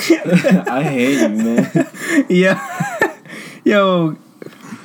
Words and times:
I 0.70 0.82
hate 0.82 1.20
you, 1.20 1.28
man. 1.28 1.90
yeah. 2.30 3.16
Yo, 3.64 4.16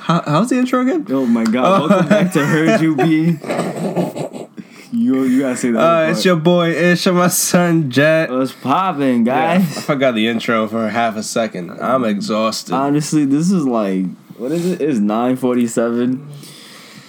how, 0.00 0.20
how's 0.22 0.50
the 0.50 0.58
intro 0.58 0.82
again? 0.82 1.06
Oh 1.08 1.24
my 1.24 1.44
god! 1.44 1.88
Welcome 1.88 2.08
back 2.08 2.32
to 2.32 2.44
Heard 2.44 2.80
You 2.82 2.94
Be. 2.96 3.38
You 4.92 5.24
you 5.24 5.40
gotta 5.40 5.56
say 5.56 5.70
that. 5.70 5.80
Uh, 5.80 6.10
it's 6.10 6.24
your 6.24 6.36
boy 6.36 6.70
Isha, 6.70 7.12
my 7.12 7.28
son 7.28 7.90
Jet. 7.90 8.30
What's 8.30 8.52
popping, 8.52 9.24
Yeah, 9.26 9.52
I 9.52 9.58
guys? 9.58 9.84
forgot 9.86 10.14
the 10.14 10.26
intro 10.28 10.68
for 10.68 10.88
half 10.90 11.16
a 11.16 11.22
second. 11.22 11.70
I'm 11.70 12.04
exhausted. 12.04 12.74
Honestly, 12.74 13.24
this 13.24 13.50
is 13.50 13.64
like 13.66 14.04
what 14.36 14.52
is 14.52 14.66
it? 14.66 14.82
It's 14.82 14.98
nine 14.98 15.36
forty 15.36 15.66
seven. 15.66 16.28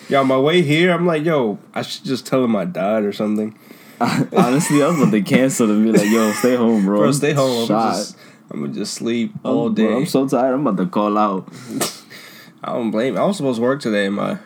yo, 0.08 0.21
on 0.21 0.28
my 0.28 0.38
way 0.39 0.62
here, 0.62 0.92
I'm 0.94 1.05
like, 1.05 1.26
yo, 1.26 1.60
I 1.74 1.82
should 1.82 2.05
just 2.05 2.26
tell 2.26 2.42
him 2.44 2.55
I 2.55 2.64
died 2.64 3.04
or 3.04 3.12
something. 3.12 3.54
Honestly, 4.36 4.84
I 4.84 4.88
was 4.88 5.00
about 5.02 5.11
to 5.11 5.21
cancel 5.21 5.71
and 5.71 5.84
be 5.84 5.91
like, 5.97 6.09
"Yo, 6.09 6.32
stay 6.34 6.55
home, 6.55 6.86
bro. 6.86 7.00
Bro, 7.00 7.11
stay 7.14 7.34
home. 7.34 7.64
I'm 7.64 7.68
gonna 7.68 7.91
just, 7.96 8.18
I'm 8.52 8.61
gonna 8.61 8.73
just 8.73 8.93
sleep 8.93 9.32
I'm- 9.43 9.55
all 9.55 9.69
day. 9.69 9.86
bro, 9.88 9.97
I'm 9.97 10.05
so 10.05 10.28
tired. 10.28 10.54
I'm 10.54 10.65
about 10.68 10.82
to 10.83 10.89
call 10.89 11.18
out. 11.18 11.47
I 12.64 12.74
don't 12.74 12.91
blame. 12.91 13.18
I 13.18 13.24
was 13.25 13.38
supposed 13.38 13.57
to 13.57 13.61
work 13.64 13.82
today 13.82 14.05
in 14.05 14.14
my 14.14 14.38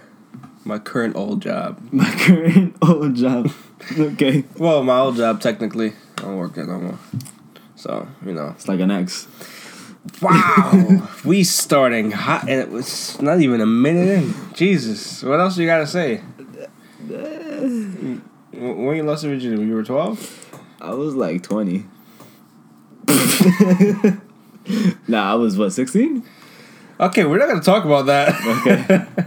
my 0.64 0.78
current 0.80 1.16
old 1.16 1.42
job. 1.42 1.80
My 1.92 2.10
current 2.10 2.76
old 2.82 3.16
job. 3.16 3.52
Okay, 3.98 4.44
Well, 4.58 4.84
my 4.84 5.00
old 5.00 5.16
job 5.16 5.42
technically. 5.42 5.94
I 6.20 6.22
don't 6.22 6.38
work 6.38 6.54
there 6.54 6.68
no 6.68 6.80
more. 6.80 7.00
So 7.76 8.08
you 8.26 8.34
know. 8.34 8.50
it's 8.50 8.68
like 8.68 8.80
an 8.80 8.92
ex. 8.92 9.28
Wow, 10.22 11.08
we 11.26 11.44
starting 11.44 12.12
hot, 12.12 12.44
and 12.44 12.60
it 12.60 12.70
was 12.70 13.20
not 13.22 13.40
even 13.42 13.60
a 13.62 13.66
minute 13.68 14.08
in. 14.08 14.34
Jesus, 14.54 15.22
what 15.24 15.40
else 15.40 15.58
you 15.58 15.66
gotta 15.68 15.86
say? 15.88 16.22
Uh, 17.12 18.20
When 18.52 18.86
when 18.86 18.96
you 18.98 19.04
lost 19.04 19.24
your 19.24 19.34
virginity, 19.34 19.60
when 19.60 19.70
you 19.70 19.76
were 19.76 19.84
twelve. 19.84 20.20
I 20.82 20.94
was 20.94 21.16
like 21.16 21.44
twenty. 21.44 21.86
nah, 25.08 25.32
I 25.32 25.36
was 25.36 25.58
what 25.58 25.72
sixteen. 25.72 26.24
Okay, 27.00 27.26
we're 27.26 27.38
not 27.38 27.48
gonna 27.48 27.62
talk 27.62 27.86
about 27.86 28.06
that. 28.08 28.36
Okay. 28.46 29.06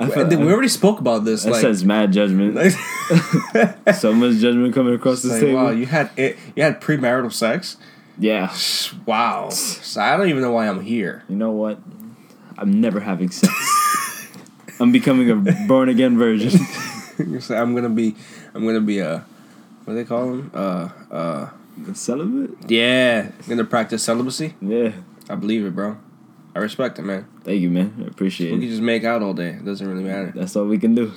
I 0.00 0.08
felt- 0.10 0.28
we 0.30 0.52
already 0.52 0.68
spoke 0.68 0.98
about 0.98 1.24
this. 1.24 1.44
That 1.44 1.52
Like, 1.52 1.60
says 1.62 1.84
mad 1.84 2.12
judgment. 2.12 2.54
like, 2.56 3.94
so 3.94 4.12
much 4.12 4.36
judgment 4.38 4.74
coming 4.74 4.92
across 4.94 5.22
the 5.22 5.38
table. 5.38 5.54
wow, 5.54 5.70
you 5.70 5.86
had 5.86 6.10
it. 6.16 6.36
You 6.56 6.64
had 6.64 6.80
premarital 6.80 7.32
sex. 7.32 7.76
yeah. 8.18 8.52
Wow. 9.06 9.50
So 9.50 10.00
I 10.00 10.16
don't 10.16 10.28
even 10.28 10.42
know 10.42 10.52
why 10.52 10.66
I'm 10.68 10.80
here. 10.80 11.22
You 11.28 11.36
know 11.36 11.52
what? 11.52 11.78
I'm 12.58 12.80
never 12.80 13.00
having 13.00 13.30
sex. 13.30 13.52
I'm 14.80 14.90
becoming 14.92 15.30
a 15.30 15.36
born 15.68 15.88
again 15.88 16.18
virgin. 16.18 16.58
You 17.18 17.40
say 17.40 17.56
I'm 17.56 17.74
gonna 17.74 17.88
be. 17.90 18.16
I'm 18.54 18.64
gonna 18.64 18.80
be 18.80 18.98
a. 19.00 19.24
What 19.84 19.94
do 19.94 19.96
they 19.96 20.04
call 20.04 20.26
them? 20.28 20.50
Uh, 20.54 20.88
uh. 21.10 21.48
Celibate? 21.92 22.70
Yeah, 22.70 23.30
gonna 23.48 23.64
practice 23.64 24.02
celibacy. 24.02 24.54
Yeah. 24.60 24.92
I 25.28 25.34
believe 25.34 25.64
it, 25.66 25.74
bro. 25.74 25.96
I 26.54 26.60
respect 26.60 26.98
it, 27.00 27.02
man. 27.02 27.26
Thank 27.42 27.60
you, 27.62 27.68
man. 27.70 28.00
I 28.04 28.06
appreciate 28.06 28.50
it. 28.50 28.54
We 28.54 28.60
can 28.60 28.68
just 28.68 28.80
make 28.82 29.02
out 29.02 29.22
all 29.22 29.34
day. 29.34 29.50
It 29.50 29.64
doesn't 29.64 29.86
really 29.86 30.04
matter. 30.04 30.32
That's 30.36 30.54
all 30.54 30.66
we 30.66 30.78
can 30.78 30.94
do. 30.94 31.12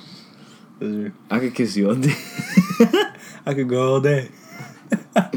I 1.30 1.38
could 1.38 1.54
kiss 1.54 1.76
you 1.76 1.88
all 1.90 1.94
day. 1.94 2.14
I 3.46 3.54
could 3.54 3.68
go 3.68 3.94
all 3.94 4.00
day. 4.00 4.30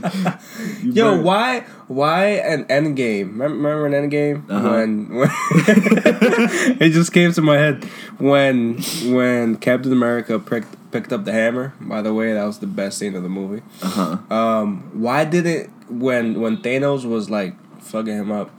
Yo, 0.84 1.12
burn- 1.16 1.24
why 1.24 1.60
why 1.88 2.26
an 2.26 2.66
end 2.70 2.96
game? 2.96 3.40
Remember 3.42 3.86
an 3.86 3.94
end 3.94 4.10
game 4.12 4.46
Uh-huh. 4.50 4.70
when, 4.70 5.10
when 5.10 5.30
it 6.82 6.92
just 6.92 7.12
came 7.14 7.32
to 7.34 7.42
my 7.42 7.58
head 7.58 7.84
when 8.18 8.78
when 9.14 9.58
Captain 9.58 9.92
America 9.92 10.40
picked 10.40 10.76
picked 10.92 11.14
up 11.14 11.26
the 11.26 11.32
hammer. 11.32 11.74
By 11.80 12.02
the 12.02 12.14
way, 12.14 12.34
that 12.34 12.44
was 12.44 12.60
the 12.60 12.68
best 12.68 12.98
scene 12.98 13.16
of 13.16 13.24
the 13.24 13.30
movie. 13.30 13.64
Uh-huh. 13.82 14.18
Um, 14.34 14.90
why 14.94 15.26
didn't 15.26 15.70
when 15.90 16.40
when 16.40 16.58
Thanos 16.58 17.06
was 17.06 17.30
like 17.30 17.56
fucking 17.82 18.14
him 18.14 18.32
up? 18.32 18.52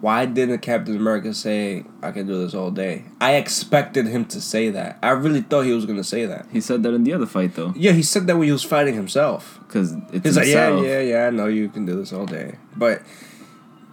Why 0.00 0.26
didn't 0.26 0.58
Captain 0.58 0.94
America 0.94 1.32
say, 1.32 1.84
"I 2.02 2.10
can 2.12 2.26
do 2.26 2.38
this 2.38 2.54
all 2.54 2.70
day"? 2.70 3.06
I 3.20 3.36
expected 3.36 4.06
him 4.06 4.26
to 4.26 4.40
say 4.40 4.68
that. 4.70 4.98
I 5.02 5.10
really 5.10 5.40
thought 5.40 5.62
he 5.62 5.72
was 5.72 5.86
gonna 5.86 6.04
say 6.04 6.26
that. 6.26 6.46
He 6.52 6.60
said 6.60 6.82
that 6.82 6.92
in 6.92 7.04
the 7.04 7.12
other 7.14 7.26
fight, 7.26 7.54
though. 7.54 7.72
Yeah, 7.74 7.92
he 7.92 8.02
said 8.02 8.26
that 8.26 8.36
when 8.36 8.46
he 8.46 8.52
was 8.52 8.62
fighting 8.62 8.94
himself. 8.94 9.58
Because 9.66 9.94
it's 10.12 10.24
He's 10.24 10.36
like, 10.36 10.48
yeah, 10.48 10.78
yeah, 10.80 11.00
yeah. 11.00 11.26
I 11.26 11.30
know 11.30 11.46
you 11.46 11.68
can 11.68 11.86
do 11.86 11.96
this 11.96 12.12
all 12.12 12.26
day, 12.26 12.56
but 12.76 13.02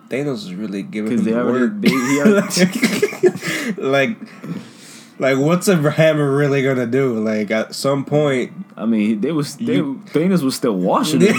Thanos 0.10 0.46
is 0.46 0.54
really 0.54 0.84
giving 0.84 1.14
him 1.14 1.24
the 1.24 1.40
already... 1.40 1.66
work. 1.66 1.82
They, 1.82 2.20
already 2.22 3.82
like, 3.82 4.18
like, 5.24 5.38
what's 5.38 5.68
a 5.68 5.92
hammer 5.92 6.30
really 6.36 6.62
gonna 6.62 6.86
do? 6.86 7.20
Like, 7.20 7.50
at 7.50 7.74
some 7.74 8.06
point, 8.06 8.52
I 8.78 8.86
mean, 8.86 9.22
they 9.22 9.32
was... 9.32 9.56
They, 9.58 9.78
You- 9.78 10.02
Thanos 10.08 10.44
was 10.44 10.56
still 10.56 10.76
washing 10.76 11.22
him. 11.26 11.36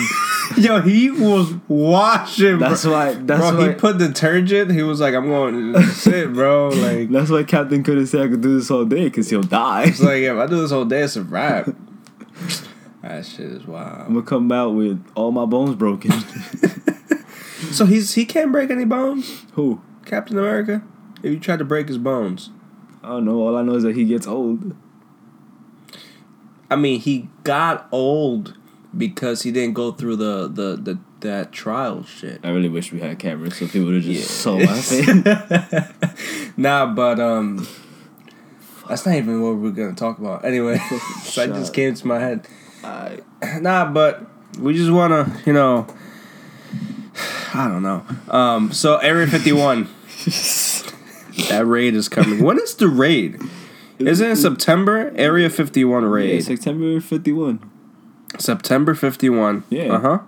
yo, 0.57 0.81
he 0.81 1.11
was 1.13 1.55
washing. 1.69 2.59
bro. 2.59 2.69
That's 2.71 2.85
why... 2.85 3.15
That's 3.15 3.41
bro, 3.41 3.57
why... 3.59 3.69
he 3.69 3.75
put 3.75 3.99
detergent. 3.99 4.73
He 4.73 4.83
was 4.83 5.01
like, 5.01 5.15
"I'm 5.15 5.27
going 5.27 5.73
to 5.75 5.83
sit, 5.87 6.33
bro." 6.33 6.69
Like, 6.75 7.11
That's 7.11 7.31
why 7.31 7.45
Captain 7.45 7.83
couldn't 7.85 8.07
say 8.09 8.23
I 8.23 8.29
could 8.29 8.41
do 8.41 8.59
this 8.59 8.71
all 8.71 8.85
day 8.85 9.05
because 9.05 9.31
he'll 9.31 9.43
die. 9.43 9.85
it's 9.85 10.01
like 10.01 10.23
if 10.23 10.37
I 10.37 10.47
do 10.47 10.61
this 10.61 10.71
whole 10.73 10.85
day, 10.85 11.03
it's 11.03 11.17
a 11.17 11.23
wrap. 11.23 11.67
that 13.03 13.25
shit 13.25 13.47
is 13.53 13.67
wild. 13.67 14.01
I'm 14.09 14.15
gonna 14.15 14.23
come 14.27 14.51
out 14.51 14.71
with 14.75 15.05
all 15.15 15.31
my 15.31 15.45
bones 15.45 15.77
broken. 15.77 16.11
So 17.71 17.87
he's 17.87 18.15
he 18.15 18.25
can't 18.25 18.53
break 18.53 18.71
any 18.71 18.85
bones, 18.85 19.47
Who? 19.55 19.81
Captain 20.05 20.39
America. 20.39 20.83
If 21.23 21.33
you 21.33 21.41
try 21.41 21.57
to 21.57 21.65
break 21.65 21.89
his 21.89 21.99
bones, 21.99 22.51
I 23.05 23.09
don't 23.09 23.25
know. 23.27 23.47
All 23.47 23.57
I 23.57 23.63
know 23.63 23.75
is 23.75 23.83
that 23.83 23.95
he 23.95 24.05
gets 24.05 24.27
old. 24.27 24.75
I 26.71 26.77
mean, 26.77 26.99
he 27.01 27.29
got 27.45 27.87
old 27.93 28.55
because 28.97 29.43
he 29.43 29.53
didn't 29.53 29.75
go 29.75 29.93
through 29.93 30.17
the 30.17 30.49
the, 30.49 30.77
the 30.77 30.99
that 31.21 31.53
trial 31.53 32.05
shit. 32.05 32.41
I 32.43 32.51
really 32.51 32.69
wish 32.69 32.93
we 32.93 33.01
had 33.01 33.19
cameras 33.19 33.57
so 33.57 33.67
people 33.67 33.87
would 33.87 33.95
have 33.97 34.05
just 34.05 34.31
saw 34.31 34.59
Yeah. 34.59 34.67
my 34.67 34.81
face. 34.81 36.53
Nah, 36.57 36.87
but 36.87 37.21
um, 37.21 37.67
that's 38.89 39.05
not 39.07 39.15
even 39.17 39.41
what 39.43 39.57
we're 39.57 39.71
gonna 39.71 39.95
talk 39.95 40.19
about. 40.19 40.45
Anyway, 40.45 40.79
so 41.23 41.47
that 41.47 41.55
just 41.55 41.75
came 41.75 41.95
to 41.95 42.07
my 42.07 42.19
head. 42.19 42.47
I, 42.83 43.21
Nah, 43.61 43.91
but 43.91 44.25
we 44.59 44.73
just 44.75 44.91
wanna, 44.91 45.41
you 45.45 45.53
know, 45.53 45.87
I 47.55 47.69
don't 47.69 47.83
know. 47.83 48.05
Um, 48.29 48.73
so 48.73 48.97
Area 48.99 49.27
Fifty 49.27 49.53
One, 49.53 49.89
that 51.49 51.67
raid 51.67 51.95
is 51.95 52.09
coming. 52.09 52.43
When 52.43 52.59
is 52.59 52.75
the 52.75 52.89
raid? 52.89 53.41
Isn't 53.99 54.27
it 54.27 54.31
in 54.31 54.37
September? 54.37 55.13
Area 55.17 55.49
Fifty 55.51 55.85
One 55.85 56.05
raid. 56.05 56.35
yeah. 56.35 56.41
September 56.41 57.01
51. 57.01 57.71
September 58.39 58.95
Fifty 58.95 59.29
One. 59.31 59.63
Yeah. 59.71 59.93
Uh 59.95 60.01
huh. 60.01 60.19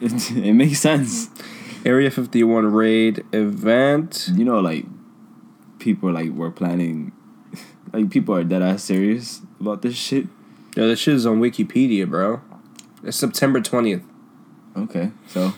It, 0.00 0.30
it 0.36 0.52
makes 0.52 0.78
sense. 0.78 1.28
Area 1.84 2.10
51 2.10 2.66
raid 2.72 3.24
event. 3.32 4.28
You 4.34 4.44
know, 4.44 4.60
like, 4.60 4.84
people, 5.78 6.12
like, 6.12 6.30
were 6.30 6.50
planning... 6.50 7.12
Like, 7.92 8.10
people 8.10 8.34
are 8.34 8.44
dead 8.44 8.60
ass 8.62 8.84
serious 8.84 9.40
about 9.58 9.80
this 9.82 9.96
shit. 9.96 10.26
Yo, 10.76 10.86
this 10.86 10.98
shit 10.98 11.14
is 11.14 11.24
on 11.24 11.40
Wikipedia, 11.40 12.06
bro. 12.06 12.42
It's 13.02 13.16
September 13.16 13.60
20th. 13.60 14.04
Okay, 14.76 15.10
so 15.26 15.54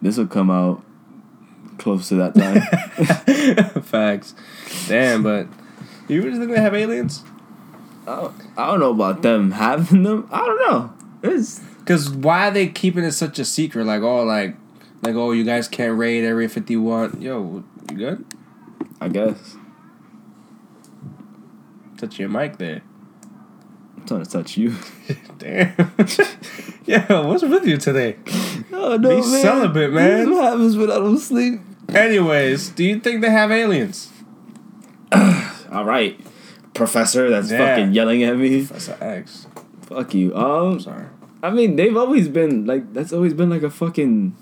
this 0.00 0.16
will 0.16 0.26
come 0.26 0.50
out 0.50 0.82
close 1.78 2.08
to 2.08 2.16
that 2.16 2.34
time. 2.34 3.82
Facts. 3.82 4.34
Damn, 4.88 5.22
but 5.22 5.46
you 6.08 6.22
really 6.22 6.38
think 6.38 6.50
they 6.50 6.60
have 6.60 6.74
aliens? 6.74 7.24
I, 8.06 8.16
don't, 8.16 8.34
I 8.56 8.66
don't 8.66 8.80
know 8.80 8.90
about 8.90 9.22
them 9.22 9.52
having 9.52 10.02
them. 10.02 10.28
I 10.30 10.44
don't 10.44 10.70
know. 10.70 10.92
It's 11.22 11.60
Because 11.78 12.10
why 12.10 12.48
are 12.48 12.50
they 12.50 12.68
keeping 12.68 13.04
it 13.04 13.12
such 13.12 13.38
a 13.38 13.44
secret? 13.44 13.84
Like, 13.84 14.02
oh, 14.02 14.24
like, 14.24 14.56
like, 15.02 15.14
oh, 15.14 15.32
you 15.32 15.44
guys 15.44 15.68
can't 15.68 15.96
raid 15.96 16.24
Area 16.24 16.48
51. 16.48 17.20
Yo, 17.20 17.64
you 17.90 17.96
good? 17.96 18.24
I 19.00 19.08
guess. 19.08 19.56
Touch 21.96 22.18
your 22.18 22.28
mic 22.28 22.58
there. 22.58 22.82
I'm 24.02 24.08
trying 24.08 24.24
to 24.24 24.30
touch 24.30 24.56
you. 24.56 24.74
Damn. 25.38 25.74
yeah, 26.86 27.22
what's 27.24 27.42
with 27.44 27.64
you 27.66 27.76
today? 27.76 28.16
Oh 28.72 28.96
no, 28.96 29.16
Be 29.16 29.22
celibate, 29.22 29.92
man. 29.92 30.18
This 30.18 30.28
is 30.28 30.34
what 30.34 30.44
happens 30.44 30.76
when 30.76 30.90
I 30.90 30.94
don't 30.96 31.18
sleep. 31.18 31.60
Anyways, 31.88 32.70
do 32.70 32.84
you 32.84 32.98
think 32.98 33.20
they 33.20 33.30
have 33.30 33.52
aliens? 33.52 34.10
All 35.12 35.84
right, 35.84 36.18
professor. 36.74 37.30
That's 37.30 37.50
Yeah. 37.50 37.58
fucking 37.76 37.92
yelling 37.92 38.24
at 38.24 38.36
me. 38.36 38.66
Professor 38.66 38.96
X. 39.00 39.46
Fuck 39.82 40.14
you. 40.14 40.34
Um, 40.34 40.80
Sorry. 40.80 41.06
I 41.44 41.50
mean, 41.50 41.76
they've 41.76 41.96
always 41.96 42.28
been 42.28 42.66
like 42.66 42.92
that's 42.92 43.12
always 43.12 43.34
been 43.34 43.50
like 43.50 43.62
a 43.62 43.70
fucking 43.70 44.34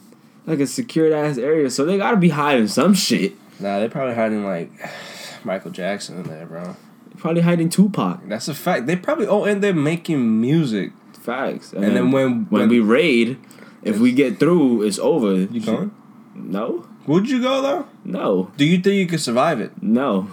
like 0.46 0.60
a 0.60 0.66
secured 0.66 1.12
ass 1.12 1.36
area. 1.36 1.68
So 1.68 1.84
they 1.84 1.98
gotta 1.98 2.16
be 2.16 2.30
hiding 2.30 2.68
some 2.68 2.94
shit. 2.94 3.34
Nah, 3.60 3.78
they're 3.78 3.90
probably 3.90 4.14
hiding, 4.14 4.42
like, 4.42 4.70
Michael 5.44 5.70
Jackson 5.70 6.16
in 6.16 6.22
there, 6.28 6.46
bro. 6.46 6.76
Probably 7.20 7.42
hiding 7.42 7.68
Tupac. 7.68 8.26
That's 8.28 8.48
a 8.48 8.54
fact. 8.54 8.86
They 8.86 8.96
probably 8.96 9.26
oh, 9.26 9.44
and 9.44 9.62
they're 9.62 9.74
making 9.74 10.40
music. 10.40 10.92
Facts. 11.20 11.72
And 11.74 11.84
then 11.94 12.10
when- 12.10 12.46
when 12.48 12.60
when- 12.62 12.68
we 12.70 12.80
raid, 12.80 13.36
if 13.82 13.98
we 13.98 14.10
get 14.12 14.38
through, 14.40 14.82
it's 14.82 14.98
over. 14.98 15.34
You 15.34 15.60
going? 15.60 15.90
No. 16.34 16.86
Would 17.06 17.28
you 17.28 17.40
go 17.42 17.60
though? 17.62 17.86
No. 18.04 18.50
Do 18.56 18.64
you 18.64 18.78
think 18.78 18.96
you 18.96 19.06
could 19.06 19.20
survive 19.20 19.60
it? 19.60 19.70
No. 19.82 20.28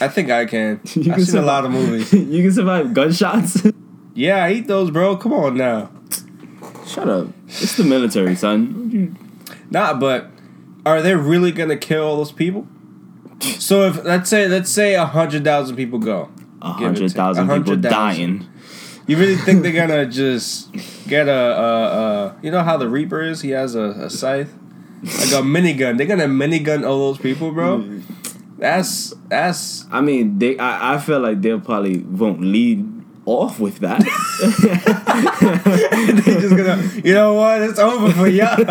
I 0.00 0.06
think 0.08 0.30
I 0.30 0.44
can. 0.46 0.80
You 0.94 1.10
I've 1.10 1.16
can 1.18 1.24
seen 1.26 1.40
a 1.40 1.44
lot 1.44 1.64
of 1.64 1.72
movies. 1.72 2.12
you 2.34 2.42
can 2.42 2.52
survive 2.52 2.94
gunshots. 2.94 3.62
Yeah, 4.16 4.44
I 4.44 4.52
eat 4.52 4.68
those, 4.68 4.92
bro. 4.92 5.16
Come 5.16 5.32
on 5.32 5.56
now. 5.56 5.90
Shut 6.86 7.08
up. 7.08 7.26
It's 7.48 7.76
the 7.76 7.82
military, 7.82 8.36
son. 8.36 9.18
Nah, 9.72 9.94
but 9.94 10.30
are 10.86 11.02
they 11.02 11.16
really 11.16 11.50
gonna 11.50 11.76
kill 11.76 12.04
all 12.04 12.16
those 12.18 12.30
people? 12.30 12.68
So 13.58 13.82
if 13.88 14.04
let's 14.04 14.30
say 14.30 14.48
let's 14.48 14.70
say 14.70 14.94
a 14.94 15.04
hundred 15.06 15.44
thousand 15.44 15.76
people 15.76 15.98
go, 15.98 16.30
A 16.62 16.74
Give 16.78 16.82
it 16.92 16.98
hundred 16.98 17.12
thousand 17.12 17.44
people 17.44 17.54
hundred 17.64 17.82
thousand. 17.82 18.38
dying. 18.38 18.48
you 19.06 19.16
really 19.16 19.36
think 19.36 19.62
they're 19.62 19.72
gonna 19.72 20.06
just 20.22 20.72
get 21.08 21.28
a, 21.28 21.32
a, 21.32 21.86
a 21.88 22.36
you 22.42 22.50
know 22.50 22.62
how 22.62 22.76
the 22.76 22.88
Reaper 22.88 23.22
is? 23.22 23.42
He 23.42 23.50
has 23.50 23.74
a, 23.74 23.82
a 24.06 24.10
scythe, 24.10 24.52
like 25.02 25.32
a 25.32 25.42
minigun. 25.44 25.98
They're 25.98 26.06
gonna 26.06 26.26
minigun 26.26 26.86
all 26.86 27.12
those 27.12 27.18
people, 27.18 27.52
bro. 27.52 27.78
Mm. 27.80 28.02
That's 28.58 29.12
that's 29.28 29.84
I 29.90 30.00
mean, 30.00 30.38
they. 30.38 30.56
I, 30.58 30.94
I 30.94 30.98
feel 30.98 31.20
like 31.20 31.42
they'll 31.42 31.60
probably 31.60 31.98
won't 31.98 32.40
lead 32.40 32.93
off 33.26 33.58
with 33.58 33.78
that. 33.78 34.00
they 36.24 36.34
just 36.40 36.56
gonna 36.56 36.82
you 37.04 37.14
know 37.14 37.34
what? 37.34 37.62
It's 37.62 37.78
over 37.78 38.10
for 38.12 38.26
y'all. 38.28 38.58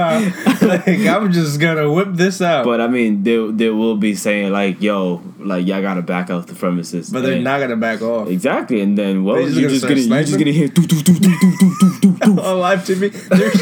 like 0.61 0.87
I'm 0.87 1.31
just 1.31 1.59
gonna 1.59 1.91
whip 1.91 2.09
this 2.11 2.41
out. 2.41 2.65
but 2.65 2.81
I 2.81 2.87
mean, 2.87 3.23
they 3.23 3.37
they 3.51 3.69
will 3.69 3.95
be 3.97 4.15
saying 4.15 4.51
like, 4.51 4.81
"Yo, 4.81 5.21
like 5.39 5.65
y'all 5.65 5.81
gotta 5.81 6.01
back 6.01 6.29
out 6.29 6.47
the 6.47 6.55
premises." 6.55 7.09
But 7.09 7.23
they're 7.23 7.35
And- 7.35 7.43
not 7.43 7.59
gonna 7.61 7.77
back 7.77 8.01
off. 8.01 8.27
exactly. 8.29 8.81
And 8.81 8.97
then 8.97 9.23
well, 9.23 9.39
you're 9.41 9.69
just 9.69 9.83
gonna 9.87 9.95
you're 9.99 10.23
just 10.23 10.37
gonna 10.37 10.51
hear 10.51 10.67
doo 10.67 10.85
doo 10.85 11.01
doo 11.01 11.13
doo 11.19 11.37
doo 11.39 11.55
doo 11.59 11.75
doo 12.01 12.17
doo. 12.17 12.41
On 12.41 12.59
live 12.59 12.83
TV, 12.85 13.11
there's 13.29 13.53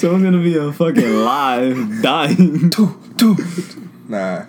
Someone's 0.00 0.24
gonna 0.24 0.42
be 0.42 0.56
a 0.56 0.72
fucking 0.72 1.14
live 1.24 2.02
dying. 2.02 2.70
nah. 4.08 4.44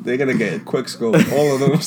They're 0.00 0.16
gonna 0.16 0.34
get 0.34 0.64
quick 0.64 0.88
scope, 0.88 1.14
all 1.32 1.54
of 1.54 1.60
them. 1.60 1.80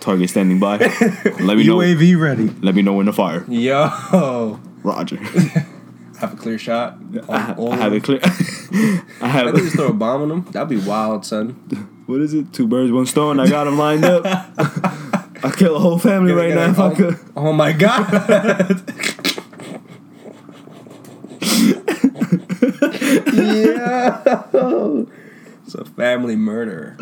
Tar- 0.00 0.12
target 0.14 0.30
standing 0.30 0.58
by. 0.58 0.76
Let 1.40 1.56
me 1.56 1.64
know. 1.66 1.76
UAV 1.78 2.20
ready. 2.20 2.48
Let 2.62 2.74
me 2.74 2.82
know 2.82 2.94
when 2.94 3.06
to 3.06 3.12
fire. 3.12 3.44
Yo, 3.48 4.58
Roger. 4.82 5.16
have 6.18 6.34
a 6.34 6.36
clear 6.36 6.58
shot. 6.58 6.98
I, 7.28 7.54
I 7.58 7.76
have 7.76 7.92
a 7.92 8.00
clear. 8.00 8.20
I 8.24 9.02
I 9.22 9.28
have. 9.28 9.46
think 9.52 9.64
just 9.64 9.76
throw 9.76 9.88
a 9.88 9.92
bomb 9.92 10.22
on 10.22 10.28
them. 10.28 10.46
That'd 10.50 10.68
be 10.68 10.78
wild, 10.78 11.24
son. 11.24 11.50
What 12.06 12.20
is 12.20 12.34
it? 12.34 12.52
Two 12.52 12.66
birds, 12.66 12.90
one 12.92 13.06
stone. 13.06 13.38
I 13.40 13.48
got 13.48 13.64
them 13.64 13.78
lined 13.78 14.04
up. 14.04 14.24
I 15.42 15.52
kill 15.56 15.76
a 15.76 15.78
whole 15.78 15.98
family 15.98 16.32
right 16.32 16.54
now 16.54 16.70
if 16.70 16.78
I 16.78 16.94
could. 16.94 17.18
Oh 17.36 17.52
my 17.52 17.72
god. 17.72 18.06
yeah. 23.32 24.22
It's 25.64 25.74
a 25.74 25.84
family 25.84 26.36
murder. 26.36 26.96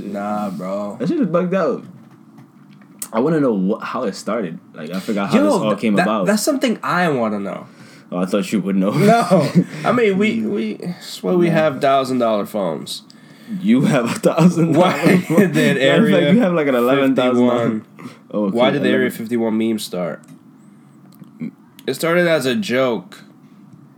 Nah, 0.00 0.50
bro. 0.50 0.96
That 0.98 1.08
shit 1.08 1.20
is 1.20 1.26
bugged 1.26 1.54
out. 1.54 1.84
I 3.12 3.20
want 3.20 3.34
to 3.34 3.40
know 3.40 3.52
what, 3.54 3.82
how 3.82 4.02
it 4.04 4.14
started. 4.14 4.58
Like 4.74 4.90
I 4.90 5.00
forgot 5.00 5.30
how 5.30 5.42
this 5.42 5.52
all 5.52 5.76
came 5.76 5.94
that- 5.94 6.02
about. 6.02 6.26
That's 6.26 6.42
something 6.42 6.78
I 6.82 7.08
want 7.08 7.34
to 7.34 7.40
know. 7.40 7.66
oh, 8.12 8.18
I 8.18 8.26
thought 8.26 8.52
you 8.52 8.60
would 8.60 8.76
know. 8.76 8.90
No, 8.90 9.50
I 9.84 9.92
mean 9.92 10.18
we 10.18 10.42
we. 10.42 10.74
That's 10.74 11.22
why 11.22 11.32
we 11.34 11.48
have 11.48 11.80
thousand 11.80 12.18
dollar 12.18 12.44
phones. 12.46 13.02
you 13.60 13.82
have 13.82 14.04
a 14.04 14.18
thousand. 14.18 14.74
Why 14.74 15.24
did 15.28 15.78
Area 15.78 16.16
fact, 16.20 16.34
you 16.34 16.40
have 16.40 16.52
like 16.52 16.66
an 16.66 16.74
eleven 16.74 17.16
thousand. 17.16 17.86
Oh, 18.30 18.44
okay, 18.44 18.56
Why 18.56 18.70
did 18.70 18.82
the 18.82 18.90
Area 18.90 19.10
51 19.10 19.56
meme 19.56 19.78
start? 19.78 20.22
It 21.86 21.94
started 21.94 22.26
as 22.28 22.44
a 22.44 22.54
joke. 22.54 23.24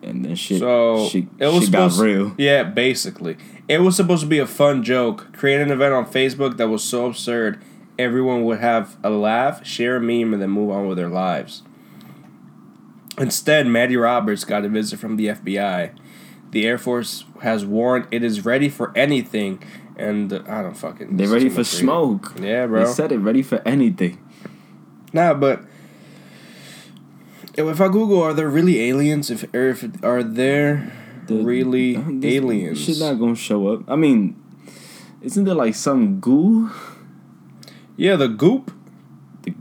And 0.03 0.25
then 0.25 0.37
shit. 0.37 0.61
So 0.61 1.09
she, 1.09 1.29
it 1.39 1.47
was 1.47 1.69
got 1.69 1.93
real. 1.99 2.33
Yeah, 2.39 2.63
basically, 2.63 3.37
it 3.71 3.83
was 3.83 3.95
supposed 3.95 4.23
to 4.23 4.27
be 4.27 4.41
a 4.41 4.49
fun 4.49 4.83
joke. 4.83 5.33
Create 5.33 5.61
an 5.61 5.71
event 5.71 5.95
on 5.95 6.05
Facebook 6.05 6.57
that 6.57 6.69
was 6.69 6.83
so 6.83 7.07
absurd, 7.07 7.63
everyone 8.01 8.43
would 8.43 8.59
have 8.59 8.97
a 9.05 9.11
laugh, 9.11 9.65
share 9.65 9.95
a 9.95 10.01
meme, 10.01 10.33
and 10.33 10.43
then 10.43 10.51
move 10.51 10.71
on 10.71 10.89
with 10.89 10.99
their 10.99 11.09
lives. 11.09 11.63
Instead, 13.17 13.69
Matty 13.69 13.97
Roberts 13.97 14.43
got 14.43 14.65
a 14.65 14.69
visit 14.69 14.99
from 14.99 15.17
the 15.17 15.29
FBI. 15.29 15.93
The 16.51 16.67
Air 16.67 16.79
Force 16.79 17.25
has 17.43 17.65
warned 17.65 18.09
it 18.11 18.25
is 18.25 18.45
ready 18.45 18.69
for 18.69 18.93
anything, 18.99 19.63
and 19.97 20.33
uh, 20.33 20.43
I 20.49 20.63
don't 20.63 20.77
fucking. 20.77 21.17
They're 21.17 21.29
ready 21.29 21.49
for 21.49 21.59
reading. 21.59 21.65
smoke. 21.65 22.33
Yeah, 22.41 22.67
bro. 22.67 22.85
They 22.85 22.93
said 22.93 23.13
it 23.13 23.19
ready 23.19 23.43
for 23.45 23.63
anything. 23.65 24.19
Nah, 25.13 25.35
but 25.35 25.63
if 27.57 27.81
I 27.81 27.87
Google, 27.87 28.21
are 28.21 28.35
there 28.35 28.49
really 28.49 28.81
aliens? 28.81 29.31
If 29.31 29.45
Area 29.55 29.77
50 29.77 30.05
are 30.05 30.25
there 30.25 31.00
The- 31.39 31.45
really 31.45 31.97
aliens? 32.23 32.81
Shit 32.81 32.99
not 32.99 33.15
gonna 33.15 33.35
show 33.35 33.69
up. 33.69 33.83
I 33.89 33.97
mean, 33.97 34.37
isn't 35.23 35.45
there 35.45 35.55
like 35.55 35.75
some 35.75 36.21
goo? 36.21 36.71
Yeah, 37.97 38.17
the 38.17 38.29
goop. 38.29 38.73
The, 39.43 39.55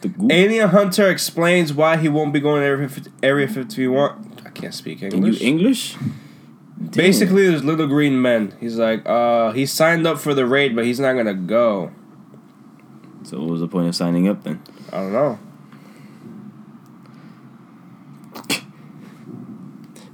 the 0.00 0.08
goo. 0.08 0.28
Alien 0.30 0.68
Hunter 0.70 1.08
explains 1.10 1.72
why 1.72 1.96
he 1.96 2.08
won't 2.08 2.32
be 2.32 2.40
going 2.40 2.60
to 2.62 2.66
Area 2.66 2.88
50, 2.88 3.10
Area 3.22 3.48
51. 3.48 4.38
I 4.44 4.50
can't 4.50 4.74
speak 4.74 5.00
Can 5.00 5.10
you 5.10 5.16
English. 5.18 5.40
English? 5.42 5.96
Damn. 6.78 6.90
Basically, 6.90 7.46
there's 7.48 7.64
little 7.64 7.86
green 7.86 8.20
men. 8.20 8.54
He's 8.60 8.76
like, 8.76 9.06
uh, 9.08 9.52
he 9.52 9.64
signed 9.66 10.06
up 10.06 10.18
for 10.18 10.34
the 10.34 10.44
raid, 10.46 10.74
but 10.76 10.84
he's 10.84 11.00
not 11.00 11.14
gonna 11.14 11.34
go. 11.34 11.90
So 13.22 13.38
what 13.40 13.48
was 13.50 13.60
the 13.60 13.68
point 13.68 13.88
of 13.88 13.94
signing 13.96 14.28
up 14.28 14.42
then? 14.44 14.60
I 14.92 14.98
don't 14.98 15.12
know. 15.12 15.38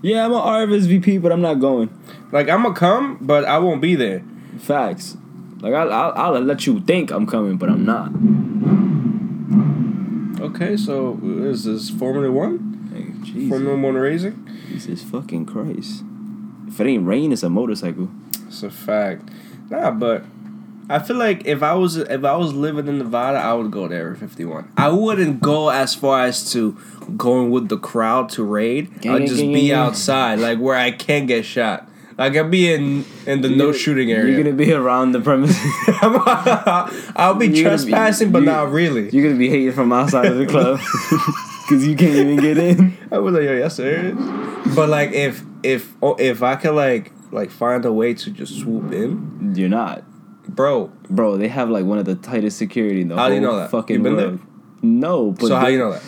Yeah, 0.03 0.25
I'm 0.25 0.33
an 0.33 0.41
RFSVP, 0.41 1.23
but 1.23 1.33
I'm 1.33 1.41
not 1.41 1.55
going. 1.55 1.89
Like, 2.33 2.49
I'm 2.49 2.63
gonna 2.63 2.75
come, 2.75 3.19
but 3.21 3.45
I 3.45 3.59
won't 3.59 3.81
be 3.81 3.95
there. 3.95 4.23
Facts. 4.59 5.17
Like 5.63 5.75
I'll, 5.75 5.93
I'll, 5.93 6.35
I'll 6.35 6.41
let 6.41 6.67
you 6.67 6.81
think 6.81 7.13
I'm 7.13 7.25
coming, 7.25 7.57
but 7.57 7.69
I'm 7.69 7.85
not. 7.85 8.11
Okay, 10.43 10.77
so 10.77 11.21
is 11.23 11.63
this 11.65 11.89
Formula 11.89 12.31
One? 12.33 13.21
Jesus, 13.23 13.49
Formula 13.49 13.77
One 13.79 13.95
racing? 13.95 14.49
Jesus 14.69 15.05
fucking 15.05 15.47
Christ! 15.47 16.03
If 16.67 16.81
it 16.81 16.87
ain't 16.89 17.07
rain, 17.07 17.31
it's 17.33 17.45
a 17.45 17.49
motorcycle. 17.49 18.11
It's 18.49 18.65
a 18.65 18.71
fact. 18.71 19.31
Nah, 19.71 19.93
but 19.93 20.25
I 20.91 20.99
feel 20.99 21.17
like 21.17 21.47
if 21.47 21.63
I 21.63 21.75
was 21.75 21.97
if 21.97 22.25
I 22.25 22.37
was 22.37 22.53
living 22.53 22.89
in 22.89 22.99
Nevada, 22.99 23.39
I 23.39 23.53
would 23.55 23.71
go 23.71 23.89
to 23.89 23.95
Area 23.95 24.15
51. 24.17 24.73
I 24.77 24.89
wouldn't 24.89 25.41
go 25.41 25.69
as 25.71 25.95
far 25.95 26.25
as 26.25 26.51
to 26.53 26.77
going 27.17 27.51
with 27.51 27.69
the 27.69 27.79
crowd 27.79 28.29
to 28.31 28.45
raid. 28.45 29.01
Gang, 29.01 29.15
I'd 29.23 29.27
just 29.29 29.41
gang, 29.41 29.53
be 29.53 29.69
gang. 29.69 29.73
outside, 29.79 30.39
like 30.41 30.59
where 30.59 30.77
I 30.77 30.91
can 30.91 31.27
get 31.27 31.45
shot. 31.45 31.89
Like 32.19 32.37
I'd 32.37 32.51
be 32.51 32.73
in 32.73 33.05
in 33.27 33.41
the 33.41 33.49
no 33.49 33.67
You're- 33.67 33.79
shooting 33.79 34.13
area. 34.13 34.35
You're 34.35 34.43
gonna 34.45 34.57
be 34.57 34.73
around 34.73 35.13
the 35.13 35.21
premises. 35.21 35.57
I'll 36.03 37.35
be 37.35 37.47
You're 37.47 37.65
gonna 37.65 37.77
be- 37.79 37.91
trespassing, 37.91 38.33
but 38.33 38.43
not 38.43 38.71
really. 38.71 39.09
You're 39.11 39.25
gonna 39.25 39.39
be 39.39 39.49
hating 39.49 39.73
from 39.73 39.93
outside 39.93 40.27
of 40.27 40.37
the 40.39 40.47
club 40.47 40.79
because 41.69 41.87
you 41.87 41.97
can't 41.97 42.15
even 42.15 42.37
get 42.37 42.59
in. 42.59 42.97
I 43.11 43.19
was 43.19 43.35
like, 43.35 43.45
yo, 43.45 43.55
yes, 43.57 43.77
serious. 43.77 44.17
But 44.75 44.89
like, 44.89 45.13
if 45.13 45.43
if 45.63 45.95
oh, 46.03 46.17
if 46.17 46.43
I 46.43 46.57
could 46.57 46.75
like 46.75 47.13
like 47.31 47.51
find 47.51 47.85
a 47.85 47.93
way 47.93 48.15
to 48.15 48.31
just 48.31 48.59
swoop 48.61 48.93
in, 48.93 49.55
You're 49.57 49.69
not, 49.71 50.05
bro. 50.49 50.91
bro. 51.11 51.37
They 51.37 51.49
have 51.49 51.71
like 51.71 51.85
one 51.85 51.99
of 51.99 52.05
the 52.05 52.15
tightest 52.17 52.59
security 52.59 53.03
in 53.03 53.09
the 53.09 53.15
How 53.17 53.23
whole 53.23 53.31
do 53.31 53.35
you 53.37 53.41
know 53.41 53.57
that? 53.57 53.71
fucking 53.71 54.03
world. 54.03 54.41
No, 54.85 55.31
but 55.31 55.47
so 55.47 55.57
how 55.57 55.67
they- 55.67 55.73
you 55.75 55.79
know 55.79 55.93
that? 55.93 56.03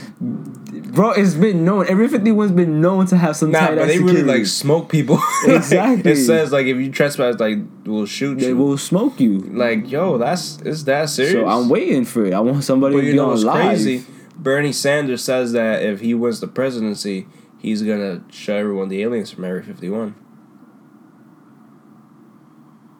bro? 0.92 1.12
It's 1.12 1.34
been 1.34 1.64
known. 1.64 1.86
Area 1.86 2.08
51's 2.08 2.50
been 2.52 2.80
known 2.80 3.06
to 3.06 3.16
have 3.16 3.36
some 3.36 3.52
Nah, 3.52 3.68
but 3.68 3.86
they 3.86 3.96
security. 3.98 4.22
really 4.22 4.38
like 4.38 4.46
smoke 4.46 4.88
people. 4.88 5.20
Exactly. 5.46 6.10
it 6.12 6.16
says 6.16 6.50
like 6.52 6.66
if 6.66 6.76
you 6.78 6.90
trespass, 6.90 7.38
like 7.38 7.58
we'll 7.84 8.06
shoot 8.06 8.34
they 8.36 8.42
you. 8.42 8.46
They 8.48 8.54
will 8.54 8.76
smoke 8.78 9.20
you. 9.20 9.38
Like 9.38 9.90
yo, 9.90 10.18
that's 10.18 10.60
is 10.62 10.84
that 10.86 11.08
serious? 11.10 11.34
So 11.34 11.46
I'm 11.46 11.68
waiting 11.68 12.04
for 12.04 12.24
it. 12.26 12.34
I 12.34 12.40
want 12.40 12.64
somebody 12.64 12.96
But 12.96 13.00
to 13.02 13.06
you 13.06 13.12
be 13.12 13.16
know 13.16 13.24
on 13.26 13.30
what's 13.30 13.44
live. 13.44 13.66
crazy? 13.66 14.04
Bernie 14.36 14.72
Sanders 14.72 15.22
says 15.22 15.52
that 15.52 15.82
if 15.82 16.00
he 16.00 16.12
wins 16.12 16.40
the 16.40 16.48
presidency, 16.48 17.28
he's 17.58 17.82
gonna 17.82 18.22
show 18.32 18.56
everyone 18.56 18.88
the 18.88 19.02
aliens 19.02 19.30
from 19.30 19.44
Area 19.44 19.62
51. 19.62 20.16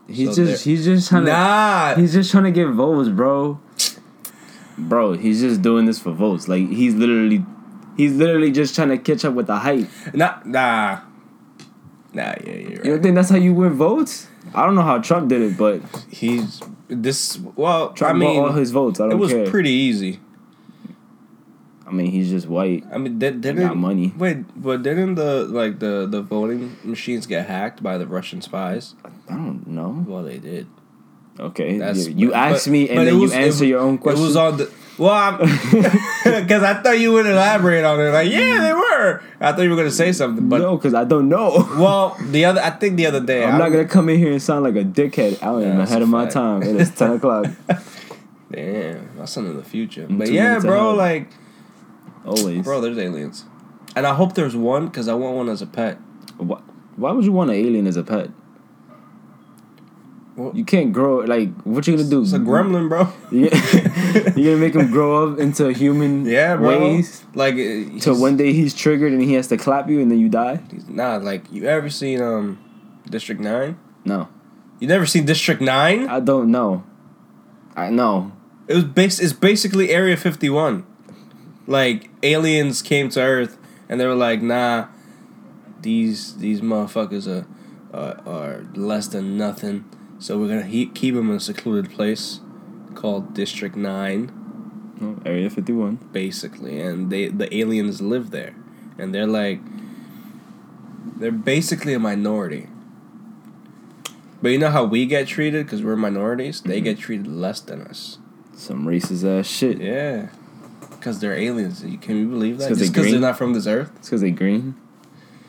He's 0.08 0.34
So 0.36 0.44
just 0.44 0.64
he's 0.64 0.84
just 0.84 1.08
trying 1.08 1.24
to 1.26 1.94
he's 2.00 2.12
just 2.12 2.30
trying 2.30 2.44
to 2.44 2.50
get 2.50 2.68
votes, 2.68 3.08
bro. 3.08 3.60
Bro, 4.76 5.14
he's 5.14 5.40
just 5.40 5.62
doing 5.62 5.86
this 5.86 5.98
for 5.98 6.12
votes. 6.12 6.48
Like 6.48 6.68
he's 6.68 6.94
literally 6.94 7.44
he's 7.96 8.12
literally 8.14 8.50
just 8.52 8.74
trying 8.74 8.88
to 8.90 8.98
catch 8.98 9.24
up 9.24 9.34
with 9.34 9.46
the 9.46 9.56
hype. 9.56 9.88
nah, 10.12 10.38
nah, 10.44 11.00
nah. 12.12 12.34
Yeah, 12.44 12.52
You 12.58 12.80
don't 12.84 13.02
think 13.02 13.14
that's 13.14 13.30
how 13.30 13.36
you 13.36 13.54
win 13.54 13.72
votes? 13.74 14.28
I 14.54 14.66
don't 14.66 14.74
know 14.74 14.82
how 14.82 14.98
Trump 14.98 15.28
did 15.28 15.40
it, 15.42 15.56
but 15.56 15.80
He's 16.10 16.60
this. 16.88 17.38
Well, 17.56 17.92
Trump 17.92 18.16
I 18.16 18.18
mean, 18.18 18.40
all 18.40 18.52
his 18.52 18.72
votes. 18.72 19.00
I 19.00 19.04
it 19.06 19.08
don't 19.10 19.18
it 19.18 19.20
was 19.20 19.32
care. 19.32 19.46
pretty 19.46 19.70
easy. 19.70 20.20
I 21.86 21.90
mean, 21.90 22.10
he's 22.10 22.30
just 22.30 22.46
white. 22.48 22.84
I 22.92 22.98
mean, 22.98 23.18
did, 23.18 23.34
He 23.34 23.40
didn't 23.40 23.66
got 23.66 23.76
money. 23.76 24.12
Wait, 24.16 24.38
but 24.56 24.82
didn't 24.82 25.16
the 25.16 25.44
like 25.44 25.78
the 25.80 26.06
the 26.10 26.22
voting 26.22 26.76
machines 26.82 27.26
get 27.26 27.46
hacked 27.46 27.82
by 27.82 27.98
the 27.98 28.06
Russian 28.06 28.40
spies? 28.40 28.94
I 29.28 29.34
don't 29.34 29.66
know. 29.66 30.04
Well, 30.06 30.22
they 30.22 30.38
did. 30.38 30.66
Okay, 31.38 31.78
That's- 31.78 32.06
you, 32.08 32.28
you 32.28 32.32
asked 32.32 32.68
me 32.68 32.88
and 32.88 33.06
then 33.06 33.18
was- 33.18 33.32
you 33.32 33.38
answer 33.38 33.48
was- 33.64 33.68
your 33.68 33.80
own 33.80 33.98
question. 33.98 34.22
It 34.22 34.26
was 34.26 34.36
on 34.36 34.56
the 34.56 34.70
well, 34.96 35.38
because 35.38 36.62
I 36.70 36.80
thought 36.80 37.00
you 37.00 37.12
would 37.12 37.26
elaborate 37.26 37.84
on 37.84 37.98
it. 37.98 38.10
Like, 38.10 38.30
yeah, 38.30 38.60
they 38.60 38.70
mm. 38.70 38.74
were. 38.76 39.22
I 39.40 39.50
thought 39.50 39.62
you 39.62 39.70
were 39.70 39.76
gonna 39.76 39.90
say 39.90 40.12
something, 40.12 40.48
but 40.48 40.60
no, 40.60 40.76
because 40.76 40.94
I 40.94 41.02
don't 41.02 41.28
know. 41.28 41.66
well, 41.76 42.16
the 42.30 42.44
other 42.44 42.60
I 42.60 42.70
think 42.70 42.96
the 42.96 43.06
other 43.06 43.20
day 43.20 43.44
I'm 43.44 43.56
I- 43.56 43.58
not 43.58 43.70
gonna 43.70 43.86
come 43.88 44.08
in 44.08 44.18
here 44.18 44.30
and 44.30 44.40
sound 44.40 44.62
like 44.62 44.76
a 44.76 44.84
dickhead. 44.84 45.42
I 45.42 45.60
Yeah, 45.60 45.82
ahead 45.82 46.00
of 46.02 46.08
my 46.08 46.26
time. 46.26 46.62
It 46.62 46.76
is 46.76 46.90
ten 46.90 47.12
o'clock. 47.12 47.46
Damn, 48.52 49.16
that's 49.16 49.32
something 49.32 49.52
in 49.52 49.56
the 49.58 49.64
future. 49.64 50.06
I'm 50.08 50.18
But 50.18 50.30
yeah, 50.30 50.60
bro, 50.60 50.90
ahead. 50.90 50.98
like, 50.98 51.28
Always. 52.24 52.62
bro, 52.64 52.80
there's 52.80 52.98
aliens. 52.98 53.44
And 53.96 54.06
I 54.06 54.14
hope 54.14 54.34
there's 54.34 54.56
one 54.56 54.86
because 54.86 55.08
I 55.08 55.14
want 55.14 55.36
one 55.36 55.48
as 55.48 55.62
a 55.62 55.66
pet. 55.66 55.98
Why, 56.38 56.60
why 56.96 57.12
would 57.12 57.24
you 57.24 57.32
want 57.32 57.50
an 57.50 57.56
alien 57.56 57.86
as 57.86 57.96
a 57.96 58.02
pet? 58.02 58.30
Well- 60.36 60.50
you 60.54 60.64
can't 60.64 60.92
grow 60.92 61.18
like 61.18 61.50
what 61.62 61.86
you 61.86 61.96
gonna 61.96 62.08
do? 62.08 62.22
It's 62.22 62.32
a 62.32 62.38
gremlin, 62.40 62.88
bro. 62.88 63.08
You- 63.30 63.50
You're 64.42 64.54
gonna 64.54 64.56
make 64.56 64.74
him 64.74 64.90
grow 64.90 65.32
up 65.32 65.38
into 65.38 65.66
a 65.66 65.72
human 65.72 66.24
Yeah, 66.38 66.56
bro. 66.56 66.80
ways 66.80 67.24
Like 67.34 67.54
uh, 67.54 67.56
till 68.00 68.14
he's- 68.14 68.18
one 68.20 68.36
day 68.36 68.52
he's 68.52 68.74
triggered 68.74 69.12
and 69.12 69.22
he 69.22 69.34
has 69.34 69.46
to 69.48 69.56
clap 69.56 69.88
you 69.88 70.00
and 70.00 70.10
then 70.10 70.18
you 70.18 70.28
die. 70.28 70.60
Nah, 70.88 71.16
like 71.18 71.44
you 71.52 71.64
ever 71.66 71.88
seen 71.88 72.20
um 72.20 72.58
District 73.08 73.40
Nine? 73.40 73.78
No, 74.04 74.28
You 74.80 74.88
never 74.88 75.06
seen 75.06 75.24
District 75.24 75.60
Nine? 75.60 76.08
I 76.08 76.18
don't 76.20 76.50
know. 76.50 76.82
I 77.76 77.90
know. 77.90 78.32
It 78.66 78.74
was 78.74 78.84
based. 78.84 79.20
It's 79.22 79.32
basically 79.32 79.90
Area 79.90 80.16
Fifty 80.16 80.48
One. 80.50 80.84
Like 81.66 82.10
aliens 82.22 82.82
came 82.82 83.08
to 83.10 83.20
Earth 83.20 83.58
and 83.88 84.00
they 84.00 84.06
were 84.06 84.14
like, 84.14 84.42
nah, 84.42 84.88
these 85.80 86.36
these 86.38 86.60
motherfuckers 86.60 87.26
are 87.26 87.46
are, 87.92 88.20
are 88.26 88.66
less 88.74 89.08
than 89.08 89.36
nothing. 89.36 89.84
So 90.18 90.38
we're 90.38 90.48
gonna 90.48 90.62
he- 90.62 90.86
keep 90.86 91.14
them 91.14 91.30
in 91.30 91.36
a 91.36 91.40
secluded 91.40 91.92
place 91.92 92.40
called 92.94 93.34
District 93.34 93.76
Nine, 93.76 94.32
Oh, 95.00 95.18
Area 95.26 95.50
fifty 95.50 95.72
one. 95.72 95.96
basically, 96.12 96.80
and 96.80 97.10
they 97.10 97.28
the 97.28 97.54
aliens 97.54 98.00
live 98.00 98.30
there, 98.30 98.54
and 98.98 99.14
they're 99.14 99.26
like, 99.26 99.60
they're 101.16 101.32
basically 101.32 101.94
a 101.94 101.98
minority. 101.98 102.68
But 104.40 104.50
you 104.50 104.58
know 104.58 104.70
how 104.70 104.84
we 104.84 105.06
get 105.06 105.26
treated 105.26 105.66
because 105.66 105.82
we're 105.82 105.96
minorities? 105.96 106.60
They 106.60 106.76
mm-hmm. 106.76 106.84
get 106.84 106.98
treated 106.98 107.26
less 107.26 107.60
than 107.60 107.82
us. 107.82 108.18
Some 108.52 108.86
racist 108.86 109.24
ass 109.26 109.46
shit. 109.46 109.80
Yeah, 109.80 110.28
because 111.04 111.20
they're 111.20 111.36
aliens. 111.36 111.84
Can 112.00 112.16
you 112.16 112.26
believe 112.28 112.56
that? 112.56 112.64
It's 112.64 112.68
'cause 112.70 112.78
Just 112.78 112.92
they 112.94 112.98
because 113.00 113.12
they're 113.12 113.20
not 113.20 113.36
from 113.36 113.52
this 113.52 113.66
earth? 113.66 113.92
It's 113.98 114.08
because 114.08 114.22
they're 114.22 114.30
green. 114.30 114.74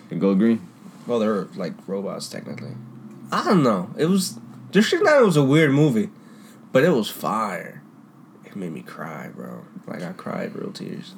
They 0.10 0.18
go 0.18 0.36
green. 0.36 0.60
Well, 1.08 1.18
they're 1.18 1.46
like 1.56 1.72
robots 1.88 2.28
technically. 2.28 2.74
I 3.32 3.46
don't 3.46 3.64
know. 3.64 3.90
It 3.98 4.08
was 4.08 4.38
District 4.72 5.06
Nine 5.06 5.24
was 5.26 5.38
a 5.38 5.44
weird 5.44 5.72
movie, 5.72 6.10
but 6.74 6.84
it 6.84 6.90
was 6.90 7.10
fire. 7.10 7.82
It 8.44 8.58
made 8.58 8.74
me 8.74 8.82
cry, 8.82 9.30
bro. 9.34 9.62
Like 9.88 10.04
I 10.04 10.12
cried 10.12 10.54
real 10.56 10.74
tears. 10.74 11.16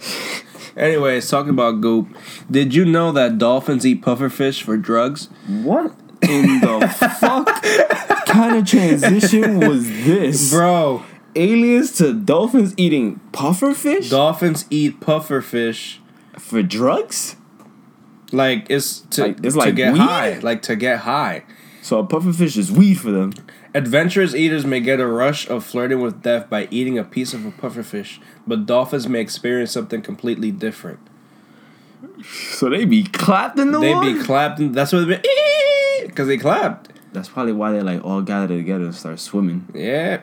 Anyways, 0.76 1.28
talking 1.30 1.50
about 1.50 1.80
goop. 1.80 2.08
Did 2.50 2.74
you 2.74 2.84
know 2.84 3.12
that 3.12 3.38
dolphins 3.38 3.86
eat 3.86 4.02
pufferfish 4.02 4.62
for 4.62 4.76
drugs? 4.76 5.28
What 5.46 5.94
in 6.22 6.60
the 6.60 6.88
fuck 7.20 8.26
kind 8.26 8.56
of 8.56 8.66
transition 8.66 9.60
was 9.60 9.84
this? 9.88 10.50
Bro, 10.52 11.04
Aliens 11.38 11.92
to 11.98 12.12
dolphins 12.12 12.74
eating 12.76 13.20
pufferfish 13.32 14.10
dolphins 14.10 14.64
eat 14.70 15.00
pufferfish 15.00 15.98
for 16.38 16.62
drugs? 16.62 17.36
like 18.32 18.66
it's 18.68 19.00
to, 19.10 19.22
Like- 19.22 19.38
it's 19.42 19.54
to 19.54 19.58
like 19.60 19.74
get 19.76 19.92
weed? 19.94 20.00
high, 20.00 20.38
like 20.40 20.60
to 20.62 20.76
get 20.76 20.98
high. 21.00 21.44
So 21.80 21.98
a 22.00 22.06
pufferfish 22.06 22.58
is 22.58 22.70
weed 22.70 22.94
for 23.00 23.10
them. 23.10 23.32
Adventurous 23.74 24.34
eaters 24.34 24.66
may 24.66 24.80
get 24.80 25.00
a 25.00 25.06
rush 25.06 25.48
of 25.48 25.64
flirting 25.64 26.00
with 26.00 26.22
death 26.22 26.50
by 26.50 26.68
eating 26.70 26.98
a 26.98 27.04
piece 27.04 27.32
of 27.32 27.46
a 27.46 27.50
pufferfish, 27.52 28.18
but 28.46 28.66
dolphins 28.66 29.08
may 29.08 29.20
experience 29.20 29.70
something 29.70 30.02
completely 30.02 30.50
different. 30.50 30.98
So 32.50 32.68
they 32.68 32.84
be 32.84 33.04
clapped 33.04 33.58
in 33.58 33.70
the 33.72 33.78
They 33.80 33.94
water? 33.94 34.12
be 34.14 34.22
clapped, 34.22 34.58
and 34.58 34.74
that's 34.74 34.92
what 34.92 35.06
they 35.06 35.16
be 35.16 36.06
because 36.06 36.26
they 36.28 36.36
clapped. 36.36 36.90
That's 37.12 37.28
probably 37.28 37.52
why 37.54 37.72
they 37.72 37.80
like 37.80 38.04
all 38.04 38.20
gathered 38.22 38.56
together 38.56 38.84
and 38.84 38.94
start 38.94 39.18
swimming. 39.20 39.66
Yeah, 39.74 40.20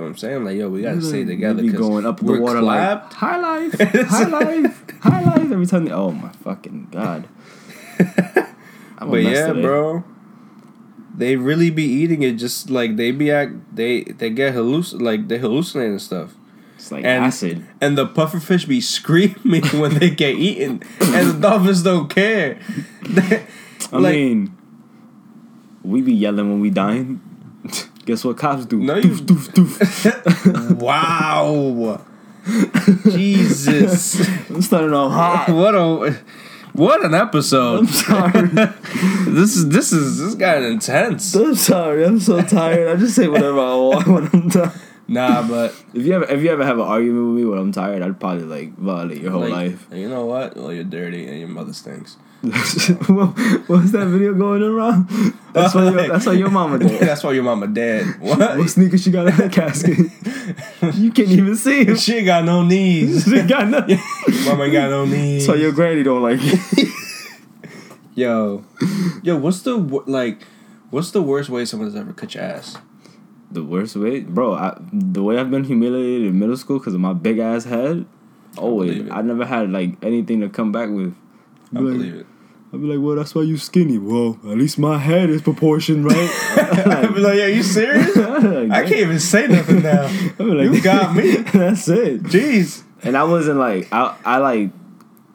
what 0.00 0.08
I'm 0.08 0.16
saying. 0.16 0.44
Like, 0.44 0.56
yo, 0.56 0.68
we 0.68 0.82
gotta 0.82 1.02
stay 1.02 1.24
together. 1.24 1.62
be 1.62 1.68
going 1.70 2.06
up 2.06 2.18
the 2.20 2.38
water 2.40 2.60
clapped. 2.60 3.04
like 3.04 3.12
high 3.14 3.38
life, 3.40 3.72
high 4.08 4.24
life, 4.26 4.84
high 5.00 5.22
life. 5.22 5.50
Every 5.52 5.66
time 5.66 5.84
they, 5.84 5.92
oh 5.92 6.10
my 6.12 6.30
fucking 6.30 6.88
god. 6.90 7.28
I'm 8.98 9.10
But 9.10 9.22
yeah, 9.22 9.46
today. 9.48 9.62
bro, 9.62 10.04
they 11.16 11.36
really 11.36 11.70
be 11.70 11.84
eating 11.84 12.22
it. 12.22 12.32
Just 12.32 12.70
like 12.70 12.96
they 12.96 13.10
be 13.12 13.30
act, 13.30 13.52
they 13.74 14.02
they 14.04 14.30
get 14.30 14.54
halluc 14.54 15.00
like 15.00 15.28
they 15.28 15.38
hallucinating 15.38 15.92
and 15.92 16.02
stuff. 16.02 16.34
It's 16.76 16.90
like 16.92 17.04
And- 17.04 17.24
acid. 17.24 17.66
And 17.80 17.96
the 17.98 18.06
pufferfish 18.06 18.66
be 18.68 18.80
screaming 18.96 19.64
when 19.78 19.98
they 19.98 20.10
get 20.10 20.36
eaten, 20.36 20.82
and 21.00 21.30
the 21.30 21.38
dolphins 21.40 21.82
don't 21.82 22.08
care. 22.08 22.58
I 23.92 23.96
like- 23.96 24.14
mean, 24.14 24.56
we 25.82 26.02
be 26.02 26.12
yelling 26.14 26.48
when 26.50 26.60
we 26.60 26.70
dying. 26.70 27.20
Guess 28.10 28.24
what 28.24 28.38
cops 28.38 28.66
do? 28.66 28.76
No, 28.80 28.96
you- 28.96 29.10
doof, 29.10 29.50
doof, 29.54 29.78
doof. 29.78 30.80
Wow. 30.80 32.04
Jesus. 33.08 34.18
I'm 34.50 34.62
starting 34.62 34.92
off 34.92 35.12
hot. 35.12 35.54
what 35.54 35.76
a 35.76 36.18
what 36.72 37.04
an 37.04 37.14
episode. 37.14 37.78
I'm 37.80 37.86
sorry. 37.86 38.48
this 39.28 39.54
is 39.54 39.68
this 39.68 39.92
is 39.92 40.18
this 40.18 40.34
got 40.34 40.60
intense. 40.60 41.36
I'm 41.36 41.54
sorry. 41.54 42.04
I'm 42.04 42.18
so 42.18 42.42
tired. 42.42 42.88
I 42.88 42.96
just 42.98 43.14
say 43.14 43.28
whatever 43.28 43.60
I 43.60 43.74
want 43.76 44.06
when 44.08 44.28
I'm 44.32 44.50
tired. 44.50 44.72
Nah, 45.06 45.46
but 45.46 45.70
If 45.94 46.04
you 46.04 46.14
ever, 46.14 46.24
if 46.24 46.42
you 46.42 46.50
ever 46.50 46.64
have 46.64 46.78
an 46.78 46.84
argument 46.86 47.26
with 47.28 47.36
me 47.36 47.44
when 47.44 47.60
I'm 47.60 47.70
tired, 47.70 48.02
I'd 48.02 48.18
probably 48.18 48.42
like 48.44 48.76
violate 48.76 49.20
your 49.22 49.30
whole 49.30 49.42
like, 49.42 49.52
life. 49.52 49.86
you 49.92 50.08
know 50.08 50.26
what? 50.26 50.56
Well, 50.56 50.72
you're 50.72 50.82
dirty 50.82 51.28
and 51.28 51.38
your 51.38 51.48
mother 51.48 51.72
stinks. 51.72 52.16
what, 52.42 53.36
what's 53.68 53.92
that 53.92 54.06
video 54.10 54.32
going 54.32 54.62
around? 54.62 55.08
That's 55.52 55.74
why. 55.74 55.84
Your, 55.90 56.08
that's 56.08 56.24
why 56.24 56.32
your 56.32 56.50
mama 56.50 56.78
did. 56.84 57.00
That's 57.00 57.22
why 57.22 57.32
your 57.32 57.42
mama 57.42 57.66
dead. 57.66 58.18
What 58.18 58.38
What? 58.58 58.70
sneakers 58.70 59.02
she 59.02 59.10
got 59.10 59.26
in 59.26 59.32
her 59.34 59.48
casket? 59.50 59.98
you 60.94 61.12
can't 61.12 61.28
even 61.28 61.54
see 61.56 61.84
him. 61.86 61.96
she 61.96 62.22
got 62.22 62.44
no 62.44 62.62
knees. 62.62 63.24
She 63.24 63.42
got 63.42 63.68
nothing. 63.68 63.98
Mama 64.46 64.64
ain't 64.64 64.72
got 64.72 64.88
no 64.90 65.04
knees. 65.04 65.44
So 65.44 65.52
your 65.54 65.72
granny 65.72 66.02
don't 66.02 66.22
like 66.22 66.38
it. 66.42 66.88
Yo, 68.14 68.64
yo, 69.22 69.36
what's 69.36 69.60
the 69.62 69.76
like? 70.06 70.42
What's 70.90 71.10
the 71.12 71.22
worst 71.22 71.48
way 71.50 71.64
someone's 71.64 71.94
ever 71.94 72.12
cut 72.12 72.34
your 72.34 72.42
ass? 72.44 72.76
The 73.50 73.62
worst 73.62 73.96
way, 73.96 74.20
bro. 74.20 74.54
I, 74.54 74.78
the 74.92 75.22
way 75.22 75.38
I've 75.38 75.50
been 75.50 75.64
humiliated 75.64 76.28
in 76.28 76.38
middle 76.38 76.56
school 76.56 76.78
because 76.78 76.94
of 76.94 77.00
my 77.00 77.12
big 77.12 77.38
ass 77.38 77.64
head. 77.64 78.06
Always, 78.56 78.98
it. 79.02 79.10
I 79.12 79.22
never 79.22 79.44
had 79.44 79.70
like 79.70 80.02
anything 80.02 80.40
to 80.40 80.48
come 80.48 80.72
back 80.72 80.88
with. 80.88 81.14
I 81.74 81.78
Be 81.78 81.84
like- 81.84 81.92
believe 81.94 82.14
it. 82.14 82.26
I'd 82.72 82.80
be 82.80 82.86
like, 82.86 83.00
well, 83.04 83.16
that's 83.16 83.34
why 83.34 83.42
you 83.42 83.56
skinny. 83.56 83.98
Well, 83.98 84.38
at 84.44 84.56
least 84.56 84.78
my 84.78 84.96
head 84.96 85.28
is 85.28 85.42
proportioned, 85.42 86.04
right? 86.04 86.14
I'd 86.56 87.12
be 87.12 87.20
like, 87.20 87.36
yo, 87.36 87.46
you 87.46 87.64
serious? 87.64 88.16
I 88.16 88.82
can't 88.82 88.92
even 88.92 89.18
say 89.18 89.48
nothing 89.48 89.82
now. 89.82 90.04
I'd 90.06 90.38
be 90.38 90.44
like, 90.44 90.72
You 90.72 90.80
got 90.80 91.16
me. 91.16 91.34
that's 91.38 91.88
it. 91.88 92.22
Jeez. 92.22 92.84
And 93.02 93.16
I 93.16 93.24
wasn't 93.24 93.58
like, 93.58 93.88
I, 93.92 94.16
I 94.24 94.36
like, 94.38 94.70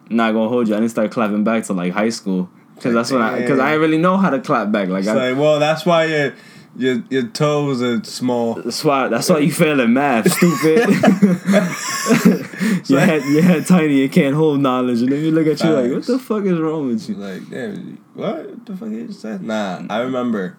not 0.08 0.32
gonna 0.32 0.48
hold 0.48 0.66
you. 0.68 0.74
I 0.74 0.78
didn't 0.78 0.92
start 0.92 1.10
clapping 1.10 1.44
back 1.44 1.64
to 1.64 1.74
like 1.74 1.92
high 1.92 2.08
school. 2.08 2.48
Cause 2.80 2.94
that's 2.94 3.10
when 3.10 3.20
I, 3.20 3.46
cause 3.46 3.58
I 3.58 3.70
didn't 3.72 3.80
really 3.82 3.98
know 3.98 4.16
how 4.16 4.30
to 4.30 4.38
clap 4.38 4.72
back. 4.72 4.88
Like, 4.88 5.00
It's 5.00 5.08
I, 5.08 5.30
like, 5.32 5.38
well, 5.38 5.58
that's 5.58 5.84
why 5.84 6.04
your 6.06 6.34
your 6.76 7.02
your 7.10 7.26
toes 7.28 7.82
are 7.82 8.02
small. 8.04 8.54
that's 8.54 8.84
why, 8.84 9.08
that's 9.08 9.28
why 9.28 9.38
you 9.38 9.52
fail 9.52 9.80
in 9.80 9.92
math, 9.92 10.30
stupid. 10.32 10.88
your 12.88 13.00
head, 13.00 13.24
your 13.24 13.42
head 13.42 13.66
tiny. 13.66 14.00
You 14.00 14.08
can't 14.08 14.34
hold 14.34 14.60
knowledge, 14.60 15.02
and 15.02 15.10
then 15.10 15.22
you 15.24 15.30
look 15.30 15.46
at 15.46 15.62
you 15.62 15.70
like, 15.70 15.90
what 15.90 16.06
the 16.06 16.18
fuck 16.18 16.44
is 16.44 16.58
wrong 16.58 16.88
with 16.88 17.08
you? 17.08 17.16
Like, 17.16 17.48
damn, 17.50 17.98
what 18.14 18.66
the 18.66 18.76
fuck 18.76 18.88
you 18.90 19.06
just 19.08 19.20
said? 19.20 19.42
Nah, 19.42 19.82
I 19.88 20.00
remember 20.00 20.56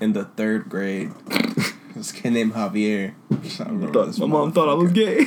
in 0.00 0.12
the 0.12 0.24
third 0.24 0.68
grade, 0.68 1.12
this 1.94 2.12
kid 2.12 2.32
named 2.32 2.54
Javier. 2.54 3.14
Thought- 3.92 4.18
my 4.18 4.26
mom 4.26 4.52
thought 4.52 4.68
I 4.68 4.74
was 4.74 4.92
gay. 4.92 5.26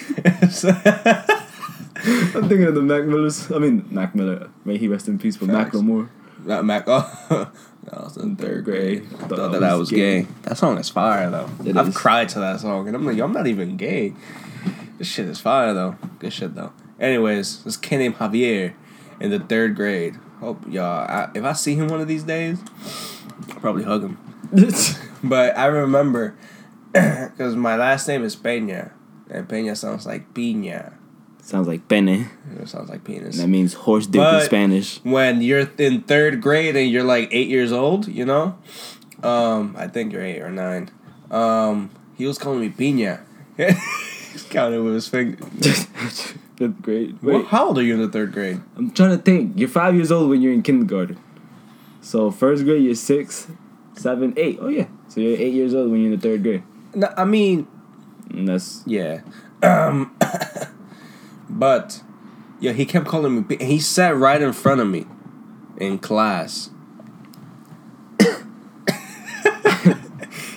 I'm 2.06 2.50
thinking 2.50 2.65
of 2.65 2.75
the 2.75 2.82
Mac 2.82 3.06
Millers. 3.06 3.51
I 3.51 3.60
mean, 3.60 3.86
Mac 3.89 4.13
Miller. 4.15 4.50
May 4.65 4.77
he 4.77 4.88
rest 4.88 5.08
in 5.08 5.20
peace, 5.20 5.38
but 5.38 5.48
Mac 5.48 5.68
Facts. 5.68 5.75
no 5.75 5.82
more. 5.84 6.10
Not 6.46 6.66
Mac. 6.66 6.86
Oh, 7.92 8.00
I 8.00 8.04
was 8.06 8.16
in 8.16 8.38
third 8.38 8.64
grade. 8.64 9.10
Thought 9.10 9.30
Thought, 9.30 9.52
that 9.52 9.64
I 9.64 9.76
was 9.76 9.90
gay. 9.90 10.22
gay. 10.22 10.28
That 10.44 10.58
song 10.58 10.78
is 10.78 10.90
fire 10.90 11.30
though. 11.30 11.50
It 11.66 11.76
I've 11.76 11.90
is. 11.90 11.96
cried 11.98 12.30
to 12.30 12.40
that 12.40 12.62
song, 12.62 12.88
and 12.88 12.96
I'm 12.96 13.06
like, 13.06 13.18
yo, 13.18 13.26
I'm 13.26 13.34
not 13.34 13.46
even 13.46 13.76
gay. 13.76 14.14
This 14.98 15.10
shit 15.10 15.28
is 15.28 15.42
fire 15.42 15.74
though. 15.74 15.98
Good 16.20 16.32
shit 16.32 16.56
though. 16.56 16.72
Anyways, 16.98 17.62
this 17.66 17.76
kid 17.76 17.98
named 17.98 18.16
Javier 18.16 18.74
in 19.20 19.32
the 19.32 19.40
third 19.40 19.76
grade. 19.76 20.16
Hope 20.40 20.64
y'all. 20.70 21.06
I, 21.08 21.30
if 21.36 21.44
I 21.44 21.52
see 21.54 21.76
him 21.76 21.90
one 21.90 22.00
of 22.00 22.08
these 22.08 22.24
days, 22.24 22.58
I'll 23.50 23.60
probably 23.60 23.84
hug 23.84 24.04
him. 24.04 24.18
But 25.26 25.58
I 25.58 25.66
remember 25.66 26.36
because 26.94 27.56
my 27.56 27.76
last 27.76 28.08
name 28.08 28.24
is 28.24 28.36
Peña, 28.36 28.92
and 29.30 29.48
Peña 29.48 29.76
sounds 29.76 30.06
like 30.06 30.34
piña. 30.34 30.94
Sounds 31.44 31.68
like 31.68 31.88
pene. 31.90 32.30
It 32.58 32.70
sounds 32.70 32.90
like 32.90 33.04
penis. 33.04 33.38
That 33.38 33.48
means 33.48 33.74
horse 33.74 34.08
dick 34.08 34.22
in 34.22 34.42
Spanish. 34.42 35.00
when 35.04 35.42
you're 35.42 35.70
in 35.78 36.02
third 36.02 36.42
grade 36.42 36.76
and 36.78 36.90
you're 36.90 37.04
like 37.04 37.28
eight 37.32 37.50
years 37.50 37.72
old, 37.74 38.08
you 38.08 38.26
know, 38.26 38.58
um, 39.22 39.76
I 39.78 39.88
think 39.88 40.14
you're 40.14 40.24
eight 40.24 40.40
or 40.42 40.50
nine. 40.50 40.90
Um, 41.30 41.90
he 42.16 42.26
was 42.26 42.38
calling 42.38 42.62
me 42.62 42.70
piña. 42.70 43.22
He's 43.58 44.44
counting 44.44 44.84
with 44.86 44.94
his 44.96 45.08
finger. 45.10 45.38
Fifth 46.56 46.82
grade. 46.82 47.18
Well, 47.22 47.40
Wait, 47.40 47.48
how 47.48 47.68
old 47.68 47.78
are 47.78 47.84
you 47.84 47.94
in 47.96 48.00
the 48.02 48.08
third 48.08 48.32
grade? 48.32 48.62
I'm 48.78 48.92
trying 48.92 49.12
to 49.12 49.18
think. 49.18 49.60
You're 49.60 49.68
five 49.70 49.96
years 49.96 50.12
old 50.12 50.30
when 50.30 50.42
you're 50.42 50.54
in 50.54 50.62
kindergarten. 50.64 51.20
So 52.02 52.32
first 52.32 52.64
grade, 52.64 52.84
you're 52.84 52.96
six, 52.96 53.48
seven, 53.96 54.34
eight. 54.38 54.60
Oh 54.62 54.70
yeah. 54.70 54.88
So 55.10 55.20
you're 55.20 55.38
eight 55.38 55.54
years 55.54 55.74
old 55.76 55.92
when 55.92 56.02
you're 56.02 56.14
in 56.14 56.20
the 56.20 56.24
third 56.24 56.42
grade. 56.42 56.64
No, 56.96 57.12
I 57.18 57.26
mean, 57.26 57.68
And 58.30 58.48
that's 58.48 58.82
yeah. 58.86 59.22
Um, 59.64 60.14
But 61.53 62.01
yeah, 62.60 62.72
he 62.72 62.86
kept 62.86 63.05
calling 63.05 63.45
me. 63.48 63.57
He 63.57 63.79
sat 63.79 64.15
right 64.15 64.41
in 64.41 64.53
front 64.53 64.81
of 64.81 64.88
me 64.88 65.05
in 65.77 66.00
class. 66.00 66.72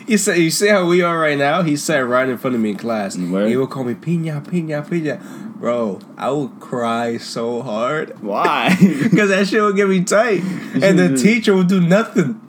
he 0.07 0.17
said, 0.17 0.39
you 0.39 0.51
see 0.51 0.69
how 0.69 0.87
we 0.87 1.03
are 1.03 1.19
right 1.19 1.37
now. 1.37 1.63
He 1.63 1.77
sat 1.77 1.99
right 2.07 2.29
in 2.29 2.39
front 2.39 2.57
of 2.57 2.63
me 2.63 2.71
in 2.71 2.77
class. 2.77 3.17
Word. 3.19 3.49
He 3.49 3.57
would 3.57 3.71
call 3.71 3.85
me 3.85 3.95
Pina, 3.95 4.41
Pina, 4.41 4.83
Pina. 4.83 5.21
Bro, 5.57 6.01
I 6.17 6.31
would 6.31 6.61
cry 6.61 7.17
so 7.17 7.63
hard 7.63 8.23
Why? 8.23 8.77
because 8.81 9.31
that 9.31 9.49
shit 9.49 9.63
would 9.63 9.77
get 9.77 9.89
me 9.89 10.05
tight, 10.05 10.43
and 10.43 10.99
the 10.99 11.17
teacher 11.17 11.57
would 11.57 11.69
do 11.69 11.81
nothing. 11.81 12.41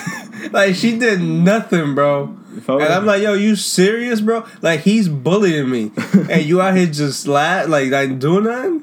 like 0.52 0.74
she 0.74 0.98
did 0.98 1.20
nothing, 1.20 1.94
bro. 1.94 2.34
And 2.68 2.82
I'm 2.82 3.06
like, 3.06 3.22
yo, 3.22 3.34
you 3.34 3.56
serious, 3.56 4.20
bro? 4.20 4.46
Like 4.62 4.80
he's 4.80 5.08
bullying 5.08 5.70
me, 5.70 5.92
and 6.30 6.42
you 6.42 6.60
out 6.60 6.76
here 6.76 6.86
just 6.86 7.26
laugh, 7.26 7.68
like 7.68 7.90
like 7.90 8.18
doing 8.18 8.44
nothing. 8.44 8.82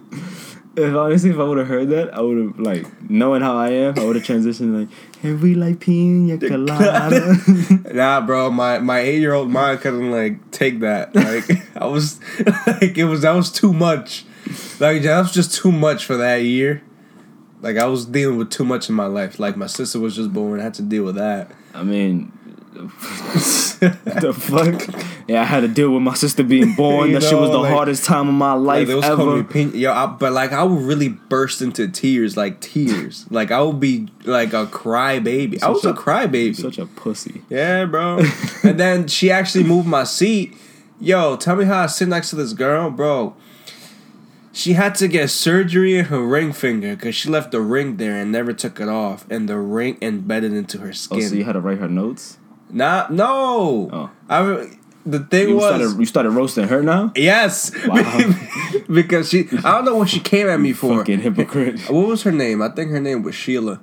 If 0.75 0.95
honestly, 0.95 1.29
if 1.29 1.37
I 1.37 1.43
would 1.43 1.59
have 1.59 1.67
heard 1.67 1.89
that, 1.89 2.15
I 2.15 2.21
would 2.21 2.37
have 2.37 2.59
like 2.59 3.09
knowing 3.09 3.41
how 3.41 3.55
I 3.55 3.69
am, 3.69 3.99
I 3.99 4.05
would 4.05 4.15
have 4.15 4.25
transitioned 4.25 4.79
like, 4.79 4.89
"Hey, 5.21 5.33
we 5.33 5.53
like 5.53 5.79
pina 5.79 6.37
colada." 6.37 7.35
Nah, 7.93 8.21
bro, 8.21 8.49
my 8.49 8.79
my 8.79 8.99
eight 8.99 9.19
year 9.19 9.33
old 9.33 9.51
mind 9.51 9.81
couldn't 9.81 10.09
like 10.11 10.49
take 10.51 10.79
that. 10.79 11.15
Like 11.15 11.77
I 11.77 11.85
was, 11.85 12.19
like 12.65 12.97
it 12.97 13.05
was 13.05 13.21
that 13.21 13.33
was 13.33 13.51
too 13.51 13.71
much. 13.71 14.25
Like 14.79 15.03
that 15.03 15.19
was 15.19 15.31
just 15.31 15.53
too 15.53 15.71
much 15.71 16.05
for 16.05 16.17
that 16.17 16.37
year. 16.37 16.81
Like 17.61 17.77
I 17.77 17.85
was 17.85 18.05
dealing 18.05 18.37
with 18.37 18.49
too 18.49 18.65
much 18.65 18.89
in 18.89 18.95
my 18.95 19.05
life. 19.05 19.39
Like 19.39 19.55
my 19.55 19.67
sister 19.67 19.99
was 19.99 20.15
just 20.15 20.33
born, 20.33 20.59
I 20.59 20.63
had 20.63 20.73
to 20.75 20.81
deal 20.81 21.03
with 21.03 21.15
that. 21.15 21.51
I 21.75 21.83
mean, 21.83 22.31
the 22.73 24.33
fuck? 24.33 25.27
Yeah, 25.27 25.41
I 25.41 25.45
had 25.45 25.61
to 25.61 25.67
deal 25.67 25.91
with 25.91 26.01
my 26.01 26.13
sister 26.13 26.43
being 26.43 26.73
born. 26.77 27.11
That 27.13 27.23
shit 27.23 27.37
was 27.37 27.49
the 27.49 27.57
like- 27.59 27.73
hardest 27.73 28.05
time 28.05 28.27
of 28.27 28.33
my 28.33 28.53
life 28.53 28.87
they 28.87 28.95
was 28.95 29.05
calling 29.05 29.33
me 29.35 29.39
ever. 29.39 29.43
pin- 29.51 29.75
yo, 29.75 29.91
I, 29.91 30.05
but 30.07 30.31
like 30.33 30.51
I 30.51 30.63
would 30.63 30.81
really 30.81 31.09
burst 31.09 31.61
into 31.61 31.87
tears, 31.87 32.35
like 32.35 32.59
tears. 32.61 33.25
like 33.31 33.51
I 33.51 33.61
would 33.61 33.79
be 33.79 34.07
like 34.25 34.53
a 34.53 34.65
cry 34.67 35.19
baby. 35.19 35.61
I 35.61 35.69
was 35.69 35.81
Such 35.81 35.91
a 35.91 35.93
a- 35.93 35.97
cry 35.97 36.25
baby. 36.27 36.53
Such 36.53 36.77
a 36.77 36.85
pussy. 36.85 37.41
Yeah, 37.49 37.85
bro. 37.85 38.19
and 38.63 38.79
then 38.79 39.07
she 39.07 39.31
actually 39.31 39.63
moved 39.63 39.87
my 39.87 40.03
seat. 40.03 40.55
Yo, 40.99 41.35
tell 41.35 41.55
me 41.55 41.65
how 41.65 41.81
I 41.81 41.85
sit 41.87 42.07
next 42.07 42.29
to 42.31 42.35
this 42.35 42.53
girl, 42.53 42.89
bro. 42.89 43.35
She 44.55 44.73
had 44.73 44.93
to 44.95 45.07
get 45.07 45.31
surgery 45.31 45.97
in 45.97 46.05
her 46.05 46.21
ring 46.21 46.53
finger 46.53 46.95
because 46.95 47.15
she 47.15 47.27
left 47.27 47.51
the 47.51 47.59
ring 47.59 47.97
there 47.97 48.15
and 48.15 48.31
never 48.31 48.53
took 48.53 48.79
it 48.79 48.87
off, 48.87 49.25
and 49.29 49.49
the 49.49 49.57
ring 49.57 49.97
embedded 49.99 50.53
into 50.53 50.77
her 50.77 50.89
oh, 50.89 50.91
skin. 50.91 51.17
Oh, 51.17 51.19
skin. 51.21 51.29
so 51.31 51.35
you 51.37 51.43
had 51.43 51.53
to 51.53 51.59
write 51.59 51.79
her 51.79 51.87
notes. 51.89 52.37
Nah, 52.73 53.07
no. 53.09 53.89
Oh. 53.91 54.09
I 54.29 54.69
the 55.05 55.19
thing 55.19 55.49
You 55.49 55.55
was 55.55 55.65
started. 55.65 55.99
You 55.99 56.05
started 56.05 56.29
roasting 56.31 56.67
her 56.67 56.81
now. 56.81 57.11
yes, 57.15 57.71
Wow. 57.85 58.33
because 58.93 59.29
she. 59.29 59.47
I 59.63 59.71
don't 59.75 59.85
know 59.85 59.95
what 59.95 60.09
she 60.09 60.19
came 60.19 60.47
at 60.47 60.59
me 60.59 60.73
for. 60.73 60.97
Fucking 60.99 61.19
hypocrite. 61.19 61.81
What 61.89 62.07
was 62.07 62.23
her 62.23 62.31
name? 62.31 62.61
I 62.61 62.69
think 62.69 62.91
her 62.91 62.99
name 63.01 63.23
was 63.23 63.35
Sheila. 63.35 63.79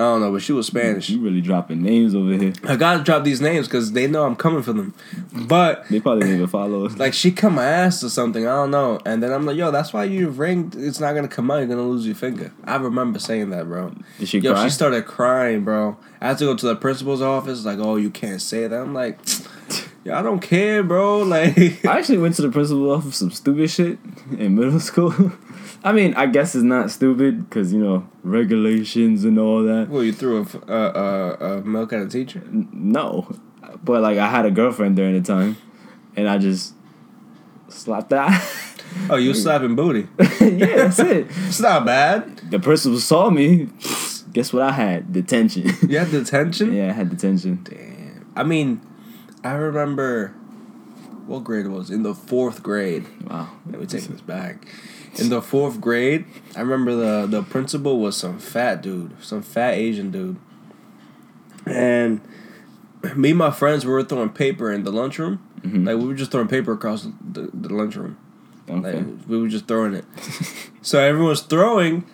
I 0.00 0.04
don't 0.04 0.20
know, 0.20 0.30
but 0.30 0.42
she 0.42 0.52
was 0.52 0.66
Spanish. 0.68 1.08
You 1.08 1.20
really 1.20 1.40
dropping 1.40 1.82
names 1.82 2.14
over 2.14 2.32
here. 2.32 2.52
I 2.62 2.76
gotta 2.76 3.02
drop 3.02 3.24
these 3.24 3.40
names 3.40 3.66
because 3.66 3.90
they 3.90 4.06
know 4.06 4.24
I'm 4.24 4.36
coming 4.36 4.62
for 4.62 4.72
them. 4.72 4.94
But 5.32 5.88
They 5.88 5.98
probably 5.98 6.20
didn't 6.22 6.36
even 6.36 6.46
follow 6.46 6.86
us. 6.86 6.96
like 6.96 7.14
she 7.14 7.32
cut 7.32 7.50
my 7.50 7.64
ass 7.64 8.04
or 8.04 8.08
something, 8.08 8.46
I 8.46 8.50
don't 8.54 8.70
know. 8.70 9.00
And 9.04 9.20
then 9.20 9.32
I'm 9.32 9.44
like, 9.44 9.56
yo, 9.56 9.72
that's 9.72 9.92
why 9.92 10.04
you 10.04 10.28
ring. 10.28 10.72
It's 10.76 11.00
not 11.00 11.14
gonna 11.14 11.26
come 11.26 11.50
out. 11.50 11.56
You're 11.58 11.66
gonna 11.66 11.82
lose 11.82 12.06
your 12.06 12.14
finger. 12.14 12.52
I 12.62 12.76
remember 12.76 13.18
saying 13.18 13.50
that, 13.50 13.66
bro. 13.66 13.92
Did 14.20 14.28
she 14.28 14.38
Yo, 14.38 14.52
cry? 14.52 14.64
she 14.64 14.70
started 14.70 15.04
crying, 15.04 15.64
bro. 15.64 15.96
I 16.20 16.28
had 16.28 16.38
to 16.38 16.44
go 16.44 16.54
to 16.54 16.66
the 16.66 16.76
principal's 16.76 17.20
office. 17.20 17.64
Like, 17.64 17.80
oh, 17.80 17.96
you 17.96 18.10
can't 18.10 18.40
say 18.40 18.68
that. 18.68 18.80
I'm 18.80 18.94
like, 18.94 19.18
yo, 20.04 20.14
I 20.14 20.22
don't 20.22 20.38
care, 20.40 20.84
bro. 20.84 21.22
Like, 21.24 21.84
I 21.84 21.98
actually 21.98 22.18
went 22.18 22.36
to 22.36 22.42
the 22.42 22.50
principal's 22.50 22.98
office 22.98 23.10
for 23.10 23.16
some 23.16 23.30
stupid 23.32 23.68
shit 23.68 23.98
in 24.38 24.54
middle 24.54 24.78
school. 24.78 25.12
I 25.84 25.92
mean, 25.92 26.14
I 26.14 26.26
guess 26.26 26.54
it's 26.54 26.64
not 26.64 26.90
stupid 26.90 27.48
because 27.48 27.72
you 27.72 27.78
know 27.82 28.08
regulations 28.24 29.24
and 29.24 29.38
all 29.38 29.62
that. 29.62 29.88
well, 29.88 30.02
you 30.02 30.12
threw 30.12 30.38
a, 30.38 30.42
f- 30.42 30.56
uh, 30.68 30.72
uh, 30.72 31.36
uh, 31.40 31.60
milk 31.64 31.92
at 31.92 32.02
a 32.02 32.08
teacher. 32.08 32.42
No, 32.50 33.30
but 33.84 34.02
like 34.02 34.18
I 34.18 34.28
had 34.28 34.44
a 34.44 34.50
girlfriend 34.50 34.96
during 34.96 35.14
the 35.14 35.20
time, 35.26 35.56
and 36.16 36.28
I 36.28 36.38
just 36.38 36.74
slapped 37.68 38.10
that. 38.10 38.30
Oh, 39.10 39.16
you 39.16 39.34
slapping 39.44 39.76
booty. 39.76 40.08
yeah, 40.40 40.76
that's 40.88 40.98
it. 40.98 41.26
It's 41.46 41.60
not 41.60 41.84
bad. 41.84 42.38
The 42.50 42.58
principal 42.58 42.98
saw 42.98 43.30
me. 43.30 43.68
Guess 44.32 44.52
what 44.52 44.62
I 44.62 44.72
had? 44.72 45.12
Detention. 45.12 45.70
You 45.88 45.98
had 45.98 46.10
detention. 46.10 46.72
yeah, 46.74 46.88
I 46.88 46.92
had 46.92 47.08
detention. 47.10 47.60
Damn. 47.64 48.30
I 48.36 48.42
mean, 48.44 48.80
I 49.44 49.52
remember 49.52 50.28
what 51.26 51.44
grade 51.44 51.66
it 51.66 51.70
was 51.70 51.90
in 51.90 52.02
the 52.02 52.14
fourth 52.14 52.62
grade. 52.62 53.06
Wow. 53.28 53.48
Let 53.66 53.80
me 53.80 53.86
take 53.86 54.04
this 54.04 54.20
back. 54.20 54.66
In 55.18 55.28
the 55.30 55.42
fourth 55.42 55.80
grade, 55.80 56.24
I 56.56 56.60
remember 56.60 56.94
the 56.94 57.26
the 57.26 57.42
principal 57.42 57.98
was 57.98 58.16
some 58.16 58.38
fat 58.38 58.82
dude, 58.82 59.12
some 59.22 59.42
fat 59.42 59.74
Asian 59.74 60.10
dude, 60.10 60.36
and 61.66 62.20
me 63.16 63.30
and 63.30 63.38
my 63.38 63.50
friends 63.50 63.84
we 63.84 63.92
were 63.92 64.04
throwing 64.04 64.30
paper 64.30 64.72
in 64.72 64.84
the 64.84 64.92
lunchroom. 64.92 65.40
Mhm. 65.62 65.86
Like 65.86 65.96
we 65.98 66.06
were 66.06 66.14
just 66.14 66.30
throwing 66.30 66.48
paper 66.48 66.72
across 66.72 67.06
the, 67.32 67.50
the 67.52 67.72
lunchroom. 67.74 68.16
Okay. 68.68 68.92
Like 68.98 69.06
we 69.26 69.40
were 69.40 69.48
just 69.48 69.66
throwing 69.66 69.94
it. 69.94 70.04
so 70.82 71.00
everyone's 71.00 71.40
throwing, 71.42 72.04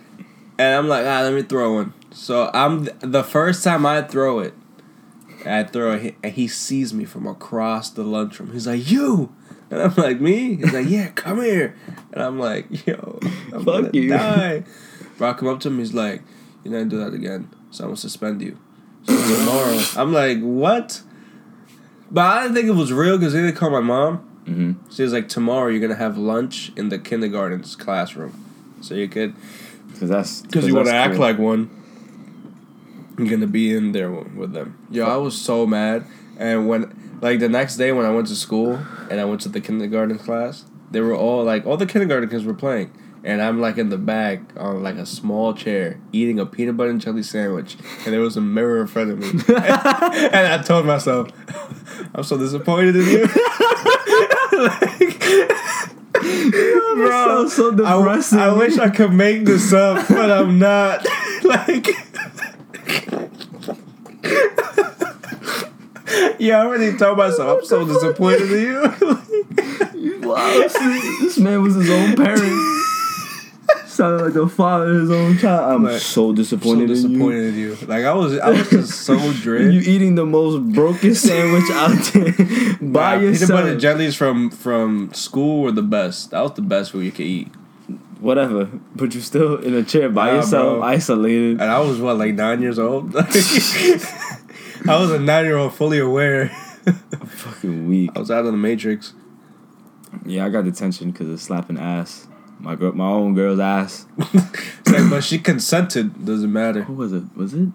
and 0.59 0.77
I'm 0.77 0.89
like, 0.89 1.05
ah, 1.07 1.21
let 1.23 1.35
me 1.35 1.43
throw 1.43 1.75
one. 1.75 1.93
So 2.13 2.51
I'm 2.55 2.89
the 3.01 3.25
first 3.25 3.65
time 3.65 3.85
I 3.85 4.03
throw 4.03 4.39
it, 4.39 4.55
I 5.45 5.65
throw 5.65 5.93
it, 5.93 6.15
and 6.23 6.33
he 6.33 6.47
sees 6.49 6.95
me 6.95 7.05
from 7.05 7.27
across 7.27 7.91
the 7.91 8.05
lunchroom. 8.05 8.53
He's 8.53 8.67
like, 8.67 8.89
you. 8.91 9.35
And 9.71 9.83
I'm 9.83 9.95
like, 9.97 10.21
me? 10.21 10.57
He's 10.57 10.73
like, 10.73 10.89
yeah, 10.89 11.09
come 11.09 11.41
here. 11.43 11.75
And 12.13 12.23
I'm 12.23 12.39
like, 12.39 12.87
yo, 12.87 13.19
I'm 13.53 13.65
Fuck 13.65 13.65
gonna 13.65 13.91
you. 13.93 14.09
die. 14.11 14.65
Bro, 15.19 15.31
I 15.31 15.33
come 15.35 15.49
up 15.49 15.61
to 15.61 15.69
him, 15.69 15.79
he's 15.79 15.95
like, 15.95 16.23
you're 16.63 16.73
not 16.73 16.79
gonna 16.81 16.91
do 16.91 16.99
that 16.99 17.15
again. 17.15 17.49
So 17.71 17.85
I'm 17.85 17.89
gonna 17.91 17.97
suspend 17.97 18.43
you. 18.43 18.59
So 19.05 19.13
tomorrow, 19.15 19.81
I'm 19.97 20.13
like, 20.13 20.41
what? 20.41 21.03
But 22.11 22.21
I 22.27 22.43
didn't 22.43 22.55
think 22.55 22.69
it 22.69 22.73
was 22.73 22.93
real 22.93 23.19
because 23.19 23.33
they 23.33 23.41
didn't 23.43 23.57
call 23.57 23.71
my 23.71 23.81
mom. 23.81 24.19
hmm 24.47 24.73
She 24.93 25.03
was 25.03 25.13
like, 25.13 25.29
tomorrow 25.29 25.69
you're 25.69 25.81
gonna 25.81 25.95
have 25.97 26.17
lunch 26.19 26.71
in 26.77 26.89
the 26.91 26.99
kindergarten's 26.99 27.75
classroom, 27.77 28.33
so 28.81 28.95
you 28.95 29.09
could, 29.09 29.35
Because 29.93 30.09
that's 30.11 30.43
because 30.43 30.67
you 30.67 30.75
want 30.75 30.87
to 30.89 30.95
act 30.95 31.15
cool. 31.15 31.21
like 31.21 31.39
one. 31.39 31.71
You're 33.19 33.29
gonna 33.29 33.47
be 33.47 33.75
in 33.75 33.93
there 33.93 34.11
with 34.11 34.53
them. 34.53 34.77
Yo, 34.91 35.07
I 35.07 35.17
was 35.17 35.41
so 35.41 35.67
mad, 35.67 36.05
and 36.39 36.69
when 36.69 37.19
like 37.21 37.41
the 37.41 37.49
next 37.49 37.77
day 37.77 37.93
when 37.93 38.07
I 38.07 38.11
went 38.11 38.29
to 38.29 38.37
school 38.37 38.79
and 39.11 39.21
I 39.21 39.25
went 39.25 39.41
to 39.43 39.49
the 39.49 39.61
kindergarten 39.61 40.19
class, 40.19 40.65
they 40.91 41.01
were 41.01 41.17
all 41.17 41.45
like 41.45 41.67
all 41.67 41.77
the 41.77 41.87
kindergarten 41.87 42.29
kids 42.29 42.45
were 42.45 42.55
playing, 42.55 42.93
and 43.23 43.41
I'm 43.43 43.61
like 43.61 43.79
in 43.79 43.89
the 43.89 43.99
back 43.99 44.41
on 44.57 44.83
like 44.83 44.97
a 44.97 45.07
small 45.07 45.55
chair 45.55 46.01
eating 46.13 46.39
a 46.39 46.47
peanut 46.47 46.77
butter 46.77 46.91
and 46.91 47.01
jelly 47.01 47.23
sandwich, 47.23 47.77
and 48.05 48.13
there 48.13 48.21
was 48.21 48.37
a 48.37 48.41
mirror 48.41 48.81
in 48.81 48.87
front 48.87 49.11
of 49.11 49.19
me, 49.19 49.29
and 49.55 50.47
I 50.47 50.63
told 50.63 50.87
myself, 50.87 51.29
I'm 52.15 52.23
so 52.25 52.37
disappointed 52.37 52.97
in 52.97 53.07
you. 53.09 53.23
like, 54.53 55.19
bro, 56.95 57.49
so 57.49 57.69
I, 57.69 57.73
w- 57.73 58.05
depressing. 58.05 58.39
I 58.39 58.53
wish 58.53 58.79
I 58.79 58.91
could 58.91 59.13
make 59.13 59.45
this 59.45 59.73
up, 59.73 60.07
but 60.09 60.31
I'm 60.31 60.59
not. 60.59 61.05
like, 61.45 61.89
yeah, 66.39 66.61
I 66.63 66.67
already 66.67 66.97
told 66.97 67.19
myself 67.19 67.61
I'm 67.61 67.65
so 67.67 67.85
disappointed 67.87 68.51
in 68.53 68.61
you. 68.63 70.29
Wow, 70.29 70.67
see, 70.69 71.01
this 71.21 71.39
man 71.39 71.63
was 71.63 71.75
his 71.75 71.91
own 71.91 72.17
parent. 72.17 72.71
Sounded 73.87 74.25
like 74.25 74.33
the 74.35 74.49
father 74.49 74.93
of 74.95 75.01
his 75.03 75.11
own 75.11 75.39
child. 75.39 75.73
I'm 75.77 75.85
Like, 75.85 75.93
so 75.95 75.99
so 76.01 76.33
disappointed, 76.33 76.89
disappointed 76.89 77.55
in 77.55 77.59
you. 77.61 77.77
Like 77.87 78.05
I 78.05 78.13
was, 78.13 78.37
I 78.39 78.51
was 78.51 78.69
just 78.69 79.03
so 79.03 79.15
in 79.15 79.33
you. 79.45 79.81
You 79.81 79.81
eating 79.95 80.15
the 80.17 80.25
most 80.27 80.65
broken 80.75 81.15
sandwich 81.15 81.71
out 81.71 81.97
there 82.13 82.33
by 82.81 83.15
Nah, 83.17 83.21
Peanut 83.21 83.23
yourself. 83.23 83.51
butter 83.51 83.79
jellies 83.79 84.17
from 84.17 84.51
from 84.51 85.13
school 85.15 85.63
were 85.63 85.71
the 85.73 85.83
best. 85.83 86.33
That 86.33 86.41
was 86.41 86.55
the 86.55 86.63
best 86.63 86.91
food 86.91 87.05
you 87.05 87.13
could 87.13 87.27
eat. 87.27 87.49
Whatever, 88.21 88.69
but 88.97 89.13
you're 89.15 89.23
still 89.23 89.59
in 89.59 89.75
a 89.75 89.85
chair 89.85 90.09
by 90.09 90.31
Nah, 90.31 90.37
yourself, 90.37 90.79
bro. 90.79 90.83
isolated. 90.83 91.61
And 91.61 91.71
I 91.71 91.79
was 91.81 92.01
what, 92.01 92.17
like 92.19 92.35
nine 92.35 92.63
years 92.63 92.79
old. 92.81 93.13
I 94.89 94.97
was 95.01 95.11
a 95.11 95.19
nine 95.19 95.45
year 95.45 95.57
old, 95.57 95.75
fully 95.75 95.99
aware. 95.99 96.49
Fucking 96.49 97.89
weak. 97.89 98.11
I 98.15 98.19
was 98.19 98.31
out 98.31 98.41
of 98.45 98.53
the 98.53 98.59
matrix. 98.59 99.15
Yeah, 100.27 100.47
I 100.47 100.49
got 100.51 100.65
detention 100.65 101.11
because 101.11 101.29
of 101.29 101.41
slapping 101.41 101.79
ass. 101.79 102.27
My 102.61 102.77
girl, 102.77 102.93
my 102.93 103.07
own 103.09 103.35
girl's 103.35 103.59
ass. 103.61 104.07
It's 104.87 104.91
like, 105.01 105.11
but 105.11 105.25
she 105.25 105.39
consented. 105.39 106.25
Doesn't 106.25 106.53
matter. 106.53 106.83
Who 106.83 106.93
was 106.95 107.13
it? 107.13 107.25
Was 107.37 107.55
it? 107.55 107.59
I'm 107.59 107.73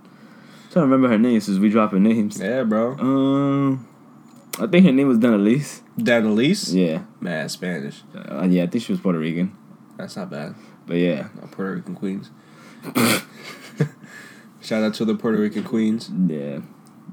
trying 0.72 0.74
to 0.74 0.82
remember 0.82 1.10
her 1.10 1.18
name 1.18 1.40
since 1.42 1.58
we 1.58 1.70
dropping 1.70 2.04
names. 2.04 2.40
Yeah, 2.40 2.64
bro. 2.64 2.94
Um, 2.98 3.88
I 4.60 4.68
think 4.68 4.86
her 4.86 4.92
name 4.92 5.08
was 5.08 5.18
Denalise. 5.18 5.82
Danelise. 5.98 6.74
Yeah, 6.74 7.02
Man, 7.20 7.50
Spanish. 7.50 8.04
uh, 8.16 8.48
yeah, 8.50 8.64
I 8.64 8.68
think 8.68 8.84
she 8.84 8.92
was 8.94 9.02
Puerto 9.02 9.18
Rican. 9.20 9.56
That's 9.98 10.16
not 10.16 10.30
bad. 10.30 10.56
But 10.86 10.98
yeah, 10.98 11.28
Uh, 11.42 11.48
Puerto 11.48 11.74
Rican 11.76 11.96
queens. 11.96 12.30
Shout 14.62 14.84
out 14.84 14.94
to 14.96 15.06
the 15.06 15.16
Puerto 15.16 15.38
Rican 15.40 15.64
queens. 15.64 16.10
yeah, 16.28 16.60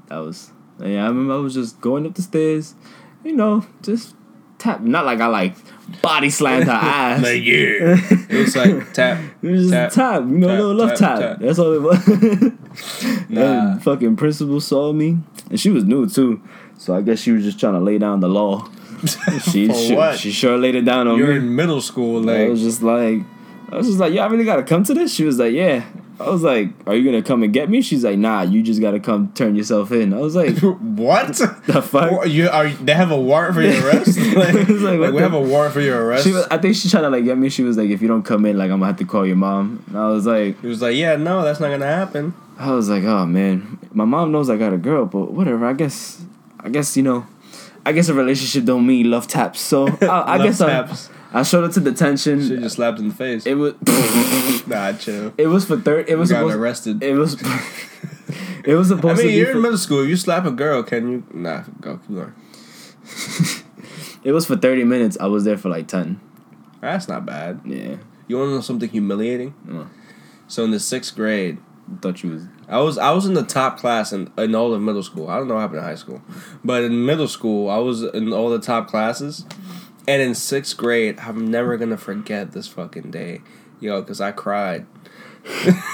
that 0.07 0.17
was. 0.17 0.51
Yeah, 0.79 1.05
I 1.05 1.07
remember 1.07 1.33
I 1.33 1.37
was 1.37 1.53
just 1.53 1.81
going 1.81 2.05
up 2.05 2.13
the 2.15 2.21
stairs, 2.21 2.75
you 3.23 3.35
know, 3.35 3.65
just 3.81 4.15
tap. 4.59 4.81
Not 4.81 5.05
like 5.05 5.19
I 5.19 5.27
like 5.27 5.55
body 6.01 6.29
slammed 6.29 6.65
her 6.65 6.71
ass. 6.73 7.23
Like 7.23 7.43
yeah. 7.43 7.97
it 8.29 8.37
was 8.37 8.55
like 8.55 8.93
tap. 8.93 9.23
it 9.41 9.47
was 9.47 9.69
just 9.69 9.73
tap, 9.73 10.21
tap, 10.21 10.29
you 10.29 10.37
know, 10.37 10.47
a 10.47 10.51
tap, 10.51 10.59
little 10.59 10.75
love 10.75 10.89
tap, 10.89 10.99
tap. 10.99 11.19
tap. 11.19 11.39
That's 11.39 11.59
all 11.59 11.73
it 11.73 11.81
was. 11.81 12.51
Nah. 13.29 13.71
And 13.71 13.83
fucking 13.83 14.15
principal 14.17 14.61
saw 14.61 14.93
me, 14.93 15.17
and 15.49 15.59
she 15.59 15.71
was 15.71 15.83
new 15.83 16.07
too. 16.07 16.41
So 16.77 16.95
I 16.95 17.01
guess 17.01 17.19
she 17.19 17.31
was 17.31 17.43
just 17.43 17.59
trying 17.59 17.73
to 17.73 17.79
lay 17.79 17.97
down 17.97 18.19
the 18.19 18.29
law. 18.29 18.69
She 19.51 19.67
For 19.67 19.73
she, 19.73 19.95
what? 19.95 20.17
she 20.19 20.31
sure 20.31 20.57
laid 20.57 20.75
it 20.75 20.83
down 20.85 21.07
on 21.07 21.19
me. 21.19 21.25
You're 21.25 21.37
in 21.37 21.55
middle 21.55 21.81
school, 21.81 22.29
I 22.29 22.41
like 22.41 22.49
was 22.49 22.61
just 22.61 22.81
like, 22.83 23.21
I 23.71 23.75
was 23.77 23.87
just 23.87 23.99
like, 23.99 24.13
y'all 24.13 24.29
really 24.29 24.45
gotta 24.45 24.63
come 24.63 24.83
to 24.85 24.93
this. 24.93 25.13
She 25.13 25.23
was 25.25 25.37
like, 25.39 25.53
yeah. 25.53 25.85
I 26.19 26.29
was 26.31 26.41
like, 26.41 26.69
are 26.87 26.95
you 26.95 27.05
gonna 27.05 27.21
come 27.21 27.43
and 27.43 27.53
get 27.53 27.69
me? 27.69 27.79
She's 27.81 28.03
like, 28.03 28.17
nah, 28.17 28.41
you 28.41 28.63
just 28.63 28.81
gotta 28.81 28.99
come 28.99 29.31
turn 29.33 29.55
yourself 29.55 29.91
in. 29.91 30.13
I 30.13 30.17
was 30.19 30.35
like, 30.35 30.57
what? 30.61 31.27
the 31.67 31.81
fuck? 31.81 32.11
What, 32.11 32.31
You 32.31 32.49
are 32.49 32.69
they 32.69 32.93
have 32.95 33.11
a 33.11 33.19
warrant 33.21 33.53
for 33.53 33.61
your 33.61 33.73
arrest? 33.85 34.17
like, 34.17 34.53
like, 34.53 34.67
like, 34.67 34.99
we 34.99 35.07
the- 35.11 35.19
have 35.19 35.33
a 35.35 35.39
warrant 35.41 35.73
for 35.73 35.81
your 35.81 36.03
arrest. 36.03 36.23
She 36.25 36.31
was, 36.33 36.47
I 36.49 36.57
think 36.57 36.75
she 36.75 36.89
tried 36.89 37.01
to 37.01 37.09
like 37.11 37.23
get 37.23 37.37
me. 37.37 37.49
She 37.49 37.61
was 37.61 37.77
like, 37.77 37.89
if 37.91 38.01
you 38.01 38.07
don't 38.07 38.23
come 38.23 38.45
in, 38.47 38.57
like 38.57 38.71
I'm 38.71 38.79
gonna 38.79 38.87
have 38.87 38.97
to 38.97 39.05
call 39.05 39.27
your 39.27 39.35
mom. 39.35 39.83
And 39.87 39.97
I 39.97 40.07
was 40.07 40.25
like, 40.25 40.59
he 40.61 40.67
was 40.67 40.81
like, 40.81 40.95
yeah, 40.95 41.17
no, 41.17 41.43
that's 41.43 41.59
not 41.59 41.69
gonna 41.69 41.85
happen. 41.85 42.33
I 42.57 42.71
was 42.71 42.89
like, 42.89 43.03
oh 43.03 43.27
man, 43.27 43.77
my 43.93 44.05
mom 44.05 44.31
knows 44.31 44.49
I 44.49 44.57
got 44.57 44.73
a 44.73 44.77
girl, 44.77 45.05
but 45.05 45.33
whatever. 45.33 45.67
I 45.67 45.73
guess, 45.73 46.25
I 46.61 46.69
guess 46.69 46.97
you 46.97 47.03
know, 47.03 47.27
I 47.85 47.91
guess 47.91 48.09
a 48.09 48.15
relationship 48.15 48.65
don't 48.65 48.87
mean 48.87 49.11
love 49.11 49.27
taps. 49.27 49.61
So 49.61 49.87
I, 50.01 50.33
I 50.33 50.37
guess 50.43 50.61
I. 50.61 50.87
I 51.33 51.43
showed 51.43 51.63
her 51.67 51.71
to 51.73 51.79
detention. 51.79 52.41
She 52.41 52.55
just 52.57 52.75
slapped 52.77 52.99
in 52.99 53.09
the 53.09 53.13
face. 53.13 53.45
it 53.45 53.55
was, 53.55 53.73
nah, 54.67 54.93
chill. 54.93 55.33
it 55.37 55.47
was 55.47 55.65
for 55.65 55.77
third. 55.77 56.07
It 56.09 56.15
was 56.17 56.29
Got 56.31 56.37
supposed. 56.39 56.55
arrested. 56.55 57.03
It 57.03 57.13
was. 57.15 57.33
it 58.63 58.75
was 58.75 58.91
I 58.91 58.95
supposed 58.95 59.17
mean, 59.17 59.27
to 59.27 59.31
be. 59.33 59.37
you're 59.37 59.47
in 59.49 59.53
For, 59.55 59.61
middle 59.61 59.77
school. 59.77 60.03
If 60.03 60.09
you 60.09 60.15
slap 60.15 60.45
a 60.45 60.51
girl, 60.51 60.83
can 60.83 61.11
you? 61.11 61.23
Nah, 61.33 61.63
go 61.81 61.97
keep 61.97 62.15
going. 62.15 62.33
it 64.23 64.31
was 64.31 64.45
for 64.45 64.55
thirty 64.55 64.83
minutes. 64.83 65.17
I 65.19 65.27
was 65.27 65.43
there 65.43 65.57
for 65.57 65.69
like 65.69 65.87
ten. 65.87 66.19
That's 66.81 67.07
not 67.07 67.25
bad. 67.25 67.61
Yeah, 67.65 67.97
You 68.27 68.37
want 68.37 68.49
to 68.49 68.55
know 68.55 68.61
something 68.61 68.89
humiliating? 68.89 69.53
Mm. 69.65 69.87
So 70.47 70.63
in 70.63 70.71
the 70.71 70.79
sixth 70.79 71.15
grade, 71.15 71.57
thought 72.01 72.23
you 72.23 72.31
was. 72.31 72.43
I 72.69 72.79
was 72.79 72.97
I 72.97 73.11
was 73.11 73.25
in 73.25 73.33
the 73.33 73.43
top 73.43 73.77
class 73.79 74.11
in, 74.13 74.31
in 74.37 74.53
all 74.55 74.73
of 74.73 74.81
middle 74.81 75.03
school. 75.03 75.29
I 75.29 75.37
don't 75.37 75.47
know 75.47 75.55
what 75.55 75.61
happened 75.61 75.79
in 75.79 75.85
high 75.85 75.95
school, 75.95 76.21
but 76.63 76.83
in 76.83 77.05
middle 77.05 77.27
school 77.27 77.69
I 77.69 77.77
was 77.77 78.03
in 78.03 78.31
all 78.33 78.49
the 78.49 78.59
top 78.59 78.87
classes, 78.87 79.45
and 80.07 80.21
in 80.21 80.33
sixth 80.35 80.77
grade 80.77 81.19
I'm 81.19 81.49
never 81.51 81.77
gonna 81.77 81.97
forget 81.97 82.51
this 82.51 82.67
fucking 82.67 83.11
day, 83.11 83.41
yo, 83.79 84.01
because 84.01 84.21
I 84.21 84.31
cried. 84.31 84.85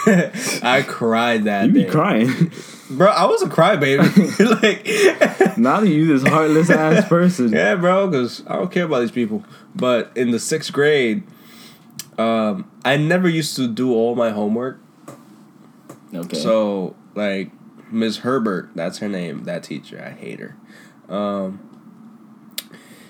I 0.05 0.83
cried 0.87 1.43
that 1.43 1.67
You 1.67 1.71
be 1.73 1.83
day, 1.83 1.89
crying. 1.89 2.51
bro. 2.89 3.07
I 3.07 3.25
was 3.25 3.43
a 3.43 3.47
crybaby, 3.47 3.99
like. 4.63 5.57
now 5.57 5.79
that 5.81 5.87
you 5.89 6.07
this 6.07 6.27
heartless 6.27 6.69
ass 6.71 7.07
person. 7.09 7.51
Yeah, 7.51 7.75
bro, 7.75 8.07
because 8.07 8.43
I 8.47 8.55
don't 8.55 8.71
care 8.71 8.85
about 8.85 9.01
these 9.01 9.11
people. 9.11 9.43
But 9.75 10.11
in 10.15 10.31
the 10.31 10.39
sixth 10.39 10.73
grade, 10.73 11.21
um, 12.17 12.69
I 12.83 12.97
never 12.97 13.29
used 13.29 13.55
to 13.57 13.67
do 13.67 13.93
all 13.93 14.15
my 14.15 14.31
homework. 14.31 14.79
Okay. 16.13 16.37
So, 16.37 16.95
like, 17.15 17.51
Miss 17.91 18.17
Herbert, 18.17 18.71
that's 18.75 18.99
her 18.99 19.09
name, 19.09 19.43
that 19.43 19.63
teacher, 19.63 20.03
I 20.03 20.11
hate 20.19 20.39
her. 20.39 20.55
Um, 21.09 21.72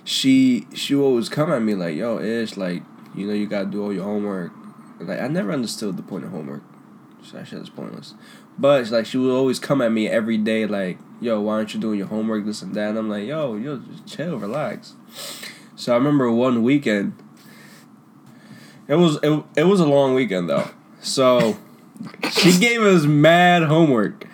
she 0.04 0.68
she 0.74 0.96
would 0.96 1.06
always 1.06 1.30
come 1.30 1.52
at 1.52 1.62
me 1.62 1.76
like, 1.76 1.96
"Yo, 1.96 2.20
Ish, 2.20 2.58
like, 2.58 2.84
you 3.16 3.28
know, 3.28 3.34
you 3.34 3.48
gotta 3.48 3.66
do 3.66 3.84
all 3.84 3.94
your 3.94 4.04
homework." 4.04 4.52
Like, 5.00 5.20
I 5.20 5.28
never 5.28 5.52
understood 5.52 5.98
the 5.98 6.04
point 6.04 6.24
of 6.24 6.32
homework. 6.32 6.64
So 7.24 7.38
that 7.38 7.48
shit 7.48 7.60
is 7.60 7.70
pointless. 7.70 8.14
But 8.58 8.90
like, 8.92 9.06
she 9.06 9.18
would 9.18 9.34
always 9.34 9.60
come 9.60 9.82
at 9.82 9.92
me 9.92 10.08
every 10.08 10.38
day, 10.38 10.66
like, 10.66 10.98
"Yo, 11.22 11.42
why 11.42 11.56
aren't 11.56 11.74
you 11.74 11.80
doing 11.80 11.98
your 11.98 12.08
homework? 12.08 12.46
This 12.46 12.62
and 12.62 12.74
that." 12.76 12.90
And 12.90 12.98
I'm 12.98 13.10
like, 13.10 13.26
"Yo, 13.26 13.56
yo, 13.56 13.78
just 13.78 14.06
chill, 14.06 14.38
relax." 14.38 14.96
So 15.76 15.94
I 15.94 15.98
remember 15.98 16.32
one 16.32 16.64
weekend. 16.64 17.14
It 18.88 18.96
was 18.96 19.18
it, 19.24 19.44
it 19.56 19.64
was 19.64 19.80
a 19.80 19.86
long 19.86 20.14
weekend 20.14 20.50
though. 20.50 20.70
So 21.02 21.58
she 22.32 22.58
gave 22.60 22.82
us 22.82 23.06
mad 23.06 23.64
homework. 23.64 24.28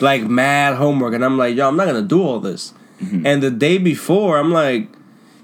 Like 0.00 0.22
mad 0.22 0.76
homework. 0.76 1.14
And 1.14 1.24
I'm 1.24 1.36
like, 1.36 1.56
yo, 1.56 1.68
I'm 1.68 1.76
not 1.76 1.86
gonna 1.86 2.02
do 2.02 2.22
all 2.22 2.40
this. 2.40 2.72
Mm-hmm. 3.00 3.26
And 3.26 3.42
the 3.42 3.50
day 3.50 3.78
before, 3.78 4.38
I'm 4.38 4.52
like, 4.52 4.88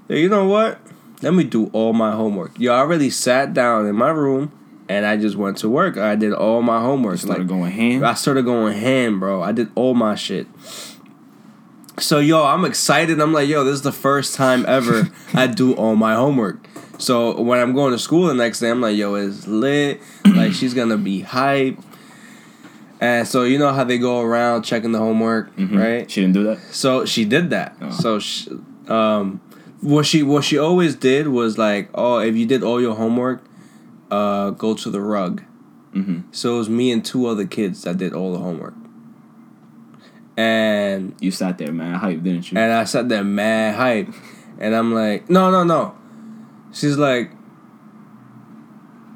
yo, 0.09 0.15
you 0.15 0.29
know 0.29 0.45
what? 0.45 0.79
Let 1.21 1.33
me 1.33 1.43
do 1.43 1.69
all 1.73 1.93
my 1.93 2.11
homework. 2.11 2.59
Yo, 2.59 2.73
I 2.73 2.79
already 2.79 3.09
sat 3.09 3.53
down 3.53 3.87
in 3.87 3.95
my 3.95 4.09
room 4.09 4.51
and 4.89 5.05
I 5.05 5.15
just 5.17 5.35
went 5.37 5.57
to 5.59 5.69
work. 5.69 5.97
I 5.97 6.15
did 6.15 6.33
all 6.33 6.61
my 6.61 6.79
homework. 6.81 7.19
started 7.19 7.43
Like 7.43 7.47
going 7.47 7.71
ham. 7.71 8.03
I 8.03 8.13
started 8.13 8.43
going 8.45 8.77
ham, 8.77 9.19
bro. 9.19 9.41
I 9.41 9.51
did 9.53 9.69
all 9.75 9.93
my 9.93 10.15
shit. 10.15 10.47
So 11.99 12.19
yo, 12.19 12.43
I'm 12.43 12.65
excited. 12.65 13.19
I'm 13.21 13.31
like, 13.33 13.47
yo, 13.47 13.63
this 13.63 13.75
is 13.75 13.81
the 13.83 13.91
first 13.91 14.35
time 14.35 14.65
ever 14.67 15.09
I 15.33 15.47
do 15.47 15.73
all 15.73 15.95
my 15.95 16.15
homework. 16.15 16.57
So 16.97 17.39
when 17.41 17.59
I'm 17.59 17.73
going 17.73 17.91
to 17.93 17.99
school 17.99 18.27
the 18.27 18.33
next 18.33 18.59
day, 18.59 18.69
I'm 18.69 18.81
like, 18.81 18.97
yo, 18.97 19.15
it's 19.15 19.47
lit. 19.47 20.01
like 20.25 20.53
she's 20.53 20.73
gonna 20.73 20.97
be 20.97 21.21
hype. 21.21 21.77
And 23.01 23.27
so 23.27 23.43
you 23.43 23.57
know 23.57 23.73
how 23.73 23.83
they 23.83 23.97
go 23.97 24.21
around 24.21 24.63
checking 24.63 24.91
the 24.93 24.99
homework, 24.99 25.53
Mhm. 25.57 25.77
right? 25.77 26.09
She 26.09 26.21
didn't 26.21 26.33
do 26.35 26.43
that. 26.45 26.59
So 26.71 27.03
she 27.05 27.25
did 27.25 27.49
that. 27.49 27.75
Oh. 27.81 27.89
So 27.91 28.19
she, 28.19 28.49
um, 28.87 29.41
what 29.83 30.05
she 30.05 30.23
what 30.23 30.43
she 30.43 30.57
always 30.57 30.95
did 30.95 31.27
was 31.27 31.57
like, 31.57 31.89
oh, 31.93 32.19
if 32.19 32.35
you 32.35 32.45
did 32.45 32.63
all 32.63 32.81
your 32.81 32.95
homework, 32.95 33.43
uh, 34.09 34.51
go 34.51 34.73
to 34.75 34.89
the 34.89 35.01
rug. 35.01 35.43
Mm-hmm. 35.93 36.31
So 36.31 36.55
it 36.55 36.57
was 36.59 36.69
me 36.69 36.91
and 36.91 37.03
two 37.03 37.27
other 37.27 37.45
kids 37.45 37.83
that 37.83 37.97
did 37.97 38.13
all 38.13 38.31
the 38.31 38.39
homework. 38.39 38.73
And 40.35 41.15
You 41.19 41.31
sat 41.31 41.57
there, 41.57 41.71
man. 41.71 41.95
Hype, 41.95 42.23
didn't 42.23 42.51
you? 42.51 42.57
and 42.57 42.71
I 42.73 42.85
sat 42.85 43.09
there 43.09 43.23
mad 43.23 43.75
hype. 43.75 44.13
And 44.57 44.73
I'm 44.75 44.93
like, 44.93 45.29
no, 45.29 45.51
no, 45.51 45.63
no. 45.63 45.95
She's 46.71 46.97
like, 46.97 47.31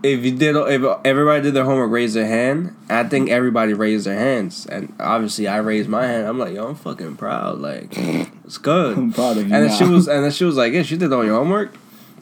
if 0.04 0.24
you 0.24 0.32
did, 0.32 0.56
if 0.56 1.00
everybody 1.06 1.42
did 1.42 1.54
their 1.54 1.64
homework, 1.64 1.92
raise 1.92 2.14
their 2.14 2.28
hand. 2.28 2.76
I 2.90 3.04
think 3.04 3.30
everybody 3.30 3.74
raised 3.74 4.06
their 4.06 4.18
hands, 4.18 4.66
and 4.66 4.94
obviously 5.00 5.48
I 5.48 5.58
raised 5.58 5.90
my 5.90 6.06
hand. 6.06 6.28
I'm 6.28 6.38
like, 6.38 6.54
yo, 6.54 6.68
I'm 6.68 6.76
fucking 6.76 7.16
proud. 7.18 7.60
Like, 7.60 7.98
it's 8.46 8.58
good. 8.58 8.98
I'm 8.98 9.12
proud 9.12 9.38
of 9.38 9.48
you. 9.48 9.56
And 9.56 9.70
then 9.70 9.78
she 9.78 9.84
was, 9.86 10.08
and 10.08 10.24
then 10.24 10.32
she 10.32 10.44
was 10.44 10.56
like, 10.56 10.74
yeah, 10.74 10.84
she 10.84 10.98
did 10.98 11.12
all 11.12 11.26
your 11.26 11.36
homework. 11.36 11.74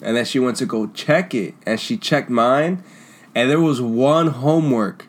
And 0.01 0.15
then 0.15 0.25
she 0.25 0.39
went 0.39 0.57
to 0.57 0.65
go 0.65 0.87
check 0.87 1.33
it, 1.33 1.55
and 1.65 1.79
she 1.79 1.97
checked 1.97 2.29
mine, 2.29 2.83
and 3.33 3.49
there 3.49 3.61
was 3.61 3.81
one 3.81 4.27
homework 4.27 5.07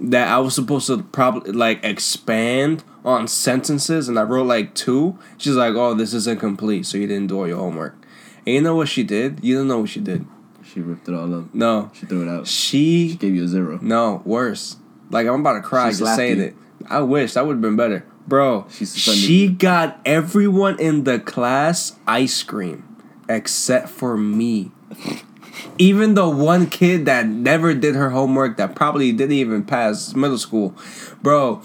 that 0.00 0.28
I 0.28 0.38
was 0.38 0.54
supposed 0.54 0.86
to 0.88 1.02
probably 1.02 1.52
like 1.52 1.84
expand 1.84 2.84
on 3.04 3.28
sentences, 3.28 4.08
and 4.08 4.18
I 4.18 4.22
wrote 4.22 4.46
like 4.46 4.74
two. 4.74 5.18
She's 5.38 5.54
like, 5.54 5.74
"Oh, 5.74 5.94
this 5.94 6.12
is 6.12 6.26
incomplete, 6.26 6.86
so 6.86 6.98
you 6.98 7.06
didn't 7.06 7.28
do 7.28 7.38
all 7.38 7.48
your 7.48 7.58
homework." 7.58 7.94
And 8.46 8.54
you 8.54 8.60
know 8.60 8.76
what 8.76 8.88
she 8.88 9.02
did? 9.02 9.42
You 9.42 9.56
don't 9.56 9.68
know 9.68 9.80
what 9.80 9.90
she 9.90 10.00
did. 10.00 10.26
She 10.76 10.82
ripped 10.82 11.08
it 11.08 11.14
all 11.14 11.34
up. 11.34 11.54
No, 11.54 11.90
She 11.94 12.04
threw 12.04 12.20
it 12.20 12.28
out. 12.28 12.46
She 12.46 13.08
she 13.08 13.16
gave 13.16 13.34
you 13.34 13.44
a 13.44 13.48
zero. 13.48 13.78
no 13.80 14.20
worse. 14.26 14.76
Like 15.08 15.26
I'm 15.26 15.40
about 15.40 15.54
to 15.54 15.62
cry 15.62 15.90
She 15.90 16.00
just 16.00 16.16
saying 16.16 16.36
you. 16.36 16.44
it. 16.44 16.54
I 16.90 17.00
wish 17.00 17.32
that 17.32 17.46
would 17.46 17.54
have 17.54 17.60
been 17.62 17.76
better, 17.76 18.04
bro. 18.28 18.66
She 18.68 18.84
She 18.84 19.48
got 19.48 19.98
everyone 20.04 20.78
in 20.78 21.04
the 21.04 21.18
class 21.18 21.96
ice 22.06 22.42
cream 22.42 22.84
except 23.26 23.88
for 23.88 24.18
me. 24.18 24.70
Even 25.78 26.12
the 26.12 26.28
one 26.28 26.66
kid 26.66 27.06
that 27.06 27.26
never 27.26 27.72
did 27.72 27.94
her 27.94 28.10
homework, 28.10 28.58
that 28.58 28.74
probably 28.74 29.12
didn't 29.12 29.32
even 29.32 29.64
pass 29.64 30.14
middle 30.14 30.36
school, 30.36 30.74
bro. 31.22 31.62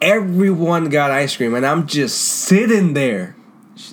Everyone 0.00 0.88
got 0.88 1.10
ice 1.10 1.36
cream, 1.36 1.54
and 1.54 1.66
I'm 1.66 1.86
just 1.86 2.18
sitting 2.18 2.94
there. 2.94 3.36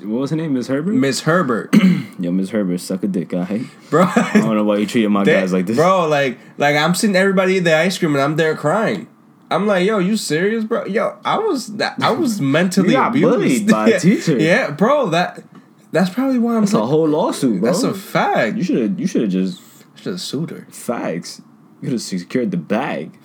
What 0.02 0.20
was 0.22 0.30
her 0.32 0.36
name? 0.36 0.54
Miss 0.54 0.68
Herbert. 0.68 0.94
Miss 0.94 1.22
Herbert, 1.22 1.76
Yo, 2.20 2.32
Miss 2.32 2.50
Herbert, 2.50 2.80
suck 2.80 3.04
a 3.04 3.08
dick, 3.08 3.34
alright? 3.34 3.62
bro. 3.90 4.04
I 4.16 4.32
don't 4.36 4.56
know 4.56 4.64
why 4.64 4.78
you 4.78 4.86
treated 4.86 5.10
my 5.10 5.24
That- 5.24 5.40
guys 5.42 5.54
like 5.54 5.66
this. 5.66 5.76
Bro, 5.78 6.08
like 6.08 6.38
like 6.58 6.76
I'm 6.76 6.96
seeing 6.96 7.16
everybody 7.16 7.56
eat 7.56 7.60
the 7.60 7.76
ice 7.76 7.98
cream 7.98 8.14
and 8.16 8.22
I'm 8.22 8.36
there 8.36 8.56
crying. 8.56 9.08
I'm 9.52 9.66
like, 9.66 9.86
yo, 9.88 9.98
you 9.98 10.16
serious, 10.16 10.64
bro? 10.64 10.86
Yo, 10.86 11.18
I 11.26 11.40
was 11.40 11.76
that 11.78 11.96
I 12.02 12.12
was 12.12 12.40
mentally 12.58 12.94
abused 12.96 13.24
bullied 13.40 13.68
by 13.68 13.90
a 13.92 14.00
teacher. 14.00 14.38
Yeah, 14.38 14.72
bro. 14.72 15.10
That 15.10 15.44
that's 15.92 16.10
probably 16.12 16.38
why 16.40 16.56
I'm. 16.56 16.62
That's 16.62 16.74
a 16.74 16.86
whole 16.86 17.08
lawsuit, 17.08 17.60
bro. 17.62 17.72
that's 17.72 17.84
a 17.84 17.94
fact. 17.94 18.58
you 18.58 18.64
should 18.64 18.78
have. 18.78 19.00
You 19.00 19.08
should 19.08 19.22
have 19.24 19.32
just 19.32 19.60
should 19.96 20.12
have 20.14 20.22
sued 20.22 20.52
her. 20.52 20.68
facts. 20.70 21.42
You 21.82 21.88
could 21.88 21.94
have 21.94 22.02
secured 22.02 22.52
the 22.52 22.58
bag. 22.58 23.18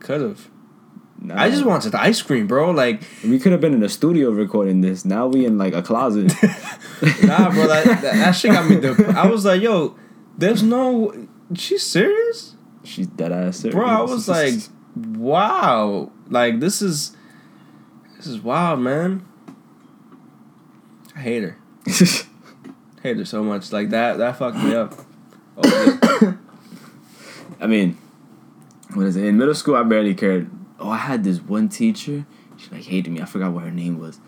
Could 0.00 0.20
have. 0.22 0.48
Nah. 1.26 1.42
I 1.42 1.50
just 1.50 1.64
wanted 1.64 1.90
the 1.90 2.00
ice 2.00 2.22
cream, 2.22 2.46
bro. 2.46 2.70
Like, 2.70 3.02
We 3.24 3.40
could 3.40 3.50
have 3.50 3.60
been 3.60 3.74
in 3.74 3.82
a 3.82 3.88
studio 3.88 4.30
recording 4.30 4.80
this. 4.80 5.04
Now 5.04 5.26
we 5.26 5.44
in 5.44 5.58
like 5.58 5.74
a 5.74 5.82
closet. 5.82 6.26
nah, 7.24 7.50
bro. 7.50 7.66
That, 7.66 7.84
that, 7.84 8.00
that 8.02 8.30
shit 8.32 8.52
got 8.52 8.70
me. 8.70 8.76
Dep- 8.78 9.00
I 9.00 9.26
was 9.26 9.44
like, 9.44 9.60
yo, 9.60 9.96
there's 10.38 10.62
no. 10.62 11.26
She's 11.54 11.82
serious, 11.82 12.54
She's 12.84 13.08
dead 13.08 13.32
ass 13.32 13.58
serious. 13.58 13.74
bro. 13.74 13.86
I 13.86 14.02
was 14.02 14.28
like, 14.28 14.54
wow. 14.94 16.12
Like 16.30 16.60
this 16.60 16.80
is. 16.80 17.16
This 18.16 18.28
is 18.28 18.40
wild, 18.40 18.78
man. 18.80 19.26
I 21.16 21.20
hate 21.20 21.42
her. 21.42 21.58
hate 23.02 23.16
her 23.16 23.24
so 23.24 23.42
much. 23.42 23.72
Like 23.72 23.90
that. 23.90 24.18
That 24.18 24.36
fucked 24.36 24.58
me 24.58 24.76
up. 24.76 24.94
Oh. 25.56 26.38
I 27.60 27.66
mean, 27.66 27.98
what 28.94 29.06
is 29.06 29.16
it? 29.16 29.24
In 29.24 29.38
middle 29.38 29.54
school, 29.54 29.74
I 29.74 29.82
barely 29.82 30.14
cared. 30.14 30.50
Oh, 30.78 30.90
I 30.90 30.98
had 30.98 31.24
this 31.24 31.40
one 31.40 31.68
teacher. 31.68 32.26
She 32.56 32.70
like 32.70 32.84
hated 32.84 33.10
me. 33.12 33.20
I 33.20 33.24
forgot 33.24 33.52
what 33.52 33.64
her 33.64 33.70
name 33.70 33.98
was. 33.98 34.20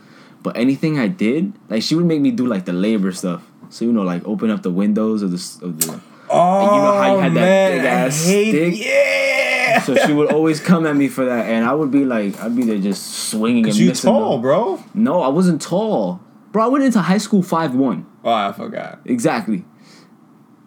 But 0.42 0.56
anything 0.56 0.98
I 0.98 1.08
did, 1.08 1.52
like 1.68 1.82
she 1.82 1.94
would 1.94 2.06
make 2.06 2.20
me 2.20 2.30
do 2.30 2.46
like 2.46 2.64
the 2.64 2.72
labor 2.72 3.12
stuff. 3.12 3.44
So 3.70 3.84
you 3.84 3.92
know, 3.92 4.02
like 4.02 4.26
open 4.26 4.50
up 4.50 4.62
the 4.62 4.70
windows 4.70 5.22
of 5.22 5.30
the 5.30 5.66
of 5.66 5.80
the. 5.80 6.00
Oh, 6.30 6.76
you 6.76 6.82
know 6.82 6.92
how 6.92 7.14
you 7.14 7.20
had 7.20 7.34
that 7.34 7.38
oh, 7.38 7.42
man, 7.42 7.78
big 7.78 7.86
ass 7.86 8.16
stick? 8.16 8.74
Yeah. 8.76 9.80
So 9.82 9.94
she 10.06 10.12
would 10.12 10.32
always 10.32 10.60
come 10.60 10.86
at 10.86 10.96
me 10.96 11.08
for 11.08 11.24
that, 11.24 11.46
and 11.46 11.64
I 11.64 11.72
would 11.72 11.90
be 11.90 12.04
like, 12.04 12.38
I'd 12.40 12.54
be 12.54 12.64
there 12.64 12.78
just 12.78 13.30
swinging 13.30 13.66
and 13.66 13.74
you 13.74 13.88
missing 13.88 14.10
tall, 14.10 14.32
them. 14.32 14.42
bro. 14.42 14.84
No, 14.94 15.22
I 15.22 15.28
wasn't 15.28 15.62
tall, 15.62 16.20
bro. 16.52 16.64
I 16.64 16.68
went 16.68 16.84
into 16.84 17.00
high 17.00 17.18
school 17.18 17.42
five 17.42 17.74
one. 17.74 18.06
Oh, 18.24 18.32
I 18.32 18.52
forgot. 18.52 19.00
exactly. 19.04 19.64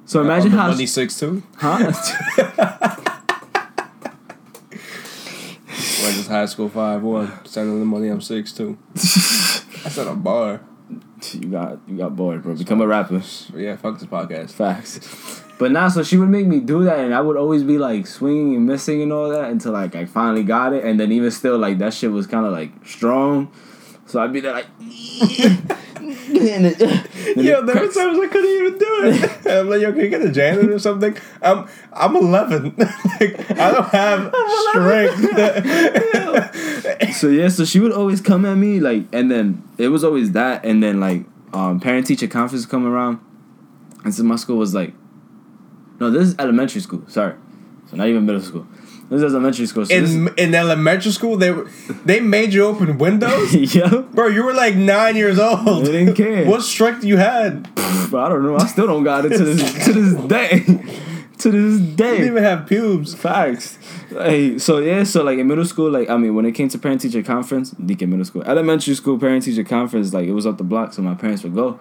So 0.06 0.22
imagine 0.22 0.52
how, 0.52 0.70
money 0.70 0.88
six 0.88 1.18
two. 1.20 1.44
huh? 1.58 1.94
Went 6.04 6.24
to 6.26 6.30
high 6.32 6.46
school 6.46 6.70
five 6.70 7.02
one. 7.02 7.46
Sending 7.46 7.80
the 7.80 7.86
money. 7.86 8.08
I'm 8.08 8.22
six 8.22 8.52
two. 8.52 8.78
That's 8.94 9.98
not 9.98 10.08
a 10.08 10.16
bar. 10.16 10.62
you 11.34 11.48
got 11.48 11.80
you 11.88 11.98
got 11.98 12.16
bored, 12.16 12.44
bro. 12.44 12.56
Become 12.56 12.82
a 12.82 12.88
rapper. 12.88 13.22
Yeah, 13.56 13.76
fuck 13.76 14.00
this 14.00 14.08
podcast. 14.08 14.52
Facts. 14.52 15.44
But 15.60 15.72
now, 15.72 15.90
so 15.90 16.02
she 16.02 16.18
would 16.18 16.30
make 16.30 16.48
me 16.48 16.60
do 16.60 16.84
that, 16.86 17.00
and 17.00 17.14
I 17.14 17.22
would 17.22 17.38
always 17.38 17.64
be 17.64 17.78
like 17.78 18.08
swinging 18.08 18.56
and 18.56 18.66
missing 18.66 19.02
and 19.04 19.14
all 19.14 19.30
that 19.30 19.52
until 19.52 19.74
like 19.74 19.96
I 19.96 20.06
finally 20.06 20.44
got 20.44 20.74
it, 20.74 20.84
and 20.84 21.00
then 21.00 21.12
even 21.12 21.30
still 21.30 21.58
like 21.58 21.78
that 21.78 21.94
shit 21.94 22.12
was 22.12 22.26
kind 22.26 22.46
of 22.46 22.52
like 22.52 22.72
strong. 22.86 23.52
So 24.08 24.22
I'd 24.22 24.34
be 24.34 24.40
there 24.40 24.54
like. 24.54 24.68
and 26.28 26.38
then- 26.38 26.64
then 26.78 27.08
Yo, 27.46 27.60
it 27.60 27.66
there 27.66 27.76
were 27.76 27.88
times 27.92 28.20
I 28.20 28.28
couldn't 28.28 28.50
even 28.50 28.78
do 28.78 29.02
it. 29.06 29.46
I'm 29.48 29.70
like, 29.70 29.82
yo, 29.82 29.92
can 29.92 30.02
you 30.02 30.10
get 30.10 30.22
a 30.22 30.32
janitor 30.32 30.74
or 30.74 30.80
something? 30.80 31.16
I'm 31.42 31.68
I'm 31.94 32.16
11. 32.16 32.76
like, 32.78 33.60
I 33.60 33.72
don't 33.72 33.90
have 33.90 34.34
strength. 34.70 35.18
So 37.16 37.28
yeah, 37.30 37.50
so 37.50 37.66
she 37.66 37.80
would 37.80 37.92
always 37.92 38.22
come 38.22 38.46
at 38.46 38.56
me 38.56 38.80
like, 38.80 39.06
and 39.14 39.30
then 39.32 39.64
it 39.78 39.90
was 39.90 40.04
always 40.04 40.32
that, 40.32 40.66
and 40.66 40.82
then 40.82 41.00
like, 41.00 41.26
um, 41.54 41.80
parent 41.80 42.08
teacher 42.08 42.28
conference 42.28 42.66
come 42.66 42.86
around, 42.86 43.20
and 44.04 44.14
so 44.14 44.24
my 44.24 44.36
school 44.38 44.58
was 44.58 44.74
like, 44.74 44.94
no, 46.00 46.10
this 46.10 46.30
is 46.30 46.36
elementary 46.40 46.82
school. 46.82 47.04
Sorry, 47.08 47.36
so 47.90 47.98
not 47.98 48.08
even 48.08 48.26
middle 48.26 48.42
school. 48.42 48.66
This 49.12 49.24
is 49.24 49.34
elementary 49.34 49.66
school. 49.66 49.86
So 49.86 49.94
in 49.94 50.30
in 50.38 50.56
elementary 50.56 51.12
school, 51.12 51.36
they 51.36 51.52
were 51.52 51.70
they 52.06 52.22
made 52.22 52.54
you 52.54 52.64
open 52.64 52.98
windows. 52.98 53.54
yeah, 53.76 54.04
Bro, 54.14 54.28
you 54.28 54.42
were 54.42 54.54
like 54.54 54.76
nine 54.78 55.18
years 55.18 55.38
old. 55.38 55.86
They 55.86 55.92
didn't 55.92 56.16
care. 56.16 56.46
What 56.46 56.62
strength 56.62 57.04
you 57.04 57.18
had? 57.18 57.68
but 58.10 58.24
I 58.24 58.30
don't 58.30 58.44
know. 58.44 58.56
I 58.56 58.68
still 58.68 58.88
don't 58.88 59.04
got 59.04 59.26
it 59.26 59.38
to 59.38 59.44
this 59.44 59.86
to 59.86 59.92
this 59.92 60.14
day. 60.30 60.60
to 61.40 61.52
this 61.52 61.82
You 61.82 61.96
didn't 61.98 62.26
even 62.28 62.42
have 62.42 62.68
pubes. 62.68 63.14
Facts. 63.14 63.78
Hey, 64.12 64.58
so 64.58 64.78
yeah, 64.80 65.04
so 65.04 65.24
like 65.24 65.40
in 65.40 65.46
middle 65.46 65.66
school, 65.66 65.92
like 65.92 66.10
I 66.10 66.16
mean, 66.16 66.34
when 66.34 66.46
it 66.46 66.54
came 66.54 66.70
to 66.70 66.80
parent 66.80 67.02
teacher 67.02 67.22
conference, 67.22 67.72
Deacon 67.72 68.10
middle 68.10 68.24
school, 68.24 68.44
elementary 68.44 68.96
school 68.96 69.20
parent 69.20 69.44
teacher 69.44 69.66
conference, 69.66 70.14
like 70.14 70.26
it 70.26 70.34
was 70.34 70.46
up 70.46 70.58
the 70.58 70.64
block, 70.64 70.94
so 70.94 71.02
my 71.02 71.16
parents 71.16 71.44
would 71.44 71.54
go. 71.54 71.78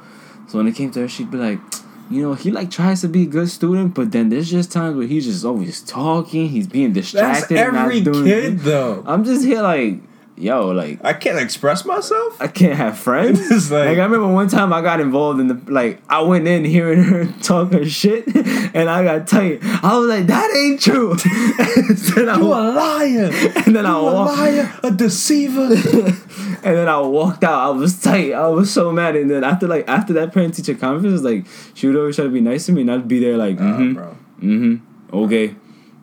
So 0.49 0.59
when 0.59 0.67
it 0.67 0.75
came 0.75 0.91
to 0.91 1.01
her, 1.03 1.09
she'd 1.09 1.31
be 1.31 1.39
like, 1.39 1.61
you 2.11 2.23
know, 2.23 2.35
he 2.35 2.51
like 2.51 2.71
tries 2.71 3.01
to 3.03 3.09
be 3.09 3.23
a 3.23 3.27
good 3.27 3.49
student, 3.49 3.95
but 3.95 4.11
then 4.13 4.29
there's 4.29 4.51
just 4.51 4.73
times 4.73 4.97
where 4.97 5.07
he's 5.07 5.25
just 5.27 5.45
always 5.45 5.81
talking, 5.83 6.49
he's 6.49 6.67
being 6.67 6.93
That's 6.93 7.13
distracted. 7.13 7.55
not 7.55 7.93
every 7.93 8.01
kid 8.03 8.61
though. 8.61 9.03
I'm 9.07 9.25
just 9.25 9.45
here 9.45 9.63
like, 9.63 10.01
yo, 10.41 10.69
like 10.69 10.99
I 11.05 11.13
can't 11.13 11.39
express 11.39 11.85
myself. 11.85 12.41
I 12.41 12.49
can't 12.49 12.77
have 12.77 12.99
friends. 12.99 13.41
Like- 13.71 13.89
like, 13.91 13.99
I 13.99 14.05
remember 14.05 14.29
one 14.29 14.49
time 14.49 14.73
I 14.73 14.81
got 14.83 15.01
involved 15.01 15.39
in 15.41 15.49
the 15.49 15.61
like 15.71 16.01
I 16.09 16.23
went 16.23 16.49
in 16.49 16.65
hearing 16.65 17.03
her 17.05 17.27
talk 17.43 17.73
her 17.73 17.85
shit 17.85 18.27
and 18.75 18.89
I 18.91 19.05
got 19.05 19.27
tight. 19.29 19.61
I 19.63 19.97
was 19.99 20.09
like, 20.09 20.27
that 20.29 20.51
ain't 20.57 20.81
true. 20.81 21.13
and 21.13 21.97
then 21.99 22.29
I, 22.29 22.37
You 22.39 22.47
a 22.47 22.63
liar. 22.73 23.31
and 23.67 23.77
then 23.77 23.87
I 23.87 23.91
You 24.01 24.07
a 24.09 24.15
walked 24.15 24.39
liar, 24.39 24.73
a 24.83 24.91
deceiver. 24.91 25.63
and 25.73 26.77
then 26.77 26.89
I 26.89 27.01
walked 27.01 27.45
out. 27.45 27.59
I 27.59 27.71
was 27.71 28.01
tight. 28.01 28.33
I 28.33 28.49
was 28.49 28.73
so 28.73 28.91
mad. 28.93 29.17
And 29.17 29.31
then 29.31 29.45
after 29.45 29.67
like 29.69 29.89
after 29.89 30.13
that 30.15 30.33
parent 30.33 30.55
teacher 30.55 30.75
conference, 30.75 31.23
like 31.23 31.47
she 31.75 31.87
would 31.87 31.97
always 31.97 32.17
try 32.17 32.25
to 32.25 32.31
be 32.31 32.41
nice 32.41 32.67
to 32.67 32.73
me 32.73 32.83
and 32.83 32.91
I'd 32.91 33.09
be 33.09 33.19
there 33.21 33.37
like, 33.37 33.57
mm-hmm, 33.59 33.95
bro. 33.95 34.17
mm-hmm, 34.43 35.17
okay, 35.17 35.55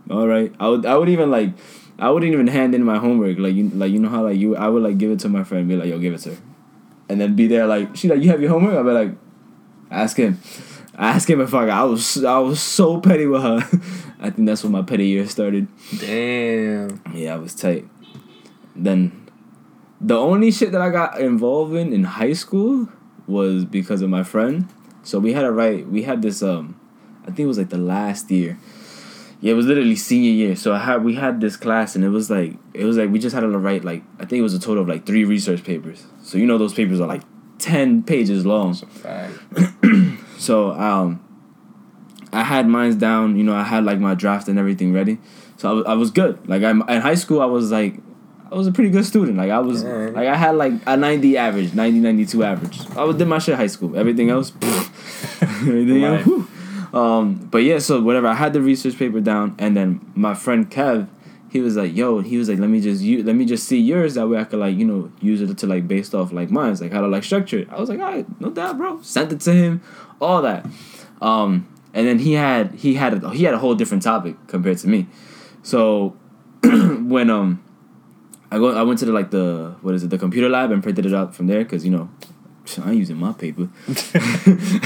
all 0.10 0.28
right. 0.28 0.54
I 0.60 0.68
would 0.70 0.86
I 0.86 0.96
would 0.98 1.10
even 1.10 1.32
like 1.32 1.50
I 2.00 2.10
wouldn't 2.12 2.32
even 2.32 2.48
hand 2.48 2.76
in 2.76 2.84
my 2.84 2.98
homework. 2.98 3.40
Like 3.40 3.56
you 3.56 3.70
like 3.70 3.92
you 3.92 4.00
know 4.00 4.10
how 4.10 4.24
like 4.24 4.38
you 4.38 4.56
I 4.56 4.68
would 4.68 4.84
like 4.84 4.98
give 4.98 5.12
it 5.12 5.20
to 5.22 5.30
my 5.30 5.44
friend, 5.44 5.62
and 5.62 5.70
be 5.70 5.76
like, 5.76 5.90
yo, 5.90 6.00
give 6.00 6.14
it 6.14 6.20
to 6.20 6.36
her. 6.36 6.42
And 7.10 7.20
then 7.20 7.36
be 7.36 7.48
there 7.48 7.66
like 7.66 7.96
she 7.96 8.08
like, 8.08 8.22
you 8.22 8.30
have 8.30 8.42
your 8.42 8.52
homework? 8.52 8.76
I'd 8.76 8.84
be 8.84 8.92
like, 8.92 9.12
ask 9.90 10.18
him. 10.18 10.40
Ask 10.98 11.30
him 11.30 11.42
if 11.42 11.54
I 11.54 11.68
got 11.68 11.82
I 11.82 11.84
was 11.84 12.24
I 12.24 12.40
was 12.40 12.62
so 12.62 13.00
petty 13.00 13.26
with 13.26 13.42
her. 13.42 13.58
I 14.20 14.30
think 14.30 14.48
that's 14.48 14.64
when 14.64 14.72
my 14.72 14.82
petty 14.82 15.08
year 15.08 15.28
started. 15.28 15.68
Damn. 16.00 17.02
Yeah, 17.14 17.36
I 17.36 17.38
was 17.38 17.56
tight. 17.56 17.88
Then 18.76 19.30
the 20.02 20.18
only 20.18 20.52
shit 20.52 20.72
that 20.72 20.82
I 20.82 20.90
got 20.90 21.20
involved 21.20 21.74
in 21.74 21.94
in 21.94 22.04
high 22.04 22.34
school 22.34 22.90
was 23.28 23.66
because 23.66 24.02
of 24.02 24.10
my 24.10 24.24
friend. 24.24 24.68
So 25.04 25.20
we 25.20 25.34
had 25.34 25.42
to 25.42 25.52
write 25.52 25.88
we 25.88 26.04
had 26.04 26.22
this 26.22 26.44
um 26.44 26.80
I 27.24 27.28
think 27.28 27.40
it 27.40 27.48
was 27.48 27.58
like 27.58 27.70
the 27.70 27.78
last 27.78 28.30
year. 28.30 28.58
Yeah, 29.40 29.52
it 29.52 29.56
was 29.56 29.68
literally 29.68 29.96
senior 29.96 30.32
year. 30.32 30.56
So 30.56 30.74
I 30.74 30.80
had 30.80 31.04
we 31.04 31.16
had 31.16 31.42
this 31.42 31.56
class 31.56 31.96
and 31.96 32.04
it 32.04 32.10
was 32.10 32.30
like 32.30 32.56
it 32.74 32.86
was 32.86 32.98
like 32.98 33.10
we 33.12 33.20
just 33.20 33.36
had 33.36 33.42
to 33.42 33.50
write 33.50 33.84
like 33.84 34.04
I 34.20 34.26
think 34.26 34.40
it 34.40 34.44
was 34.44 34.54
a 34.54 34.60
total 34.60 34.84
of 34.84 34.90
like 34.90 35.06
three 35.06 35.26
research 35.26 35.64
papers. 35.64 36.06
So 36.24 36.38
you 36.38 36.46
know 36.46 36.58
those 36.58 36.74
papers 36.74 37.00
are 37.00 37.08
like 37.08 37.22
ten 37.60 38.04
pages 38.04 38.46
long. 38.46 38.76
So 40.38 40.72
um, 40.72 41.24
I 42.32 42.44
had 42.44 42.68
mines 42.68 42.96
down. 42.96 43.38
You 43.38 43.44
know, 43.44 43.56
I 43.56 43.64
had 43.64 43.84
like 43.84 44.00
my 44.00 44.14
draft 44.14 44.48
and 44.48 44.60
everything 44.60 44.94
ready. 44.94 45.18
So 45.58 45.70
I 45.70 45.74
was, 45.74 45.86
I 45.86 45.94
was 45.96 46.12
good. 46.12 46.48
Like 46.48 46.64
I'm 46.64 46.88
in 46.88 47.02
high 47.02 47.16
school, 47.16 47.42
I 47.42 47.46
was 47.46 47.72
like, 47.72 47.96
I 48.52 48.56
was 48.56 48.68
a 48.68 48.72
pretty 48.72 48.92
good 48.92 49.06
student. 49.06 49.38
Like 49.38 49.50
I 49.50 49.60
was, 49.60 49.84
like 49.84 50.28
I 50.28 50.36
had 50.36 50.56
like 50.56 50.74
a 50.86 50.96
90 50.96 51.38
average, 51.38 51.74
90, 51.74 52.00
92 52.00 52.44
average. 52.44 52.80
I 52.96 53.04
was 53.04 53.18
did 53.18 53.28
my 53.28 53.40
shit 53.40 53.54
in 53.54 53.58
high 53.60 53.68
school. 53.68 53.98
Everything 53.98 54.30
else, 54.30 54.54
everything 55.42 56.04
else. 56.04 56.48
Um, 56.98 57.36
but 57.52 57.60
yeah, 57.60 57.78
so 57.78 58.02
whatever. 58.02 58.28
I 58.28 58.34
had 58.34 58.54
the 58.54 58.62
research 58.62 58.98
paper 58.98 59.22
down, 59.22 59.56
and 59.60 59.78
then 59.78 60.12
my 60.16 60.34
friend 60.34 60.70
Kev, 60.70 61.08
he 61.52 61.60
was 61.60 61.76
like, 61.76 61.96
"Yo," 61.96 62.22
he 62.22 62.38
was 62.38 62.50
like, 62.50 62.58
"Let 62.58 62.72
me 62.72 62.82
just 62.82 63.04
you, 63.04 63.24
let 63.24 63.36
me 63.36 63.46
just 63.46 63.68
see 63.68 63.80
yours. 63.80 64.16
That 64.16 64.28
way 64.28 64.40
I 64.40 64.46
could 64.46 64.58
like 64.60 64.76
you 64.76 64.86
know 64.86 65.12
use 65.22 65.40
it 65.42 65.56
to 65.60 65.68
like 65.68 65.88
based 65.88 66.16
off 66.16 66.32
like 66.32 66.50
mine's 66.50 66.82
like 66.82 66.92
how 66.92 67.02
to 67.02 67.08
like 67.08 67.24
structure 67.24 67.60
it." 67.60 67.70
I 67.70 67.80
was 67.80 67.90
like, 67.90 68.00
"All 68.00 68.12
right, 68.12 68.26
no 68.42 68.50
doubt, 68.50 68.78
bro." 68.78 69.00
Sent 69.04 69.32
it 69.32 69.42
to 69.42 69.54
him, 69.54 69.82
all 70.20 70.42
that. 70.42 70.66
Um, 71.22 71.68
and 71.94 72.08
then 72.08 72.18
he 72.18 72.34
had 72.34 72.74
he 72.74 72.96
had 72.96 73.24
a, 73.24 73.30
he 73.30 73.44
had 73.44 73.54
a 73.54 73.60
whole 73.60 73.76
different 73.76 74.02
topic 74.02 74.36
compared 74.48 74.80
to 74.80 74.88
me. 74.88 75.08
So 75.62 76.18
when 76.64 77.30
um 77.30 77.64
I 78.52 78.58
go 78.58 78.76
I 78.76 78.82
went 78.82 78.98
to 79.00 79.06
the 79.06 79.12
like 79.12 79.30
the 79.30 79.76
what 79.82 79.94
is 79.94 80.04
it 80.04 80.10
the 80.10 80.18
computer 80.18 80.50
lab 80.50 80.72
and 80.72 80.82
printed 80.82 81.06
it 81.06 81.14
out 81.14 81.36
from 81.36 81.46
there 81.46 81.64
because 81.64 81.86
you 81.86 81.92
know 81.92 82.10
I 82.80 82.90
ain't 82.90 82.98
using 82.98 83.18
my 83.18 83.34
paper. 83.34 83.70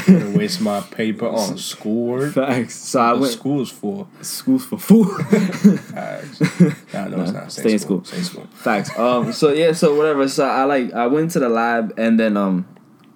Gonna 0.08 0.38
waste 0.38 0.62
my 0.62 0.82
paper 0.82 1.28
on 1.28 1.58
schoolwork. 1.72 2.34
Facts. 2.34 2.76
So 2.76 3.00
I 3.00 3.14
went 3.14 3.34
school's 3.34 3.72
for? 3.72 4.08
schools 4.22 4.66
for 4.66 4.78
food. 4.78 5.10
Facts. 5.80 6.42
Nah, 6.94 7.08
no, 7.08 7.22
it's 7.22 7.32
not. 7.32 7.52
stay 7.52 7.74
in 7.74 7.80
school. 7.80 8.04
Stay 8.04 8.18
in 8.18 8.24
school. 8.24 8.48
Facts. 8.54 8.98
Um. 8.98 9.32
So 9.34 9.52
yeah. 9.52 9.72
So 9.72 9.96
whatever. 9.96 10.28
So 10.28 10.46
I 10.46 10.64
like 10.66 10.94
I 10.94 11.08
went 11.08 11.32
to 11.32 11.40
the 11.40 11.50
lab 11.50 11.94
and 11.98 12.20
then 12.20 12.36
um, 12.38 12.68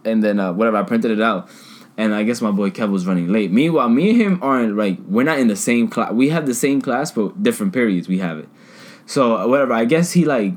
and 0.05 0.23
then 0.23 0.39
uh, 0.39 0.53
whatever 0.53 0.77
I 0.77 0.83
printed 0.83 1.11
it 1.11 1.21
out, 1.21 1.49
and 1.97 2.13
I 2.15 2.23
guess 2.23 2.41
my 2.41 2.51
boy 2.51 2.69
Kev 2.71 2.89
was 2.91 3.05
running 3.05 3.27
late. 3.31 3.51
Meanwhile, 3.51 3.89
me 3.89 4.11
and 4.11 4.21
him 4.21 4.39
aren't 4.41 4.75
like 4.77 4.97
we're 5.07 5.23
not 5.23 5.39
in 5.39 5.47
the 5.47 5.55
same 5.55 5.87
class. 5.89 6.11
We 6.13 6.29
have 6.29 6.45
the 6.45 6.53
same 6.55 6.81
class, 6.81 7.11
but 7.11 7.43
different 7.43 7.73
periods. 7.73 8.07
We 8.07 8.19
have 8.19 8.39
it. 8.39 8.49
So 9.05 9.37
uh, 9.37 9.47
whatever. 9.47 9.73
I 9.73 9.85
guess 9.85 10.13
he 10.13 10.25
like, 10.25 10.53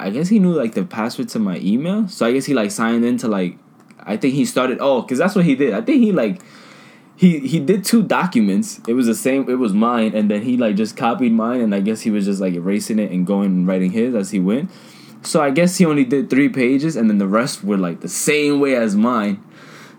I 0.00 0.10
guess 0.10 0.28
he 0.28 0.38
knew 0.38 0.52
like 0.52 0.74
the 0.74 0.84
password 0.84 1.28
to 1.30 1.38
my 1.38 1.58
email. 1.58 2.08
So 2.08 2.26
I 2.26 2.32
guess 2.32 2.44
he 2.44 2.54
like 2.54 2.70
signed 2.70 3.04
into 3.04 3.28
like, 3.28 3.58
I 4.00 4.16
think 4.16 4.34
he 4.34 4.44
started. 4.44 4.78
Oh, 4.80 5.02
cause 5.02 5.18
that's 5.18 5.34
what 5.34 5.44
he 5.44 5.54
did. 5.54 5.74
I 5.74 5.80
think 5.80 6.02
he 6.02 6.12
like. 6.12 6.40
He, 7.16 7.40
he 7.40 7.58
did 7.58 7.84
two 7.84 8.04
documents. 8.04 8.80
It 8.86 8.92
was 8.92 9.06
the 9.06 9.14
same. 9.14 9.50
It 9.50 9.56
was 9.56 9.72
mine, 9.72 10.14
and 10.14 10.30
then 10.30 10.42
he 10.42 10.56
like 10.56 10.76
just 10.76 10.96
copied 10.96 11.32
mine, 11.32 11.60
and 11.60 11.74
I 11.74 11.80
guess 11.80 12.02
he 12.02 12.12
was 12.12 12.26
just 12.26 12.40
like 12.40 12.54
erasing 12.54 13.00
it 13.00 13.10
and 13.10 13.26
going 13.26 13.46
and 13.46 13.66
writing 13.66 13.90
his 13.90 14.14
as 14.14 14.30
he 14.30 14.38
went. 14.38 14.70
So 15.22 15.42
I 15.42 15.50
guess 15.50 15.78
he 15.78 15.84
only 15.84 16.04
did 16.04 16.30
three 16.30 16.48
pages, 16.48 16.94
and 16.94 17.10
then 17.10 17.18
the 17.18 17.26
rest 17.26 17.64
were 17.64 17.76
like 17.76 18.02
the 18.02 18.08
same 18.08 18.60
way 18.60 18.76
as 18.76 18.94
mine. 18.94 19.42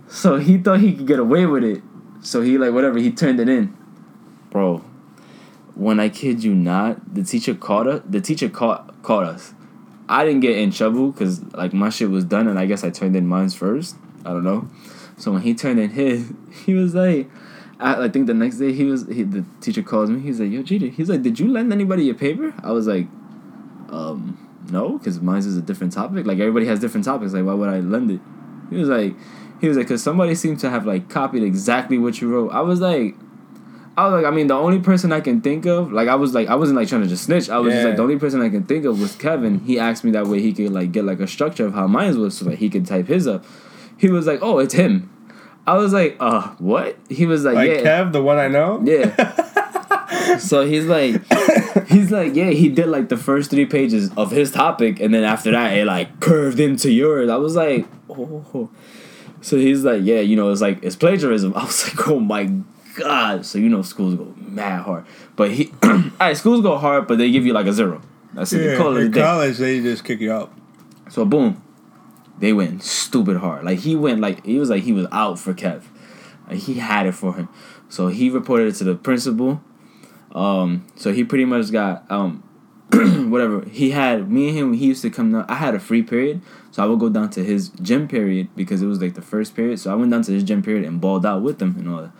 So 0.07 0.37
he 0.37 0.57
thought 0.57 0.79
he 0.79 0.93
could 0.93 1.07
get 1.07 1.19
away 1.19 1.45
with 1.45 1.65
it. 1.65 1.83
So 2.21 2.41
he 2.41 2.57
like 2.57 2.71
whatever 2.71 2.99
he 2.99 3.11
turned 3.11 3.41
it 3.41 3.49
in, 3.49 3.75
bro. 4.49 4.77
When 5.75 5.99
I 5.99 6.07
kid 6.07 6.41
you 6.41 6.55
not, 6.55 7.15
the 7.15 7.23
teacher 7.23 7.53
caught 7.53 7.85
us. 7.85 8.01
The 8.09 8.21
teacher 8.21 8.47
caught 8.47 9.03
caught 9.03 9.25
us. 9.25 9.53
I 10.09 10.25
didn't 10.25 10.41
get 10.41 10.57
in 10.57 10.71
trouble 10.71 11.11
because 11.11 11.43
like 11.53 11.71
my 11.71 11.89
shit 11.89 12.09
was 12.09 12.25
done, 12.25 12.47
and 12.47 12.57
I 12.57 12.65
guess 12.65 12.83
I 12.83 12.89
turned 12.89 13.15
in 13.15 13.27
mine's 13.27 13.53
first. 13.53 13.95
I 14.25 14.31
don't 14.31 14.43
know. 14.43 14.67
So 15.17 15.31
when 15.31 15.43
he 15.43 15.53
turned 15.53 15.79
in 15.79 15.91
his, 15.91 16.33
he 16.65 16.73
was 16.73 16.95
like, 16.95 17.29
I, 17.79 18.05
I 18.05 18.09
think 18.09 18.25
the 18.25 18.33
next 18.33 18.57
day 18.57 18.73
he 18.73 18.85
was 18.85 19.07
he, 19.07 19.21
the 19.21 19.45
teacher 19.61 19.83
calls 19.83 20.09
me. 20.09 20.19
He's 20.19 20.39
like, 20.39 20.49
"Yo, 20.49 20.63
Jeter." 20.63 20.87
He's 20.87 21.09
like, 21.09 21.21
"Did 21.21 21.39
you 21.39 21.47
lend 21.47 21.71
anybody 21.71 22.05
your 22.05 22.15
paper?" 22.15 22.55
I 22.63 22.71
was 22.71 22.87
like, 22.87 23.05
"Um, 23.89 24.47
no, 24.71 24.97
because 24.97 25.21
mine's 25.21 25.45
is 25.45 25.57
a 25.57 25.61
different 25.61 25.93
topic. 25.93 26.25
Like 26.25 26.39
everybody 26.39 26.65
has 26.65 26.79
different 26.79 27.05
topics. 27.05 27.33
Like 27.33 27.45
why 27.45 27.53
would 27.53 27.69
I 27.69 27.79
lend 27.79 28.09
it?" 28.09 28.21
He 28.71 28.77
was 28.77 28.89
like, 28.89 29.13
he 29.61 29.67
was 29.67 29.77
like, 29.77 29.87
"Cause 29.87 30.01
somebody 30.01 30.33
seemed 30.33 30.59
to 30.61 30.71
have 30.71 30.87
like 30.87 31.07
copied 31.07 31.43
exactly 31.43 31.99
what 31.99 32.19
you 32.19 32.33
wrote." 32.33 32.51
I 32.51 32.61
was 32.61 32.81
like. 32.81 33.15
I 33.99 34.07
was 34.07 34.23
like, 34.23 34.31
I 34.31 34.33
mean, 34.33 34.47
the 34.47 34.53
only 34.53 34.79
person 34.79 35.11
I 35.11 35.19
can 35.19 35.41
think 35.41 35.65
of, 35.65 35.91
like, 35.91 36.07
I 36.07 36.15
was 36.15 36.33
like, 36.33 36.47
I 36.47 36.55
wasn't 36.55 36.77
like 36.77 36.87
trying 36.87 37.01
to 37.01 37.07
just 37.09 37.25
snitch. 37.25 37.49
I 37.49 37.57
was 37.57 37.73
just 37.73 37.85
like, 37.85 37.97
the 37.97 38.01
only 38.01 38.17
person 38.17 38.41
I 38.41 38.47
can 38.47 38.63
think 38.63 38.85
of 38.85 38.97
was 38.97 39.13
Kevin. 39.17 39.59
He 39.59 39.77
asked 39.77 40.05
me 40.05 40.11
that 40.11 40.25
way 40.27 40.41
he 40.41 40.53
could 40.53 40.71
like 40.71 40.93
get 40.93 41.03
like 41.03 41.19
a 41.19 41.27
structure 41.27 41.65
of 41.65 41.73
how 41.73 41.85
mine 41.85 42.17
was, 42.17 42.37
so 42.37 42.45
that 42.45 42.59
he 42.59 42.69
could 42.69 42.85
type 42.85 43.07
his 43.07 43.27
up. 43.27 43.43
He 43.97 44.09
was 44.09 44.25
like, 44.25 44.39
oh, 44.41 44.59
it's 44.59 44.73
him. 44.73 45.11
I 45.67 45.73
was 45.77 45.91
like, 45.91 46.15
uh, 46.21 46.55
what? 46.59 46.97
He 47.09 47.25
was 47.25 47.43
like, 47.43 47.55
Like 47.55 47.69
yeah, 47.69 47.81
Kev, 47.81 48.13
the 48.13 48.23
one 48.23 48.37
I 48.37 48.47
know. 48.47 48.81
yeah. 48.85 50.37
so 50.37 50.65
he's 50.65 50.85
like, 50.85 51.21
he's 51.87 52.09
like, 52.09 52.35
yeah, 52.35 52.51
he 52.51 52.69
did 52.69 52.87
like 52.87 53.09
the 53.09 53.17
first 53.17 53.49
three 53.51 53.65
pages 53.65 54.11
of 54.15 54.31
his 54.31 54.49
topic, 54.51 55.01
and 55.01 55.13
then 55.13 55.25
after 55.25 55.51
that, 55.51 55.77
it 55.77 55.85
like 55.85 56.21
curved 56.21 56.61
into 56.61 56.89
yours. 56.89 57.29
I 57.29 57.35
was 57.35 57.57
like, 57.57 57.85
oh. 58.09 58.69
So 59.41 59.57
he's 59.57 59.83
like, 59.83 60.03
yeah, 60.03 60.21
you 60.21 60.37
know, 60.37 60.49
it's 60.51 60.61
like 60.61 60.81
it's 60.83 60.95
plagiarism. 60.95 61.53
I 61.57 61.65
was 61.65 61.87
like, 61.87 62.07
oh 62.07 62.19
my 62.19 62.49
god. 62.99 63.45
So 63.45 63.57
you 63.57 63.69
know, 63.69 63.81
schools 63.81 64.15
go 64.15 64.33
mad 64.37 64.81
hard, 64.81 65.05
but 65.35 65.51
he, 65.51 65.71
all 65.83 66.11
right, 66.19 66.37
schools 66.37 66.61
go 66.61 66.77
hard, 66.77 67.07
but 67.07 67.17
they 67.17 67.31
give 67.31 67.45
you 67.45 67.53
like 67.53 67.65
a 67.65 67.73
zero. 67.73 68.01
That's 68.33 68.53
it. 68.53 68.71
Yeah, 68.71 68.77
call 68.77 68.95
it 68.97 69.05
in 69.05 69.11
day. 69.11 69.21
college, 69.21 69.57
they 69.57 69.81
just 69.81 70.03
kick 70.03 70.19
you 70.19 70.31
out. 70.31 70.53
So 71.09 71.25
boom, 71.25 71.63
they 72.39 72.53
went 72.53 72.83
stupid 72.83 73.37
hard. 73.37 73.63
Like 73.65 73.79
he 73.79 73.95
went 73.95 74.19
like 74.19 74.45
he 74.45 74.59
was 74.59 74.69
like 74.69 74.83
he 74.83 74.93
was 74.93 75.07
out 75.11 75.39
for 75.39 75.53
Kev. 75.53 75.83
Like 76.47 76.59
he 76.59 76.75
had 76.75 77.05
it 77.05 77.13
for 77.13 77.35
him. 77.35 77.49
So 77.89 78.07
he 78.07 78.29
reported 78.29 78.67
it 78.67 78.75
to 78.75 78.83
the 78.83 78.95
principal. 78.95 79.61
Um, 80.33 80.85
so 80.95 81.11
he 81.11 81.23
pretty 81.23 81.45
much 81.45 81.71
got 81.71 82.09
um 82.11 82.43
whatever. 83.29 83.65
He 83.65 83.91
had 83.91 84.31
me 84.31 84.49
and 84.49 84.57
him 84.57 84.73
he 84.73 84.85
used 84.87 85.01
to 85.01 85.09
come 85.09 85.31
down 85.31 85.45
I 85.47 85.55
had 85.55 85.75
a 85.75 85.79
free 85.79 86.03
period. 86.03 86.41
So 86.71 86.83
I 86.83 86.85
would 86.85 86.99
go 86.99 87.09
down 87.09 87.29
to 87.31 87.43
his 87.43 87.69
gym 87.69 88.07
period 88.07 88.49
because 88.55 88.81
it 88.81 88.87
was 88.87 89.01
like 89.01 89.15
the 89.15 89.21
first 89.21 89.55
period. 89.55 89.79
So 89.79 89.91
I 89.91 89.95
went 89.95 90.11
down 90.11 90.21
to 90.23 90.31
his 90.31 90.43
gym 90.43 90.61
period 90.61 90.85
and 90.85 91.01
balled 91.01 91.25
out 91.25 91.41
with 91.41 91.61
him 91.61 91.75
and 91.77 91.89
all 91.89 92.03
that. 92.03 92.11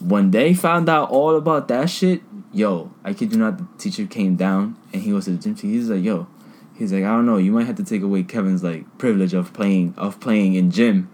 When 0.00 0.30
they 0.30 0.54
found 0.54 0.88
out 0.88 1.10
all 1.10 1.36
about 1.36 1.68
that 1.68 1.88
shit, 1.90 2.22
yo, 2.52 2.92
I 3.04 3.14
kid 3.14 3.32
you 3.32 3.38
not, 3.38 3.58
the 3.58 3.66
teacher 3.78 4.06
came 4.06 4.36
down 4.36 4.76
and 4.92 5.02
he 5.02 5.12
was 5.12 5.24
to 5.24 5.32
the 5.32 5.38
gym. 5.38 5.54
teacher. 5.54 5.68
He's 5.68 5.88
like, 5.88 6.04
yo, 6.04 6.26
he's 6.74 6.92
like, 6.92 7.04
I 7.04 7.08
don't 7.08 7.26
know, 7.26 7.36
you 7.36 7.52
might 7.52 7.66
have 7.66 7.76
to 7.76 7.84
take 7.84 8.02
away 8.02 8.22
Kevin's 8.22 8.62
like 8.62 8.98
privilege 8.98 9.34
of 9.34 9.52
playing 9.52 9.94
of 9.96 10.20
playing 10.20 10.54
in 10.54 10.70
gym. 10.70 11.10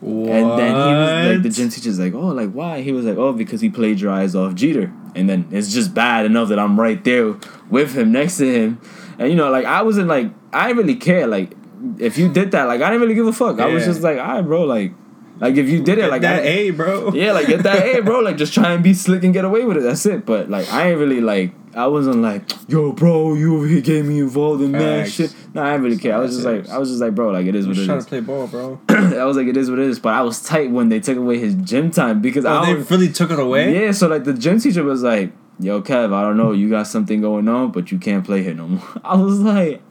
What? 0.00 0.30
And 0.30 0.58
then 0.58 0.74
he 0.74 0.94
was 0.94 1.34
like, 1.34 1.42
the 1.42 1.48
gym 1.50 1.68
teacher's 1.70 1.98
like, 1.98 2.14
oh, 2.14 2.28
like 2.28 2.52
why? 2.52 2.82
He 2.82 2.92
was 2.92 3.04
like, 3.04 3.18
oh, 3.18 3.32
because 3.32 3.60
he 3.60 3.68
plagiarized 3.68 4.36
off 4.36 4.54
Jeter, 4.54 4.92
and 5.14 5.28
then 5.28 5.48
it's 5.50 5.72
just 5.72 5.92
bad 5.92 6.24
enough 6.24 6.48
that 6.50 6.58
I'm 6.58 6.78
right 6.78 7.02
there 7.02 7.34
with 7.68 7.94
him 7.94 8.12
next 8.12 8.38
to 8.38 8.50
him, 8.50 8.80
and 9.18 9.28
you 9.28 9.34
know, 9.34 9.50
like 9.50 9.64
I 9.64 9.82
wasn't 9.82 10.08
like 10.08 10.30
I 10.52 10.68
didn't 10.68 10.78
really 10.78 10.96
care, 10.96 11.26
like 11.26 11.52
if 11.98 12.16
you 12.16 12.32
did 12.32 12.52
that, 12.52 12.64
like 12.64 12.80
I 12.80 12.90
didn't 12.90 13.02
really 13.02 13.14
give 13.14 13.26
a 13.26 13.32
fuck. 13.32 13.58
I 13.60 13.66
was 13.66 13.84
just 13.84 14.00
like, 14.02 14.18
all 14.18 14.26
right, 14.26 14.42
bro, 14.42 14.64
like, 14.64 14.92
like 15.40 15.56
if 15.56 15.68
you 15.68 15.82
did 15.82 15.98
it, 15.98 16.02
Get 16.02 16.10
like 16.10 16.22
that 16.22 16.42
I, 16.42 16.46
A, 16.46 16.70
bro. 16.70 17.12
yeah, 17.14 17.32
like 17.32 17.46
get 17.46 17.62
that 17.62 17.84
A, 17.86 18.00
bro. 18.02 18.20
Like 18.20 18.36
just 18.36 18.52
try 18.54 18.72
and 18.72 18.82
be 18.82 18.94
slick 18.94 19.24
and 19.24 19.32
get 19.32 19.44
away 19.44 19.64
with 19.64 19.76
it. 19.76 19.82
That's 19.82 20.04
it. 20.06 20.26
But 20.26 20.50
like 20.50 20.68
I 20.72 20.90
ain't 20.90 20.98
really 20.98 21.20
like 21.20 21.52
I 21.74 21.86
wasn't 21.86 22.22
like, 22.22 22.42
yo, 22.68 22.92
bro, 22.92 23.34
you 23.34 23.56
over 23.56 23.66
here 23.66 23.80
getting 23.80 24.08
me 24.08 24.18
involved 24.20 24.62
in 24.62 24.72
Facts. 24.72 25.12
shit. 25.12 25.34
No, 25.54 25.62
I 25.62 25.72
didn't 25.72 25.84
really 25.84 25.98
care. 25.98 26.14
I 26.14 26.18
was 26.18 26.32
just 26.34 26.44
like, 26.46 26.68
I 26.68 26.78
was 26.78 26.88
just 26.88 27.00
like, 27.00 27.14
bro, 27.14 27.30
like 27.30 27.46
it 27.46 27.54
is 27.54 27.68
what 27.68 27.76
it 27.78 27.84
trying 27.86 28.00
to 28.00 28.06
play 28.06 28.20
ball, 28.20 28.48
bro. 28.48 28.80
I 28.88 29.24
was 29.24 29.36
like, 29.36 29.46
it 29.46 29.56
is 29.56 29.70
what 29.70 29.78
it 29.78 29.86
is. 29.86 29.98
But 30.00 30.14
I 30.14 30.22
was 30.22 30.42
tight 30.42 30.70
when 30.70 30.88
they 30.88 30.98
took 30.98 31.16
away 31.18 31.38
his 31.38 31.54
gym 31.54 31.90
time 31.90 32.20
because 32.20 32.44
Oh, 32.44 32.50
I 32.50 32.66
they 32.72 32.80
really 32.80 33.12
took 33.12 33.30
it 33.30 33.38
away. 33.38 33.84
yeah. 33.84 33.92
So 33.92 34.08
like 34.08 34.24
the 34.24 34.34
gym 34.34 34.58
teacher 34.58 34.82
was 34.82 35.02
like, 35.02 35.30
yo, 35.60 35.82
Kev, 35.82 36.12
I 36.12 36.22
don't 36.22 36.36
know, 36.36 36.52
you 36.52 36.68
got 36.68 36.86
something 36.88 37.20
going 37.20 37.46
on, 37.48 37.70
but 37.70 37.92
you 37.92 37.98
can't 37.98 38.24
play 38.24 38.42
here 38.42 38.54
no 38.54 38.66
more. 38.66 38.82
I 39.04 39.14
was 39.16 39.38
like. 39.40 39.82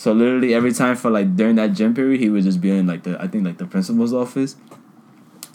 So 0.00 0.14
literally 0.14 0.54
every 0.54 0.72
time 0.72 0.96
for 0.96 1.10
like 1.10 1.36
during 1.36 1.56
that 1.56 1.74
gym 1.74 1.92
period, 1.92 2.20
he 2.20 2.30
would 2.30 2.42
just 2.42 2.58
be 2.58 2.70
in 2.70 2.86
like 2.86 3.02
the 3.02 3.20
I 3.20 3.26
think 3.26 3.44
like 3.44 3.58
the 3.58 3.66
principal's 3.66 4.14
office. 4.14 4.56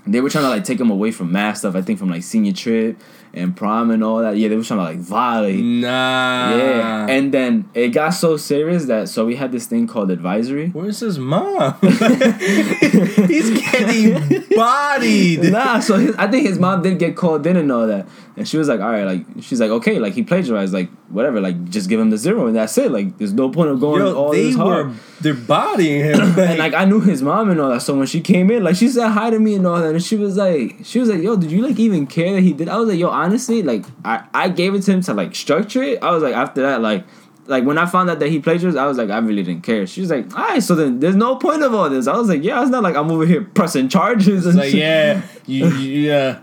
They 0.05 0.21
were 0.21 0.29
trying 0.29 0.43
to 0.43 0.49
like 0.51 0.63
take 0.63 0.79
him 0.79 0.91
away 0.91 1.09
from 1.09 1.31
math 1.31 1.57
stuff. 1.57 1.75
I 1.75 1.81
think 1.81 1.97
from 1.97 2.11
like 2.11 2.21
senior 2.21 2.53
trip 2.53 3.01
and 3.33 3.57
prom 3.57 3.89
and 3.89 4.03
all 4.03 4.19
that. 4.19 4.37
Yeah, 4.37 4.49
they 4.49 4.55
were 4.55 4.63
trying 4.63 4.81
to 4.81 4.83
like 4.83 4.99
violate. 4.99 5.63
Nah. 5.63 6.55
Yeah, 6.55 7.07
and 7.09 7.33
then 7.33 7.67
it 7.73 7.87
got 7.87 8.11
so 8.11 8.37
serious 8.37 8.85
that 8.85 9.09
so 9.09 9.25
we 9.25 9.35
had 9.35 9.51
this 9.51 9.65
thing 9.65 9.87
called 9.87 10.11
advisory. 10.11 10.69
Where's 10.69 10.99
his 10.99 11.17
mom? 11.17 11.75
He's 11.81 13.49
getting 13.49 14.45
bodied. 14.55 15.51
nah, 15.51 15.79
so 15.79 15.97
his, 15.97 16.15
I 16.17 16.27
think 16.27 16.45
his 16.45 16.59
mom 16.59 16.83
did 16.83 16.99
get 16.99 17.15
called 17.15 17.47
in 17.47 17.57
and 17.57 17.71
all 17.71 17.87
that, 17.87 18.07
and 18.37 18.47
she 18.47 18.57
was 18.57 18.67
like, 18.67 18.81
"All 18.81 18.89
right, 18.91 19.03
like 19.05 19.25
she's 19.41 19.61
like, 19.61 19.69
okay, 19.71 19.97
like 19.99 20.13
he 20.13 20.23
plagiarized, 20.23 20.73
like 20.73 20.89
whatever, 21.09 21.39
like 21.39 21.69
just 21.69 21.87
give 21.89 21.99
him 21.99 22.09
the 22.09 22.17
zero 22.17 22.47
and 22.47 22.55
that's 22.55 22.77
it. 22.77 22.91
Like 22.91 23.17
there's 23.17 23.33
no 23.33 23.49
point 23.49 23.69
of 23.69 23.79
going 23.79 24.01
Yo, 24.01 24.13
all 24.15 24.31
they 24.31 24.43
this 24.43 24.55
hard." 24.55 24.87
were 24.87 24.93
they're 25.21 25.33
bodying 25.33 26.03
him. 26.03 26.19
and 26.39 26.57
like 26.59 26.73
I 26.73 26.85
knew 26.85 26.99
his 26.99 27.21
mom 27.21 27.49
and 27.49 27.59
all 27.61 27.69
that. 27.69 27.81
So 27.81 27.95
when 27.95 28.07
she 28.07 28.19
came 28.21 28.51
in, 28.51 28.63
like 28.63 28.75
she 28.75 28.89
said 28.89 29.09
hi 29.09 29.29
to 29.29 29.39
me 29.39 29.55
and 29.55 29.65
all 29.65 29.79
that, 29.79 29.93
and 29.95 30.03
she 30.03 30.15
was 30.17 30.35
like, 30.37 30.77
she 30.83 30.99
was 30.99 31.09
like, 31.09 31.21
"Yo, 31.21 31.35
did 31.37 31.51
you 31.51 31.61
like 31.65 31.79
even 31.79 32.07
care 32.07 32.33
that 32.33 32.41
he 32.41 32.53
did?" 32.53 32.67
I 32.67 32.77
was 32.77 32.89
like, 32.89 32.99
"Yo, 32.99 33.09
honestly, 33.09 33.63
like 33.63 33.85
I 34.03 34.25
I 34.33 34.49
gave 34.49 34.75
it 34.75 34.81
to 34.83 34.91
him 34.91 35.01
to 35.01 35.13
like 35.13 35.33
structure 35.35 35.83
it." 35.83 36.03
I 36.03 36.11
was 36.11 36.23
like, 36.23 36.33
after 36.35 36.61
that, 36.61 36.81
like. 36.81 37.05
Like 37.47 37.63
when 37.63 37.77
I 37.77 37.85
found 37.85 38.09
out 38.09 38.17
that 38.21 38.29
he 38.29 38.39
plagiarized, 38.39 38.75
I 38.75 38.87
was 38.87 38.97
like, 38.97 39.11
I 39.11 39.19
really 39.19 39.43
didn't 39.43 39.61
care. 39.61 39.85
She 39.85 40.01
was 40.01 40.09
like, 40.09 40.35
all 40.35 40.47
right, 40.47 40.63
so 40.63 40.73
then 40.73 40.99
there's 40.99 41.15
no 41.15 41.35
point 41.35 41.61
of 41.61 41.75
all 41.75 41.87
this. 41.91 42.07
I 42.07 42.17
was 42.17 42.27
like, 42.27 42.43
yeah, 42.43 42.59
it's 42.59 42.71
not 42.71 42.81
like 42.81 42.95
I'm 42.95 43.11
over 43.11 43.23
here 43.23 43.43
pressing 43.43 43.87
charges 43.87 44.47
and 44.47 44.55
It's 44.55 44.63
like, 44.65 44.71
shit. 44.71 44.79
yeah, 44.79 45.21
you, 45.45 45.67
you, 45.67 46.01
yeah. 46.09 46.39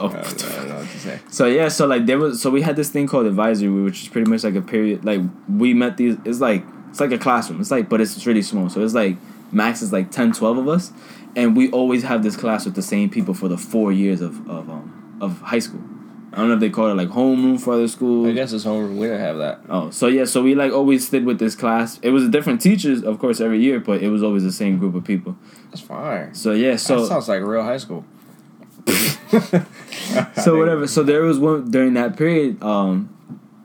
Oh. 0.00 0.08
I 0.08 0.10
don't 0.12 0.68
know 0.68 0.76
what 0.76 0.88
to 0.88 0.98
say. 0.98 1.20
So 1.30 1.46
yeah, 1.46 1.68
so 1.68 1.86
like 1.86 2.06
there 2.06 2.18
was 2.18 2.40
so 2.40 2.50
we 2.50 2.62
had 2.62 2.76
this 2.76 2.90
thing 2.90 3.06
called 3.06 3.26
advisory, 3.26 3.70
which 3.70 4.02
is 4.02 4.08
pretty 4.08 4.30
much 4.30 4.44
like 4.44 4.54
a 4.54 4.62
period. 4.62 5.04
Like 5.04 5.20
we 5.48 5.74
met 5.74 5.96
these. 5.96 6.16
It's 6.24 6.40
like 6.40 6.64
it's 6.90 7.00
like 7.00 7.12
a 7.12 7.18
classroom. 7.18 7.60
It's 7.60 7.70
like 7.70 7.88
but 7.88 8.00
it's 8.00 8.26
really 8.26 8.42
small. 8.42 8.68
So 8.68 8.82
it's 8.82 8.94
like 8.94 9.16
max 9.52 9.82
is 9.82 9.92
like 9.92 10.10
10, 10.10 10.32
12 10.32 10.58
of 10.58 10.68
us, 10.68 10.92
and 11.36 11.56
we 11.56 11.70
always 11.70 12.02
have 12.02 12.22
this 12.22 12.36
class 12.36 12.64
with 12.64 12.74
the 12.74 12.82
same 12.82 13.10
people 13.10 13.34
for 13.34 13.48
the 13.48 13.58
four 13.58 13.92
years 13.92 14.20
of 14.20 14.48
of 14.48 14.70
um 14.70 15.18
of 15.20 15.40
high 15.40 15.58
school. 15.58 15.82
I 16.32 16.36
don't 16.42 16.48
know 16.48 16.54
if 16.54 16.60
they 16.60 16.70
call 16.70 16.88
it 16.88 16.94
like 16.94 17.08
homeroom 17.08 17.58
for 17.58 17.74
other 17.74 17.88
schools. 17.88 18.28
I 18.28 18.32
guess 18.32 18.52
it's 18.52 18.64
homeroom. 18.64 18.96
We 18.96 19.06
didn't 19.06 19.20
have 19.20 19.38
that. 19.38 19.60
Oh, 19.68 19.90
so 19.90 20.08
yeah, 20.08 20.24
so 20.24 20.42
we 20.42 20.54
like 20.54 20.72
always 20.72 21.06
stayed 21.06 21.24
with 21.24 21.38
this 21.38 21.54
class. 21.54 21.98
It 22.02 22.10
was 22.10 22.28
different 22.28 22.60
teachers, 22.60 23.02
of 23.02 23.18
course, 23.18 23.40
every 23.40 23.60
year, 23.60 23.80
but 23.80 24.02
it 24.02 24.10
was 24.10 24.22
always 24.22 24.42
the 24.42 24.52
same 24.52 24.78
group 24.78 24.94
of 24.94 25.04
people. 25.04 25.36
That's 25.70 25.80
fine. 25.80 26.34
So 26.34 26.52
yeah, 26.52 26.76
so 26.76 27.00
that 27.00 27.08
sounds 27.08 27.28
like 27.28 27.42
real 27.42 27.62
high 27.62 27.78
school. 27.78 28.04
so 30.42 30.58
whatever. 30.58 30.86
So 30.86 31.02
there 31.02 31.22
was 31.22 31.38
one 31.38 31.70
during 31.70 31.94
that 31.94 32.16
period. 32.16 32.62
Um, 32.62 33.14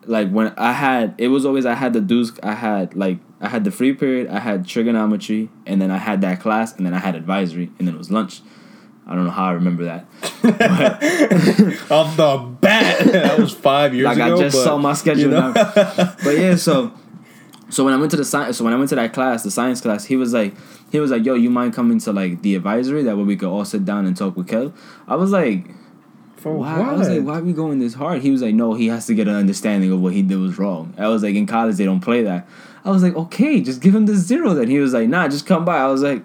like 0.06 0.30
when 0.30 0.54
I 0.58 0.74
had, 0.74 1.16
it 1.18 1.30
was 1.30 1.46
always 1.46 1.66
I 1.66 1.74
had 1.76 1.94
the 1.94 2.02
dues. 2.02 2.38
I 2.44 2.54
had 2.54 2.96
like 2.96 3.20
I 3.42 3.50
had 3.50 3.64
the 3.64 3.72
free 3.72 3.94
period. 3.94 4.28
I 4.28 4.40
had 4.40 4.68
trigonometry, 4.68 5.50
and 5.66 5.82
then 5.82 5.92
I 5.92 5.98
had 5.98 6.22
that 6.22 6.40
class, 6.40 6.76
and 6.76 6.86
then 6.86 6.94
I 6.94 7.00
had 7.00 7.16
advisory, 7.16 7.72
and 7.80 7.88
then 7.88 7.96
it 7.96 7.98
was 7.98 8.12
lunch. 8.12 8.42
I 9.06 9.16
don't 9.16 9.26
know 9.26 9.32
how 9.32 9.46
I 9.46 9.52
remember 9.52 9.84
that. 9.84 10.06
Off 11.92 12.16
the 12.16 12.38
bat, 12.62 13.06
that 13.12 13.38
was 13.38 13.54
five 13.54 13.94
years 13.94 14.06
like 14.06 14.16
ago. 14.16 14.36
I 14.36 14.40
just 14.40 14.56
but, 14.56 14.64
saw 14.64 14.78
my 14.78 14.94
schedule 14.94 15.24
you 15.24 15.30
know. 15.30 15.52
now. 15.52 16.16
But 16.24 16.38
yeah, 16.38 16.56
so 16.56 16.94
so 17.70 17.84
when 17.84 17.94
I 17.94 17.98
went 17.98 18.12
to 18.12 18.18
the 18.18 18.26
science, 18.26 18.58
so 18.58 18.64
when 18.64 18.74
I 18.74 18.78
went 18.78 18.90
to 18.90 18.96
that 18.96 19.14
class, 19.14 19.44
the 19.44 19.52
science 19.52 19.82
class, 19.82 20.06
he 20.06 20.16
was 20.16 20.34
like, 20.34 20.54
he 20.94 21.00
was 21.00 21.10
like, 21.10 21.26
"Yo, 21.26 21.34
you 21.34 21.50
mind 21.50 21.74
coming 21.74 21.98
to 22.02 22.14
like 22.14 22.44
the 22.44 22.54
advisory? 22.54 23.02
That 23.02 23.18
way 23.18 23.24
we 23.24 23.36
could 23.36 23.50
all 23.50 23.66
sit 23.66 23.84
down 23.84 24.06
and 24.06 24.16
talk 24.16 24.38
with 24.38 24.48
Kel." 24.48 24.72
I 25.08 25.16
was 25.16 25.32
like, 25.32 25.66
For 26.36 26.54
why? 26.56 26.78
what? 26.78 26.88
I 26.90 26.94
was 26.94 27.10
like, 27.10 27.24
why 27.24 27.40
are 27.40 27.44
we 27.44 27.52
going 27.52 27.80
this 27.80 27.96
hard? 27.96 28.22
He 28.22 28.30
was 28.30 28.44
like, 28.44 28.54
no, 28.54 28.76
he 28.76 28.90
has 28.90 29.08
to 29.08 29.16
get 29.16 29.28
an 29.28 29.34
understanding 29.34 29.92
of 29.92 30.02
what 30.02 30.14
he 30.14 30.22
did 30.22 30.38
was 30.38 30.60
wrong. 30.60 30.94
I 31.00 31.08
was 31.08 31.24
like, 31.24 31.34
in 31.36 31.48
college 31.48 31.78
they 31.78 31.86
don't 31.86 32.00
play 32.02 32.22
that. 32.24 32.48
I 32.86 32.92
was 32.92 33.02
like, 33.02 33.16
okay, 33.16 33.60
just 33.62 33.82
give 33.82 33.96
him 33.96 34.06
the 34.06 34.16
zero. 34.16 34.54
Then 34.54 34.70
he 34.70 34.78
was 34.78 34.94
like, 34.94 35.10
nah, 35.10 35.28
just 35.28 35.48
come 35.48 35.66
by. 35.66 35.78
I 35.78 35.88
was 35.88 36.04
like, 36.04 36.22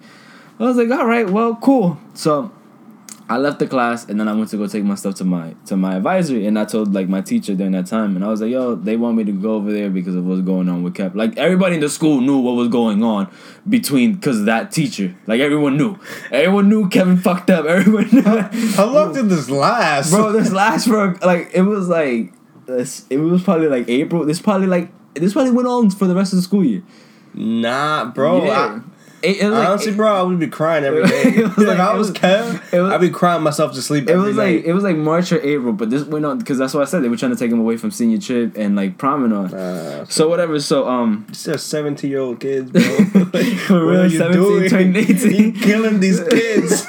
I 0.59 0.63
was 0.63 0.77
like, 0.77 0.91
all 0.91 1.07
right, 1.07 1.27
well, 1.27 1.55
cool. 1.55 1.97
So 2.13 2.51
I 3.29 3.37
left 3.37 3.59
the 3.59 3.67
class 3.67 4.09
and 4.09 4.19
then 4.19 4.27
I 4.27 4.33
went 4.33 4.49
to 4.49 4.57
go 4.57 4.65
take 4.65 4.83
my 4.83 4.95
stuff 4.95 5.13
to 5.15 5.23
my 5.23 5.53
to 5.67 5.77
my 5.77 5.95
advisory 5.97 6.47
and 6.47 6.57
I 6.57 6.65
told 6.65 6.95
like 6.95 7.07
my 7.07 7.21
teacher 7.21 7.53
during 7.53 7.73
that 7.73 7.85
time 7.85 8.15
and 8.15 8.25
I 8.25 8.27
was 8.29 8.41
like, 8.41 8.49
yo, 8.49 8.73
they 8.73 8.97
want 8.97 9.17
me 9.17 9.23
to 9.25 9.31
go 9.31 9.53
over 9.53 9.71
there 9.71 9.91
because 9.91 10.15
of 10.15 10.25
what's 10.25 10.41
going 10.41 10.67
on 10.67 10.81
with 10.81 10.95
Cap. 10.95 11.13
Like 11.13 11.37
everybody 11.37 11.75
in 11.75 11.81
the 11.81 11.89
school 11.89 12.21
knew 12.21 12.39
what 12.39 12.53
was 12.55 12.69
going 12.69 13.03
on 13.03 13.31
between 13.67 14.15
because 14.15 14.39
of 14.39 14.45
that 14.47 14.71
teacher. 14.71 15.15
Like 15.27 15.41
everyone 15.41 15.77
knew. 15.77 15.99
Everyone 16.31 16.69
knew 16.69 16.89
Kevin 16.89 17.17
fucked 17.17 17.51
up. 17.51 17.65
Everyone 17.67 18.09
knew. 18.11 18.21
How 18.71 18.85
long 18.91 19.13
did 19.13 19.29
this 19.29 19.49
last, 19.49 20.09
bro 20.11 20.31
this 20.31 20.51
last 20.51 20.87
for 20.87 21.13
like 21.21 21.51
it 21.53 21.61
was 21.61 21.87
like 21.87 22.33
it 22.67 23.17
was 23.19 23.43
probably 23.43 23.67
like 23.67 23.89
april 23.89 24.25
this 24.25 24.41
probably 24.41 24.67
like 24.67 24.89
this 25.15 25.33
probably 25.33 25.51
went 25.51 25.67
on 25.67 25.89
for 25.89 26.05
the 26.07 26.15
rest 26.15 26.33
of 26.33 26.37
the 26.37 26.43
school 26.43 26.63
year 26.63 26.83
Nah, 27.33 28.05
bro. 28.05 28.43
yeah. 28.45 28.79
It- 29.21 29.37
it 29.41 29.49
like- 29.49 29.67
honestly, 29.67 29.93
bro, 29.93 30.13
I 30.15 30.21
would 30.21 30.39
be 30.39 30.47
crying 30.47 30.83
every 30.83 31.03
day. 31.07 31.23
It 31.39 31.55
was 31.55 31.57
like, 31.57 31.77
like- 31.77 31.79
I 31.79 31.93
was 31.93 32.09
was- 32.09 32.17
Kev, 32.17 32.91
I'd 32.91 33.01
be 33.01 33.09
crying 33.09 33.43
myself 33.43 33.73
to 33.73 33.81
sleep. 33.81 34.03
it 34.09 34.11
every 34.11 34.27
was 34.29 34.37
night. 34.37 34.55
like 34.57 34.65
it 34.65 34.73
was 34.73 34.83
like 34.83 34.95
march 34.97 35.31
or 35.31 35.41
april 35.41 35.73
but 35.73 35.89
this 35.89 36.03
went 36.03 36.25
on 36.25 36.37
because 36.39 36.57
that's 36.57 36.73
what 36.73 36.81
i 36.81 36.85
said 36.85 37.03
they 37.03 37.09
were 37.09 37.17
trying 37.17 37.31
to 37.31 37.37
take 37.37 37.51
him 37.51 37.59
away 37.59 37.75
from 37.77 37.91
senior 37.91 38.17
trip 38.19 38.57
and 38.57 38.75
like 38.75 38.97
promenade. 38.97 39.51
Nah, 39.51 40.05
so 40.05 40.27
whatever 40.29 40.59
so 40.59 40.87
um 40.87 41.25
It's 41.29 41.43
just 41.43 41.67
seventeen 41.67 42.09
year 42.11 42.19
old 42.21 42.39
kids, 42.39 42.71
bro. 42.71 42.81
For 43.67 43.85
real, 43.85 44.01
are 44.01 44.05
you 44.07 44.17
17 44.17 44.41
doing? 44.41 44.69
turning 44.69 44.95
18. 44.95 45.31
You 45.31 45.51
killing 45.53 45.99
these 45.99 46.19
kids. 46.21 46.87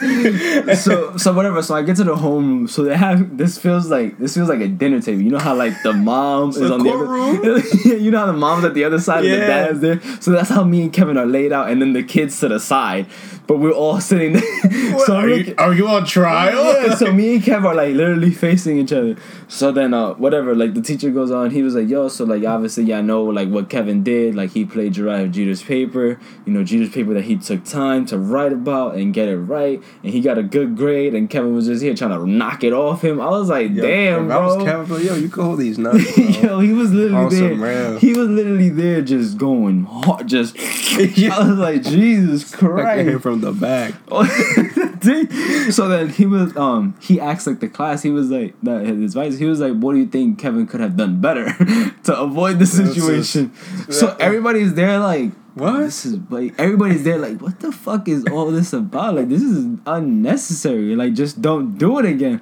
so 0.82 1.16
so 1.16 1.32
whatever 1.32 1.62
so 1.62 1.74
i 1.74 1.82
get 1.82 1.96
to 1.96 2.04
the 2.04 2.14
homeroom 2.14 2.68
so 2.68 2.82
they 2.84 2.96
have 2.96 3.36
this 3.36 3.58
feels 3.58 3.86
like 3.90 4.18
this 4.18 4.34
feels 4.34 4.48
like 4.48 4.60
a 4.60 4.68
dinner 4.68 5.00
table 5.00 5.20
you 5.22 5.30
know 5.30 5.38
how 5.38 5.54
like 5.54 5.74
the 5.82 5.92
mom 5.92 6.50
is 6.50 6.58
a 6.58 6.72
on 6.72 6.82
the 6.82 6.90
other 6.90 7.96
you 7.98 8.10
know 8.10 8.18
how 8.18 8.26
the 8.26 8.32
mom's 8.32 8.64
at 8.64 8.74
the 8.74 8.84
other 8.84 8.98
side 9.00 9.24
and 9.24 9.32
the 9.34 9.38
Yeah. 9.38 9.46
dad's 9.46 9.80
there 9.80 10.00
so 10.20 10.30
that's 10.32 10.48
how 10.50 10.62
me 10.64 10.82
and 10.82 10.92
kevin 10.92 11.16
are 11.16 11.26
laid 11.26 11.52
out 11.52 11.70
and 11.70 11.80
then 11.82 11.92
the 11.92 12.02
kids 12.02 12.19
to 12.28 12.48
the 12.48 12.60
side 12.60 13.06
but 13.50 13.58
we're 13.58 13.72
all 13.72 14.00
sitting 14.10 14.34
there. 14.34 14.98
so 15.00 15.16
are, 15.16 15.22
I'm 15.28 15.28
you, 15.30 15.54
are 15.58 15.74
you 15.74 15.88
on 15.88 16.06
trial? 16.06 16.86
yeah, 16.86 16.94
so 16.94 17.12
me 17.12 17.34
and 17.34 17.42
Kev 17.42 17.64
are 17.64 17.74
like 17.74 17.94
literally 17.96 18.30
facing 18.30 18.78
each 18.78 18.92
other. 18.92 19.16
So 19.48 19.72
then, 19.72 19.92
uh, 19.92 20.14
whatever, 20.14 20.54
like 20.54 20.74
the 20.74 20.80
teacher 20.82 21.10
goes 21.10 21.32
on, 21.32 21.50
he 21.50 21.62
was 21.64 21.74
like, 21.74 21.88
"Yo, 21.88 22.06
so 22.06 22.24
like 22.24 22.44
obviously, 22.44 22.84
yeah, 22.84 22.98
I 22.98 23.00
know 23.00 23.24
like 23.24 23.48
what 23.48 23.68
Kevin 23.68 24.04
did. 24.04 24.36
Like 24.36 24.50
he 24.52 24.64
played 24.64 24.92
plagiarized 24.94 25.32
Jeter's 25.34 25.64
paper. 25.64 26.20
You 26.46 26.52
know, 26.52 26.62
Jeter's 26.62 26.90
paper 26.90 27.12
that 27.14 27.24
he 27.24 27.36
took 27.38 27.64
time 27.64 28.06
to 28.06 28.18
write 28.18 28.52
about 28.52 28.94
and 28.94 29.12
get 29.12 29.26
it 29.26 29.36
right, 29.36 29.82
and 30.04 30.12
he 30.12 30.20
got 30.20 30.38
a 30.38 30.44
good 30.44 30.76
grade. 30.76 31.16
And 31.16 31.28
Kevin 31.28 31.52
was 31.52 31.66
just 31.66 31.82
here 31.82 31.92
trying 31.94 32.16
to 32.16 32.24
knock 32.24 32.62
it 32.62 32.72
off 32.72 33.02
him. 33.02 33.20
I 33.20 33.30
was 33.30 33.48
like, 33.48 33.72
Yo, 33.72 33.82
damn, 33.82 34.26
if 34.26 34.30
I 34.30 34.46
was 34.46 34.56
bro. 34.58 34.64
Kevin, 34.64 34.86
bro, 34.86 34.96
yo, 34.98 35.14
you 35.16 35.28
can 35.28 35.42
hold 35.42 35.58
these 35.58 35.76
nuts. 35.84 36.14
Bro. 36.14 36.24
Yo, 36.24 36.60
he 36.60 36.72
was 36.72 36.92
literally 36.92 37.24
On 37.24 37.30
some 37.32 37.60
there. 37.60 37.90
real. 37.90 37.98
He 37.98 38.12
was 38.14 38.28
literally 38.28 38.68
there, 38.68 39.02
just 39.02 39.38
going 39.38 39.86
hard, 39.86 40.28
just. 40.28 40.56
I 40.92 41.48
was 41.48 41.58
like, 41.58 41.82
Jesus 41.82 42.52
I 42.54 42.56
Christ! 42.56 42.96
can 42.98 43.08
hear 43.08 43.18
from 43.20 43.39
the 43.40 43.52
back. 43.52 43.94
so 45.72 45.88
then 45.88 46.08
he 46.10 46.26
was 46.26 46.56
um 46.56 46.94
he 47.00 47.18
asked 47.20 47.46
like 47.46 47.60
the 47.60 47.68
class 47.68 48.02
he 48.02 48.10
was 48.10 48.30
like 48.30 48.54
that 48.62 48.84
his 48.84 49.14
advice 49.14 49.38
he 49.38 49.46
was 49.46 49.60
like 49.60 49.72
what 49.74 49.92
do 49.94 49.98
you 49.98 50.06
think 50.06 50.38
Kevin 50.38 50.66
could 50.66 50.80
have 50.80 50.96
done 50.96 51.20
better 51.20 51.46
to 52.04 52.18
avoid 52.18 52.58
the 52.58 52.66
situation? 52.66 53.52
So 53.90 54.16
everybody's 54.20 54.74
there 54.74 54.98
like 54.98 55.32
What? 55.54 55.78
this 55.78 56.04
is 56.06 56.18
like 56.28 56.54
everybody's 56.58 57.02
there 57.02 57.18
like 57.18 57.40
what 57.40 57.60
the 57.60 57.72
fuck 57.72 58.08
is 58.08 58.24
all 58.30 58.50
this 58.50 58.72
about? 58.72 59.14
Like 59.14 59.28
this 59.28 59.42
is 59.42 59.66
unnecessary. 59.86 60.94
Like 60.96 61.14
just 61.14 61.40
don't 61.40 61.78
do 61.78 61.98
it 61.98 62.04
again. 62.04 62.40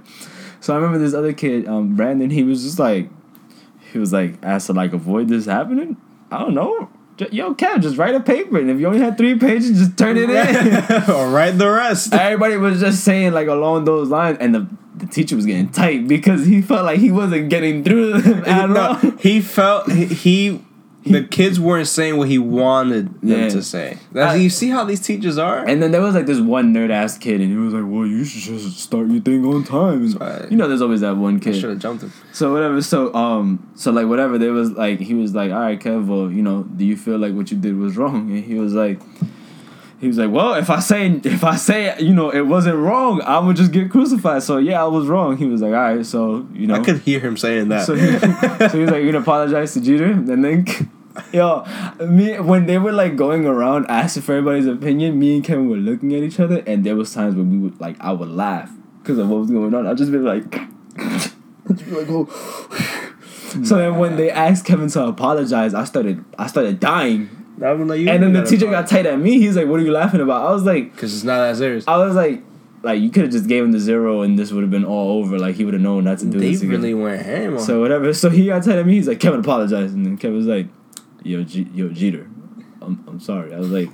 So 0.60 0.74
I 0.74 0.76
remember 0.76 0.98
this 0.98 1.14
other 1.14 1.32
kid 1.32 1.68
um 1.68 1.96
Brandon 1.96 2.30
he 2.30 2.42
was 2.42 2.62
just 2.64 2.78
like 2.78 3.08
he 3.92 3.98
was 3.98 4.12
like 4.12 4.34
asked 4.42 4.66
to 4.66 4.72
like 4.72 4.92
avoid 4.92 5.28
this 5.28 5.46
happening? 5.46 5.96
I 6.30 6.40
don't 6.40 6.54
know 6.54 6.90
Yo, 7.32 7.54
Kev, 7.54 7.82
just 7.82 7.96
write 7.96 8.14
a 8.14 8.20
paper, 8.20 8.58
and 8.58 8.70
if 8.70 8.78
you 8.78 8.86
only 8.86 9.00
had 9.00 9.18
three 9.18 9.36
pages, 9.38 9.78
just 9.78 9.96
turn 9.98 10.16
it 10.16 10.30
in. 10.30 11.10
or 11.10 11.28
write 11.30 11.58
the 11.58 11.68
rest. 11.70 12.14
Everybody 12.14 12.56
was 12.56 12.80
just 12.80 13.02
saying 13.04 13.32
like 13.32 13.48
along 13.48 13.84
those 13.84 14.08
lines, 14.08 14.38
and 14.40 14.54
the 14.54 14.66
the 14.96 15.06
teacher 15.06 15.36
was 15.36 15.46
getting 15.46 15.68
tight 15.68 16.08
because 16.08 16.44
he 16.46 16.60
felt 16.60 16.84
like 16.84 16.98
he 16.98 17.10
wasn't 17.12 17.48
getting 17.50 17.84
through 17.84 18.20
them 18.20 18.44
at 18.46 18.68
No, 18.70 18.80
all. 18.80 18.94
he 19.18 19.40
felt 19.40 19.90
he, 19.92 20.06
he 20.06 20.64
the 21.12 21.22
kids 21.24 21.58
weren't 21.58 21.86
saying 21.88 22.16
what 22.16 22.28
he 22.28 22.38
wanted 22.38 23.20
them 23.20 23.28
Yeah. 23.42 23.48
to 23.50 23.62
say. 23.62 23.98
That's, 24.12 24.32
I- 24.32 24.36
you 24.36 24.50
see 24.50 24.68
how 24.70 24.84
these 24.84 25.00
teachers 25.00 25.38
are? 25.38 25.64
And 25.66 25.82
then 25.82 25.90
there 25.92 26.00
was 26.00 26.14
like 26.14 26.26
this 26.26 26.40
one 26.40 26.72
nerd 26.74 26.90
ass 26.90 27.18
kid, 27.18 27.40
and 27.40 27.50
he 27.50 27.56
was 27.56 27.74
like, 27.74 27.84
"Well, 27.86 28.06
you 28.06 28.24
should 28.24 28.42
just 28.42 28.78
start 28.78 29.08
your 29.08 29.20
thing 29.20 29.44
on 29.44 29.64
time." 29.64 30.10
Right. 30.12 30.50
You 30.50 30.56
know, 30.56 30.68
there's 30.68 30.82
always 30.82 31.00
that 31.00 31.16
one 31.16 31.36
I 31.36 31.40
should 31.40 31.54
kid. 31.54 31.64
have 31.70 31.78
jumped 31.78 32.02
him. 32.04 32.12
So 32.32 32.52
whatever. 32.52 32.80
So 32.82 33.12
um, 33.14 33.70
so 33.74 33.90
like 33.90 34.06
whatever. 34.06 34.38
There 34.38 34.52
was 34.52 34.70
like 34.72 35.00
he 35.00 35.14
was 35.14 35.34
like, 35.34 35.50
"All 35.52 35.60
right, 35.60 35.78
Kev. 35.80 36.06
Well, 36.06 36.30
you 36.30 36.42
know, 36.42 36.62
do 36.64 36.84
you 36.84 36.96
feel 36.96 37.18
like 37.18 37.34
what 37.34 37.50
you 37.50 37.56
did 37.58 37.76
was 37.76 37.96
wrong?" 37.96 38.30
And 38.30 38.44
he 38.44 38.54
was 38.54 38.74
like. 38.74 39.00
He 40.00 40.06
was 40.06 40.16
like, 40.16 40.30
"Well, 40.30 40.54
if 40.54 40.70
I 40.70 40.78
say 40.78 41.10
if 41.24 41.42
I 41.42 41.56
say 41.56 41.98
you 41.98 42.14
know 42.14 42.30
it 42.30 42.42
wasn't 42.42 42.76
wrong, 42.76 43.20
I 43.22 43.40
would 43.40 43.56
just 43.56 43.72
get 43.72 43.90
crucified." 43.90 44.44
So 44.44 44.58
yeah, 44.58 44.80
I 44.80 44.86
was 44.86 45.08
wrong. 45.08 45.36
He 45.36 45.46
was 45.46 45.60
like, 45.60 45.72
"All 45.72 45.94
right, 45.96 46.06
so 46.06 46.46
you 46.54 46.68
know." 46.68 46.74
I 46.76 46.84
could 46.84 46.98
hear 47.00 47.18
him 47.18 47.36
saying 47.36 47.66
that. 47.70 47.84
So 47.84 47.96
he, 47.96 48.06
so 48.68 48.68
he 48.68 48.78
was 48.78 48.90
like, 48.92 49.02
"You 49.02 49.06
gonna 49.10 49.22
apologize 49.22 49.74
to 49.74 49.80
Jeter?" 49.80 50.04
And 50.12 50.28
then, 50.44 50.66
yo, 51.32 51.64
me 52.00 52.38
when 52.40 52.66
they 52.66 52.78
were 52.78 52.92
like 52.92 53.16
going 53.16 53.46
around 53.46 53.86
asking 53.88 54.22
for 54.22 54.32
everybody's 54.34 54.66
opinion, 54.66 55.18
me 55.18 55.36
and 55.36 55.44
Kevin 55.44 55.68
were 55.68 55.76
looking 55.76 56.14
at 56.14 56.22
each 56.22 56.40
other, 56.40 56.62
and 56.66 56.84
there 56.84 56.96
was 56.96 57.12
times 57.12 57.34
when 57.34 57.50
we 57.50 57.58
would 57.58 57.80
like 57.80 57.96
I 58.00 58.12
would 58.12 58.28
laugh 58.28 58.70
because 59.02 59.18
of 59.18 59.28
what 59.28 59.40
was 59.40 59.50
going 59.50 59.74
on. 59.74 59.86
I'd 59.86 59.96
just 59.96 60.12
be 60.12 60.18
like, 60.18 60.44
I'd 60.98 61.30
just 61.68 61.84
be 61.86 61.90
like, 61.92 62.08
oh. 62.10 62.26
So 63.64 63.76
then 63.78 63.96
when 63.98 64.16
they 64.16 64.30
asked 64.30 64.64
Kevin 64.66 64.88
to 64.90 65.06
apologize, 65.06 65.72
I 65.74 65.84
started 65.84 66.24
I 66.38 66.46
started 66.46 66.80
dying, 66.80 67.30
I 67.64 67.72
was 67.72 67.88
like, 67.88 68.00
you 68.00 68.08
and 68.08 68.22
then 68.22 68.32
the 68.32 68.44
teacher 68.44 68.66
got 68.66 68.86
tight 68.88 69.06
at 69.06 69.18
me. 69.18 69.38
He's 69.38 69.56
like, 69.56 69.66
"What 69.66 69.80
are 69.80 69.82
you 69.82 69.90
laughing 69.92 70.20
about?" 70.20 70.46
I 70.46 70.52
was 70.52 70.64
like, 70.64 70.94
Cause 70.96 71.14
it's 71.14 71.24
not 71.24 71.38
that 71.38 71.56
serious. 71.56 71.86
I 71.88 71.96
was 71.96 72.14
like. 72.14 72.42
Like 72.80 73.00
you 73.00 73.10
could 73.10 73.24
have 73.24 73.32
just 73.32 73.48
gave 73.48 73.64
him 73.64 73.72
the 73.72 73.80
zero 73.80 74.22
and 74.22 74.38
this 74.38 74.52
would 74.52 74.62
have 74.62 74.70
been 74.70 74.84
all 74.84 75.18
over. 75.18 75.36
Like 75.36 75.56
he 75.56 75.64
would 75.64 75.74
have 75.74 75.82
known 75.82 76.04
not 76.04 76.20
to 76.20 76.26
do 76.26 76.38
They 76.38 76.52
this 76.52 76.60
again. 76.62 76.70
really 76.70 76.94
went 76.94 77.20
ham 77.20 77.54
on. 77.54 77.60
So 77.60 77.80
whatever. 77.80 78.14
So 78.14 78.30
he 78.30 78.46
got 78.46 78.62
tight 78.62 78.78
at 78.78 78.86
me. 78.86 78.92
He's 78.92 79.08
like, 79.08 79.18
Kevin, 79.18 79.40
apologize. 79.40 79.92
And 79.92 80.06
then 80.06 80.16
Kevin 80.16 80.36
was 80.36 80.46
like, 80.46 80.68
Yo, 81.22 81.42
G- 81.42 81.68
yo, 81.74 81.88
Jeter, 81.88 82.28
I'm, 82.80 83.04
I'm 83.08 83.20
sorry. 83.20 83.54
I 83.54 83.58
was 83.58 83.70
like, 83.70 83.90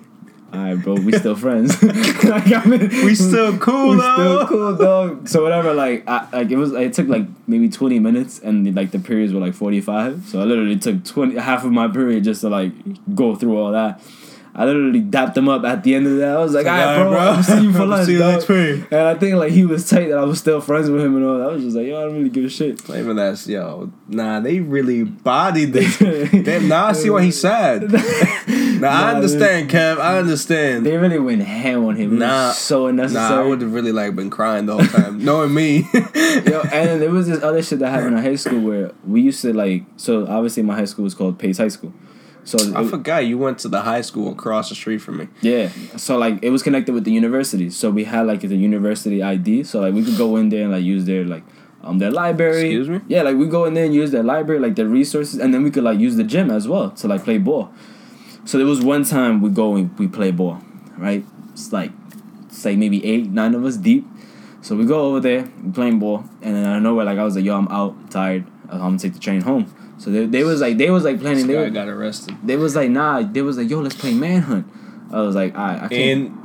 All 0.52 0.60
right, 0.60 0.74
bro, 0.74 0.94
we 0.94 1.12
still 1.12 1.34
friends. 1.34 1.82
like, 2.24 2.52
I 2.52 2.64
mean, 2.66 2.88
we 3.04 3.14
still 3.14 3.56
cool 3.58 3.90
we 3.90 3.96
though. 3.96 4.14
still 4.14 4.46
cool, 4.46 4.76
dog. 4.76 5.28
So 5.28 5.42
whatever. 5.42 5.74
Like, 5.74 6.04
I, 6.06 6.28
like 6.32 6.50
it 6.50 6.56
was. 6.56 6.72
It 6.72 6.92
took 6.92 7.08
like 7.08 7.26
maybe 7.48 7.68
twenty 7.68 7.98
minutes, 7.98 8.38
and 8.38 8.72
like 8.76 8.90
the 8.92 8.98
periods 9.00 9.32
were 9.32 9.40
like 9.40 9.54
forty 9.54 9.80
five. 9.80 10.24
So 10.26 10.40
I 10.40 10.44
literally 10.44 10.78
took 10.78 11.04
twenty 11.04 11.36
half 11.36 11.64
of 11.64 11.72
my 11.72 11.88
period 11.88 12.24
just 12.24 12.42
to 12.42 12.48
like 12.50 12.72
go 13.14 13.34
through 13.34 13.56
all 13.58 13.72
that. 13.72 14.00
I 14.56 14.66
literally 14.66 15.00
dapped 15.00 15.36
him 15.36 15.48
up 15.48 15.64
at 15.64 15.82
the 15.82 15.96
end 15.96 16.06
of 16.06 16.16
that. 16.18 16.36
I 16.36 16.40
was 16.40 16.52
like, 16.54 16.64
all 16.66 16.72
right, 16.72 16.96
bro, 17.10 17.18
I'll 17.18 17.42
see 17.42 17.62
you 17.64 17.72
for 17.72 17.84
lunch, 17.86 18.06
See 18.06 18.12
you 18.12 18.18
dog." 18.18 18.32
next 18.34 18.46
period. 18.46 18.86
And 18.92 19.00
I 19.00 19.14
think 19.16 19.34
like 19.34 19.50
he 19.52 19.66
was 19.66 19.88
tight 19.90 20.10
that 20.10 20.18
I 20.18 20.22
was 20.24 20.38
still 20.38 20.60
friends 20.60 20.88
with 20.90 21.02
him 21.02 21.16
and 21.16 21.24
all. 21.26 21.38
that. 21.38 21.48
I 21.48 21.52
was 21.52 21.64
just 21.64 21.76
like, 21.76 21.86
yo, 21.88 21.98
I 21.98 22.04
don't 22.04 22.14
really 22.16 22.28
give 22.30 22.44
a 22.44 22.48
shit. 22.48 22.88
Not 22.88 22.98
even 22.98 23.16
that, 23.16 23.44
yo. 23.48 23.90
Nah, 24.06 24.38
they 24.38 24.60
really 24.60 25.02
bodied 25.02 25.72
this. 25.72 25.98
Damn, 26.44 26.68
now 26.68 26.86
I 26.86 26.92
see 26.92 27.10
why 27.10 27.22
he's 27.24 27.40
sad. 27.40 27.90
Now 27.90 27.98
I 27.98 28.78
Nah, 28.78 29.14
understand, 29.16 29.70
Kev. 29.70 29.98
I 29.98 30.18
understand. 30.18 30.84
They 30.86 30.96
really 30.98 31.18
went 31.18 31.42
ham 31.42 31.84
on 31.86 31.96
him. 31.96 32.14
It 32.14 32.18
Nah. 32.18 32.52
so 32.52 32.90
Nah, 32.90 33.40
I 33.40 33.42
would 33.42 33.60
have 33.60 33.72
really 33.72 33.92
like 33.92 34.14
been 34.14 34.30
crying 34.30 34.66
the 34.66 34.74
whole 34.76 34.86
time, 34.86 35.24
knowing 35.24 35.52
me. 35.54 35.88
Yo, 35.94 36.60
and 36.60 36.88
then 36.88 37.00
there 37.00 37.10
was 37.10 37.26
this 37.26 37.42
other 37.42 37.62
shit 37.62 37.78
that 37.80 37.90
happened 37.90 38.16
in 38.18 38.22
high 38.22 38.36
school 38.36 38.60
where 38.60 38.92
we 39.06 39.20
used 39.20 39.40
to 39.42 39.52
like. 39.52 39.84
So 39.96 40.26
obviously, 40.28 40.62
my 40.62 40.74
high 40.76 40.84
school 40.84 41.02
was 41.04 41.14
called 41.14 41.38
Pace 41.38 41.58
High 41.58 41.68
School. 41.68 41.92
So 42.44 42.58
I 42.74 42.82
it- 42.82 42.90
forgot 42.90 43.26
you 43.26 43.38
went 43.38 43.58
to 43.60 43.68
the 43.68 43.80
high 43.82 44.02
school 44.02 44.32
across 44.32 44.68
the 44.68 44.74
street 44.74 44.98
from 44.98 45.16
me. 45.18 45.28
yeah, 45.40 45.70
so 45.96 46.18
like 46.18 46.38
it 46.42 46.50
was 46.50 46.62
connected 46.62 46.92
with 46.94 47.04
the 47.04 47.12
university. 47.12 47.70
So 47.70 47.90
we 47.90 48.04
had 48.04 48.26
like 48.26 48.40
the 48.40 48.56
university 48.56 49.22
ID. 49.22 49.64
So 49.64 49.80
like 49.80 49.94
we 49.94 50.04
could 50.04 50.16
go 50.18 50.36
in 50.36 50.48
there 50.50 50.62
and 50.64 50.72
like 50.72 50.84
use 50.84 51.04
their 51.06 51.24
like 51.24 51.42
um 51.82 51.98
their 51.98 52.10
library. 52.10 52.66
Excuse 52.68 52.88
me? 52.88 53.00
Yeah, 53.08 53.22
like 53.22 53.36
we 53.36 53.46
go 53.46 53.64
in 53.64 53.74
there 53.74 53.84
and 53.86 53.94
use 53.94 54.10
their 54.10 54.22
library, 54.22 54.60
like 54.60 54.74
their 54.76 54.86
resources, 54.88 55.40
and 55.40 55.52
then 55.54 55.62
we 55.62 55.70
could 55.70 55.84
like 55.84 55.98
use 55.98 56.16
the 56.16 56.24
gym 56.24 56.50
as 56.50 56.68
well 56.68 56.90
to 56.90 57.08
like 57.08 57.24
play 57.24 57.38
ball. 57.38 57.72
So 58.44 58.58
there 58.58 58.66
was 58.66 58.82
one 58.82 59.04
time 59.04 59.40
we 59.40 59.48
go 59.48 59.74
and 59.76 59.96
we 59.98 60.06
play 60.06 60.30
ball, 60.30 60.60
right? 60.98 61.24
It's 61.52 61.72
like 61.72 61.92
it's 62.48 62.64
like 62.64 62.76
maybe 62.76 63.04
eight, 63.04 63.30
nine 63.30 63.54
of 63.54 63.64
us 63.64 63.76
deep. 63.78 64.06
So 64.60 64.76
we 64.76 64.84
go 64.86 65.00
over 65.08 65.20
there, 65.20 65.48
we 65.62 65.72
playing 65.72 65.98
ball, 65.98 66.24
and 66.42 66.54
then 66.56 66.64
out 66.66 66.76
of 66.76 66.82
nowhere, 66.82 67.04
like 67.06 67.18
I 67.18 67.24
was 67.24 67.36
like, 67.36 67.44
"Yo, 67.44 67.56
I'm 67.56 67.68
out, 67.68 68.10
tired. 68.10 68.44
I'm 68.68 68.78
gonna 68.80 68.98
take 68.98 69.12
the 69.14 69.18
train 69.18 69.40
home." 69.42 69.66
So 69.98 70.10
they, 70.10 70.26
they 70.26 70.44
was 70.44 70.60
like, 70.60 70.76
they 70.76 70.90
was 70.90 71.04
like 71.04 71.20
planning. 71.20 71.46
They, 71.46 71.54
This 71.54 71.62
guy 71.72 71.80
were, 71.80 71.86
got 71.86 71.88
arrested. 71.88 72.36
they 72.42 72.56
was 72.56 72.74
like, 72.76 72.90
"Nah." 72.90 73.22
They 73.22 73.42
was 73.42 73.56
like, 73.58 73.70
"Yo, 73.70 73.80
let's 73.80 73.94
play 73.96 74.12
manhunt." 74.14 74.66
I 75.12 75.20
was 75.20 75.34
like, 75.36 75.56
"I, 75.56 75.84
I 75.84 75.88
can't." 75.88 75.92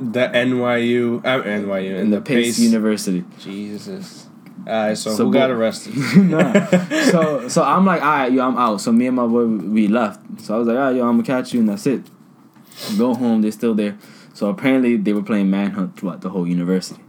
In 0.00 0.12
the 0.12 0.20
NYU, 0.28 1.18
uh, 1.24 1.42
NYU, 1.42 1.90
in, 1.90 1.96
in 1.96 2.10
the 2.10 2.20
Pace, 2.20 2.58
University. 2.60 3.24
Jesus. 3.40 4.28
Alright, 4.66 4.98
so, 4.98 5.14
So 5.14 5.24
who 5.24 5.32
go- 5.32 5.38
got 5.38 5.50
arrested? 5.50 5.96
nah. 6.16 6.52
So 7.10 7.48
so 7.48 7.62
I'm 7.64 7.84
like, 7.86 8.02
all 8.02 8.08
right, 8.08 8.30
yo, 8.32 8.46
I'm 8.46 8.56
out. 8.58 8.80
So 8.80 8.92
me 8.92 9.06
and 9.06 9.16
my 9.16 9.26
boy 9.26 9.46
we 9.46 9.88
left. 9.88 10.20
So 10.42 10.54
I 10.54 10.58
was 10.58 10.68
like, 10.68 10.76
all 10.76 10.82
right, 10.84 10.96
yo, 10.96 11.08
I'm 11.08 11.16
gonna 11.16 11.24
catch 11.24 11.52
you, 11.54 11.60
and 11.60 11.68
that's 11.68 11.86
it. 11.86 12.02
Go 12.98 13.14
home. 13.14 13.42
They're 13.42 13.50
still 13.52 13.74
there. 13.74 13.98
So 14.32 14.48
apparently 14.48 14.96
they 14.96 15.12
were 15.12 15.22
playing 15.22 15.50
manhunt 15.50 15.98
throughout 15.98 16.20
the 16.20 16.28
whole 16.30 16.46
university. 16.46 17.02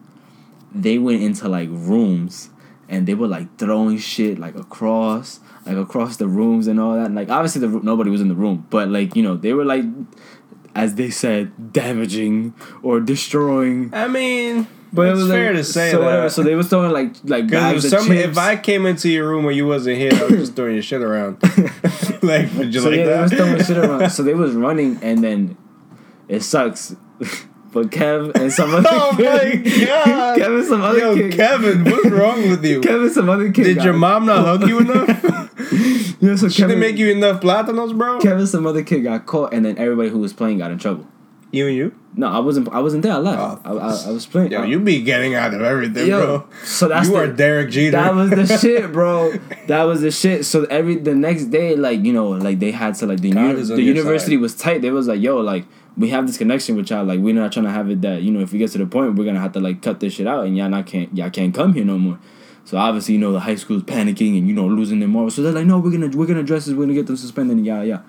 They 0.74 0.98
went 0.98 1.22
into 1.22 1.48
like 1.48 1.70
rooms 1.72 2.50
and 2.90 3.06
they 3.08 3.14
were 3.14 3.28
like 3.28 3.58
throwing 3.58 3.98
shit 3.98 4.40
like 4.40 4.56
across, 4.56 5.40
like 5.66 5.78
across 5.78 6.18
the 6.18 6.28
rooms 6.28 6.68
and 6.68 6.80
all 6.80 6.96
that. 6.96 7.06
And, 7.08 7.16
like 7.16 7.30
obviously 7.30 7.62
the 7.62 7.68
nobody 7.82 8.10
was 8.10 8.22
in 8.22 8.28
the 8.28 8.36
room, 8.36 8.66
but 8.70 8.90
like 8.90 9.16
you 9.16 9.24
know 9.24 9.36
they 9.36 9.54
were 9.54 9.66
like, 9.66 9.84
as 10.76 10.96
they 10.96 11.10
said, 11.10 11.74
damaging 11.74 12.54
or 12.84 13.00
destroying. 13.00 13.94
I 13.94 14.08
mean, 14.08 14.68
But 14.94 15.10
it's 15.10 15.20
it 15.20 15.24
was 15.24 15.32
fair 15.32 15.54
like, 15.54 15.58
to 15.58 15.64
say 15.64 15.92
so 15.92 16.00
that. 16.00 16.06
Whatever. 16.06 16.30
So 16.30 16.44
they 16.44 16.56
was 16.56 16.68
throwing 16.70 16.92
like 16.92 17.16
like 17.24 17.50
bags 17.50 17.84
Because 17.84 17.94
if, 17.94 18.00
of 18.02 18.08
chips. 18.08 18.30
if 18.32 18.38
I 18.38 18.56
came 18.56 18.86
into 18.86 19.10
your 19.10 19.30
room 19.30 19.44
when 19.46 19.56
you 19.56 19.68
wasn't 19.68 19.98
here, 19.98 20.12
I 20.14 20.24
was 20.24 20.32
just 20.34 20.56
throwing 20.56 20.74
your 20.74 20.84
shit 20.84 21.02
around. 21.02 21.42
like, 22.24 22.52
would 22.54 22.74
you 22.74 22.82
so 22.82 22.90
like 22.90 23.00
yeah, 23.00 23.06
that? 23.06 23.16
they 23.16 23.22
was 23.22 23.32
throwing 23.34 23.64
shit 23.64 23.78
around. 23.78 24.10
So 24.12 24.24
they 24.24 24.34
was 24.34 24.54
running, 24.54 25.00
and 25.02 25.24
then 25.24 25.58
it 26.28 26.42
sucks. 26.42 26.96
but 27.72 27.90
Kev 27.90 28.36
and 28.36 28.52
some 28.52 28.74
other 28.74 28.90
oh 28.92 29.14
kid, 29.16 29.64
my 29.66 29.86
god! 29.86 30.38
Kevin, 30.38 30.58
and 30.60 30.68
some 30.68 30.82
other 30.82 31.00
Yo, 31.00 31.16
kid, 31.16 31.34
Kevin, 31.34 31.84
what's 31.86 32.10
wrong 32.10 32.50
with 32.50 32.66
you? 32.66 32.82
Kevin, 32.82 33.04
and 33.04 33.12
some 33.12 33.30
other 33.30 33.52
kid. 33.52 33.64
Did 33.64 33.78
got- 33.78 33.86
your 33.86 33.94
mom 33.94 34.26
not 34.26 34.46
hug 34.46 34.68
you 34.68 34.80
enough? 34.80 35.24
Yeah, 36.22 36.36
so 36.36 36.50
She 36.50 36.62
Kevin, 36.62 36.80
didn't 36.80 36.92
make 36.92 36.98
you 36.98 37.10
enough 37.12 37.42
platanos, 37.42 37.98
bro. 37.98 38.20
Kevin, 38.20 38.46
some 38.48 38.66
other 38.68 38.84
kid 38.84 39.02
got 39.02 39.26
caught, 39.26 39.54
and 39.54 39.66
then 39.66 39.78
everybody 39.78 40.10
who 40.10 40.20
was 40.20 40.34
playing 40.34 40.60
got 40.60 40.72
in 40.72 40.78
trouble. 40.78 41.08
You 41.54 41.68
and 41.68 41.76
you? 41.76 41.96
No, 42.16 42.28
I 42.28 42.40
wasn't. 42.40 42.70
I 42.72 42.80
wasn't 42.80 43.04
there. 43.04 43.12
I 43.14 43.18
left. 43.18 43.62
Oh. 43.66 43.78
I, 43.78 43.88
I, 43.90 44.04
I 44.08 44.12
was 44.12 44.26
playing. 44.26 44.52
Yo, 44.52 44.62
I- 44.62 44.66
you 44.66 44.80
be 44.80 45.02
getting 45.02 45.36
out 45.36 45.54
of 45.54 45.62
everything, 45.62 46.08
Yo, 46.08 46.26
bro. 46.26 46.48
so 46.64 46.88
that's 46.88 47.08
you 47.08 47.14
the- 47.14 47.20
are 47.20 47.28
Derek 47.28 47.72
Jeter. 47.72 47.92
That 47.92 48.16
was 48.16 48.30
the 48.30 48.58
shit, 48.62 48.92
bro. 48.94 49.34
That 49.68 49.84
was 49.84 50.00
the 50.02 50.12
shit. 50.12 50.46
So 50.46 50.64
every 50.66 50.96
the 50.96 51.14
next 51.14 51.46
day, 51.46 51.76
like 51.76 52.06
you 52.06 52.14
know, 52.14 52.30
like 52.30 52.60
they 52.60 52.72
had 52.72 52.96
to 52.96 53.06
like 53.06 53.20
the 53.22 53.30
uni- 53.30 53.62
the 53.64 53.82
university 53.82 54.36
side. 54.36 54.42
was 54.42 54.56
tight. 54.56 54.82
They 54.82 54.92
was 54.92 55.08
like, 55.10 55.20
yo, 55.22 55.38
like 55.40 55.66
we 55.98 56.08
have 56.10 56.26
this 56.26 56.38
connection 56.38 56.78
with 56.78 56.90
y'all. 56.90 57.04
Like 57.04 57.20
we're 57.20 57.34
not 57.36 57.52
trying 57.52 57.66
to 57.66 57.72
have 57.72 57.90
it 57.90 58.02
that 58.02 58.22
you 58.22 58.32
know 58.32 58.40
if 58.40 58.54
we 58.54 58.60
get 58.60 58.72
to 58.72 58.78
the 58.78 58.86
point 58.86 59.16
we're 59.16 59.26
gonna 59.26 59.40
have 59.42 59.52
to 59.54 59.60
like 59.60 59.82
cut 59.82 60.00
this 60.00 60.14
shit 60.14 60.28
out 60.28 60.46
and 60.46 60.56
y'all 60.56 60.70
not 60.70 60.86
can't 60.86 61.14
y'all 61.18 61.30
can't 61.30 61.54
come 61.54 61.74
here 61.74 61.84
no 61.84 61.98
more. 61.98 62.18
So 62.66 62.78
obviously 62.78 63.16
you 63.16 63.20
know 63.20 63.32
the 63.32 63.40
high 63.40 63.56
school 63.56 63.78
is 63.78 63.84
panicking 63.84 64.38
and 64.38 64.48
you 64.48 64.54
know 64.54 64.68
losing 64.68 65.00
their 65.00 65.10
morals. 65.10 65.36
So 65.36 65.42
they're 65.42 65.52
like, 65.52 65.66
no, 65.66 65.80
we're 65.80 65.92
gonna 65.92 66.10
we're 66.16 66.28
gonna 66.28 66.42
address 66.42 66.66
this. 66.66 66.76
We're 66.76 66.84
gonna 66.84 66.94
get 66.94 67.08
them 67.08 67.18
suspended 67.18 67.58
and 67.58 67.66
yeah 67.66 67.82
yeah. 67.84 68.02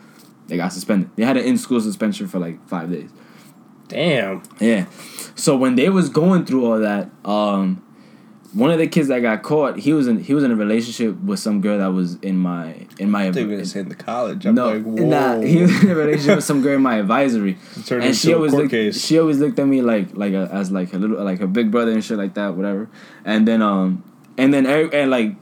They 0.48 0.56
got 0.56 0.72
suspended. 0.72 1.10
They 1.16 1.24
had 1.24 1.36
an 1.36 1.44
in 1.44 1.56
school 1.56 1.80
suspension 1.80 2.26
for 2.28 2.38
like 2.38 2.66
five 2.68 2.90
days. 2.90 3.10
Damn. 3.88 4.42
Yeah. 4.60 4.86
So 5.34 5.56
when 5.56 5.76
they 5.76 5.88
was 5.88 6.08
going 6.08 6.44
through 6.44 6.66
all 6.66 6.78
that, 6.80 7.10
um, 7.24 7.82
one 8.54 8.70
of 8.70 8.78
the 8.78 8.86
kids 8.86 9.08
that 9.08 9.20
got 9.20 9.42
caught, 9.42 9.78
he 9.78 9.92
was 9.92 10.06
in 10.06 10.18
he 10.20 10.34
was 10.34 10.44
in 10.44 10.50
a 10.50 10.56
relationship 10.56 11.18
with 11.20 11.38
some 11.38 11.60
girl 11.60 11.78
that 11.78 11.86
was 11.86 12.16
in 12.16 12.36
my 12.36 12.86
in 12.98 13.10
my 13.10 13.30
we 13.30 13.44
were 13.46 13.64
saying 13.64 13.88
the 13.88 13.94
college. 13.94 14.44
I'm 14.44 14.54
no, 14.54 14.72
like, 14.72 14.84
nah, 14.84 15.40
he 15.40 15.62
was 15.62 15.82
in 15.82 15.90
a 15.90 15.94
relationship 15.94 16.36
with 16.36 16.44
some 16.44 16.60
girl 16.60 16.76
in 16.76 16.82
my 16.82 16.96
advisory, 16.96 17.56
turned 17.86 18.04
and 18.04 18.14
she 18.14 18.32
a 18.32 18.36
always 18.36 18.52
looked, 18.52 18.70
case. 18.70 19.02
she 19.02 19.18
always 19.18 19.38
looked 19.38 19.58
at 19.58 19.66
me 19.66 19.80
like 19.80 20.14
like 20.14 20.34
a, 20.34 20.50
as 20.52 20.70
like 20.70 20.92
a 20.92 20.98
little 20.98 21.22
like 21.24 21.40
a 21.40 21.46
big 21.46 21.70
brother 21.70 21.92
and 21.92 22.04
shit 22.04 22.18
like 22.18 22.34
that, 22.34 22.54
whatever. 22.54 22.90
And 23.24 23.48
then 23.48 23.62
um 23.62 24.04
and 24.38 24.52
then 24.52 24.66
every, 24.66 25.00
and 25.00 25.10
like 25.10 25.34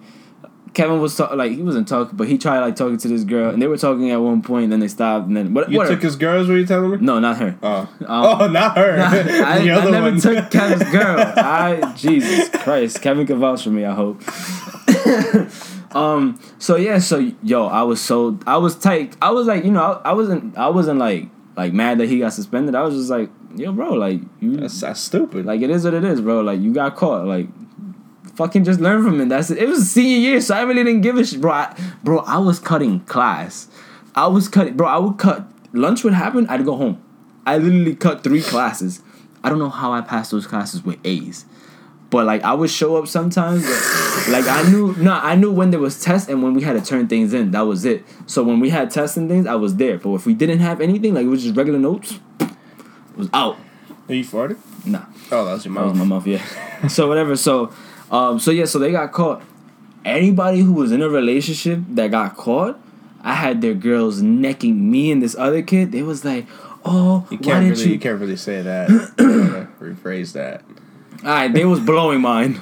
Kevin 0.73 1.01
was 1.01 1.17
talk, 1.17 1.33
like 1.35 1.53
he 1.53 1.63
wasn't 1.63 1.89
talking, 1.89 2.17
but 2.17 2.29
he 2.29 2.39
tried 2.39 2.61
like 2.61 2.77
talking 2.77 2.97
to 2.99 3.09
this 3.09 3.25
girl, 3.25 3.51
and 3.51 3.61
they 3.61 3.67
were 3.67 3.77
talking 3.77 4.11
at 4.11 4.17
one 4.21 4.41
point, 4.41 4.65
and 4.65 4.73
then 4.73 4.81
they 4.81 4.89
stopped, 4.89 5.27
and 5.27 5.37
then 5.37 5.53
what? 5.53 5.71
You 5.71 5.79
whatever. 5.79 5.97
took 5.97 6.03
his 6.05 6.17
girls, 6.17 6.49
were 6.49 6.57
you 6.59 6.67
telling 6.67 6.91
me? 6.93 6.97
no, 7.01 7.19
not 7.19 7.39
her. 7.39 7.59
Oh. 7.63 7.79
Um, 7.81 7.89
oh, 8.09 8.47
not 8.47 8.77
her. 8.77 8.97
Nah, 8.97 9.07
I, 9.11 9.23
the 9.23 9.71
I 9.71 9.75
other 9.75 9.91
never 9.91 10.11
one. 10.11 10.21
took 10.21 10.51
Kevin's 10.51 10.91
girl. 10.91 11.19
I 11.37 11.93
Jesus 11.97 12.49
Christ, 12.51 13.03
Kevin 13.03 13.27
can 13.27 13.41
vouch 13.41 13.65
for 13.65 13.71
me. 13.71 13.85
I 13.85 13.95
hope. 13.95 14.23
um. 15.95 16.39
So 16.59 16.77
yeah. 16.77 16.99
So 16.99 17.33
yo, 17.43 17.67
I 17.67 17.83
was 17.83 18.01
so 18.01 18.39
I 18.47 18.57
was 18.59 18.77
tight. 18.77 19.17
I 19.21 19.31
was 19.31 19.47
like, 19.47 19.65
you 19.65 19.73
know, 19.73 20.01
I, 20.05 20.11
I 20.11 20.13
wasn't. 20.13 20.57
I 20.57 20.69
wasn't 20.69 20.99
like 20.99 21.29
like 21.57 21.73
mad 21.73 21.99
that 21.99 22.09
he 22.09 22.21
got 22.21 22.33
suspended. 22.33 22.75
I 22.75 22.83
was 22.83 22.95
just 22.95 23.11
like, 23.11 23.29
yo, 23.57 23.73
bro, 23.73 23.93
like 23.95 24.21
you, 24.41 24.57
That's, 24.57 24.81
that's 24.81 25.01
stupid. 25.01 25.47
like 25.47 25.61
it 25.63 25.71
is 25.71 25.85
what 25.85 25.95
it 25.95 26.05
is, 26.05 26.21
bro. 26.21 26.41
Like 26.43 26.61
you 26.61 26.73
got 26.73 26.95
caught. 26.97 27.27
Like 27.27 27.49
fucking 28.35 28.65
just 28.65 28.81
learn 28.81 29.03
from 29.05 29.21
it. 29.21 29.29
That's 29.29 29.51
it. 29.51 29.59
It 29.59 29.69
was 29.69 29.91
senior 29.91 30.19
year, 30.19 30.41
so 30.41 30.55
I 30.55 30.63
really 30.63 30.85
didn't 30.85 31.03
give 31.03 31.17
a 31.17 31.25
shit, 31.25 31.41
bro. 31.41 31.53
I, 31.53 31.77
bro, 32.03 32.19
I 32.21 32.39
was 32.39 32.59
cutting 32.59 33.01
class. 33.01 33.69
I 34.15 34.27
was 34.27 34.49
cutting, 34.49 34.77
bro. 34.77 34.87
I 34.87 34.99
would 34.99 35.19
cut. 35.19 35.47
Lunch 35.73 36.05
would 36.05 36.15
happen. 36.15 36.47
I'd 36.49 36.65
go 36.65 36.77
home. 36.77 37.03
I 37.47 37.59
literally 37.59 37.95
cut 37.95 38.23
three 38.23 38.43
classes. 38.43 39.03
I 39.43 39.49
don't 39.49 39.59
know 39.59 39.71
how 39.71 39.93
I 39.93 40.01
passed 40.01 40.31
those 40.31 40.47
classes 40.47 40.85
with 40.85 40.99
A's. 41.05 41.47
But 42.11 42.27
like 42.27 42.43
I 42.43 42.55
would 42.55 42.71
show 42.71 42.97
up 42.97 43.07
sometimes, 43.07 43.63
but, 43.63 44.29
like 44.31 44.47
I 44.47 44.69
knew, 44.69 44.95
no, 44.97 45.13
I 45.13 45.37
knew 45.37 45.53
when 45.53 45.71
there 45.71 45.79
was 45.79 46.03
tests 46.03 46.29
and 46.29 46.43
when 46.43 46.55
we 46.55 46.63
had 46.63 46.73
to 46.73 46.85
turn 46.85 47.07
things 47.07 47.33
in. 47.33 47.53
That 47.53 47.63
was 47.63 47.85
it. 47.85 48.05
So 48.27 48.43
when 48.43 48.59
we 48.59 48.71
had 48.71 48.91
tests 48.91 49.17
and 49.17 49.29
things, 49.29 49.47
I 49.47 49.55
was 49.55 49.77
there. 49.77 49.97
But 49.97 50.15
if 50.15 50.27
we 50.27 50.35
didn't 50.35 50.59
have 50.59 50.81
anything, 50.81 51.15
like 51.15 51.25
it 51.25 51.29
was 51.29 51.45
just 51.45 51.57
regular 51.57 51.79
notes, 51.79 52.19
it 52.41 52.51
was 53.17 53.29
out. 53.33 53.57
Are 54.09 54.15
you 54.15 54.25
farted? 54.25 54.59
Nah. 54.85 55.05
Oh, 55.31 55.45
that 55.45 55.53
was 55.53 55.65
your 55.65 55.73
mouth. 55.73 55.85
That 55.85 55.91
was 55.91 55.99
my 56.01 56.05
mouth, 56.05 56.27
yeah. 56.27 56.87
so 56.89 57.07
whatever. 57.07 57.37
So, 57.37 57.73
um, 58.11 58.39
so 58.39 58.51
yeah. 58.51 58.65
So 58.65 58.79
they 58.79 58.91
got 58.93 59.13
caught. 59.13 59.43
Anybody 60.05 60.61
who 60.61 60.73
was 60.73 60.93
in 60.93 61.03
a 61.03 61.09
relationship 61.09 61.81
that 61.91 62.11
got 62.11 62.37
caught, 62.37 62.79
I 63.23 63.35
had 63.35 63.61
their 63.61 63.75
girls 63.75 64.23
necking 64.23 64.91
me 64.91 65.11
and 65.11 65.23
this 65.23 65.37
other 65.37 65.61
kid. 65.63 65.93
They 65.93 66.03
was 66.03 66.25
like, 66.25 66.47
"Oh, 66.85 67.27
You 67.31 67.37
why 67.39 67.43
can't 67.45 67.65
didn't 67.65 67.71
really, 67.71 67.85
you? 67.85 67.93
you?" 67.95 67.99
can't 68.01 68.21
really 68.21 68.37
say 68.37 68.63
that. 68.63 68.89
Rephrase 69.81 70.33
that. 70.33 70.63
All 71.23 71.29
right, 71.31 71.53
they 71.53 71.65
was 71.67 71.81
blowing 71.81 72.21
mine. 72.23 72.61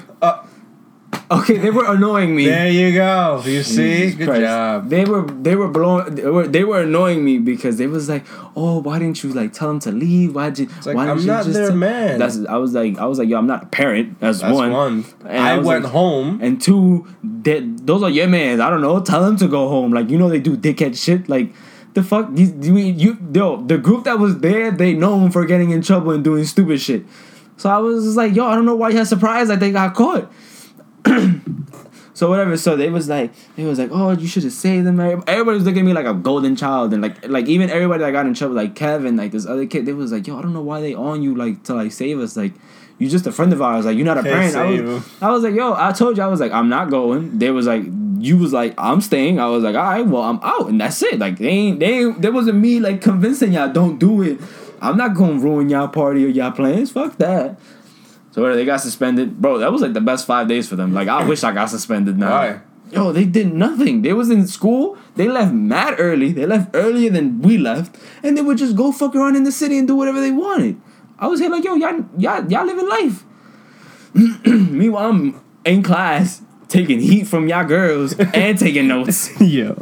Okay, 1.31 1.57
they 1.57 1.69
were 1.69 1.85
annoying 1.93 2.35
me. 2.35 2.45
there 2.47 2.67
you 2.71 2.91
go. 2.93 3.41
You 3.45 3.61
see, 3.61 3.97
Jesus 3.97 4.15
good 4.17 4.27
Christ. 4.29 4.41
job. 4.41 4.89
They 4.89 5.05
were 5.05 5.21
they 5.27 5.55
were 5.55 5.67
blowing 5.67 6.15
they 6.15 6.25
were, 6.25 6.47
they 6.47 6.63
were 6.63 6.81
annoying 6.81 7.23
me 7.23 7.37
because 7.37 7.77
they 7.77 7.85
was 7.85 8.09
like, 8.09 8.25
oh, 8.55 8.79
why 8.81 8.97
didn't 8.97 9.23
you 9.23 9.31
like 9.33 9.53
tell 9.53 9.67
them 9.67 9.79
to 9.81 9.91
leave? 9.91 10.33
Why'd 10.33 10.57
you? 10.57 10.67
like, 10.87 10.95
why 10.95 11.07
I'm 11.07 11.19
you 11.19 11.27
not 11.27 11.43
just 11.43 11.53
their 11.53 11.67
tell-" 11.67 11.75
man. 11.75 12.17
That's 12.17 12.43
I 12.47 12.55
was 12.57 12.73
like 12.73 12.97
I 12.97 13.05
was 13.05 13.19
like 13.19 13.29
yo, 13.29 13.37
I'm 13.37 13.45
not 13.45 13.63
a 13.63 13.65
parent. 13.67 14.19
That's, 14.19 14.41
That's 14.41 14.51
one. 14.53 14.71
one. 14.71 15.05
And 15.23 15.37
I, 15.37 15.57
was 15.57 15.67
went 15.67 15.83
like- 15.83 15.93
home. 15.93 16.39
And 16.41 16.59
two, 16.59 17.05
that 17.43 17.85
those 17.85 18.01
are 18.01 18.09
your 18.09 18.27
mans. 18.27 18.59
I 18.59 18.71
don't 18.71 18.81
know. 18.81 18.99
Tell 18.99 19.21
them 19.23 19.37
to 19.37 19.47
go 19.47 19.67
home. 19.69 19.91
Like 19.93 20.09
you 20.09 20.17
know 20.17 20.29
they 20.29 20.39
do 20.39 20.57
dickhead 20.57 20.97
shit. 20.97 21.29
Like 21.29 21.53
the 21.93 22.01
fuck 22.01 22.33
these 22.33 22.53
you 22.67 22.75
you 22.77 23.17
yo 23.33 23.61
the 23.61 23.77
group 23.77 24.05
that 24.05 24.17
was 24.17 24.39
there 24.39 24.71
they 24.71 24.93
known 24.93 25.29
for 25.29 25.45
getting 25.45 25.69
in 25.69 25.83
trouble 25.83 26.09
and 26.09 26.23
doing 26.23 26.43
stupid 26.45 26.81
shit. 26.81 27.03
So 27.57 27.69
I 27.69 27.77
was 27.77 28.03
just 28.03 28.17
like 28.17 28.33
yo 28.35 28.47
I 28.47 28.55
don't 28.55 28.65
know 28.65 28.75
why 28.75 28.89
you're 28.89 29.05
surprised 29.05 29.51
that 29.51 29.59
they 29.59 29.71
got 29.71 29.93
caught. 29.93 30.31
so 32.13 32.29
whatever. 32.29 32.57
So 32.57 32.75
they 32.75 32.89
was 32.89 33.09
like 33.09 33.31
they 33.55 33.65
was 33.65 33.79
like 33.79 33.89
oh 33.91 34.11
you 34.11 34.27
should 34.27 34.43
have 34.43 34.53
saved 34.53 34.85
them. 34.85 34.99
Everybody 34.99 35.43
was 35.43 35.65
looking 35.65 35.81
at 35.81 35.85
me 35.85 35.93
like 35.93 36.05
a 36.05 36.13
golden 36.13 36.55
child 36.55 36.93
and 36.93 37.01
like 37.01 37.27
like 37.27 37.47
even 37.47 37.69
everybody 37.69 38.03
that 38.03 38.11
got 38.11 38.25
in 38.25 38.33
trouble 38.33 38.55
like 38.55 38.75
Kevin 38.75 39.17
like 39.17 39.31
this 39.31 39.45
other 39.45 39.65
kid 39.65 39.85
they 39.85 39.93
was 39.93 40.11
like 40.11 40.27
yo 40.27 40.37
I 40.37 40.41
don't 40.41 40.53
know 40.53 40.61
why 40.61 40.81
they 40.81 40.93
on 40.93 41.21
you 41.21 41.35
like 41.35 41.63
to 41.63 41.73
like 41.73 41.91
save 41.91 42.19
us 42.19 42.35
like. 42.37 42.53
You 43.01 43.07
just 43.07 43.25
a 43.25 43.31
friend 43.31 43.53
of 43.53 43.61
ours, 43.61 43.85
like 43.85 43.95
you're 43.95 44.05
not 44.05 44.17
a 44.17 44.23
Can't 44.23 44.53
parent. 44.53 44.55
I 44.57 44.81
was. 44.81 45.03
I 45.21 45.31
was 45.31 45.43
like, 45.43 45.55
yo, 45.55 45.73
I 45.73 45.93
told 45.93 46.17
you, 46.17 46.23
I 46.23 46.27
was 46.27 46.41
like, 46.41 46.51
I'm 46.51 46.67
not 46.67 46.89
going. 46.89 47.39
They 47.39 47.49
was 47.49 47.65
like, 47.65 47.85
you 48.19 48.37
was 48.37 48.51
like, 48.51 48.73
I'm 48.77 48.99
staying. 48.99 49.39
I 49.39 49.47
was 49.47 49.63
like, 49.63 49.75
all 49.75 49.83
right, 49.83 50.05
well, 50.05 50.23
I'm 50.23 50.37
out, 50.43 50.67
and 50.67 50.81
that's 50.81 51.01
it. 51.01 51.17
Like, 51.17 51.37
they 51.37 51.47
ain't, 51.47 51.79
they 51.79 51.99
ain't, 51.99 52.21
there 52.21 52.33
wasn't 52.33 52.57
me 52.57 52.81
like 52.81 52.99
convincing 53.01 53.53
y'all 53.53 53.71
don't 53.71 53.99
do 53.99 54.21
it. 54.21 54.41
I'm 54.81 54.97
not 54.97 55.15
gonna 55.15 55.39
ruin 55.39 55.69
y'all 55.69 55.87
party 55.87 56.25
or 56.25 56.27
y'all 56.27 56.51
plans. 56.51 56.91
Fuck 56.91 57.17
that. 57.17 57.57
So 58.31 58.55
they 58.55 58.65
got 58.65 58.77
suspended, 58.77 59.41
bro. 59.41 59.57
That 59.57 59.71
was 59.71 59.81
like 59.81 59.93
the 59.93 60.01
best 60.01 60.27
five 60.27 60.47
days 60.47 60.69
for 60.69 60.75
them. 60.75 60.93
Like, 60.93 61.07
I 61.07 61.25
wish 61.25 61.43
I 61.43 61.51
got 61.51 61.69
suspended 61.69 62.17
now. 62.17 62.29
Why? 62.29 62.61
Yo, 62.91 63.11
they 63.11 63.25
did 63.25 63.53
nothing. 63.53 64.01
They 64.01 64.13
was 64.13 64.29
in 64.29 64.47
school. 64.47 64.97
They 65.15 65.27
left 65.27 65.53
mad 65.53 65.95
early. 65.99 66.31
They 66.31 66.45
left 66.45 66.71
earlier 66.73 67.11
than 67.11 67.41
we 67.41 67.57
left, 67.57 67.97
and 68.23 68.35
they 68.37 68.41
would 68.41 68.57
just 68.57 68.75
go 68.75 68.91
fuck 68.91 69.15
around 69.15 69.35
in 69.35 69.43
the 69.43 69.51
city 69.51 69.77
and 69.77 69.87
do 69.87 69.95
whatever 69.95 70.19
they 70.19 70.31
wanted. 70.31 70.79
I 71.19 71.27
was 71.27 71.39
here 71.39 71.49
like, 71.49 71.63
yo, 71.63 71.75
y'all, 71.75 72.05
y'all, 72.17 72.49
y'all 72.49 72.65
living 72.65 72.87
life. 72.87 73.23
Meanwhile, 74.45 75.09
I'm 75.09 75.41
in 75.65 75.83
class 75.83 76.41
taking 76.67 76.99
heat 76.99 77.27
from 77.27 77.47
y'all 77.47 77.65
girls 77.65 78.17
and 78.17 78.57
taking 78.57 78.87
notes. 78.87 79.39
Yo. 79.41 79.77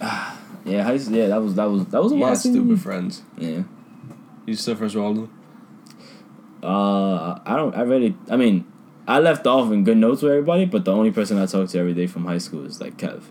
Yeah, 0.64 0.84
high, 0.84 0.92
yeah, 0.92 1.26
that 1.26 1.42
was 1.42 1.56
that 1.56 1.64
was 1.64 1.86
that 1.86 2.00
was 2.00 2.12
a 2.12 2.16
had 2.18 2.38
senior 2.38 2.60
stupid 2.60 2.80
friends. 2.80 3.22
Yeah. 3.36 3.64
You 4.46 4.54
still 4.54 4.76
friends 4.76 4.94
with 4.94 5.04
all 5.04 5.10
of 5.10 5.16
them? 5.16 5.41
Uh, 6.62 7.38
I 7.44 7.56
don't. 7.56 7.74
I 7.74 7.82
really. 7.82 8.14
I 8.30 8.36
mean, 8.36 8.64
I 9.08 9.18
left 9.18 9.46
off 9.46 9.72
in 9.72 9.84
good 9.84 9.96
notes 9.98 10.22
with 10.22 10.30
everybody, 10.32 10.64
but 10.64 10.84
the 10.84 10.92
only 10.92 11.10
person 11.10 11.38
I 11.38 11.46
talk 11.46 11.68
to 11.70 11.78
every 11.78 11.94
day 11.94 12.06
from 12.06 12.24
high 12.24 12.38
school 12.38 12.64
is 12.64 12.80
like 12.80 12.96
Kev. 12.96 13.22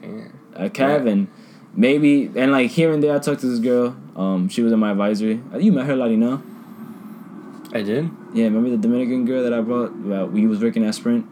Damn. 0.00 0.38
Uh, 0.54 0.68
Kev 0.68 1.06
and 1.10 1.28
maybe 1.74 2.30
and 2.34 2.52
like 2.52 2.70
here 2.70 2.92
and 2.92 3.02
there 3.02 3.14
I 3.14 3.18
talked 3.18 3.40
to 3.40 3.46
this 3.46 3.58
girl. 3.58 3.94
Um, 4.16 4.48
she 4.48 4.62
was 4.62 4.72
in 4.72 4.78
my 4.78 4.92
advisory. 4.92 5.42
Uh, 5.52 5.58
You 5.58 5.72
met 5.72 5.84
her, 5.86 5.94
Latina. 5.96 6.42
I 7.74 7.82
did? 7.82 8.08
Yeah, 8.32 8.44
remember 8.44 8.70
the 8.70 8.78
Dominican 8.78 9.26
girl 9.26 9.42
that 9.42 9.52
I 9.52 9.60
brought? 9.60 9.94
Well, 9.98 10.26
we 10.28 10.46
was 10.46 10.60
working 10.62 10.84
at 10.86 10.94
Sprint. 10.94 11.26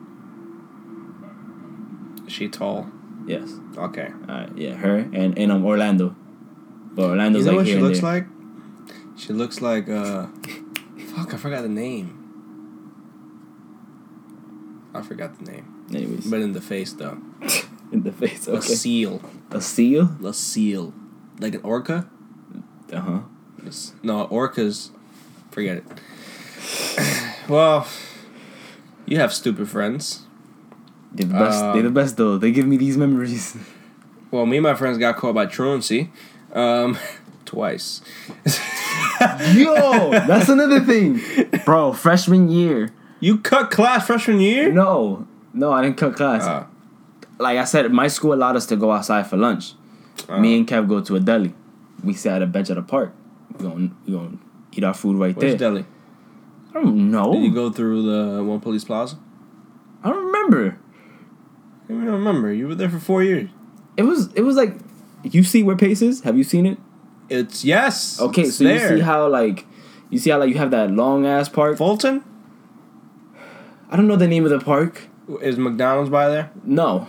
She 2.29 2.49
tall? 2.49 2.89
Yes. 3.27 3.51
Okay. 3.77 4.11
Alright, 4.29 4.57
yeah, 4.57 4.75
her 4.75 4.97
and 4.97 5.39
and 5.39 5.53
um 5.53 5.65
Orlando. 5.65 6.15
But 6.93 7.11
Orlando's 7.11 7.47
you 7.47 7.53
know 7.53 7.57
like 7.57 7.57
what 7.59 7.67
here 7.67 7.77
she 7.77 7.83
looks 7.83 8.01
there. 8.01 8.13
like? 8.13 8.27
She 9.17 9.33
looks 9.33 9.61
like 9.63 9.89
uh 9.89 10.27
fuck, 11.17 11.35
I 11.35 11.37
forgot 11.37 11.63
the 11.63 11.69
name. 11.69 12.21
I 14.95 15.03
forgot 15.03 15.39
the 15.39 15.51
name. 15.51 15.87
Anyways, 15.93 16.27
But 16.31 16.41
in 16.41 16.53
the 16.53 16.61
face 16.61 16.93
though. 16.93 17.19
in 17.93 18.03
the 18.03 18.13
face. 18.13 18.47
A 18.49 18.53
Okay. 18.53 18.75
seal. 18.75 19.21
A 19.51 19.61
seal. 19.61 20.17
A 20.25 20.33
seal. 20.33 20.95
Like 21.41 21.55
an 21.55 21.63
orca? 21.63 22.09
Uh 22.93 23.01
huh. 23.01 23.21
No, 24.03 24.27
orcas 24.29 24.91
forget 25.51 25.79
it. 25.79 25.85
well 27.49 27.87
you 29.07 29.19
have 29.19 29.33
stupid 29.35 29.69
friends. 29.69 30.23
They're 31.13 31.27
the 31.27 31.35
best. 31.35 31.61
they're 31.73 31.83
the 31.83 31.89
Um, 31.89 31.95
best 31.95 32.17
though. 32.17 32.39
They 32.39 32.51
give 32.53 32.67
me 32.67 32.77
these 32.77 32.97
memories. 32.97 33.57
Well, 34.31 34.47
me 34.47 34.57
and 34.59 34.65
my 34.65 34.75
friends 34.75 34.99
got 34.99 35.17
caught 35.17 35.35
by 35.35 35.47
truancy. 35.47 36.11
Um 36.53 36.99
twice. 37.45 38.01
Yo, 39.55 40.11
that's 40.11 40.49
another 40.49 40.81
thing, 40.81 41.21
bro. 41.65 41.93
Freshman 41.93 42.49
year. 42.51 42.91
You 43.21 43.39
cut 43.39 43.71
class 43.71 44.07
freshman 44.07 44.41
year? 44.41 44.71
No, 44.71 45.27
no, 45.53 45.73
I 45.73 45.83
didn't 45.83 45.97
cut 45.97 46.15
class. 46.17 46.45
Oh. 46.45 46.67
like 47.39 47.59
I 47.59 47.65
said, 47.65 47.91
my 47.91 48.09
school 48.09 48.35
allowed 48.35 48.57
us 48.57 48.67
to 48.67 48.77
go 48.77 48.93
outside 48.93 49.27
for 49.27 49.37
lunch. 49.37 49.75
Oh. 50.29 50.39
Me 50.39 50.59
and 50.59 50.67
Kev 50.67 50.89
go 50.89 51.01
to 51.01 51.17
a 51.17 51.21
deli. 51.21 51.55
We 52.03 52.13
sit 52.15 52.33
at 52.33 52.43
a 52.43 52.47
bench 52.47 52.71
at 52.71 52.79
a 52.79 52.83
park. 52.83 53.15
We 53.53 53.65
gonna 53.65 53.91
we 54.07 54.13
gonna 54.13 54.39
eat 54.73 54.85
our 54.85 54.95
food 54.95 55.17
right 55.17 55.35
Where's 55.35 55.53
there. 55.53 55.71
Deli, 55.71 55.87
I 56.71 56.83
don't 56.83 57.11
know. 57.11 57.33
Did 57.33 57.45
you 57.45 57.55
go 57.55 57.71
through 57.71 58.03
the 58.03 58.45
One 58.45 58.61
Police 58.61 58.85
Plaza? 58.85 59.19
I 60.03 60.11
don't 60.11 60.27
remember. 60.27 60.79
I 61.89 61.93
don't 61.93 62.05
remember. 62.07 62.53
You 62.53 62.69
were 62.69 62.75
there 62.75 62.91
for 62.91 62.99
four 62.99 63.23
years. 63.23 63.49
It 63.97 64.03
was 64.03 64.33
it 64.35 64.43
was 64.43 64.57
like 64.57 64.75
you 65.23 65.45
see 65.45 65.63
where 65.63 65.77
Pace 65.77 66.03
is? 66.03 66.21
Have 66.23 66.37
you 66.37 66.45
seen 66.45 66.67
it? 66.67 66.79
It's 67.29 67.65
yes. 67.65 68.21
Okay, 68.21 68.43
it's 68.43 68.57
so 68.57 68.65
there. 68.65 68.93
you 68.93 68.99
see 68.99 69.03
how 69.03 69.29
like 69.29 69.67
you 70.11 70.19
see 70.19 70.31
how 70.31 70.39
like 70.39 70.51
you 70.51 70.57
have 70.57 70.71
that 70.71 70.91
long 70.91 71.27
ass 71.27 71.49
park. 71.49 71.79
Fulton 71.79 72.23
I 73.91 73.97
don't 73.97 74.09
know 74.09 74.17
the 74.17 74.27
name 74.29 74.45
of 74.45 74.51
the 74.51 74.59
park. 74.59 75.03
is 75.41 75.57
McDonald's 75.57 76.11
by 76.11 76.29
there. 76.29 76.51
No. 76.65 77.09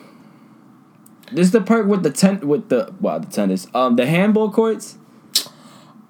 This 1.31 1.47
is 1.47 1.51
the 1.51 1.61
park 1.61 1.87
with 1.87 2.03
the 2.03 2.11
tent 2.11 2.43
with 2.43 2.69
the 2.69 2.93
wow 2.99 3.17
the 3.17 3.27
tennis 3.27 3.67
um 3.73 3.95
the 3.95 4.05
handball 4.05 4.51
courts. 4.51 4.97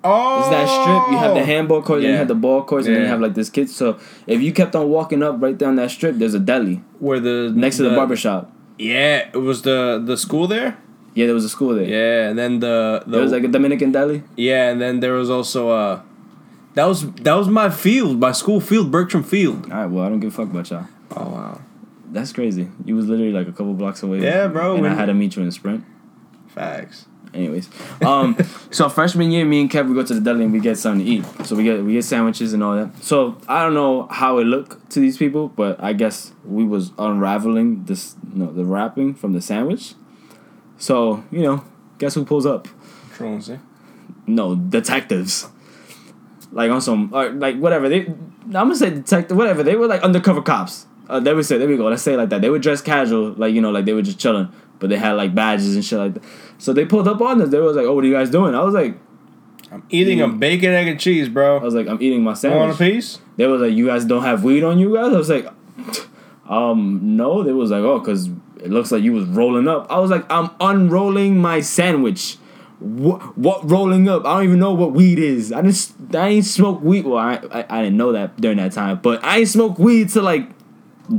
Oh, 0.08 0.44
Is 0.44 0.50
that 0.52 0.68
strip? 0.68 1.12
You 1.12 1.18
have 1.18 1.34
the 1.34 1.44
handball 1.44 1.82
court, 1.82 2.02
and 2.02 2.10
you 2.10 2.16
have 2.16 2.28
the 2.28 2.36
ball 2.36 2.64
courts, 2.64 2.86
and 2.86 2.96
then 2.96 3.04
you 3.04 3.08
have 3.08 3.22
like 3.22 3.34
this 3.34 3.50
kid. 3.50 3.72
So 3.72 3.98
if 4.28 4.40
you 4.40 4.54
kept 4.54 4.76
on 4.76 4.88
walking 4.90 5.24
up 5.24 5.42
right 5.42 5.58
down 5.58 5.78
that 5.78 5.90
strip, 5.90 6.18
there's 6.18 6.36
a 6.36 6.40
deli 6.40 6.84
where 7.00 7.20
the 7.20 7.52
next 7.56 7.78
to 7.78 7.84
the, 7.84 7.96
barber 7.96 8.16
shop. 8.16 8.52
Yeah, 8.78 9.30
it 9.34 9.38
was 9.38 9.64
the 9.64 10.04
the 10.06 10.16
school 10.16 10.46
there. 10.48 10.78
Yeah, 11.16 11.26
there 11.26 11.34
was 11.34 11.46
a 11.46 11.50
school 11.50 11.74
there. 11.76 11.86
Yeah, 11.88 12.30
and 12.30 12.38
then 12.38 12.60
the, 12.60 13.02
the 13.06 13.12
There 13.12 13.22
was 13.22 13.32
like 13.32 13.44
a 13.44 13.48
Dominican 13.48 13.92
deli. 13.92 14.22
yeah, 14.36 14.70
and 14.70 14.80
then 14.80 15.00
there 15.00 15.14
was 15.14 15.30
also 15.30 15.70
uh 15.70 16.02
That 16.76 16.86
was 16.86 17.10
that 17.24 17.34
was 17.34 17.48
my 17.48 17.70
field, 17.70 18.20
my 18.20 18.34
school 18.34 18.60
field, 18.62 18.92
Bertram 18.92 19.24
Field. 19.24 19.72
All 19.72 19.78
right, 19.78 19.86
well, 19.90 20.06
I 20.06 20.10
don't 20.10 20.20
give 20.20 20.32
a 20.34 20.36
fuck 20.36 20.52
about 20.52 20.70
y'all. 20.70 20.86
Oh 21.16 21.30
wow, 21.30 21.62
That's 22.12 22.32
crazy. 22.34 22.68
You 22.86 22.96
was 22.96 23.08
literally 23.08 23.32
like 23.32 23.48
a 23.48 23.52
couple 23.52 23.74
blocks 23.74 24.04
away. 24.04 24.20
Yeah, 24.22 24.48
bro, 24.48 24.76
And 24.76 24.86
I 24.88 24.94
had 24.94 25.06
to 25.08 25.14
meet 25.14 25.36
you 25.36 25.42
in 25.44 25.52
sprint. 25.52 25.84
facts. 26.48 27.06
Anyways, 27.34 27.70
um, 28.02 28.38
so 28.72 28.88
freshman 28.88 29.30
year, 29.30 29.44
me 29.44 29.60
and 29.60 29.70
Kev 29.70 29.90
we 29.90 29.94
go 29.94 30.04
to 30.06 30.14
the 30.14 30.22
deli 30.22 30.46
and 30.46 30.54
we 30.54 30.60
get 30.62 30.78
something 30.78 31.06
to 31.06 31.12
eat. 31.12 31.26
So 31.46 31.56
we 31.58 31.64
get 31.66 31.84
we 31.84 31.92
get 31.94 32.06
sandwiches 32.06 32.54
and 32.54 32.64
all 32.64 32.76
that. 32.78 33.04
So 33.04 33.38
I 33.48 33.62
don't 33.64 33.74
know 33.74 34.08
how 34.10 34.38
it 34.38 34.46
looked 34.46 34.90
to 34.92 35.02
these 35.02 35.18
people, 35.18 35.50
but 35.50 35.82
I 35.84 35.92
guess 35.92 36.32
we 36.46 36.64
was 36.64 36.92
unraveling 36.98 37.84
this 37.86 38.16
you 38.34 38.40
no 38.40 38.52
the 38.54 38.64
wrapping 38.64 39.14
from 39.16 39.34
the 39.34 39.42
sandwich. 39.42 39.96
So 40.78 41.24
you 41.32 41.42
know, 41.42 41.64
guess 41.98 42.16
who 42.16 42.26
pulls 42.26 42.46
up? 42.46 42.68
Truancy. 43.14 43.60
No, 44.28 44.56
detectives. 44.56 45.48
Like 46.52 46.72
on 46.72 46.82
some 46.82 47.14
or 47.14 47.30
like 47.32 47.58
whatever 47.58 47.90
they. 47.90 48.06
I'm 48.06 48.52
gonna 48.52 48.76
say 48.76 48.90
detective 48.92 49.36
whatever 49.38 49.64
they 49.64 49.76
were 49.76 49.88
like 49.88 50.02
undercover 50.02 50.42
cops. 50.42 50.88
Uh, 51.10 51.20
they 51.20 51.34
would 51.34 51.46
say 51.46 51.58
there 51.58 51.68
we 51.68 51.78
go. 51.78 51.88
Let's 51.88 52.02
say 52.02 52.14
it 52.14 52.18
like 52.18 52.30
that. 52.30 52.42
They 52.42 52.50
were 52.50 52.60
dressed 52.60 52.86
casual, 52.86 53.34
like 53.34 53.54
you 53.54 53.62
know, 53.62 53.72
like 53.72 53.86
they 53.86 53.94
were 53.94 54.02
just 54.02 54.20
chilling, 54.20 54.52
but 54.80 54.90
they 54.90 54.98
had 54.98 55.14
like 55.14 55.36
badges 55.36 55.76
and 55.76 55.86
shit 55.86 56.00
like 56.00 56.14
that. 56.16 56.24
So 56.58 56.74
they 56.74 56.86
pulled 56.86 57.08
up 57.08 57.22
on 57.22 57.42
us. 57.42 57.50
They 57.50 57.60
was 57.60 57.76
like, 57.76 57.86
"Oh, 57.86 57.94
what 57.94 58.04
are 58.04 58.08
you 58.08 58.14
guys 58.14 58.30
doing?" 58.30 58.56
I 58.56 58.62
was 58.64 58.74
like, 58.74 58.98
I'm 59.72 59.84
eating 59.90 60.22
a 60.22 60.28
bacon, 60.28 60.72
egg, 60.72 60.88
and 60.88 61.00
cheese, 61.00 61.30
bro." 61.30 61.58
I 61.58 61.64
was 61.64 61.76
like, 61.76 61.88
"I'm 61.88 62.02
eating 62.02 62.24
my 62.24 62.34
sandwich 62.34 62.60
Want 62.60 62.74
a 62.74 62.78
piece? 62.78 63.20
They 63.38 63.46
was 63.46 63.62
like, 63.62 63.74
"You 63.74 63.88
guys 63.88 64.06
don't 64.06 64.24
have 64.24 64.44
weed 64.44 64.64
on 64.64 64.80
you 64.80 64.96
guys?" 64.96 65.14
I 65.14 65.18
was 65.18 65.30
like, 65.30 65.48
"Um, 66.48 67.00
no." 67.18 67.44
They 67.44 67.52
was 67.52 67.72
like, 67.72 67.84
"Oh, 67.84 68.00
cause 68.00 68.30
it 68.66 68.72
looks 68.72 68.92
like 68.92 69.04
you 69.04 69.14
was 69.14 69.26
rolling 69.26 69.68
up." 69.68 69.88
I 69.90 70.00
was 70.00 70.12
like, 70.12 70.26
"I'm 70.32 70.50
unrolling 70.60 71.38
my 71.38 71.62
sandwich." 71.62 72.38
What, 72.80 73.38
what 73.38 73.70
rolling 73.70 74.10
up? 74.10 74.26
I 74.26 74.36
don't 74.36 74.44
even 74.44 74.60
know 74.60 74.74
what 74.74 74.92
weed 74.92 75.18
is. 75.18 75.54
I 75.54 75.62
just 75.62 75.94
I 76.14 76.28
ain't 76.28 76.46
smoke 76.46 76.82
weed. 76.82 77.06
Well, 77.06 77.18
I, 77.18 77.36
I 77.52 77.66
I 77.70 77.84
didn't 77.84 77.98
know 77.98 78.12
that 78.12 78.36
during 78.40 78.58
that 78.58 78.74
time, 78.74 79.00
but 79.02 79.24
I 79.24 79.40
ain't 79.40 79.48
smoke 79.48 79.80
weed 79.80 80.10
till 80.10 80.24
like 80.24 80.50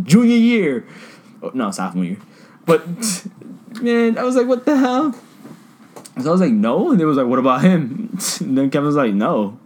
junior 0.03 0.37
year, 0.37 0.87
oh, 1.43 1.51
no 1.55 1.71
sophomore 1.71 2.05
year. 2.05 2.19
But 2.67 2.87
man, 3.81 4.19
I 4.19 4.23
was 4.23 4.37
like, 4.37 4.47
what 4.47 4.65
the 4.65 4.77
hell? 4.77 5.15
So 6.21 6.29
I 6.29 6.33
was 6.33 6.41
like, 6.41 6.53
no, 6.53 6.93
and 6.93 7.01
they 7.01 7.05
was 7.05 7.17
like, 7.17 7.27
what 7.27 7.39
about 7.39 7.63
him? 7.63 8.19
And 8.41 8.57
then 8.57 8.71
Kevin 8.71 8.87
was 8.87 8.97
like, 8.97 9.13
no, 9.13 9.59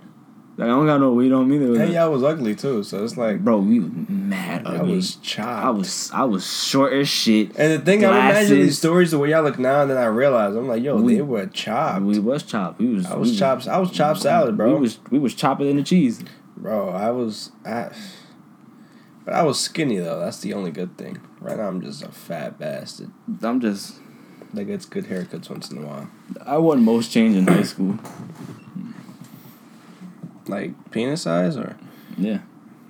like 0.61 0.66
I 0.68 0.72
don't 0.72 0.84
got 0.84 1.00
no 1.00 1.14
weed 1.14 1.32
on 1.32 1.48
me. 1.48 1.56
And 1.56 1.90
y'all 1.90 2.11
was 2.12 2.22
ugly 2.22 2.54
too, 2.54 2.84
so 2.84 3.02
it's 3.02 3.16
like, 3.16 3.42
bro, 3.42 3.58
we 3.58 3.80
was 3.80 3.90
mad 4.11 4.66
I 4.66 4.82
was 4.82 5.16
chopped. 5.16 5.64
I 5.64 5.70
was 5.70 6.11
I 6.12 6.24
was 6.24 6.46
short 6.46 6.92
as 6.92 7.08
shit. 7.08 7.56
And 7.56 7.72
the 7.72 7.78
thing, 7.84 8.04
I 8.04 8.30
imagine 8.30 8.58
these 8.58 8.76
stories 8.76 9.11
the 9.11 9.18
way 9.18 9.30
y'all 9.30 9.42
look 9.42 9.58
now, 9.58 9.80
and 9.80 9.90
then 9.90 9.96
I 9.96 10.04
realized 10.04 10.58
I'm 10.58 10.68
like, 10.68 10.82
yo, 10.82 10.96
We- 10.96 11.14
they 11.14 11.22
were 11.22 11.46
chopped. 11.46 12.02
We 12.02 12.18
was 12.18 12.42
chopped. 12.42 12.78
We 12.78 12.88
was 12.94 13.06
I 13.06 13.14
we 13.14 13.20
was 13.20 13.38
chopped. 13.38 13.68
I 13.68 13.78
was 13.78 13.90
chopped 13.90 14.20
salad, 14.20 14.58
bro. 14.58 14.74
We 14.74 14.80
was 14.80 14.98
we 15.11 15.18
was 15.18 15.34
chopping 15.34 15.66
in 15.70 15.76
the 15.76 15.82
cheese. 15.82 16.22
Bro, 16.58 16.90
I 16.90 17.11
was. 17.11 17.52
I, 17.64 17.90
but 19.24 19.32
I 19.32 19.42
was 19.42 19.58
skinny 19.58 19.96
though. 19.96 20.20
That's 20.20 20.40
the 20.40 20.52
only 20.52 20.70
good 20.70 20.98
thing. 20.98 21.20
Right 21.40 21.56
now, 21.56 21.68
I'm 21.68 21.80
just 21.80 22.02
a 22.02 22.12
fat 22.12 22.58
bastard 22.58 23.11
I'm 23.42 23.61
just 23.61 23.94
that 24.52 24.64
gets 24.64 24.84
good 24.84 25.06
haircuts 25.06 25.48
once 25.48 25.70
in 25.70 25.78
a 25.78 25.86
while. 25.86 26.11
I 26.44 26.58
won 26.58 26.84
most 26.84 27.12
change 27.12 27.34
in 27.36 27.46
high 27.46 27.62
school. 27.62 27.98
Like 30.47 30.91
penis 30.91 31.22
size, 31.22 31.57
or 31.57 31.76
Yeah. 32.16 32.41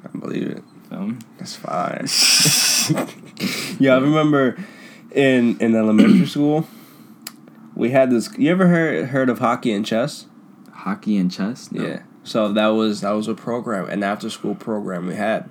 I 0.05 0.19
believe 0.19 0.49
it. 0.49 0.63
Um, 0.91 1.19
That's 1.39 1.57
fine. 1.57 2.07
yeah, 3.79 3.95
I 3.95 3.99
remember 3.99 4.57
in 5.13 5.59
in 5.61 5.75
elementary 5.77 6.27
school, 6.37 6.67
we 7.75 7.91
had 7.91 8.11
this. 8.11 8.31
You 8.39 8.51
ever 8.51 8.67
heard 8.67 9.09
heard 9.09 9.29
of 9.29 9.39
hockey 9.39 9.73
and 9.73 9.85
chess? 9.87 10.27
hockey 10.73 11.19
and 11.19 11.31
chess. 11.31 11.71
No. 11.71 11.85
Yeah. 11.87 12.03
So 12.25 12.53
that 12.55 12.69
was 12.69 13.03
that 13.03 13.11
was 13.13 13.29
a 13.29 13.35
program, 13.35 13.89
an 13.91 14.03
after 14.03 14.31
school 14.31 14.55
program 14.55 15.07
we 15.07 15.15
had. 15.15 15.49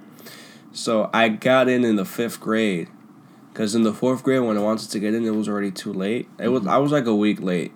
So 0.72 1.10
I 1.14 1.30
got 1.30 1.70
in 1.70 1.84
in 1.86 1.96
the 1.96 2.06
fifth 2.06 2.40
grade, 2.40 2.88
because 3.54 3.76
in 3.76 3.84
the 3.84 3.94
fourth 3.94 4.24
grade 4.24 4.42
when 4.42 4.58
I 4.58 4.62
wanted 4.62 4.90
to 4.90 5.00
get 5.00 5.14
in, 5.14 5.24
it 5.26 5.36
was 5.36 5.48
already 5.48 5.72
too 5.72 5.94
late. 5.94 6.28
It 6.40 6.50
was 6.50 6.66
I 6.68 6.78
was 6.78 6.92
like 6.92 7.06
a 7.06 7.16
week 7.16 7.40
late, 7.42 7.72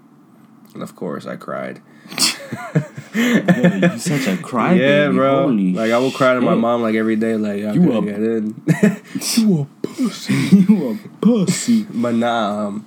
and 0.73 0.81
of 0.83 0.95
course 0.95 1.25
I 1.27 1.35
cried. 1.35 1.81
Yo, 3.15 3.21
you 3.21 3.97
such 3.99 4.27
a 4.27 4.35
crybaby. 4.41 4.79
yeah, 4.79 5.09
bro. 5.09 5.43
Holy 5.43 5.73
like 5.73 5.91
I 5.91 5.97
would 5.99 6.13
cry 6.13 6.33
to 6.33 6.41
my 6.41 6.51
shit. 6.53 6.59
mom 6.59 6.81
like 6.81 6.95
every 6.95 7.15
day, 7.15 7.35
like 7.35 7.63
I 7.63 7.73
You 7.73 7.81
couldn't 7.81 8.07
a- 8.09 8.11
get 8.11 8.19
in. 8.19 9.01
You 9.37 9.61
a 9.61 9.87
pussy. 9.87 10.33
you 10.55 10.89
a 10.91 11.07
pussy. 11.25 11.83
But 11.93 12.15
nah. 12.15 12.67
Um, 12.67 12.85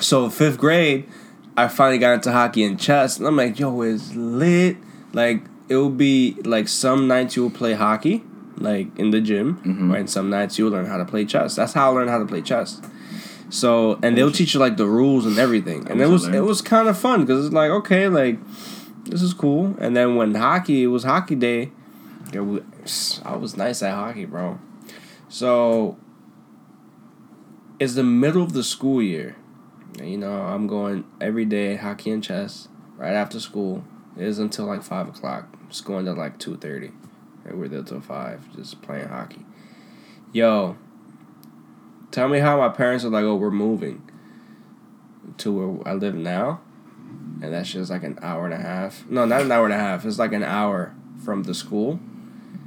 so 0.00 0.30
fifth 0.30 0.58
grade, 0.58 1.08
I 1.56 1.68
finally 1.68 1.98
got 1.98 2.14
into 2.14 2.30
hockey 2.32 2.62
and 2.64 2.78
chess, 2.78 3.18
and 3.18 3.26
I'm 3.26 3.36
like, 3.36 3.58
yo, 3.58 3.80
it's 3.82 4.14
lit. 4.14 4.76
Like 5.12 5.42
it 5.68 5.76
will 5.76 5.90
be 5.90 6.36
like 6.44 6.68
some 6.68 7.08
nights 7.08 7.36
you 7.36 7.42
will 7.42 7.50
play 7.50 7.74
hockey, 7.74 8.22
like 8.58 8.96
in 8.98 9.10
the 9.10 9.20
gym, 9.20 9.60
Mhm. 9.64 9.90
right? 9.90 10.00
And 10.00 10.10
some 10.10 10.30
nights 10.30 10.58
you'll 10.58 10.70
learn 10.70 10.86
how 10.86 10.98
to 10.98 11.04
play 11.04 11.24
chess. 11.24 11.56
That's 11.56 11.72
how 11.72 11.90
I 11.90 11.94
learned 11.94 12.10
how 12.10 12.18
to 12.18 12.26
play 12.26 12.42
chess. 12.42 12.80
So 13.50 13.98
and 14.02 14.16
they'll 14.16 14.30
teach 14.32 14.54
you 14.54 14.60
like 14.60 14.76
the 14.76 14.86
rules 14.86 15.24
and 15.24 15.38
everything, 15.38 15.88
and 15.88 16.00
it 16.00 16.06
was 16.06 16.26
it 16.26 16.40
was 16.40 16.60
kind 16.60 16.88
of 16.88 16.98
fun 16.98 17.24
because 17.24 17.46
it's 17.46 17.54
like 17.54 17.70
okay, 17.70 18.08
like 18.08 18.38
this 19.04 19.22
is 19.22 19.32
cool. 19.32 19.74
And 19.78 19.96
then 19.96 20.16
when 20.16 20.34
hockey, 20.34 20.82
it 20.82 20.88
was 20.88 21.04
hockey 21.04 21.34
day. 21.34 21.72
I 22.34 23.36
was 23.36 23.56
nice 23.56 23.82
at 23.82 23.94
hockey, 23.94 24.26
bro. 24.26 24.58
So 25.28 25.96
it's 27.78 27.94
the 27.94 28.02
middle 28.04 28.42
of 28.42 28.52
the 28.52 28.62
school 28.62 29.00
year. 29.00 29.36
You 30.02 30.18
know, 30.18 30.42
I'm 30.42 30.66
going 30.66 31.04
every 31.20 31.44
day 31.44 31.76
hockey 31.76 32.10
and 32.10 32.22
chess 32.22 32.68
right 32.96 33.14
after 33.14 33.40
school. 33.40 33.82
It 34.16 34.24
is 34.24 34.38
until 34.38 34.66
like 34.66 34.82
five 34.82 35.08
o'clock. 35.08 35.46
Just 35.68 35.84
going 35.84 36.04
to 36.04 36.12
like 36.12 36.38
two 36.38 36.56
thirty. 36.56 36.90
And 37.44 37.58
we're 37.58 37.68
there 37.68 37.82
till 37.82 38.00
five, 38.00 38.54
just 38.54 38.82
playing 38.82 39.08
hockey. 39.08 39.46
Yo, 40.32 40.76
tell 42.10 42.28
me 42.28 42.38
how 42.38 42.58
my 42.58 42.68
parents 42.68 43.04
are 43.04 43.10
like, 43.10 43.24
oh, 43.24 43.36
we're 43.36 43.50
moving 43.50 44.02
to 45.38 45.52
where 45.52 45.88
I 45.88 45.94
live 45.94 46.14
now, 46.14 46.60
and 47.42 47.52
that's 47.52 47.72
just 47.72 47.90
like 47.90 48.02
an 48.02 48.18
hour 48.22 48.44
and 48.44 48.54
a 48.54 48.58
half. 48.58 49.04
No, 49.08 49.24
not 49.24 49.42
an 49.42 49.52
hour 49.52 49.64
and 49.64 49.74
a 49.74 49.78
half. 49.78 50.04
It's 50.04 50.18
like 50.18 50.32
an 50.32 50.42
hour 50.42 50.94
from 51.24 51.44
the 51.44 51.54
school. 51.54 52.00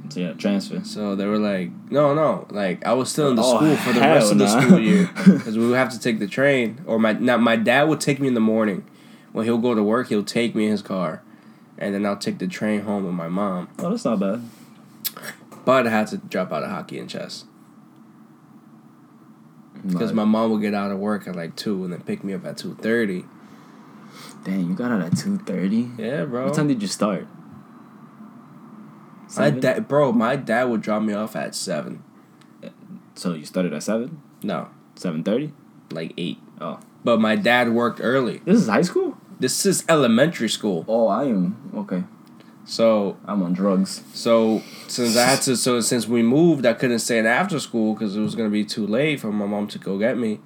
So 0.08 0.20
yeah, 0.20 0.32
transfer. 0.34 0.82
So 0.84 1.14
they 1.16 1.26
were 1.26 1.38
like, 1.38 1.70
no, 1.90 2.14
no, 2.14 2.46
like 2.50 2.84
I 2.86 2.92
was 2.92 3.10
still 3.10 3.30
in 3.30 3.36
the 3.36 3.42
Oh, 3.42 3.56
school 3.56 3.76
for 3.76 3.92
the 3.92 4.00
rest 4.00 4.32
of 4.32 4.38
the 4.38 4.46
school 4.48 4.78
year 4.78 5.10
because 5.16 5.56
we 5.56 5.66
would 5.66 5.76
have 5.76 5.90
to 5.92 5.98
take 5.98 6.18
the 6.18 6.26
train, 6.26 6.82
or 6.86 6.98
my 6.98 7.12
now 7.14 7.36
my 7.38 7.56
dad 7.56 7.84
would 7.84 8.00
take 8.00 8.20
me 8.20 8.28
in 8.28 8.34
the 8.34 8.40
morning. 8.40 8.84
When 9.32 9.46
he'll 9.46 9.58
go 9.58 9.74
to 9.74 9.82
work, 9.82 10.08
he'll 10.08 10.24
take 10.24 10.54
me 10.54 10.66
in 10.66 10.70
his 10.72 10.82
car, 10.82 11.22
and 11.78 11.94
then 11.94 12.04
I'll 12.04 12.18
take 12.18 12.38
the 12.38 12.46
train 12.46 12.82
home 12.82 13.04
with 13.04 13.14
my 13.14 13.28
mom. 13.28 13.68
Oh, 13.78 13.90
that's 13.90 14.04
not 14.04 14.20
bad. 14.20 14.42
But 15.64 15.86
I 15.86 15.90
had 15.90 16.08
to 16.08 16.18
drop 16.18 16.52
out 16.52 16.64
of 16.64 16.70
hockey 16.70 16.98
and 16.98 17.08
chess 17.08 17.44
because 19.86 20.10
Like, 20.10 20.14
my 20.16 20.24
mom 20.24 20.50
would 20.52 20.60
get 20.62 20.74
out 20.74 20.90
of 20.90 20.98
work 20.98 21.26
at 21.26 21.34
like 21.36 21.56
two 21.56 21.82
and 21.84 21.92
then 21.92 22.02
pick 22.02 22.22
me 22.24 22.32
up 22.34 22.44
at 22.44 22.56
two 22.56 22.74
thirty. 22.76 23.24
Dang, 24.44 24.68
you 24.68 24.74
got 24.74 24.90
out 24.92 25.02
at 25.02 25.16
two 25.16 25.38
thirty. 25.38 25.90
Yeah, 25.98 26.24
bro. 26.24 26.46
What 26.46 26.54
time 26.54 26.68
did 26.68 26.82
you 26.82 26.88
start? 26.88 27.26
my 29.36 29.50
dad, 29.50 29.88
bro, 29.88 30.12
my 30.12 30.36
dad 30.36 30.64
would 30.64 30.82
drop 30.82 31.02
me 31.02 31.14
off 31.14 31.34
at 31.36 31.54
seven. 31.54 32.02
So 33.14 33.34
you 33.34 33.44
started 33.44 33.72
at 33.72 33.82
seven, 33.82 34.20
No, 34.42 34.68
seven 34.94 35.22
thirty. 35.22 35.52
like 35.90 36.12
eight. 36.16 36.38
Oh. 36.60 36.80
But 37.04 37.20
my 37.20 37.36
dad 37.36 37.70
worked 37.72 38.00
early. 38.02 38.38
This 38.44 38.60
is 38.60 38.68
high 38.68 38.82
school. 38.82 39.16
This 39.40 39.66
is 39.66 39.84
elementary 39.88 40.48
school. 40.48 40.84
Oh, 40.88 41.08
I 41.08 41.24
am 41.24 41.56
okay. 41.74 42.04
So 42.64 43.16
I'm 43.26 43.42
on 43.42 43.52
drugs. 43.54 44.02
So 44.14 44.62
since 44.88 45.16
I 45.16 45.24
had 45.26 45.42
to, 45.42 45.56
so 45.56 45.80
since 45.80 46.06
we 46.06 46.22
moved, 46.22 46.64
I 46.64 46.74
couldn't 46.74 47.00
stay 47.00 47.18
in 47.18 47.26
after 47.26 47.58
school 47.58 47.94
because 47.94 48.16
it 48.16 48.20
was 48.20 48.34
gonna 48.34 48.50
be 48.50 48.64
too 48.64 48.86
late 48.86 49.20
for 49.20 49.32
my 49.32 49.46
mom 49.46 49.66
to 49.68 49.78
go 49.78 49.98
get 49.98 50.16
me. 50.16 50.40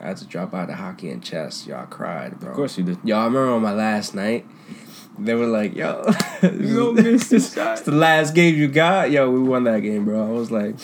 I 0.00 0.08
had 0.08 0.16
to 0.18 0.26
drop 0.26 0.54
out 0.54 0.70
of 0.70 0.76
hockey 0.76 1.10
and 1.10 1.22
chess. 1.22 1.66
Y'all 1.66 1.86
cried, 1.86 2.38
bro. 2.38 2.50
Of 2.50 2.56
course 2.56 2.78
you 2.78 2.84
did. 2.84 2.98
Y'all 3.04 3.20
I 3.20 3.24
remember 3.26 3.50
on 3.52 3.62
my 3.62 3.72
last 3.72 4.14
night, 4.14 4.46
they 5.18 5.34
were 5.34 5.46
like, 5.46 5.74
"Yo, 5.74 6.04
You 6.42 6.94
gonna 6.94 7.02
miss 7.02 7.28
this 7.30 7.54
shot. 7.54 7.78
it's 7.78 7.82
the 7.82 7.92
last 7.92 8.34
game 8.34 8.54
you 8.54 8.68
got." 8.68 9.10
Yo, 9.10 9.30
we 9.30 9.40
won 9.40 9.64
that 9.64 9.80
game, 9.80 10.04
bro. 10.04 10.26
I 10.26 10.30
was 10.30 10.50
like, 10.50 10.76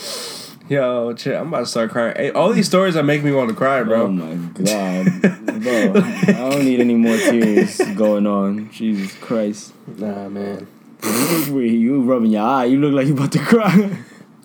"Yo, 0.71 1.13
chill. 1.15 1.37
I'm 1.37 1.49
about 1.49 1.61
to 1.61 1.67
start 1.67 1.91
crying." 1.91 2.15
Hey, 2.17 2.31
all 2.31 2.53
these 2.53 2.67
stories 2.67 2.95
are 2.97 3.03
making 3.03 3.27
me 3.27 3.33
want 3.33 3.51
to 3.51 3.57
cry, 3.57 3.83
bro. 3.83 4.05
Oh 4.05 4.09
my 4.09 4.35
god, 4.55 5.63
bro! 5.63 6.01
I 6.01 6.49
don't 6.51 6.65
need 6.65 6.81
any 6.81 6.95
more 6.95 7.17
tears 7.17 7.79
going 7.97 8.27
on. 8.27 8.71
Jesus 8.71 9.13
Christ! 9.17 9.75
Nah, 9.99 10.29
man. 10.29 10.67
Wait, 11.51 11.73
you 11.73 12.03
rubbing 12.03 12.31
your 12.31 12.43
eye. 12.45 12.67
You 12.67 12.79
look 12.81 12.93
like 12.93 13.07
you 13.09 13.15
about 13.15 13.33
to 13.33 13.41
cry. 13.41 13.99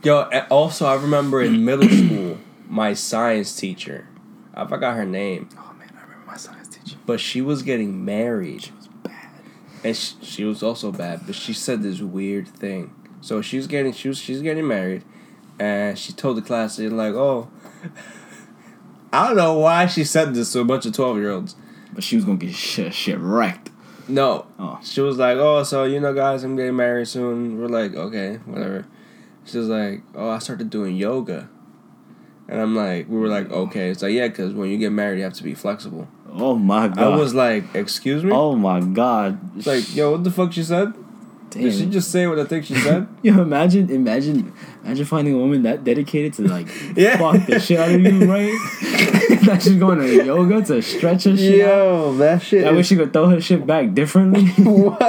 Yo, 0.03 0.21
also 0.49 0.85
I 0.87 0.95
remember 0.95 1.41
in 1.41 1.63
middle 1.63 1.87
school, 1.87 2.37
my 2.67 2.93
science 2.93 3.55
teacher, 3.55 4.07
I 4.53 4.65
forgot 4.65 4.95
her 4.97 5.05
name. 5.05 5.49
Oh 5.57 5.73
man, 5.77 5.89
I 5.97 6.01
remember 6.03 6.25
my 6.27 6.37
science 6.37 6.67
teacher. 6.69 6.97
but 7.05 7.19
she 7.19 7.41
was 7.41 7.61
getting 7.63 8.03
married 8.05 8.63
She 8.63 8.71
was 8.73 8.87
bad. 9.03 9.29
and 9.83 9.95
she, 9.95 10.15
she 10.21 10.43
was 10.43 10.61
also 10.63 10.91
bad 10.91 11.21
but 11.25 11.35
she 11.35 11.53
said 11.53 11.81
this 11.83 12.01
weird 12.01 12.47
thing 12.47 12.93
so 13.21 13.41
she 13.41 13.57
was 13.57 13.65
getting 13.67 13.93
she 13.93 14.07
was 14.07 14.17
she's 14.19 14.41
getting 14.43 14.67
married 14.67 15.03
and 15.59 15.97
she 15.97 16.11
told 16.13 16.37
the 16.37 16.41
class 16.41 16.77
they're 16.77 16.89
like 16.89 17.13
oh 17.13 17.47
i 19.13 19.27
don't 19.27 19.37
know 19.37 19.57
why 19.57 19.85
she 19.85 20.03
said 20.03 20.33
this 20.33 20.51
to 20.51 20.59
a 20.59 20.65
bunch 20.65 20.85
of 20.85 20.93
12 20.93 21.17
year 21.17 21.31
olds 21.31 21.55
But 21.93 22.03
she 22.03 22.17
was 22.17 22.25
gonna 22.25 22.37
get 22.37 22.53
shit, 22.53 22.93
shit 22.93 23.17
wrecked. 23.17 23.69
No. 24.09 24.45
Oh. 24.59 24.79
She 24.83 24.99
was 24.99 25.17
like, 25.17 25.37
"Oh, 25.37 25.63
so 25.63 25.85
you 25.85 25.99
know, 26.01 26.13
guys, 26.13 26.43
I'm 26.43 26.55
getting 26.57 26.75
married 26.75 27.07
soon." 27.07 27.57
We're 27.57 27.69
like, 27.69 27.95
"Okay, 27.95 28.35
whatever." 28.45 28.85
She 29.45 29.57
was 29.57 29.69
like, 29.69 30.01
"Oh, 30.13 30.29
I 30.29 30.39
started 30.39 30.69
doing 30.69 30.97
yoga," 30.97 31.47
and 32.49 32.59
I'm 32.61 32.75
like, 32.75 33.07
"We 33.07 33.17
were 33.17 33.29
like, 33.29 33.49
okay." 33.49 33.89
It's 33.89 34.03
like, 34.03 34.11
"Yeah, 34.11 34.27
because 34.27 34.53
when 34.53 34.69
you 34.69 34.77
get 34.77 34.91
married, 34.91 35.19
you 35.19 35.23
have 35.23 35.33
to 35.35 35.43
be 35.43 35.55
flexible." 35.55 36.07
Oh 36.33 36.55
my 36.55 36.89
god. 36.89 36.99
I 36.99 37.15
was 37.15 37.33
like, 37.33 37.63
"Excuse 37.73 38.23
me." 38.25 38.31
Oh 38.33 38.55
my 38.55 38.81
god. 38.81 39.39
It's 39.57 39.65
like, 39.67 39.95
yo, 39.95 40.11
what 40.11 40.23
the 40.25 40.31
fuck 40.31 40.51
she 40.51 40.63
said? 40.63 40.93
Did 41.51 41.73
she 41.73 41.85
just 41.85 42.11
say 42.11 42.27
what 42.27 42.37
I 42.37 42.43
think 42.43 42.65
she 42.65 42.75
said? 42.75 43.07
Yo, 43.21 43.41
imagine, 43.41 43.89
imagine, 43.89 44.51
imagine 44.83 45.05
finding 45.05 45.35
a 45.35 45.37
woman 45.37 45.63
that 45.63 45.83
dedicated 45.85 46.33
to 46.33 46.47
like 46.47 46.67
Yeah. 46.95 47.17
fuck 47.17 47.45
the 47.45 47.59
shit 47.59 47.79
out 47.79 47.91
of 47.91 48.01
you, 48.01 48.29
right? 48.29 48.51
that 49.45 49.61
she's 49.63 49.77
going 49.77 49.99
to 49.99 50.25
yoga 50.25 50.61
to 50.65 50.81
stretch 50.81 51.23
her 51.23 51.37
shit. 51.37 51.61
out. 51.65 51.67
Yo, 51.67 52.15
that 52.17 52.41
shit. 52.41 52.63
That 52.63 52.73
wish 52.73 52.87
she 52.87 52.95
could 52.97 53.13
throw 53.13 53.29
her 53.29 53.39
shit 53.39 53.65
back 53.65 53.93
differently. 53.93 54.47
what 54.63 55.01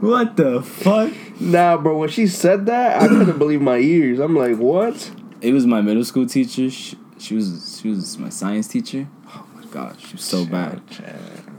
what 0.00 0.36
the 0.36 0.62
fuck? 0.62 1.12
Nah, 1.40 1.76
bro. 1.76 1.98
When 1.98 2.08
she 2.08 2.26
said 2.26 2.66
that, 2.66 3.02
I 3.02 3.08
couldn't 3.08 3.38
believe 3.38 3.60
my 3.60 3.78
ears. 3.78 4.18
I'm 4.18 4.34
like, 4.36 4.56
what? 4.56 5.10
It 5.40 5.52
was 5.52 5.66
my 5.66 5.80
middle 5.80 6.04
school 6.04 6.26
teacher. 6.26 6.70
She, 6.70 6.96
she 7.18 7.34
was 7.34 7.80
she 7.82 7.88
was 7.88 8.18
my 8.18 8.28
science 8.30 8.66
teacher. 8.68 9.08
Oh 9.28 9.46
my 9.54 9.64
god, 9.66 9.96
she 10.00 10.12
was 10.14 10.24
so 10.24 10.44
bad. 10.46 10.80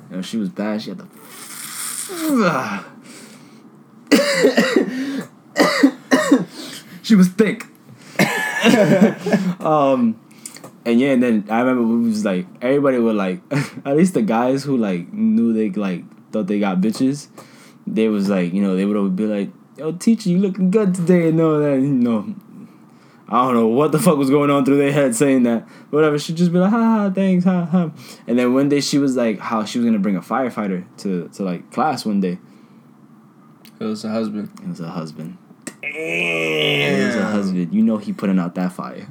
You 0.10 0.18
know, 0.18 0.22
she 0.22 0.38
was 0.38 0.50
bad. 0.50 0.82
She 0.82 0.90
had 0.90 1.00
the. 1.00 1.08
she 7.02 7.16
was 7.16 7.30
thick. 7.30 7.66
um, 9.62 10.20
and 10.86 11.00
yeah, 11.00 11.12
and 11.12 11.24
then 11.24 11.48
I 11.50 11.62
remember 11.62 11.84
it 11.84 12.10
was 12.10 12.26
like 12.26 12.48
everybody 12.62 13.00
would 13.00 13.16
like, 13.16 13.40
at 13.86 13.96
least 13.96 14.14
the 14.14 14.22
guys 14.22 14.66
who 14.66 14.76
like 14.76 15.14
knew 15.14 15.54
they 15.54 15.70
like 15.70 16.04
thought 16.32 16.48
they 16.48 16.60
got 16.60 16.82
bitches. 16.82 17.30
They 17.88 18.10
was 18.10 18.30
like, 18.30 18.54
you 18.54 18.62
know, 18.62 18.76
they 18.76 18.84
would 18.84 18.98
always 18.98 19.14
be 19.14 19.26
like, 19.26 19.50
"Yo, 19.78 19.94
teacher, 19.94 20.30
you 20.30 20.40
looking 20.40 20.70
good 20.70 20.94
today," 20.94 21.30
and 21.30 21.40
all 21.40 21.60
that, 21.60 21.80
you 21.80 21.88
know. 21.88 22.36
I 23.32 23.46
don't 23.46 23.54
know 23.54 23.68
what 23.68 23.94
the 23.94 24.00
fuck 24.00 24.18
was 24.18 24.30
going 24.30 24.50
on 24.50 24.66
through 24.66 24.78
their 24.78 24.92
head 24.92 25.16
saying 25.16 25.44
that. 25.44 25.62
Whatever. 25.90 26.20
She'd 26.20 26.36
just 26.36 26.52
be 26.52 26.60
like, 26.60 26.70
ha 26.70 26.78
ha, 26.78 27.10
thanks, 27.10 27.46
ha 27.46 27.64
ha. 27.64 27.92
And 28.28 28.38
then 28.38 28.54
one 28.54 28.68
day 28.68 28.82
she 28.82 28.98
was 28.98 29.16
like, 29.16 29.40
how 29.40 29.64
she 29.64 29.80
was 29.80 29.86
gonna 29.86 30.00
bring 30.00 30.18
a 30.18 30.22
firefighter 30.22 30.86
to, 30.98 31.30
to 31.30 31.44
like 31.44 31.72
class 31.72 32.06
one 32.06 32.20
day. 32.20 32.40
It 33.80 33.86
was 33.86 34.04
a 34.04 34.10
husband. 34.10 34.52
It 34.62 34.68
was 34.68 34.80
her 34.80 34.88
husband. 34.88 35.38
It 35.82 37.06
was 37.06 37.16
her 37.16 37.32
husband. 37.32 37.74
You 37.74 37.82
know 37.84 37.98
he 37.98 38.12
putting 38.12 38.38
out 38.38 38.54
that 38.56 38.74
fire. 38.74 39.08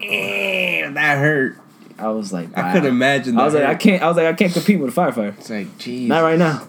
Damn, 0.00 0.94
that 0.94 1.18
hurt. 1.18 1.56
I 1.98 2.08
was 2.08 2.32
like, 2.32 2.48
I 2.58 2.62
wow. 2.62 2.72
could 2.72 2.84
imagine. 2.84 3.36
That 3.36 3.42
I 3.42 3.44
was 3.44 3.54
like, 3.54 3.64
I 3.64 3.74
can't. 3.76 4.02
I 4.02 4.08
was 4.08 4.16
like, 4.16 4.26
I 4.26 4.32
can't 4.32 4.52
compete 4.52 4.80
with 4.80 4.96
a 4.96 5.00
firefighter. 5.00 5.38
It's 5.38 5.48
like, 5.48 5.78
geez. 5.78 6.08
Not 6.08 6.22
right 6.22 6.38
now. 6.38 6.66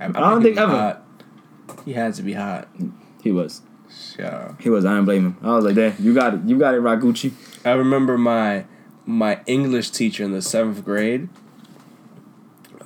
I, 0.00 0.08
don't 0.08 0.42
think 0.42 0.56
ever. 0.56 0.72
hot. 0.72 1.04
He 1.84 1.92
had 1.92 2.14
to 2.14 2.22
be 2.22 2.32
hot. 2.32 2.68
He 3.22 3.30
was. 3.30 3.60
Yeah. 4.18 4.52
He 4.60 4.68
was. 4.70 4.84
I 4.84 4.90
didn't 4.94 5.04
blame 5.06 5.24
him. 5.26 5.36
I 5.42 5.54
was 5.54 5.64
like, 5.64 5.74
there, 5.74 5.94
you 5.98 6.14
got 6.14 6.34
it. 6.34 6.40
You 6.46 6.58
got 6.58 6.74
it, 6.74 6.80
Ragucci. 6.82 7.32
I 7.64 7.72
remember 7.72 8.16
my 8.18 8.64
my 9.06 9.40
English 9.46 9.90
teacher 9.90 10.24
in 10.24 10.32
the 10.32 10.42
seventh 10.42 10.84
grade. 10.84 11.28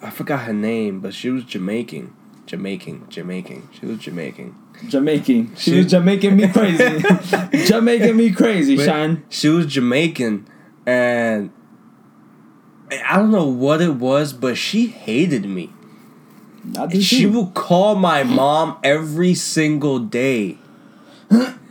I 0.03 0.11
forgot 0.11 0.43
her 0.43 0.53
name, 0.53 1.01
but 1.01 1.15
she 1.15 1.31
was 1.31 1.45
Jamaican. 1.45 2.15
Jamaican, 2.47 3.07
Jamaican. 3.09 3.69
She 3.73 3.87
was 3.87 3.99
Jamaican. 3.99 4.55
Jamaican. 4.89 5.55
She, 5.57 5.71
She- 5.71 5.77
was 5.79 5.87
Jamaican 5.87 6.37
me 6.37 6.49
crazy. 6.49 7.03
Jamaican 7.67 8.17
me 8.17 8.31
crazy, 8.33 8.77
But 8.77 8.85
Shine. 8.85 9.25
She 9.31 9.49
was 9.49 9.67
Jamaican, 9.67 10.47
and 10.85 11.51
I 13.07 13.17
don't 13.17 13.31
know 13.31 13.47
what 13.49 13.81
it 13.81 13.95
was, 13.95 14.33
but 14.33 14.57
she 14.59 14.89
hated 14.89 15.47
me. 15.47 15.71
She 17.01 17.27
would 17.27 17.55
call 17.55 17.95
my 17.95 18.23
mom 18.25 18.79
every 18.83 19.35
single 19.35 19.99
day. 19.99 20.59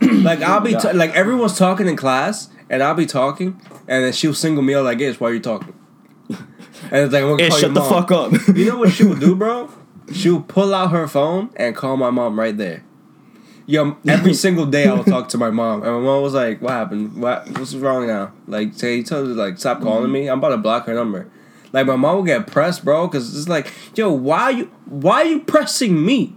like 0.00 0.40
I'll 0.40 0.60
be 0.60 0.72
ta- 0.72 0.92
like 0.94 1.10
everyone's 1.14 1.58
talking 1.58 1.86
in 1.86 1.96
class, 1.96 2.48
and 2.68 2.82
I'll 2.82 2.94
be 2.94 3.06
talking, 3.06 3.60
and 3.88 4.04
then 4.04 4.12
she'll 4.12 4.34
single 4.34 4.62
me 4.62 4.74
out 4.74 4.84
like 4.84 4.98
this. 4.98 5.20
Why 5.20 5.30
are 5.30 5.34
you 5.34 5.40
talking? 5.40 5.74
And 6.90 7.04
it's 7.04 7.12
like, 7.12 7.22
I'm 7.22 7.30
gonna 7.30 7.42
Hey, 7.42 7.48
call 7.48 7.58
shut 7.58 7.74
your 7.74 7.82
the 7.82 7.88
fuck 7.88 8.12
up. 8.12 8.32
You 8.56 8.70
know 8.70 8.78
what 8.78 8.92
she 8.92 9.04
would 9.04 9.20
do, 9.20 9.34
bro? 9.36 9.70
She 10.12 10.30
would 10.30 10.48
pull 10.48 10.74
out 10.74 10.90
her 10.90 11.08
phone 11.08 11.50
and 11.56 11.74
call 11.74 11.96
my 11.96 12.10
mom 12.10 12.38
right 12.38 12.56
there. 12.56 12.84
Yo, 13.66 13.96
every 14.06 14.34
single 14.44 14.66
day 14.66 14.86
I 14.86 14.92
would 14.92 15.06
talk 15.06 15.28
to 15.30 15.38
my 15.38 15.50
mom, 15.50 15.82
and 15.82 15.92
my 15.92 16.00
mom 16.00 16.22
was 16.22 16.34
like, 16.34 16.60
"What 16.60 16.72
happened? 16.72 17.20
What? 17.20 17.48
What's 17.58 17.74
wrong 17.74 18.06
now? 18.06 18.32
Like, 18.46 18.74
say, 18.74 19.02
tell 19.02 19.26
her 19.26 19.32
like, 19.32 19.58
stop 19.58 19.80
calling 19.80 20.04
mm-hmm. 20.04 20.12
me. 20.12 20.28
I'm 20.28 20.38
about 20.38 20.50
to 20.50 20.58
block 20.58 20.86
her 20.86 20.94
number." 20.94 21.30
Like 21.72 21.86
my 21.86 21.96
mom 21.96 22.18
would 22.18 22.26
get 22.26 22.46
pressed, 22.46 22.84
bro, 22.84 23.08
because 23.08 23.36
it's 23.36 23.48
like, 23.48 23.72
"Yo, 23.96 24.12
why 24.12 24.42
are 24.42 24.52
you? 24.52 24.64
Why 24.84 25.22
are 25.22 25.24
you 25.24 25.40
pressing 25.40 26.04
me?" 26.04 26.34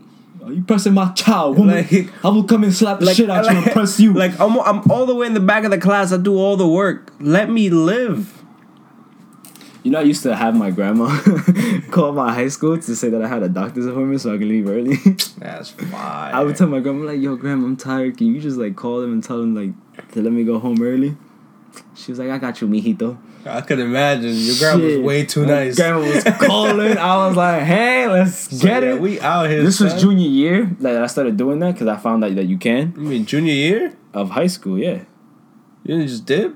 Are 0.47 0.53
you 0.53 0.63
pressing 0.63 0.93
my 0.93 1.11
child, 1.11 1.57
woman? 1.57 1.75
Like- 1.75 2.09
I 2.23 2.29
will 2.29 2.43
come 2.45 2.63
and 2.63 2.73
slap 2.73 2.99
the 2.99 3.05
Like, 3.05 3.17
shit 3.17 3.29
out 3.29 3.43
you 3.51 3.57
and 3.57 3.65
press 3.71 3.99
you. 3.99 4.13
Like 4.13 4.39
I'm, 4.39 4.57
I'm 4.61 4.89
all 4.89 5.05
the 5.05 5.13
way 5.15 5.27
in 5.27 5.33
the 5.33 5.41
back 5.41 5.65
of 5.65 5.71
the 5.71 5.77
class. 5.77 6.13
I 6.13 6.17
do 6.17 6.37
all 6.37 6.55
the 6.55 6.67
work. 6.67 7.11
Let 7.19 7.49
me 7.49 7.69
live. 7.69 8.33
you 9.83 9.91
know, 9.91 9.99
I 9.99 10.03
used 10.03 10.23
to 10.23 10.35
have 10.35 10.55
my 10.55 10.71
grandma 10.71 11.07
call 11.91 12.13
my 12.13 12.33
high 12.33 12.47
school 12.47 12.77
to 12.77 12.95
say 12.95 13.09
that 13.09 13.21
I 13.21 13.27
had 13.27 13.43
a 13.43 13.49
doctor's 13.49 13.85
appointment 13.85 14.21
so 14.21 14.33
I 14.33 14.37
could 14.37 14.47
leave 14.47 14.67
early. 14.69 14.95
That's 15.37 15.71
fine. 15.71 15.91
I 16.33 16.43
would 16.43 16.55
tell 16.55 16.67
my 16.67 16.79
grandma 16.79 17.05
like, 17.11 17.19
"Yo, 17.21 17.35
grandma, 17.35 17.65
I'm 17.67 17.75
tired. 17.77 18.17
Can 18.17 18.27
you 18.27 18.39
just 18.39 18.57
like 18.57 18.75
call 18.75 19.01
them 19.01 19.11
and 19.11 19.23
tell 19.23 19.39
them 19.39 19.53
like 19.53 19.73
to 20.13 20.21
let 20.21 20.31
me 20.31 20.43
go 20.45 20.59
home 20.59 20.81
early?" 20.81 21.15
She 21.95 22.11
was 22.11 22.19
like, 22.19 22.29
"I 22.29 22.37
got 22.37 22.61
you, 22.61 22.67
mijito." 22.67 23.17
I 23.47 23.61
could 23.61 23.79
imagine 23.79 24.33
your 24.35 24.55
grandma 24.57 24.85
was 24.85 24.97
way 24.99 25.25
too 25.25 25.41
My 25.45 25.47
nice. 25.65 25.75
Grandma 25.75 25.99
was 26.01 26.23
calling. 26.39 26.97
I 26.97 27.27
was 27.27 27.35
like, 27.37 27.63
"Hey, 27.63 28.07
let's 28.07 28.55
So, 28.57 28.67
get 28.67 28.83
yeah, 28.83 28.93
it." 28.95 29.01
We 29.01 29.19
out 29.21 29.49
here. 29.49 29.63
this 29.63 29.79
was 29.79 29.99
junior 30.01 30.27
year 30.27 30.71
that 30.79 31.01
I 31.01 31.07
started 31.07 31.37
doing 31.37 31.59
that 31.59 31.73
because 31.73 31.87
I 31.87 31.97
found 31.97 32.23
out 32.23 32.35
that 32.35 32.45
you 32.45 32.57
can 32.57 32.93
I 32.95 32.99
mean, 32.99 33.25
junior 33.25 33.53
year. 33.53 33.93
of 34.13 34.31
high 34.31 34.47
school. 34.47 34.77
Yeah, 34.77 35.03
You 35.83 35.95
didn't 35.95 36.07
just 36.07 36.25
dip. 36.25 36.55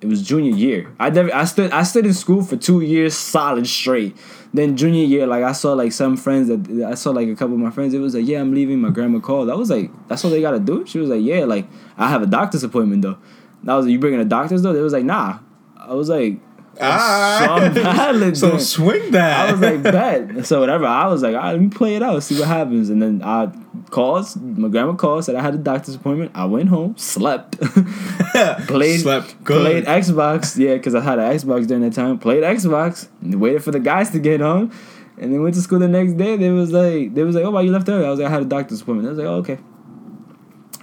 it 0.00 0.06
was 0.08 0.22
junior 0.22 0.54
year. 0.54 0.92
I 1.00 1.10
never. 1.10 1.34
I 1.34 1.44
stood. 1.44 1.70
I 1.72 1.82
stood 1.82 2.06
in 2.06 2.14
school 2.14 2.42
for 2.42 2.56
two 2.56 2.80
years 2.80 3.14
solid 3.14 3.66
straight. 3.66 4.16
Then 4.54 4.76
junior 4.76 5.04
year, 5.04 5.26
like 5.26 5.42
I 5.44 5.52
saw 5.52 5.72
like 5.74 5.92
some 5.92 6.16
friends 6.16 6.48
that 6.48 6.86
I 6.86 6.94
saw 6.94 7.10
like 7.10 7.28
a 7.28 7.34
couple 7.34 7.54
of 7.54 7.60
my 7.60 7.70
friends. 7.70 7.92
It 7.94 7.98
was 7.98 8.14
like, 8.14 8.26
yeah, 8.26 8.40
I'm 8.40 8.54
leaving. 8.54 8.80
My 8.80 8.90
grandma 8.90 9.18
called. 9.20 9.50
I 9.50 9.54
was 9.54 9.68
like, 9.70 9.90
that's 10.08 10.22
what 10.24 10.30
they 10.30 10.40
gotta 10.40 10.60
do. 10.60 10.86
She 10.86 10.98
was 10.98 11.08
like, 11.10 11.22
yeah, 11.22 11.44
like 11.44 11.66
I 11.98 12.08
have 12.08 12.22
a 12.22 12.26
doctor's 12.26 12.62
appointment 12.64 13.02
though. 13.02 13.18
And 13.62 13.70
I 13.70 13.76
was 13.76 13.84
like, 13.86 13.92
you 13.92 13.98
bringing 13.98 14.20
a 14.20 14.24
doctor's 14.24 14.62
though? 14.62 14.72
They 14.72 14.80
was 14.80 14.92
like, 14.92 15.04
nah. 15.04 15.40
I 15.86 15.94
was 15.94 16.08
like, 16.08 16.38
Ah, 16.80 17.42
so 17.46 17.52
I'm 17.52 17.72
valid 17.72 18.36
so 18.36 18.58
swing 18.58 19.10
that. 19.12 19.48
I 19.48 19.52
was 19.52 19.60
like, 19.60 19.82
bet. 19.82 20.46
So 20.46 20.60
whatever. 20.60 20.84
I 20.86 21.06
was 21.06 21.22
like, 21.22 21.34
all 21.34 21.40
right, 21.40 21.52
let 21.52 21.60
me 21.60 21.68
play 21.68 21.96
it 21.96 22.02
out, 22.02 22.22
see 22.22 22.38
what 22.38 22.48
happens. 22.48 22.90
And 22.90 23.00
then 23.00 23.22
I 23.24 23.50
called. 23.90 24.26
My 24.42 24.68
grandma 24.68 24.94
called, 24.94 25.24
said 25.24 25.36
I 25.36 25.42
had 25.42 25.54
a 25.54 25.58
doctor's 25.58 25.94
appointment. 25.94 26.32
I 26.34 26.44
went 26.44 26.68
home, 26.68 26.96
slept, 26.98 27.58
played, 28.66 29.00
Slept 29.00 29.42
good. 29.44 29.62
played 29.62 29.84
Xbox. 29.84 30.56
Yeah, 30.58 30.74
because 30.74 30.94
I 30.94 31.00
had 31.00 31.18
an 31.18 31.32
Xbox 31.32 31.66
during 31.66 31.82
that 31.82 31.94
time. 31.94 32.18
Played 32.18 32.42
Xbox. 32.42 33.08
And 33.22 33.40
waited 33.40 33.64
for 33.64 33.70
the 33.70 33.80
guys 33.80 34.10
to 34.10 34.18
get 34.18 34.40
home, 34.40 34.70
and 35.18 35.32
then 35.32 35.42
went 35.42 35.54
to 35.54 35.62
school 35.62 35.78
the 35.78 35.88
next 35.88 36.12
day. 36.14 36.36
They 36.36 36.50
was 36.50 36.72
like, 36.72 37.14
they 37.14 37.22
was 37.24 37.34
like, 37.34 37.44
oh, 37.44 37.50
why 37.50 37.62
you 37.62 37.72
left 37.72 37.88
early? 37.88 38.04
I 38.04 38.10
was 38.10 38.18
like, 38.20 38.28
I 38.28 38.30
had 38.30 38.42
a 38.42 38.46
doctor's 38.46 38.82
appointment. 38.82 39.08
I 39.08 39.10
was 39.12 39.18
like, 39.18 39.26
oh, 39.28 39.36
okay. 39.36 39.58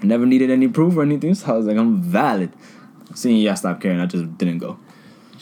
I 0.01 0.05
never 0.05 0.25
needed 0.25 0.49
any 0.49 0.67
proof 0.67 0.97
or 0.97 1.03
anything, 1.03 1.33
so 1.35 1.53
I 1.53 1.57
was 1.57 1.65
like, 1.65 1.77
I'm 1.77 2.01
valid. 2.01 2.51
Seeing 3.15 3.37
yeah, 3.37 3.51
I 3.51 3.55
stopped 3.55 3.81
caring. 3.81 3.99
I 3.99 4.07
just 4.07 4.37
didn't 4.39 4.57
go. 4.57 4.79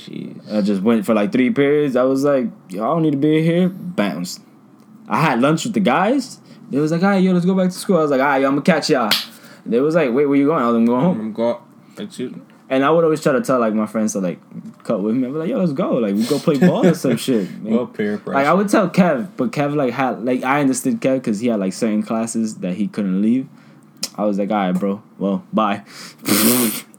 Jeez. 0.05 0.51
I 0.51 0.61
just 0.61 0.81
went 0.81 1.05
for 1.05 1.13
like 1.13 1.31
three 1.31 1.51
periods. 1.51 1.95
I 1.95 2.03
was 2.03 2.23
like, 2.23 2.47
yo, 2.69 2.83
I 2.83 2.87
don't 2.87 3.03
need 3.03 3.11
to 3.11 3.17
be 3.17 3.41
here. 3.43 3.69
Bounced. 3.69 4.41
I 5.07 5.21
had 5.21 5.41
lunch 5.41 5.65
with 5.65 5.73
the 5.73 5.79
guys. 5.79 6.39
They 6.69 6.79
was 6.79 6.91
like, 6.91 7.03
all 7.03 7.09
right, 7.09 7.21
yo, 7.21 7.33
let's 7.33 7.45
go 7.45 7.53
back 7.53 7.69
to 7.69 7.75
school. 7.75 7.97
I 7.97 8.01
was 8.01 8.11
like, 8.11 8.21
all 8.21 8.27
right, 8.27 8.41
yo, 8.41 8.47
I'm 8.47 8.53
gonna 8.53 8.61
catch 8.61 8.89
y'all. 8.89 9.11
They 9.65 9.79
was 9.79 9.95
like, 9.95 10.11
wait, 10.13 10.25
where 10.25 10.37
you 10.37 10.47
going? 10.47 10.63
I 10.63 10.67
was 10.67 10.73
like, 10.73 10.79
I'm 10.79 10.85
going 10.85 11.01
home. 11.01 11.19
I'm 11.19 11.33
going. 11.33 11.57
That's. 11.95 12.19
And 12.69 12.85
I 12.85 12.89
would 12.89 13.03
always 13.03 13.21
try 13.21 13.33
to 13.33 13.41
tell 13.41 13.59
like 13.59 13.73
my 13.73 13.85
friends 13.85 14.13
to 14.13 14.19
like 14.19 14.39
cut 14.83 15.01
with 15.03 15.15
me. 15.15 15.27
I'd 15.27 15.33
be 15.33 15.39
like, 15.39 15.49
yo, 15.49 15.59
let's 15.59 15.73
go. 15.73 15.95
Like 15.95 16.15
we 16.15 16.25
go 16.25 16.39
play 16.39 16.57
ball 16.57 16.87
or 16.87 16.93
some 16.93 17.17
shit. 17.17 17.49
Well, 17.61 17.87
peer 17.87 18.17
pressure. 18.17 18.35
Like 18.35 18.47
I 18.47 18.53
would 18.53 18.69
tell 18.69 18.89
Kev, 18.89 19.31
but 19.35 19.51
Kev 19.51 19.75
like 19.75 19.93
had 19.93 20.23
like 20.23 20.43
I 20.43 20.61
understood 20.61 21.01
Kev 21.01 21.15
because 21.15 21.41
he 21.41 21.47
had 21.47 21.59
like 21.59 21.73
certain 21.73 22.01
classes 22.01 22.59
that 22.59 22.75
he 22.75 22.87
couldn't 22.87 23.21
leave. 23.21 23.49
I 24.15 24.23
was 24.23 24.39
like, 24.39 24.49
all 24.51 24.55
right, 24.57 24.71
bro. 24.71 25.03
Well, 25.17 25.43
bye. 25.51 25.83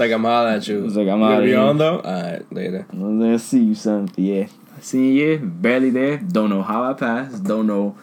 It's 0.00 0.08
like 0.08 0.12
I'm 0.12 0.24
hollering 0.24 0.54
at 0.54 0.66
you. 0.66 0.86
It's 0.86 0.96
like, 0.96 1.08
I'm 1.08 1.20
You 1.20 1.28
gonna 1.28 1.44
be 1.44 1.54
on 1.54 1.76
though. 1.76 2.00
All 2.00 2.22
right, 2.22 2.50
later. 2.50 2.86
Let's 2.90 3.44
see 3.44 3.62
you, 3.62 3.74
son. 3.74 4.10
Yeah, 4.16 4.46
senior 4.80 5.12
year, 5.12 5.38
barely 5.38 5.90
there. 5.90 6.16
Don't 6.16 6.48
know 6.48 6.62
how 6.62 6.84
I 6.84 6.94
passed. 6.94 7.44
Don't 7.44 7.66
know 7.66 7.98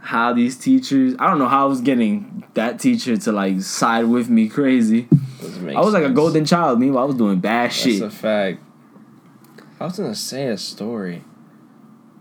how 0.00 0.32
these 0.32 0.56
teachers. 0.56 1.14
I 1.18 1.28
don't 1.28 1.38
know 1.38 1.48
how 1.48 1.66
I 1.66 1.68
was 1.68 1.82
getting 1.82 2.42
that 2.54 2.80
teacher 2.80 3.18
to 3.18 3.32
like 3.32 3.60
side 3.60 4.06
with 4.06 4.30
me 4.30 4.48
crazy. 4.48 5.08
I 5.42 5.80
was 5.80 5.92
like 5.92 6.04
a 6.04 6.08
golden 6.08 6.46
child. 6.46 6.80
Meanwhile, 6.80 7.02
I 7.02 7.06
was 7.08 7.16
doing 7.16 7.38
bad 7.38 7.66
That's 7.66 7.76
shit. 7.76 8.00
That's 8.00 8.14
a 8.14 8.16
fact. 8.16 8.62
I 9.78 9.84
was 9.84 9.98
gonna 9.98 10.14
say 10.14 10.46
a 10.46 10.56
story. 10.56 11.22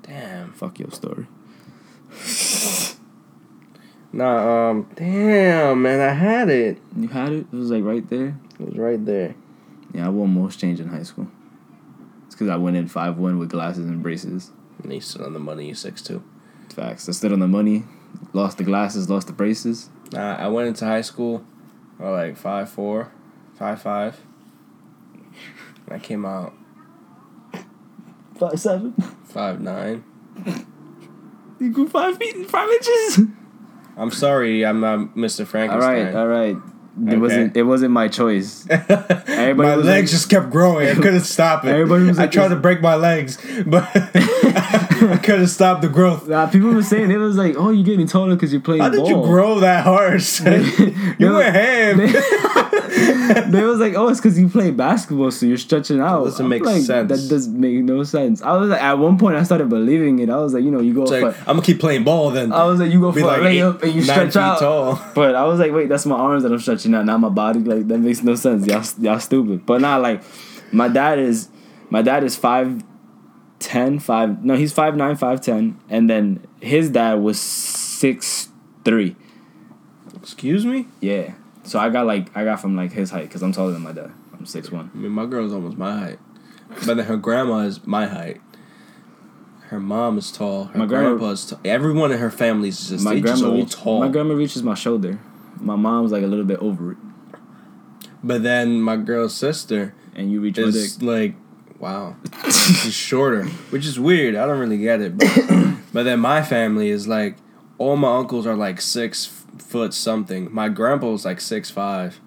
Damn. 0.02 0.52
Fuck 0.52 0.78
your 0.78 0.92
story. 0.92 1.28
Nah. 4.12 4.72
Um. 4.72 4.90
Damn, 4.96 5.82
man. 5.84 6.02
I 6.02 6.12
had 6.14 6.50
it. 6.50 6.80
You 6.98 7.08
had 7.08 7.32
it. 7.32 7.46
It 7.50 7.56
was 7.56 7.72
like 7.72 7.86
right 7.86 8.06
there. 8.10 8.36
It 8.62 8.68
was 8.70 8.78
right 8.78 9.04
there. 9.06 9.36
Yeah, 9.94 10.06
I 10.06 10.10
won 10.10 10.34
most 10.34 10.60
change 10.60 10.80
in 10.80 10.88
high 10.88 11.04
school. 11.04 11.28
It's 12.26 12.36
because 12.36 12.50
I 12.50 12.56
went 12.56 12.78
in 12.78 12.88
five 12.88 13.18
one 13.18 13.40
with 13.40 13.50
glasses 13.50 13.88
and 13.88 14.02
braces. 14.02 14.52
And 14.84 14.92
he 14.92 15.00
stood 15.00 15.22
on 15.22 15.34
the 15.34 15.40
money. 15.40 15.68
He's 15.68 15.80
six 15.80 16.02
two. 16.02 16.24
Facts. 16.74 17.10
I 17.10 17.12
stood 17.12 17.34
on 17.34 17.40
the 17.40 17.48
money, 17.48 17.84
lost 18.34 18.58
the 18.58 18.64
glasses, 18.64 19.10
lost 19.10 19.28
the 19.28 19.34
braces. 19.34 19.90
Uh, 20.16 20.20
I 20.20 20.48
went 20.48 20.68
into 20.70 20.86
high 20.86 21.02
school, 21.02 21.44
I 22.00 22.04
was 22.04 22.12
like 22.28 22.38
five 22.38 22.70
four, 22.70 23.12
five 23.56 23.82
five. 23.82 24.22
And 25.88 25.96
I 25.96 26.00
came 26.00 26.26
out 26.26 26.54
Five 28.38 28.60
seven. 28.60 28.94
five 29.26 29.60
nine. 29.62 30.04
You 31.60 31.70
grew 31.72 31.88
five 31.88 32.18
feet 32.18 32.36
and 32.36 32.48
five 32.50 32.70
inches. 32.70 33.20
I'm 33.98 34.10
sorry, 34.12 34.66
I'm 34.66 34.80
not 34.80 35.16
Mr. 35.16 35.42
All 35.42 35.46
Frankenstein. 35.46 36.06
right, 36.06 36.16
all 36.16 36.28
right. 36.28 36.58
It 37.00 37.08
Okay. 37.10 37.18
wasn't. 37.18 37.58
It 37.58 37.64
wasn't 37.64 37.92
my 37.92 38.08
choice. 38.10 38.68
Everybody 38.70 39.54
my 39.56 39.76
legs 39.76 39.88
like- 39.88 40.08
just 40.10 40.30
kept 40.30 40.50
growing. 40.50 40.90
I 40.90 40.96
couldn't 40.96 41.22
stop 41.22 41.64
it. 41.66 41.70
Everybody 41.70 42.06
was 42.06 42.20
I 42.20 42.28
tried 42.28 42.50
to 42.50 42.58
break 42.58 42.82
my 42.82 42.96
legs, 42.96 43.38
but 43.66 43.86
I 45.02 45.18
couldn't 45.18 45.48
stop 45.48 45.82
the 45.82 45.88
growth. 45.90 46.28
Nah, 46.28 46.48
people 46.48 46.74
were 46.74 46.84
saying 46.84 47.12
it 47.12 47.18
was 47.18 47.36
like, 47.38 47.56
oh, 47.58 47.72
you're 47.72 47.84
getting 47.86 48.08
taller 48.08 48.36
because 48.36 48.52
you're 48.52 48.62
playing 48.62 48.82
How 48.82 48.90
did 48.90 49.08
you 49.08 49.16
grow 49.22 49.60
that 49.62 49.84
hard? 49.84 50.22
son? 50.22 50.64
You 51.20 51.28
were- 51.28 51.34
were 51.36 51.44
ham. 51.44 51.98
they 53.52 53.64
was 53.64 53.80
like, 53.80 53.94
oh, 53.96 54.08
it's 54.10 54.20
because 54.20 54.38
you 54.40 54.50
play 54.50 54.72
basketball, 54.72 55.32
so 55.32 55.46
you're 55.46 55.58
stretching 55.58 56.00
out. 56.00 56.20
That 56.24 56.30
doesn't 56.32 56.46
I'm 56.46 56.50
make 56.50 56.66
like, 56.66 56.82
sense. 56.82 57.10
That 57.10 57.30
does 57.30 57.48
make 57.48 57.76
no 57.84 58.04
sense. 58.04 58.42
I 58.42 58.56
was 58.58 58.70
like, 58.70 58.82
at 58.82 58.98
one 58.98 59.18
point, 59.18 59.36
I 59.36 59.44
started 59.44 59.70
believing 59.70 60.20
it. 60.20 60.30
I 60.30 60.38
was 60.38 60.54
like, 60.54 60.64
you 60.64 60.72
know, 60.72 60.80
you 60.82 60.94
go 60.94 61.04
It's 61.04 61.12
like. 61.12 61.38
I'm 61.42 61.46
gonna 61.56 61.62
keep 61.62 61.80
playing 61.80 62.04
ball 62.04 62.32
then. 62.32 62.52
I 62.52 62.66
was 62.66 62.80
like, 62.80 62.92
you 62.92 63.00
go 63.00 63.12
for 63.12 63.16
Be 63.18 63.22
a 63.22 63.28
like 63.28 63.42
layup 63.42 63.78
eight- 63.78 63.84
and 63.84 63.94
you 63.94 64.02
stretch 64.02 64.36
out. 64.36 64.60
tall. 64.60 65.02
But 65.16 65.36
I 65.36 65.44
was 65.46 65.60
like, 65.60 65.72
wait, 65.72 65.90
that's 65.90 66.06
my 66.06 66.16
arms 66.16 66.44
that 66.44 66.52
I'm 66.52 66.60
stretching 66.60 66.94
out, 66.96 67.06
not 67.06 67.20
my 67.20 67.30
body. 67.30 67.60
Like 67.60 67.88
that 67.88 67.98
makes 68.00 68.24
no 68.24 68.36
sense. 68.36 68.66
Y'all, 68.68 68.84
y'all 69.00 69.20
stupid. 69.20 69.66
But 69.66 69.82
not 69.82 70.02
like, 70.02 70.24
my 70.72 70.88
dad 70.88 71.20
is, 71.20 71.50
my 71.90 72.02
dad 72.02 72.24
is 72.24 72.36
five, 72.36 72.84
ten, 73.62 74.00
five. 74.00 74.44
No, 74.44 74.56
he's 74.56 74.74
five 74.74 74.96
nine, 74.98 75.16
five 75.16 75.40
ten, 75.40 75.80
and 75.90 76.10
then 76.10 76.46
his 76.60 76.90
dad 76.90 77.16
was 77.16 77.40
six 77.40 78.50
three. 78.84 79.16
Excuse 80.16 80.66
me. 80.66 80.88
Yeah. 81.00 81.34
So 81.64 81.80
I 81.80 81.90
got 81.90 82.06
like 82.06 82.36
I 82.36 82.44
got 82.44 82.60
from 82.60 82.76
like 82.76 82.92
his 82.92 83.12
height 83.12 83.28
because 83.30 83.42
I'm 83.42 83.52
taller 83.52 83.72
than 83.72 83.82
my 83.84 83.92
dad. 83.94 84.12
I'm 84.38 84.46
six 84.46 84.72
one. 84.72 84.92
I 84.94 84.98
mean, 84.98 85.12
my 85.12 85.26
girl's 85.26 85.54
almost 85.54 85.78
my 85.78 85.98
height, 85.98 86.20
but 86.86 86.98
then 86.98 87.06
her 87.06 87.18
grandma 87.18 87.60
is 87.60 87.86
my 87.86 88.08
height. 88.08 88.42
Her 89.70 89.80
mom 89.80 90.18
is 90.18 90.32
tall. 90.32 90.66
Her 90.66 90.80
My 90.80 90.86
grandma- 90.86 91.10
grandpa's 91.16 91.46
tall. 91.46 91.60
Everyone 91.64 92.12
in 92.12 92.18
her 92.20 92.32
family 92.32 92.68
is 92.70 92.90
just 92.90 93.06
My 93.06 93.14
just 93.20 93.24
grandma 93.42 93.48
all 93.56 93.62
reach, 93.62 93.72
tall. 93.72 94.00
my 94.02 94.10
grandma 94.10 94.34
reaches 94.34 94.64
my 94.64 94.74
shoulder. 94.74 95.20
My 95.60 95.76
mom's 95.78 96.12
like 96.12 96.24
a 96.24 96.28
little 96.28 96.44
bit 96.46 96.60
over 96.60 96.92
it, 96.94 96.98
but 98.24 98.42
then 98.44 98.82
my 98.82 98.98
girl's 98.98 99.36
sister 99.36 99.94
and 100.16 100.32
you 100.32 100.42
reach 100.42 100.58
is 100.58 101.02
like, 101.02 101.36
wow, 101.82 102.16
she's 102.46 102.94
shorter, 102.94 103.46
which 103.72 103.86
is 103.86 104.00
weird. 104.00 104.36
I 104.36 104.46
don't 104.46 104.60
really 104.60 104.78
get 104.78 105.02
it. 105.02 105.18
But, 105.18 105.28
but 105.94 106.04
then 106.04 106.20
my 106.20 106.42
family 106.44 106.90
is 106.90 107.08
like, 107.08 107.36
all 107.78 107.98
my 107.98 108.18
uncles 108.18 108.46
are 108.46 108.56
like 108.56 108.80
six 108.80 109.26
foot 109.58 109.94
something. 109.94 110.48
My 110.54 110.70
grandpa 110.70 111.08
was 111.10 111.26
like 111.26 111.42
six 111.42 111.70
five. 111.72 112.20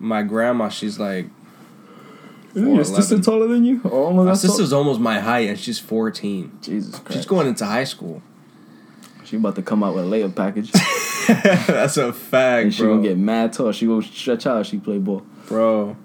My 0.00 0.22
grandma, 0.22 0.68
she's 0.68 0.98
like, 0.98 1.26
Isn't 2.54 2.74
your 2.74 2.84
sister 2.84 3.20
taller 3.20 3.48
than 3.48 3.64
you? 3.64 3.80
Or 3.82 4.12
my 4.14 4.30
as 4.30 4.42
tall? 4.42 4.50
sister's 4.50 4.72
almost 4.72 5.00
my 5.00 5.20
height, 5.20 5.48
and 5.50 5.58
she's 5.58 5.78
fourteen. 5.78 6.56
Jesus 6.62 6.98
Christ. 6.98 7.12
She's 7.12 7.26
going 7.26 7.46
into 7.46 7.64
high 7.66 7.84
school. 7.84 8.22
She 9.24 9.36
about 9.36 9.56
to 9.56 9.62
come 9.62 9.84
out 9.84 9.94
with 9.94 10.04
a 10.04 10.08
layup 10.08 10.34
package, 10.34 10.70
That's 11.66 11.98
a 11.98 12.14
fact, 12.14 12.64
and 12.64 12.74
she 12.74 12.82
bro. 12.82 12.96
gonna 12.96 13.08
get 13.08 13.18
mad 13.18 13.52
tall. 13.52 13.72
She 13.72 13.86
gonna 13.86 14.00
stretch 14.00 14.46
out. 14.46 14.64
She 14.64 14.78
play 14.78 14.96
ball. 14.98 15.22
bro. 15.46 15.96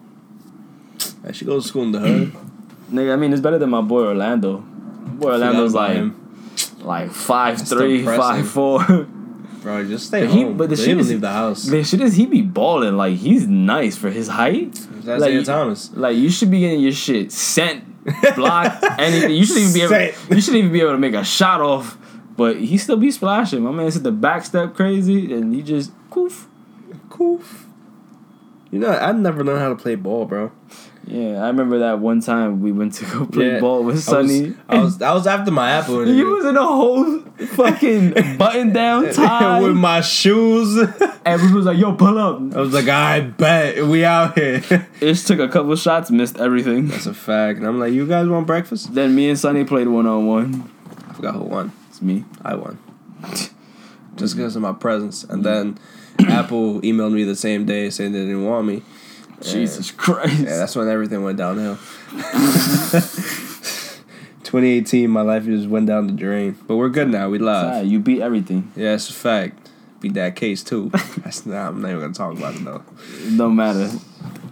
And 1.24 1.34
she 1.34 1.46
goes 1.46 1.64
to 1.64 1.70
school 1.70 1.84
in 1.84 1.92
the 1.94 2.00
hood. 2.00 2.34
Nigga, 2.92 3.14
I 3.14 3.16
mean 3.16 3.32
it's 3.34 3.42
better 3.42 3.58
than 3.58 3.70
my 3.70 3.82
boy 3.82 4.04
Orlando. 4.06 4.58
Boy 4.58 5.32
Orlando's 5.32 5.74
like 5.74 5.94
him. 5.94 6.16
like 6.82 7.12
five 7.12 7.58
That's 7.58 7.70
three, 7.72 8.00
depressing. 8.00 8.22
five 8.22 8.50
four. 8.50 8.84
bro. 9.62 9.86
Just 9.88 10.08
stay 10.08 10.26
But 10.26 10.30
he- 10.36 10.44
home. 10.44 10.58
but 10.58 10.70
the 10.70 10.76
Don't 10.76 10.86
shit 10.86 10.98
is- 11.00 11.10
leave 11.10 11.22
the 11.22 11.32
house. 11.32 11.64
the 11.64 11.84
shit 11.84 12.02
is 12.02 12.16
he 12.16 12.26
be 12.26 12.42
balling 12.42 12.96
like 12.98 13.16
he's 13.18 13.48
nice 13.48 13.96
for 13.98 14.10
his 14.10 14.28
height. 14.28 14.74
That's 15.04 15.22
like, 15.22 15.32
Isaiah 15.32 15.44
Thomas. 15.44 15.92
Like 15.94 16.16
you 16.18 16.30
should 16.30 16.52
be 16.52 16.60
getting 16.60 16.80
your 16.82 16.92
shit 16.92 17.32
sent, 17.32 17.84
blocked, 18.36 18.84
anything. 19.00 19.32
You 19.32 19.46
should 19.46 19.58
even 19.58 19.74
be 19.74 19.82
able. 19.82 20.36
You 20.36 20.42
should 20.42 20.56
even 20.56 20.72
be 20.72 20.82
able 20.82 20.92
to 20.92 20.98
make 20.98 21.14
a 21.14 21.24
shot 21.24 21.62
off. 21.62 21.98
But 22.36 22.58
he 22.58 22.78
still 22.80 22.98
be 22.98 23.12
splashing. 23.12 23.62
My 23.62 23.70
man 23.72 23.92
said 23.92 24.04
the 24.04 24.12
back 24.12 24.44
step 24.44 24.74
crazy, 24.74 25.32
and 25.34 25.54
he 25.54 25.62
just 25.62 25.92
coof. 26.10 26.48
Coof. 27.10 27.66
You 28.72 28.80
know, 28.80 28.90
I've 28.90 29.18
never 29.20 29.44
learned 29.44 29.60
how 29.60 29.70
to 29.70 29.76
play 29.76 29.94
ball, 29.94 30.26
bro. 30.26 30.52
Yeah, 31.06 31.44
I 31.44 31.48
remember 31.48 31.80
that 31.80 32.00
one 32.00 32.22
time 32.22 32.62
we 32.62 32.72
went 32.72 32.94
to 32.94 33.06
go 33.06 33.26
play 33.26 33.52
Yeah, 33.54 33.60
ball 33.60 33.84
with 33.84 34.02
Sonny. 34.02 34.56
I 34.70 34.78
was, 34.78 34.78
I 34.80 34.84
was, 34.84 35.02
I 35.02 35.14
was 35.14 35.28
after 35.28 35.52
my 35.52 35.72
apple. 35.72 35.96
you 35.96 36.02
interview. 36.04 36.26
was 36.28 36.46
in 36.46 36.56
a 36.58 36.66
whole 36.66 37.20
fucking 37.48 38.38
button 38.38 38.72
down 38.72 39.10
tie, 39.14 39.62
with 39.62 39.76
my 39.76 40.00
shoes. 40.00 40.78
and 41.26 41.42
we 41.42 41.52
was 41.54 41.66
like, 41.66 41.78
"Yo, 41.78 41.94
pull 41.94 42.18
up." 42.18 42.56
I 42.56 42.60
was 42.62 42.74
like, 42.74 42.88
I 42.88 43.20
bet 43.20 43.84
we 43.86 44.06
out 44.06 44.38
here. 44.40 44.88
Ish 45.02 45.24
took 45.26 45.40
a 45.40 45.50
couple 45.50 45.76
shots, 45.76 46.10
missed 46.10 46.38
everything. 46.38 46.88
That's 46.88 47.06
a 47.06 47.14
fact. 47.14 47.60
And 47.60 47.68
I'm 47.68 47.80
like, 47.80 47.92
you 47.92 48.08
guys 48.08 48.28
want 48.30 48.48
breakfast? 48.48 48.94
Then 48.96 49.14
me 49.14 49.30
and 49.30 49.38
Sonny 49.38 49.66
played 49.66 49.90
one 49.90 50.08
on 50.08 50.26
one. 50.26 50.72
I 51.10 51.14
forgot 51.14 51.36
who 51.36 51.44
won. 51.44 51.74
It's 51.90 52.02
me. 52.02 52.24
I 52.44 52.56
won. 52.56 52.80
Just 54.16 54.36
because 54.38 54.56
of 54.56 54.62
my 54.62 54.74
presence. 54.74 55.24
And 55.26 55.44
then 55.44 55.78
Apple 56.28 56.80
emailed 56.82 57.14
me 57.14 57.24
the 57.24 57.36
same 57.36 57.66
day 57.66 57.90
saying 57.90 58.14
they 58.14 58.20
didn't 58.22 58.46
want 58.46 58.68
me. 58.68 58.84
Jesus 59.52 59.92
Christ. 59.92 60.40
Yeah, 60.40 60.58
that's 60.58 60.76
when 60.76 60.88
everything 60.90 61.24
went 61.24 61.38
downhill. 61.38 61.78
2018, 64.44 65.10
my 65.10 65.22
life 65.22 65.46
just 65.46 65.68
went 65.68 65.88
down 65.88 66.08
the 66.08 66.14
drain. 66.14 66.56
But 66.68 66.76
we're 66.76 66.90
good 66.90 67.10
now. 67.10 67.30
We 67.30 67.40
live. 67.40 67.66
Alright, 67.66 67.86
you 67.88 68.00
beat 68.00 68.22
everything. 68.22 68.72
Yeah, 68.76 68.94
it's 68.94 69.10
a 69.10 69.14
fact. 69.14 69.70
Beat 70.02 70.14
that 70.16 70.36
case 70.36 70.64
too. 70.64 70.90
That's 71.24 71.46
not, 71.46 71.70
I'm 71.70 71.82
not 71.82 71.90
even 71.90 72.02
gonna 72.02 72.14
talk 72.14 72.38
about 72.38 72.56
it 72.56 72.64
though. 72.66 72.84
It 73.26 73.38
don't 73.38 73.56
matter. 73.56 73.90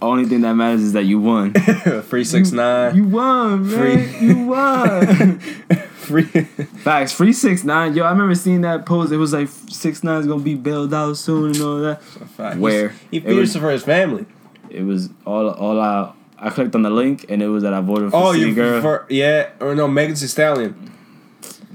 Only 0.00 0.24
thing 0.24 0.40
that 0.40 0.54
matters 0.54 0.82
is 0.82 0.92
that 0.94 1.04
you 1.04 1.20
won. 1.20 1.52
Free 2.04 2.24
six 2.24 2.50
nine. 2.52 2.96
You 2.96 3.04
won, 3.04 3.68
man. 3.70 3.78
Free. 4.08 4.26
You 4.26 4.46
won. 4.46 5.38
Free. 6.02 6.24
Facts. 6.24 7.12
Free 7.12 7.32
six 7.34 7.62
nine. 7.64 7.94
Yo, 7.94 8.02
I 8.04 8.10
remember 8.10 8.34
seeing 8.34 8.62
that 8.62 8.86
post. 8.86 9.12
It 9.12 9.18
was 9.18 9.32
like 9.34 9.48
six 9.68 10.02
nine's 10.02 10.26
gonna 10.26 10.42
be 10.42 10.54
bailed 10.54 10.92
out 10.94 11.16
soon 11.18 11.52
and 11.52 11.60
all 11.62 11.78
that. 11.82 12.56
Where? 12.58 12.94
he 13.10 13.18
It 13.18 13.24
fears 13.24 13.54
was- 13.54 13.56
for 13.56 13.70
his 13.70 13.84
family. 13.84 14.24
It 14.72 14.82
was 14.82 15.10
all 15.26 15.48
all 15.50 15.80
I 15.80 16.12
I 16.38 16.50
clicked 16.50 16.74
on 16.74 16.82
the 16.82 16.90
link 16.90 17.26
and 17.28 17.42
it 17.42 17.48
was 17.48 17.62
that 17.62 17.74
I 17.74 17.80
voted 17.80 18.10
for 18.10 18.16
Oh, 18.16 18.32
City 18.32 18.52
Girl. 18.54 18.80
for 18.80 19.06
yeah 19.08 19.50
or 19.60 19.74
no 19.74 19.86
Megan 19.86 20.14
Thee 20.14 20.26
Stallion. 20.26 20.90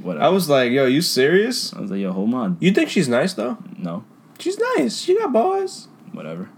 Whatever. 0.01 0.25
I 0.25 0.29
was 0.29 0.49
like, 0.49 0.71
yo, 0.71 0.85
you 0.85 1.01
serious? 1.01 1.73
I 1.73 1.81
was 1.81 1.91
like, 1.91 1.99
yo, 1.99 2.11
hold 2.13 2.33
on. 2.33 2.57
You 2.59 2.71
think 2.71 2.89
she's 2.89 3.07
nice 3.09 3.33
though? 3.33 3.57
No, 3.77 4.03
She's 4.39 4.57
nice. 4.77 4.97
She 5.01 5.17
got 5.17 5.31
boys. 5.33 5.87
whatever. 6.11 6.49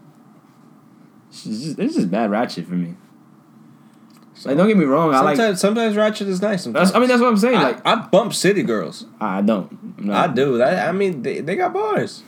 She's 1.31 1.63
just 1.63 1.79
it's 1.79 1.95
just 1.95 2.09
bad 2.11 2.31
ratchet 2.31 2.67
for 2.67 2.73
me. 2.75 2.95
Like, 4.45 4.55
don't 4.55 4.69
get 4.69 4.77
me 4.77 4.85
wrong. 4.85 5.13
I 5.13 5.17
Sometimes, 5.17 5.39
like. 5.39 5.57
sometimes 5.57 5.95
ratchet 5.97 6.27
is 6.29 6.41
nice. 6.41 6.63
Sometimes. 6.63 6.93
I 6.93 6.99
mean, 6.99 7.09
that's 7.09 7.19
what 7.21 7.27
I'm 7.27 7.35
saying. 7.37 7.57
I, 7.57 7.63
Like, 7.63 7.85
I 7.85 7.95
bump 8.07 8.33
city 8.33 8.63
girls. 8.63 9.05
I 9.19 9.41
don't. 9.41 10.09
I 10.09 10.27
do. 10.27 10.61
I, 10.61 10.87
I 10.87 10.91
mean, 10.93 11.23
they, 11.23 11.41
they 11.41 11.57
got 11.57 11.73
bars. 11.73 12.23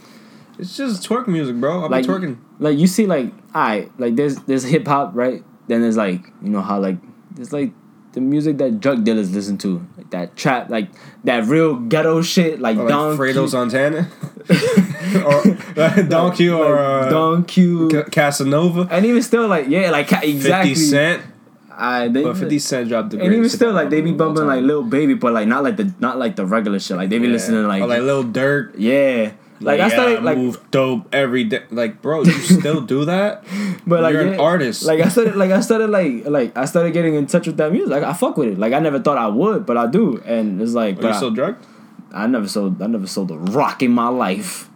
It's 0.60 0.76
just 0.78 1.08
twerk 1.08 1.28
music, 1.28 1.56
bro. 1.60 1.84
I'm 1.86 1.92
Like- 1.92 2.06
twerking. 2.06 2.38
like 2.60 2.78
you 2.78 2.88
see 2.88 3.06
like 3.08 3.32
I 3.54 3.90
like 3.98 4.16
there's 4.16 4.36
there's 4.48 4.64
hip 4.64 4.88
hop 4.88 5.12
right 5.16 5.44
then 5.68 5.82
there's 5.82 5.98
like 5.98 6.26
you 6.44 6.50
know 6.50 6.62
how 6.62 6.80
like 6.80 6.98
there's 7.36 7.52
like 7.54 7.72
the 8.14 8.22
music 8.22 8.58
that 8.58 8.80
drug 8.82 9.04
dealers 9.06 9.32
listen 9.34 9.58
to 9.60 9.86
like 9.98 10.10
that 10.12 10.36
trap 10.36 10.70
like 10.70 10.90
that 11.24 11.46
real 11.46 11.76
ghetto 11.76 12.22
shit 12.22 12.60
like 12.60 12.78
Or 12.78 12.88
Don 12.88 13.12
like 13.18 13.20
Fredo 13.20 13.44
Q, 13.44 13.48
Santana, 13.48 14.10
or 15.26 16.04
Don 16.04 16.36
Q, 16.36 16.58
or 16.58 16.78
uh, 16.78 17.10
Don 17.10 17.44
Q 17.46 18.04
Casanova. 18.12 18.88
and 18.92 19.06
even 19.06 19.22
still 19.22 19.48
like 19.48 19.68
yeah 19.70 19.90
like 19.92 20.12
exactly 20.12 20.72
Fifty 20.72 20.76
Cent, 20.76 21.22
I 21.72 22.08
they 22.10 22.24
but 22.24 22.38
Fifty 22.38 22.60
Cent 22.60 22.90
dropped 22.90 23.12
the. 23.12 23.22
and 23.22 23.34
even 23.34 23.50
still 23.50 23.72
like 23.72 23.90
they 23.90 24.02
be 24.02 24.10
album 24.12 24.22
of 24.22 24.28
all 24.28 24.46
bumping 24.46 24.48
like 24.48 24.64
Lil 24.64 24.84
Baby 24.84 25.14
but 25.16 25.34
like 25.34 25.48
not 25.48 25.64
like 25.64 25.78
the 25.78 25.94
not 26.00 26.18
like 26.20 26.36
the 26.36 26.46
regular 26.46 26.80
shit 26.80 26.98
like 26.98 27.10
they 27.10 27.18
be 27.20 27.28
Yeah. 27.28 27.34
listening 27.34 27.62
to 27.64 27.68
like, 27.68 27.82
or 27.82 27.88
like 27.88 28.02
Lil 28.02 28.24
Durk. 28.26 28.74
yeah 28.78 29.32
like 29.62 29.80
I 29.80 29.88
yeah, 29.88 29.90
started 29.90 30.24
like 30.24 30.38
move 30.38 30.60
dope 30.72 31.08
every 31.14 31.44
day. 31.44 31.64
Like, 31.70 32.02
bro, 32.02 32.24
you 32.24 32.32
still 32.60 32.82
do 32.82 33.06
that? 33.06 33.44
But 33.86 34.02
like 34.02 34.14
You're 34.14 34.26
yeah, 34.26 34.34
an 34.34 34.40
artist. 34.40 34.84
Like 34.84 35.00
I 35.00 35.10
started 35.10 35.36
like 35.36 35.52
I 35.52 35.62
started 35.62 35.90
like 35.90 36.26
like 36.26 36.58
I 36.58 36.66
started 36.66 36.94
getting 36.94 37.16
in 37.16 37.28
touch 37.28 37.48
with 37.48 37.58
that 37.58 37.72
music. 37.72 37.90
Like 37.90 38.04
I 38.04 38.14
fuck 38.14 38.38
with 38.38 38.50
it. 38.50 38.58
Like 38.60 38.74
I 38.74 38.80
never 38.80 39.00
thought 39.00 39.18
I 39.18 39.28
would, 39.28 39.66
but 39.66 39.78
I 39.78 39.88
do. 39.88 40.22
And 40.26 40.62
it's 40.62 40.74
like 40.74 41.00
Are 41.00 41.04
you 41.04 41.10
I, 41.10 41.18
still 41.18 41.32
drugged? 41.32 41.66
I 42.12 42.28
never 42.28 42.48
sold 42.48 42.82
I 42.82 42.88
never 42.88 43.08
sold 43.08 43.32
a 43.32 43.38
rock 43.38 43.82
in 43.84 43.92
my 43.92 44.08
life. 44.10 44.68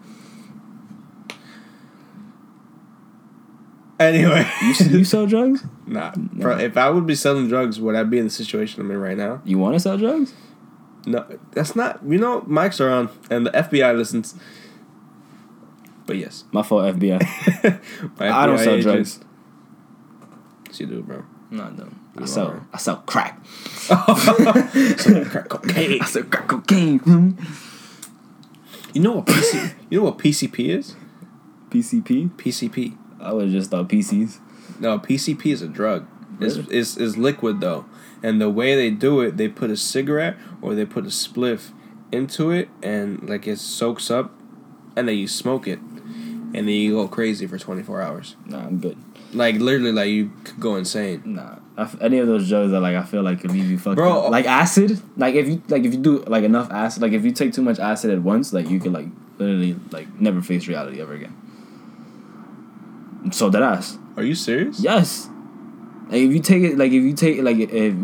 Anyway, 4.00 4.46
You, 4.62 4.74
you 4.98 5.04
sell 5.06 5.26
drugs? 5.36 5.64
nah. 5.88 6.12
Bro, 6.16 6.58
if 6.60 6.76
I 6.76 6.90
would 6.90 7.06
be 7.06 7.16
selling 7.16 7.48
drugs, 7.48 7.80
would 7.80 7.96
I 7.96 8.04
be 8.04 8.18
in 8.18 8.26
the 8.26 8.30
situation 8.30 8.82
I'm 8.82 8.92
in 8.92 8.98
right 8.98 9.18
now? 9.18 9.42
You 9.46 9.58
want 9.58 9.76
to 9.76 9.80
sell 9.80 9.98
drugs? 9.98 10.34
No, 11.06 11.26
that's 11.52 11.76
not. 11.76 12.02
You 12.06 12.18
know, 12.18 12.42
mics 12.42 12.82
are 12.82 12.90
on, 12.90 13.10
and 13.30 13.46
the 13.46 13.52
FBI 13.52 13.96
listens. 13.96 14.36
But 16.06 16.18
yes, 16.18 16.44
My 16.52 16.62
fault, 16.64 16.96
FBI. 16.96 17.20
My 18.20 18.30
I 18.44 18.46
don't 18.46 18.58
FBI 18.58 18.64
sell 18.64 18.82
drugs. 18.82 19.20
Yes, 20.68 20.80
you 20.80 20.86
do, 20.88 21.02
bro. 21.02 21.24
Not 21.52 21.78
them. 21.78 22.00
I 22.18 22.22
You 22.22 22.28
sell. 22.28 22.48
are. 22.48 22.68
I 22.74 22.78
sell 22.78 22.98
crack. 23.06 23.40
Crack 23.88 25.50
cocaine. 25.50 26.02
I 26.02 26.06
sell 26.06 26.24
crack 26.24 26.48
cocaine. 26.48 27.00
hmm? 27.00 27.32
You 28.94 29.02
know 29.02 29.14
what 29.14 29.26
PC? 29.26 29.74
You 29.90 30.00
know 30.00 30.06
what 30.06 30.18
PCP 30.18 30.70
is? 30.70 30.96
PCP. 31.70 32.30
PCP. 32.32 32.98
I 33.20 33.34
would 33.34 33.50
just 33.52 33.72
thought 33.72 33.90
PCs. 33.90 34.40
No, 34.80 35.00
PCP 35.00 35.48
is 35.48 35.62
a 35.62 35.68
drug. 35.68 36.08
It's, 36.40 36.56
it's, 36.70 36.98
it's 36.98 37.16
liquid 37.18 37.62
though, 37.62 37.86
and 38.22 38.42
the 38.42 38.50
way 38.50 38.76
they 38.76 38.90
do 38.90 39.22
it, 39.22 39.38
they 39.38 39.48
put 39.48 39.70
a 39.70 39.78
cigarette 39.78 40.36
or 40.62 40.76
they 40.76 40.86
put 40.86 41.06
a 41.06 41.10
spliff 41.10 41.72
into 42.12 42.52
it, 42.52 42.68
and 42.84 43.28
like 43.30 43.48
it 43.48 43.58
soaks 43.58 44.12
up, 44.12 44.32
and 44.98 45.08
then 45.08 45.18
you 45.18 45.30
smoke 45.30 45.66
it, 45.66 45.80
and 46.56 46.68
then 46.68 46.76
you 46.76 46.94
go 46.96 47.08
crazy 47.08 47.46
for 47.48 47.58
twenty 47.60 47.84
four 47.84 48.02
hours. 48.02 48.36
Nah, 48.46 48.66
I'm 48.66 48.80
good. 48.80 48.98
Like 49.34 49.56
literally, 49.58 49.92
like 49.92 50.10
you 50.10 50.32
could 50.44 50.60
go 50.60 50.76
insane. 50.76 51.22
Nah, 51.26 51.58
f 51.78 51.96
any 52.02 52.20
of 52.20 52.28
those 52.28 52.48
drugs 52.50 52.72
that 52.72 52.80
like 52.80 52.96
I 52.96 53.04
feel 53.04 53.22
like 53.22 53.42
could 53.42 53.52
leave 53.52 53.70
you 53.70 53.78
fucked 53.78 53.98
Bro. 53.98 54.26
Oh 54.26 54.30
like 54.30 54.46
acid, 54.46 55.02
like 55.18 55.36
if 55.36 55.48
you 55.48 55.62
like 55.68 55.84
if 55.84 55.94
you 55.94 56.00
do 56.00 56.20
like 56.24 56.44
enough 56.44 56.72
acid, 56.72 57.02
like 57.02 57.12
if 57.12 57.24
you 57.26 57.32
take 57.32 57.54
too 57.54 57.62
much 57.62 57.80
acid 57.80 58.12
at 58.12 58.22
once, 58.22 58.54
like 58.54 58.70
you 58.70 58.80
could 58.80 58.94
like 58.94 59.08
literally 59.38 59.76
like 59.92 60.08
never 60.20 60.42
face 60.42 60.68
reality 60.68 61.02
ever 61.02 61.14
again. 61.14 61.36
So 63.32 63.50
that 63.50 63.62
ass, 63.64 63.98
Are 64.18 64.24
you 64.24 64.36
serious? 64.36 64.80
yes. 64.80 65.30
Like 66.08 66.22
if 66.22 66.32
you 66.32 66.40
take 66.40 66.64
it, 66.64 66.78
like 66.78 66.92
if 66.92 67.04
you 67.04 67.14
take 67.14 67.42
like 67.42 67.58
if 67.58 67.96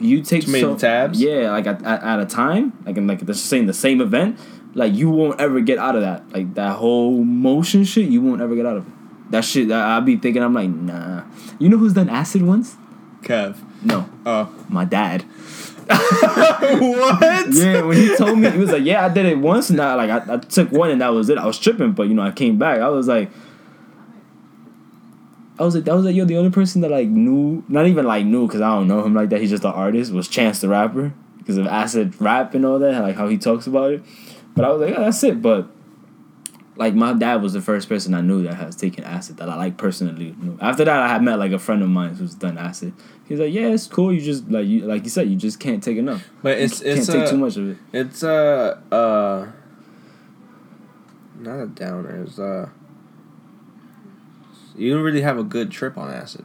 you 0.00 0.22
take 0.22 0.44
Too 0.44 0.50
many 0.50 0.62
so, 0.62 0.76
tabs? 0.76 1.20
yeah, 1.22 1.52
like 1.52 1.66
at, 1.68 1.80
at, 1.84 2.02
at 2.02 2.20
a 2.20 2.26
time, 2.26 2.72
like 2.84 2.96
in 2.96 3.06
like 3.06 3.20
let's 3.20 3.38
just 3.38 3.46
say 3.48 3.60
in 3.60 3.66
the 3.66 3.72
same 3.72 4.00
event, 4.00 4.38
like 4.74 4.94
you 4.94 5.10
won't 5.10 5.40
ever 5.40 5.60
get 5.60 5.78
out 5.78 5.94
of 5.96 6.02
that. 6.02 6.30
Like 6.32 6.54
that 6.54 6.76
whole 6.76 7.22
motion 7.24 7.84
shit, 7.84 8.08
you 8.08 8.20
won't 8.20 8.40
ever 8.42 8.54
get 8.54 8.66
out 8.66 8.76
of 8.78 8.86
it. 8.86 8.92
That 9.30 9.44
shit, 9.44 9.68
that 9.68 9.80
I'll 9.80 10.00
be 10.00 10.16
thinking, 10.16 10.42
I'm 10.42 10.52
like, 10.54 10.68
nah. 10.70 11.22
You 11.58 11.68
know 11.68 11.78
who's 11.78 11.94
done 11.94 12.08
acid 12.08 12.42
once? 12.42 12.76
Kev. 13.22 13.56
No, 13.82 14.08
Oh. 14.26 14.54
my 14.68 14.84
dad. 14.84 15.22
what? 15.86 17.52
Yeah, 17.52 17.82
when 17.82 17.96
he 17.96 18.16
told 18.16 18.38
me, 18.38 18.50
he 18.50 18.56
was 18.58 18.72
like, 18.72 18.84
"Yeah, 18.84 19.04
I 19.04 19.10
did 19.10 19.26
it 19.26 19.36
once, 19.38 19.68
and 19.68 19.78
I 19.80 19.94
like 19.94 20.08
I, 20.10 20.34
I 20.34 20.36
took 20.38 20.72
one, 20.72 20.90
and 20.90 21.00
that 21.02 21.08
was 21.08 21.28
it. 21.28 21.36
I 21.36 21.44
was 21.46 21.58
tripping, 21.58 21.92
but 21.92 22.04
you 22.08 22.14
know, 22.14 22.22
I 22.22 22.30
came 22.30 22.56
back. 22.58 22.80
I 22.80 22.88
was 22.88 23.06
like, 23.06 23.30
I 25.58 25.62
was 25.62 25.74
like, 25.74 25.84
that 25.84 25.94
was 25.94 26.04
like, 26.04 26.14
you're 26.16 26.26
the 26.26 26.36
only 26.38 26.50
person 26.50 26.80
that 26.80 26.90
like 26.90 27.08
knew, 27.08 27.62
not 27.68 27.86
even 27.86 28.06
like 28.06 28.24
knew, 28.24 28.46
because 28.46 28.60
I 28.62 28.68
don't 28.74 28.88
know 28.88 29.04
him 29.04 29.14
like 29.14 29.28
that. 29.28 29.40
He's 29.40 29.50
just 29.50 29.64
an 29.64 29.72
artist. 29.72 30.10
Was 30.12 30.26
Chance 30.26 30.60
the 30.62 30.68
rapper 30.68 31.12
because 31.38 31.58
of 31.58 31.66
acid 31.66 32.18
rap 32.20 32.54
and 32.54 32.64
all 32.64 32.78
that, 32.78 33.02
like 33.02 33.16
how 33.16 33.28
he 33.28 33.36
talks 33.38 33.66
about 33.66 33.92
it. 33.92 34.02
But 34.54 34.64
I 34.64 34.70
was 34.70 34.80
like, 34.80 34.90
yeah, 34.94 35.00
that's 35.04 35.22
it. 35.24 35.42
But 35.42 35.68
like 36.76 36.94
my 36.94 37.12
dad 37.12 37.42
was 37.42 37.52
the 37.52 37.60
first 37.60 37.88
person 37.88 38.14
I 38.14 38.20
knew 38.20 38.42
that 38.44 38.54
has 38.54 38.74
taken 38.76 39.04
acid 39.04 39.36
that 39.38 39.48
I 39.48 39.56
like 39.56 39.76
personally 39.76 40.34
knew. 40.38 40.58
After 40.60 40.84
that, 40.84 40.96
I 41.00 41.08
had 41.08 41.22
met 41.22 41.38
like 41.38 41.52
a 41.52 41.58
friend 41.58 41.82
of 41.82 41.88
mine 41.88 42.14
who's 42.14 42.34
done 42.34 42.58
acid. 42.58 42.92
He's 43.26 43.38
like, 43.40 43.52
yeah, 43.52 43.68
it's 43.68 43.86
cool. 43.86 44.12
You 44.12 44.20
just 44.20 44.48
like 44.50 44.66
you 44.66 44.80
like 44.80 45.04
you 45.04 45.10
said, 45.10 45.28
you 45.28 45.36
just 45.36 45.58
can't 45.60 45.82
take 45.82 45.96
enough. 45.96 46.28
But 46.42 46.58
it's 46.58 46.80
can't 46.80 46.98
it's 46.98 47.06
take 47.06 47.26
a, 47.26 47.30
too 47.30 47.36
much 47.38 47.56
of 47.56 47.70
it. 47.70 47.78
It's 47.92 48.22
a 48.22 48.82
uh, 48.92 49.46
not 51.40 51.60
a 51.62 51.66
downer. 51.66 52.22
It's 52.24 52.38
uh, 52.38 52.68
you 54.76 54.92
don't 54.92 55.02
really 55.02 55.22
have 55.22 55.38
a 55.38 55.44
good 55.44 55.70
trip 55.70 55.96
on 55.96 56.10
acid. 56.12 56.44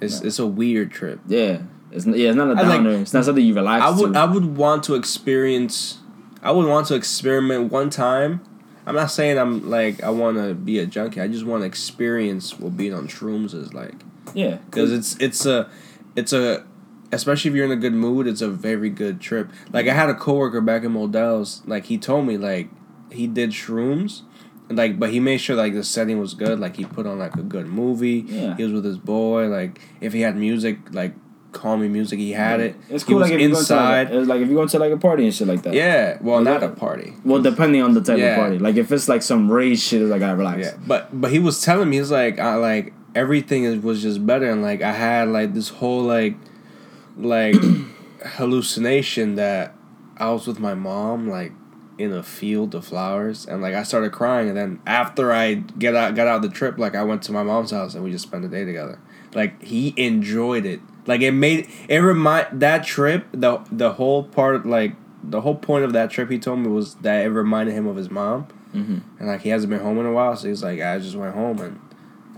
It's 0.00 0.20
No. 0.20 0.26
it's 0.26 0.38
a 0.38 0.46
weird 0.46 0.90
trip. 0.90 1.20
Yeah, 1.26 1.62
it's 1.92 2.06
yeah, 2.06 2.28
it's 2.30 2.36
not 2.36 2.48
a 2.48 2.60
I 2.60 2.62
like- 2.62 2.78
downer. 2.82 2.90
it's 2.92 3.12
not 3.12 3.24
something 3.24 3.44
you 3.44 3.54
relax 3.54 3.84
I 3.84 3.90
would 3.90 4.12
to. 4.14 4.18
I 4.18 4.24
would 4.24 4.56
want 4.56 4.84
to 4.84 4.94
experience. 4.94 5.98
I 6.42 6.50
would 6.52 6.66
want 6.66 6.86
to 6.88 6.94
experiment 6.94 7.70
one 7.72 7.90
time. 7.90 8.40
I'm 8.86 8.94
not 8.94 9.10
saying 9.10 9.38
I'm 9.38 9.68
like 9.70 10.02
I 10.02 10.10
want 10.10 10.36
to 10.38 10.54
be 10.54 10.78
a 10.78 10.86
junkie. 10.86 11.20
I 11.20 11.28
just 11.28 11.44
want 11.44 11.62
to 11.62 11.66
experience 11.66 12.58
what 12.58 12.76
being 12.76 12.94
on 12.94 13.08
shrooms 13.08 13.54
is 13.54 13.72
like. 13.74 13.94
yeah, 14.34 14.56
because 14.66 14.92
it's 14.92 15.16
it's 15.20 15.44
a 15.46 15.68
it's 16.16 16.32
a 16.32 16.64
especially 17.12 17.50
if 17.50 17.56
you're 17.56 17.64
in 17.66 17.72
a 17.72 17.76
good 17.76 17.92
mood 17.92 18.26
it's 18.28 18.40
a 18.40 18.48
very 18.48 18.88
good 18.88 19.20
trip 19.20 19.50
like 19.72 19.88
i 19.88 19.92
had 19.92 20.08
a 20.08 20.14
coworker 20.14 20.60
back 20.60 20.84
in 20.84 20.92
Modell's 20.92 21.60
like 21.66 21.86
he 21.86 21.98
told 21.98 22.24
me 22.24 22.36
like 22.38 22.68
he 23.10 23.26
did 23.26 23.50
shrooms 23.50 24.22
and, 24.68 24.78
like 24.78 24.96
but 24.96 25.10
he 25.10 25.18
made 25.18 25.38
sure 25.38 25.56
like 25.56 25.72
the 25.74 25.82
setting 25.82 26.20
was 26.20 26.34
good 26.34 26.60
like 26.60 26.76
he 26.76 26.84
put 26.84 27.06
on 27.08 27.18
like 27.18 27.34
a 27.34 27.42
good 27.42 27.66
movie 27.66 28.24
Yeah. 28.28 28.56
he 28.56 28.62
was 28.62 28.72
with 28.72 28.84
his 28.84 28.96
boy 28.98 29.48
like 29.48 29.80
if 30.00 30.12
he 30.12 30.20
had 30.20 30.36
music 30.36 30.78
like 30.92 31.12
calming 31.52 31.92
music 31.92 32.18
he 32.18 32.32
had 32.32 32.60
it 32.60 32.76
It's 32.88 33.02
cool. 33.04 33.18
Like 33.18 33.32
if 33.32 33.40
you 33.40 33.48
go 33.48 33.54
to 33.54 33.58
inside 33.60 34.04
like, 34.08 34.14
it's 34.20 34.28
like 34.28 34.40
if 34.40 34.48
you 34.48 34.54
go 34.54 34.66
to 34.66 34.78
like 34.78 34.92
a 34.92 34.96
party 34.96 35.24
and 35.24 35.34
shit 35.34 35.48
like 35.48 35.62
that. 35.62 35.74
yeah 35.74 36.16
well 36.20 36.40
not 36.42 36.62
a 36.62 36.68
party 36.68 37.12
Well, 37.24 37.42
depending 37.42 37.82
on 37.82 37.94
the 37.94 38.00
type 38.00 38.18
Yeah. 38.18 38.26
of 38.34 38.36
party. 38.36 38.58
Like 38.58 38.76
if 38.76 38.92
it's 38.92 39.08
like 39.08 39.22
some 39.22 39.50
rage 39.50 39.80
shit, 39.80 40.00
it's 40.02 40.10
like 40.10 40.22
I 40.22 40.30
relax. 40.32 40.58
Yeah, 40.60 40.74
but 40.86 41.08
but 41.20 41.30
he 41.32 41.38
was 41.40 41.60
telling 41.62 41.90
me 41.90 41.96
he's 41.98 42.10
like 42.10 42.38
I 42.38 42.54
like 42.54 42.92
everything 43.14 43.64
is, 43.64 43.82
was 43.82 44.00
just 44.02 44.24
better 44.24 44.48
and 44.48 44.62
like 44.62 44.80
I 44.82 44.92
had 44.92 45.28
like 45.28 45.52
this 45.54 45.68
whole 45.70 46.02
like 46.02 46.36
like 47.16 47.56
hallucination 48.24 49.34
that 49.36 49.74
I 50.16 50.30
was 50.30 50.46
with 50.46 50.58
my 50.60 50.74
mom 50.74 51.28
like 51.28 51.52
in 51.98 52.12
a 52.12 52.22
field 52.22 52.74
of 52.74 52.84
flowers 52.86 53.44
and 53.46 53.60
like 53.60 53.74
I 53.74 53.82
started 53.82 54.12
crying 54.12 54.48
and 54.48 54.56
then 54.56 54.80
after 54.86 55.32
I 55.32 55.54
get 55.54 55.94
out 55.94 56.14
got 56.14 56.26
out 56.26 56.36
of 56.36 56.42
the 56.42 56.48
trip 56.48 56.78
like 56.78 56.94
I 56.94 57.02
went 57.02 57.22
to 57.24 57.32
my 57.32 57.42
mom's 57.42 57.72
house 57.72 57.94
and 57.94 58.02
we 58.04 58.10
just 58.10 58.26
spent 58.26 58.42
the 58.42 58.48
day 58.48 58.64
together. 58.64 58.98
Like 59.34 59.62
he 59.62 59.92
enjoyed 59.96 60.64
it. 60.66 60.80
Like 61.06 61.20
it 61.22 61.32
made 61.32 61.68
it 61.88 61.98
remind 61.98 62.60
that 62.60 62.84
trip 62.84 63.26
the 63.32 63.58
the 63.72 63.92
whole 63.92 64.24
part 64.24 64.66
like 64.66 64.94
the 65.22 65.40
whole 65.42 65.54
point 65.56 65.84
of 65.84 65.92
that 65.92 66.10
trip 66.10 66.30
he 66.30 66.38
told 66.38 66.60
me 66.60 66.68
was 66.68 66.94
that 66.96 67.24
it 67.24 67.28
reminded 67.28 67.74
him 67.74 67.86
of 67.86 67.96
his 67.96 68.10
mom 68.10 68.46
Mm-hmm. 68.74 68.98
and 69.18 69.28
like 69.28 69.40
he 69.42 69.48
hasn't 69.48 69.70
been 69.70 69.80
home 69.80 69.98
in 69.98 70.06
a 70.06 70.12
while, 70.12 70.36
so 70.36 70.46
he's 70.48 70.62
like, 70.62 70.80
I 70.80 70.98
just 71.00 71.16
went 71.16 71.34
home 71.34 71.58
and 71.60 71.80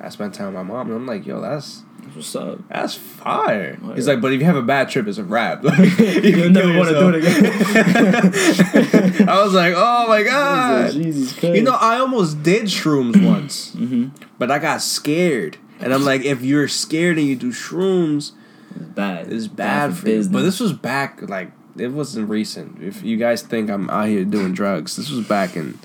I 0.01 0.09
spent 0.09 0.33
time 0.35 0.47
with 0.47 0.55
my 0.55 0.63
mom, 0.63 0.87
and 0.87 0.97
I'm 0.97 1.07
like, 1.07 1.27
yo, 1.27 1.41
that's 1.43 1.83
What's 2.15 2.35
up? 2.35 2.67
that's 2.69 2.95
fire. 2.95 3.79
Oh, 3.85 3.93
he's 3.93 4.09
like, 4.09 4.21
but 4.23 4.33
if 4.33 4.41
you 4.41 4.47
have 4.47 4.57
a 4.57 4.63
bad 4.63 4.89
trip, 4.89 5.07
it's 5.07 5.19
a 5.19 5.25
wrap. 5.25 5.63
Like, 5.65 5.79
You'll 5.99 6.51
never 6.51 6.75
want 6.77 6.89
to 6.89 6.99
do 6.99 7.09
it 7.11 7.15
again. 7.17 7.45
I 9.29 9.43
was 9.45 9.53
like, 9.53 9.75
oh 9.77 10.09
my 10.09 10.23
god. 10.23 10.93
Jesus. 10.93 11.41
You 11.43 11.63
know, 11.63 11.77
I 11.79 11.99
almost 11.99 12.43
did 12.43 12.65
shrooms 12.65 13.23
once, 13.25 13.73
hmm 13.73 14.09
but 14.39 14.51
I 14.51 14.59
got 14.59 14.81
scared, 14.83 15.57
and 15.81 15.93
I'm 15.95 16.05
like, 16.05 16.23
if 16.25 16.43
you're 16.43 16.67
scared 16.67 17.17
and 17.19 17.27
you 17.29 17.37
do 17.37 17.53
shrooms, 17.53 18.33
it's 18.77 18.89
bad. 18.95 19.33
it's 19.33 19.47
bad 19.47 19.97
for 19.97 20.09
you. 20.09 20.29
But 20.29 20.43
this 20.43 20.61
was 20.61 20.73
back 20.73 21.23
like 21.23 21.53
it 21.77 21.89
wasn't 21.89 22.29
recent. 22.29 22.83
If 22.83 23.03
you 23.03 23.17
guys 23.17 23.43
think 23.43 23.71
I'm 23.71 23.89
out 23.91 24.09
here 24.09 24.25
doing 24.25 24.53
drugs, 24.53 24.97
this 24.97 25.11
was 25.11 25.27
back 25.27 25.57
in. 25.57 25.79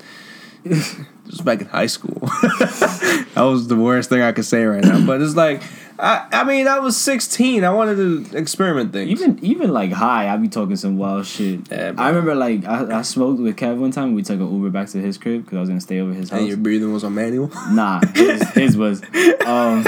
This 1.28 1.36
was 1.36 1.44
back 1.44 1.60
in 1.60 1.66
high 1.66 1.86
school. 1.88 2.20
that 2.22 3.42
was 3.42 3.68
the 3.68 3.76
worst 3.76 4.08
thing 4.08 4.22
I 4.22 4.32
could 4.32 4.46
say 4.46 4.64
right 4.64 4.82
now. 4.82 5.04
But 5.04 5.20
it's 5.20 5.34
like, 5.34 5.62
I, 5.98 6.26
I 6.32 6.44
mean, 6.44 6.66
I 6.66 6.78
was 6.78 6.96
16. 6.96 7.64
I 7.64 7.70
wanted 7.70 7.96
to 7.96 8.36
experiment 8.36 8.94
things. 8.94 9.10
even 9.10 9.38
even 9.44 9.70
like 9.70 9.92
high, 9.92 10.32
I'd 10.32 10.40
be 10.40 10.48
talking 10.48 10.76
some 10.76 10.96
wild 10.96 11.26
shit. 11.26 11.70
Yeah. 11.70 11.92
I 11.98 12.08
remember 12.08 12.34
like 12.34 12.64
I, 12.64 13.00
I 13.00 13.02
smoked 13.02 13.40
with 13.40 13.56
Kev 13.56 13.76
one 13.76 13.90
time. 13.90 14.14
We 14.14 14.22
took 14.22 14.40
an 14.40 14.50
Uber 14.50 14.70
back 14.70 14.88
to 14.88 14.98
his 14.98 15.18
crib 15.18 15.44
because 15.44 15.58
I 15.58 15.60
was 15.60 15.68
gonna 15.68 15.82
stay 15.82 16.00
over 16.00 16.14
his 16.14 16.30
house. 16.30 16.38
and 16.38 16.48
your 16.48 16.56
breathing 16.56 16.94
was 16.94 17.04
on 17.04 17.14
manual. 17.14 17.50
Nah, 17.72 18.00
his, 18.14 18.42
his 18.50 18.76
was. 18.76 19.02
Um, 19.44 19.84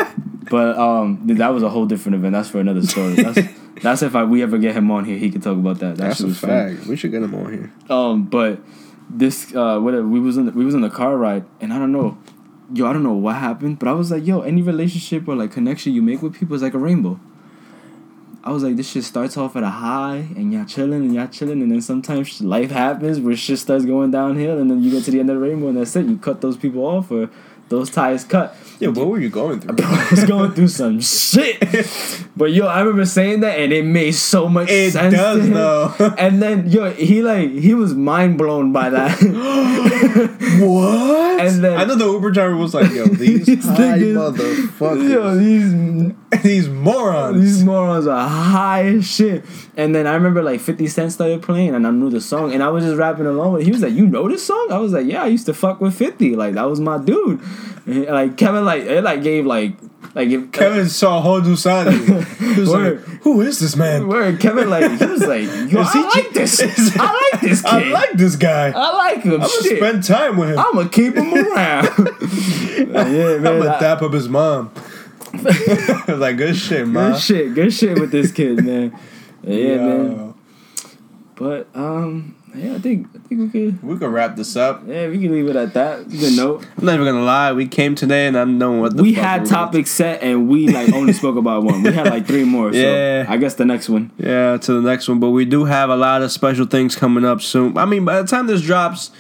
but 0.51 0.77
um, 0.77 1.21
that 1.27 1.55
was 1.55 1.63
a 1.63 1.71
whole 1.71 1.87
different 1.87 2.17
event. 2.17 2.33
That's 2.33 2.51
for 2.51 2.59
another 2.59 2.83
story. 2.83 3.15
That's, 3.15 3.39
that's 3.83 4.03
if 4.03 4.17
I, 4.17 4.25
we 4.25 4.43
ever 4.43 4.59
get 4.59 4.75
him 4.75 4.91
on 4.91 5.05
here, 5.05 5.17
he 5.17 5.31
could 5.31 5.45
talk 5.45 5.57
about 5.57 5.79
that. 5.79 5.97
That 5.97 6.09
That's 6.09 6.21
a 6.21 6.35
fun. 6.35 6.35
fact. 6.51 6.87
We 6.87 6.97
should 6.97 7.13
get 7.13 7.23
him 7.23 7.35
on 7.37 7.53
here. 7.53 7.73
Um, 7.89 8.25
but 8.25 8.59
this 9.09 9.55
uh, 9.55 9.79
whatever 9.79 10.07
we 10.07 10.19
was 10.19 10.37
in 10.37 10.47
the, 10.47 10.53
we 10.53 10.65
was 10.65 10.75
in 10.75 10.81
the 10.81 10.91
car 10.91 11.17
ride, 11.17 11.45
and 11.61 11.73
I 11.73 11.79
don't 11.79 11.93
know, 11.93 12.19
yo, 12.75 12.89
I 12.89 12.93
don't 12.93 13.05
know 13.05 13.13
what 13.13 13.37
happened, 13.37 13.79
but 13.79 13.89
I 13.89 13.93
was 13.93 14.11
like, 14.11 14.27
yo, 14.27 14.41
any 14.41 14.61
relationship 14.61 15.29
or 15.29 15.37
like 15.37 15.53
connection 15.53 15.93
you 15.93 16.03
make 16.03 16.21
with 16.21 16.35
people 16.35 16.57
is 16.57 16.63
like 16.63 16.75
a 16.75 16.79
rainbow. 16.79 17.21
I 18.43 18.53
was 18.53 18.63
like, 18.63 18.77
this 18.77 18.91
shit 18.91 19.05
starts 19.05 19.37
off 19.37 19.55
at 19.55 19.63
a 19.63 19.69
high, 19.69 20.29
and 20.35 20.53
y'all 20.53 20.65
chilling 20.65 21.03
and 21.03 21.15
y'all 21.15 21.29
chilling, 21.29 21.63
and 21.63 21.71
then 21.71 21.81
sometimes 21.81 22.41
life 22.41 22.73
happens 22.73 23.21
where 23.21 23.37
shit 23.37 23.61
starts 23.61 23.85
going 23.85 24.11
downhill, 24.11 24.59
and 24.59 24.69
then 24.69 24.83
you 24.83 24.91
get 24.91 25.05
to 25.05 25.13
the 25.13 25.21
end 25.21 25.31
of 25.31 25.37
the 25.37 25.43
rainbow, 25.43 25.69
and 25.69 25.77
that's 25.77 25.95
it. 25.95 26.07
You 26.07 26.17
cut 26.17 26.41
those 26.41 26.57
people 26.57 26.85
off, 26.85 27.11
or 27.13 27.31
those 27.71 27.89
ties 27.89 28.25
cut. 28.25 28.55
Yeah, 28.81 28.89
what 28.89 29.09
were 29.09 29.21
you 29.21 29.29
going 29.29 29.61
through? 29.61 29.77
I 29.85 30.09
was 30.11 30.25
going 30.25 30.53
through 30.53 30.69
some 30.69 31.01
shit. 31.03 31.61
But 32.37 32.53
yo, 32.53 32.67
I 32.67 32.81
remember 32.81 33.05
saying 33.05 33.41
that 33.41 33.59
and 33.59 33.73
it 33.75 33.85
made 33.85 34.13
so 34.13 34.49
much 34.49 34.71
It 34.71 34.93
sense. 34.93 35.13
It 35.13 35.17
does, 35.17 35.51
though. 35.51 36.15
And 36.19 36.43
then 36.43 36.69
yo, 36.71 36.91
he 36.91 37.23
like 37.23 37.51
he 37.51 37.75
was 37.75 37.95
mind 37.95 38.39
blown 38.39 38.73
by 38.73 38.89
that. 38.91 39.19
what? 40.61 41.41
And 41.41 41.63
then- 41.65 41.79
I 41.79 41.85
know 41.85 41.95
the 41.95 42.07
Uber 42.07 42.31
driver 42.31 42.57
was 42.57 42.75
like, 42.75 42.91
"Yo, 42.93 43.07
these 43.07 43.47
These 43.47 43.65
high 43.65 43.99
motherfuckers, 43.99 45.11
yo, 45.11 45.35
these 45.37 46.43
these 46.43 46.69
morons." 46.69 47.41
these 47.43 47.65
morons 47.65 48.07
are 48.07 48.29
high 48.29 48.85
as 48.87 49.07
shit. 49.07 49.45
And 49.81 49.95
then 49.95 50.07
I 50.07 50.15
remember 50.15 50.43
like 50.43 50.61
50 50.61 50.87
Cent 50.89 51.13
started 51.13 51.43
playing 51.43 51.75
and 51.75 51.87
I 51.87 51.91
knew 51.91 52.11
the 52.11 52.21
song 52.21 52.53
and 52.53 52.63
I 52.63 52.69
was 52.69 52.85
just 52.85 52.99
rapping 52.99 53.27
along 53.27 53.53
with 53.55 53.63
it. 53.63 53.65
He 53.65 53.71
was 53.73 53.81
like, 53.83 53.93
You 53.95 54.07
know 54.07 54.29
this 54.29 54.45
song? 54.47 54.69
I 54.71 54.79
was 54.79 54.93
like, 54.93 55.07
Yeah, 55.07 55.23
I 55.23 55.27
used 55.27 55.47
to 55.47 55.55
fuck 55.55 55.81
with 55.81 55.95
50. 55.95 56.37
Like 56.37 56.55
that 56.55 56.65
was 56.65 56.81
my 56.81 56.99
dude. 56.99 57.41
And 57.87 58.05
like 58.07 58.37
Kevin 58.37 58.65
like 58.65 58.83
it 58.85 59.03
like 59.03 59.23
gave 59.23 59.47
like 59.47 59.73
like 60.15 60.29
if 60.29 60.51
Kevin 60.53 60.89
saw 60.89 61.19
a 61.19 61.21
whole 61.21 61.41
new 61.41 61.57
side 61.57 61.87
of 61.89 62.09
you. 62.09 62.21
He 62.55 62.61
was 62.61 62.69
Word. 62.71 63.07
like, 63.09 63.23
"Who 63.23 63.41
is 63.43 63.61
this 63.61 63.77
man?" 63.77 64.09
where 64.09 64.37
Kevin 64.37 64.69
like 64.69 64.99
he 65.01 65.07
was 65.07 65.25
like, 65.27 65.45
Yo, 65.73 65.81
I 65.87 66.11
like 66.17 66.31
this. 66.33 66.59
is- 66.61 66.97
I 66.99 67.31
like 67.33 67.41
this 67.41 67.63
kid. 67.63 67.73
I 67.73 67.91
like 67.91 68.13
this 68.15 68.35
guy. 68.37 68.73
I 68.75 68.93
like 68.97 69.23
him. 69.23 69.35
I'm 69.35 69.39
gonna 69.41 69.49
Shit. 69.63 69.77
spend 69.79 70.03
time 70.05 70.37
with 70.37 70.51
him. 70.51 70.59
I'm 70.59 70.75
gonna 70.75 70.89
keep 70.89 71.15
him 71.15 71.33
around. 71.33 71.87
yeah, 71.97 72.85
man. 72.87 73.47
I'm 73.47 73.59
gonna 73.61 73.71
I- 73.71 73.81
dap 73.81 74.03
up 74.03 74.13
his 74.13 74.29
mom. 74.29 74.73
It 75.33 76.09
was 76.09 76.19
like 76.19 76.37
good 76.39 76.57
shit, 76.57 76.89
man. 76.89 77.13
Good 77.13 77.21
shit, 77.21 77.55
good 77.55 77.73
shit 77.73 77.99
with 78.01 78.11
this 78.11 78.33
kid, 78.33 78.65
man. 78.65 78.99
Yeah, 79.43 79.57
Yo. 79.57 79.77
man. 79.79 80.35
But 81.37 81.69
um, 81.75 82.37
yeah, 82.55 82.75
I 82.75 82.79
think 82.79 83.07
I 83.15 83.19
think 83.27 83.41
we 83.41 83.49
could. 83.49 83.83
We 83.83 83.99
can 83.99 84.09
wrap 84.09 84.37
this 84.37 84.57
up. 84.57 84.83
Yeah, 84.87 85.09
we 85.09 85.19
can 85.19 85.33
leave 85.33 85.49
it 85.49 85.57
at 85.57 85.73
that. 85.73 86.07
Good 86.11 86.37
note. 86.37 86.67
I'm 86.77 86.85
not 86.85 86.95
even 86.97 87.07
gonna 87.07 87.23
lie. 87.25 87.53
We 87.53 87.67
came 87.67 87.95
today 87.95 88.27
and 88.27 88.37
I 88.37 88.41
don't 88.41 88.59
know 88.59 88.73
what 88.73 88.97
the 88.97 89.03
we 89.03 89.15
had 89.15 89.47
topics 89.47 89.91
set 89.91 90.23
and 90.23 90.49
we 90.49 90.69
like 90.69 90.93
only 90.93 91.15
spoke 91.15 91.37
about 91.37 91.63
one. 91.63 91.83
We 91.83 91.93
had 91.93 92.09
like 92.09 92.27
three 92.27 92.45
more. 92.45 92.73
So 92.73 92.79
Yeah. 92.79 93.25
I 93.29 93.39
guess 93.39 93.55
the 93.55 93.65
next 93.65 93.89
one. 93.89 94.11
Yeah, 94.19 94.59
to 94.59 94.73
the 94.75 94.83
next 94.83 95.09
one. 95.09 95.19
But 95.19 95.31
we 95.31 95.47
do 95.47 95.65
have 95.65 95.89
a 95.89 95.97
lot 95.97 96.21
of 96.21 96.31
special 96.31 96.67
things 96.67 96.95
coming 96.95 97.25
up 97.25 97.41
soon. 97.41 97.79
I 97.79 97.87
mean, 97.87 98.05
by 98.05 98.21
the 98.21 98.29
time 98.29 98.47
this 98.47 98.61
drops, 98.61 99.11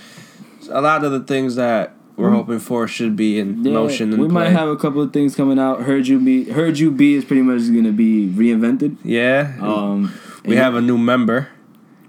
a 0.68 0.82
lot 0.82 1.02
of 1.04 1.12
the 1.12 1.20
things 1.20 1.54
that 1.56 1.94
we're 2.20 2.30
hoping 2.30 2.58
for 2.58 2.86
should 2.86 3.16
be 3.16 3.38
in. 3.38 3.64
Yeah, 3.64 3.72
motion. 3.72 4.18
We 4.18 4.28
might 4.28 4.44
play. 4.46 4.52
have 4.52 4.68
a 4.68 4.76
couple 4.76 5.02
of 5.02 5.12
things 5.12 5.34
coming 5.34 5.58
out. 5.58 5.82
Heard 5.82 6.06
you 6.06 6.18
be 6.20 6.44
heard 6.50 6.78
you 6.78 6.90
be 6.90 7.14
is 7.14 7.24
pretty 7.24 7.42
much 7.42 7.62
gonna 7.66 7.92
be 7.92 8.28
reinvented. 8.28 8.96
Yeah, 9.04 9.52
Um, 9.60 10.12
we 10.44 10.56
have 10.56 10.74
a 10.74 10.80
new 10.80 10.98
member. 10.98 11.48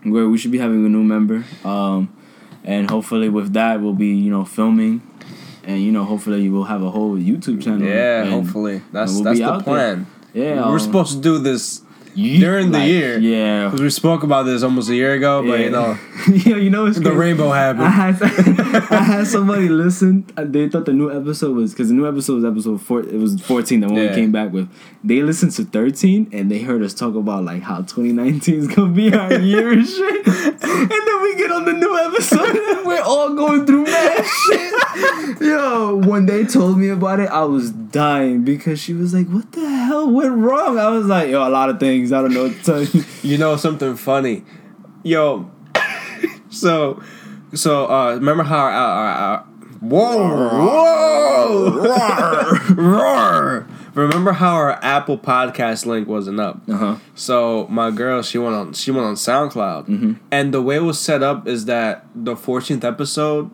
where 0.04 0.28
we 0.28 0.38
should 0.38 0.52
be 0.52 0.58
having 0.58 0.84
a 0.86 0.90
new 0.90 1.04
member. 1.04 1.44
Um, 1.64 2.10
and 2.64 2.90
hopefully 2.90 3.30
with 3.30 3.54
that 3.54 3.82
we'll 3.82 3.94
be 3.94 4.08
you 4.16 4.32
know 4.32 4.46
filming, 4.46 5.02
and 5.64 5.82
you 5.82 5.92
know 5.92 6.04
hopefully 6.04 6.50
we'll 6.50 6.64
have 6.74 6.82
a 6.84 6.90
whole 6.92 7.16
YouTube 7.18 7.62
channel. 7.64 7.88
Yeah, 7.88 8.26
hopefully 8.26 8.82
that's 8.92 9.14
we'll 9.14 9.24
that's 9.24 9.40
the 9.40 9.46
out 9.46 9.66
there. 9.66 9.74
plan. 9.74 10.08
Yeah, 10.34 10.68
we're 10.68 10.74
um, 10.76 10.80
supposed 10.80 11.12
to 11.14 11.22
do 11.22 11.38
this 11.40 11.82
during 12.16 12.72
the 12.72 12.80
like, 12.80 12.88
year. 12.88 13.18
Yeah, 13.20 13.66
because 13.66 13.82
we 13.82 13.90
spoke 13.90 14.24
about 14.24 14.44
this 14.44 14.64
almost 14.64 14.90
a 14.90 14.96
year 14.96 15.14
ago. 15.14 15.42
But 15.42 15.60
yeah. 15.60 15.66
you 15.66 15.70
know, 15.72 15.98
yeah, 16.30 16.56
you 16.58 16.70
know 16.70 16.86
it's 16.86 16.98
the 16.98 17.04
crazy. 17.06 17.18
rainbow 17.18 17.50
I 17.52 17.58
happened. 17.58 17.88
had 17.88 18.92
I 18.92 19.02
had 19.04 19.28
somebody 19.36 19.70
listen. 19.70 20.26
They 20.36 20.70
thought 20.70 20.86
the 20.86 20.94
new 20.94 21.12
episode 21.12 21.56
was 21.56 21.72
because 21.74 21.90
the 21.90 21.94
new 21.96 22.08
episode 22.08 22.36
was 22.36 22.46
episode 22.46 22.82
four. 22.82 23.02
It 23.02 23.14
was 23.20 23.40
fourteen. 23.42 23.82
The 23.82 23.88
one 23.88 23.96
Yeah. 23.98 24.10
we 24.10 24.16
came 24.16 24.32
back 24.32 24.52
with. 24.52 24.70
They 25.04 25.22
listened 25.24 25.52
to 25.54 25.64
thirteen 25.66 26.30
and 26.32 26.50
they 26.52 26.60
heard 26.60 26.82
us 26.84 26.94
talk 26.94 27.16
about 27.16 27.44
like 27.44 27.62
how 27.64 27.78
2019 27.82 28.56
is 28.56 28.68
gonna 28.68 28.92
be 28.94 29.14
our 29.14 29.34
year 29.40 29.72
and 29.72 29.88
shit. 29.88 30.28
And 30.28 30.92
then 30.92 31.22
we 31.22 31.36
get 31.36 31.52
on 31.52 31.66
the 31.66 31.74
new 31.74 31.98
episode 31.98 32.56
and 32.56 32.86
we're 32.86 33.02
all 33.02 33.34
going 33.36 33.66
through 33.66 33.84
mad 33.86 34.26
shit. 34.26 35.42
Yo, 35.42 35.96
when 36.06 36.26
they 36.26 36.44
told 36.46 36.78
me 36.78 36.90
about 36.90 37.20
it, 37.20 37.30
I 37.30 37.44
was 37.44 37.72
dying 37.72 38.44
because 38.44 38.80
she 38.80 38.94
was 38.94 39.14
like, 39.14 39.28
"What 39.28 39.52
the 39.54 39.68
hell 39.68 40.10
went 40.12 40.34
wrong?" 40.36 40.78
I 40.78 40.90
was 40.90 41.06
like, 41.08 41.30
"Yo, 41.30 41.46
a 41.46 41.50
lot 41.50 41.70
of 41.70 41.80
things. 41.80 42.01
I 42.12 42.22
don't 42.22 42.34
know 42.34 42.44
what 42.44 42.54
to 42.58 42.64
tell 42.64 42.82
you." 42.84 43.04
You 43.22 43.38
know 43.38 43.56
something 43.58 43.96
funny, 43.96 44.44
yo. 45.04 45.50
so, 46.50 47.02
so 47.54 47.86
uh, 47.92 48.14
remember 48.16 48.44
how 48.44 48.58
our, 48.58 48.72
our, 48.72 49.08
our 49.08 49.40
whoa 49.82 51.78
whoa 51.82 52.74
roar. 52.76 53.68
Remember 53.94 54.32
how 54.32 54.54
our 54.56 54.80
Apple 54.84 55.18
Podcast 55.18 55.86
link 55.86 56.08
wasn't 56.08 56.40
up? 56.40 56.62
Uh 56.70 56.78
huh. 56.78 56.96
So 57.14 57.68
my 57.70 57.92
girl, 57.92 58.22
she 58.22 58.38
went 58.38 58.56
on 58.56 58.74
she 58.74 58.90
went 58.92 59.06
on 59.06 59.16
SoundCloud, 59.16 60.18
and 60.32 60.54
the 60.54 60.62
way 60.62 60.78
it 60.78 60.84
was 60.84 61.00
set 61.00 61.22
up 61.24 61.48
is 61.48 61.66
that 61.66 62.06
the 62.16 62.36
14th 62.36 62.84
episode 62.86 63.52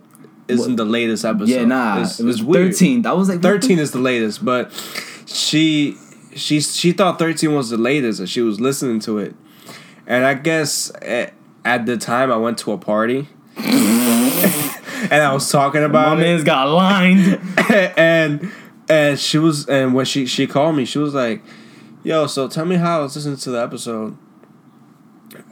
isn't 0.48 0.76
the 0.76 0.86
latest 0.86 1.26
episode. 1.26 1.50
Yeah, 1.50 1.66
nah, 1.66 1.96
It's- 1.96 2.20
it 2.20 2.24
was 2.26 2.36
it's 2.38 2.44
weird. 2.46 2.72
13. 2.72 3.06
I 3.06 3.12
was 3.14 3.28
like, 3.30 3.42
13 3.42 3.80
is 3.80 3.92
the 3.92 4.00
latest, 4.00 4.46
but 4.46 4.72
she 5.26 5.98
she 6.36 6.60
she 6.62 6.92
thought 6.92 7.20
13 7.20 7.54
was 7.54 7.70
the 7.70 7.78
latest 7.78 8.20
and 8.20 8.30
she 8.30 8.42
was 8.42 8.60
listening 8.60 9.00
to 9.02 9.18
it. 9.18 9.36
And 10.06 10.26
I 10.26 10.36
guess 10.36 10.92
at, 11.02 11.34
at 11.66 11.86
the 11.86 11.98
time 11.98 12.32
I 12.32 12.38
went 12.38 12.58
to 12.60 12.72
a 12.72 12.78
party 12.78 13.28
and 13.58 15.14
I 15.14 15.34
was 15.34 15.50
talking 15.52 15.82
My 15.82 15.88
about 15.88 16.20
it 16.20 16.22
man's 16.22 16.44
got 16.44 16.70
lined. 16.70 17.40
and 17.98 18.52
and 18.90 19.20
she 19.20 19.38
was 19.38 19.68
and 19.68 19.94
when 19.94 20.06
she 20.06 20.26
she 20.26 20.48
called 20.48 20.76
me 20.76 20.86
she 20.86 21.00
was 21.00 21.14
like, 21.14 21.42
"Yo, 22.04 22.28
so 22.28 22.48
tell 22.48 22.66
me 22.66 22.76
how 22.76 23.00
I 23.00 23.04
was 23.04 23.16
listening 23.16 23.38
to 23.38 23.52
the 23.52 23.62
episode." 23.62 24.18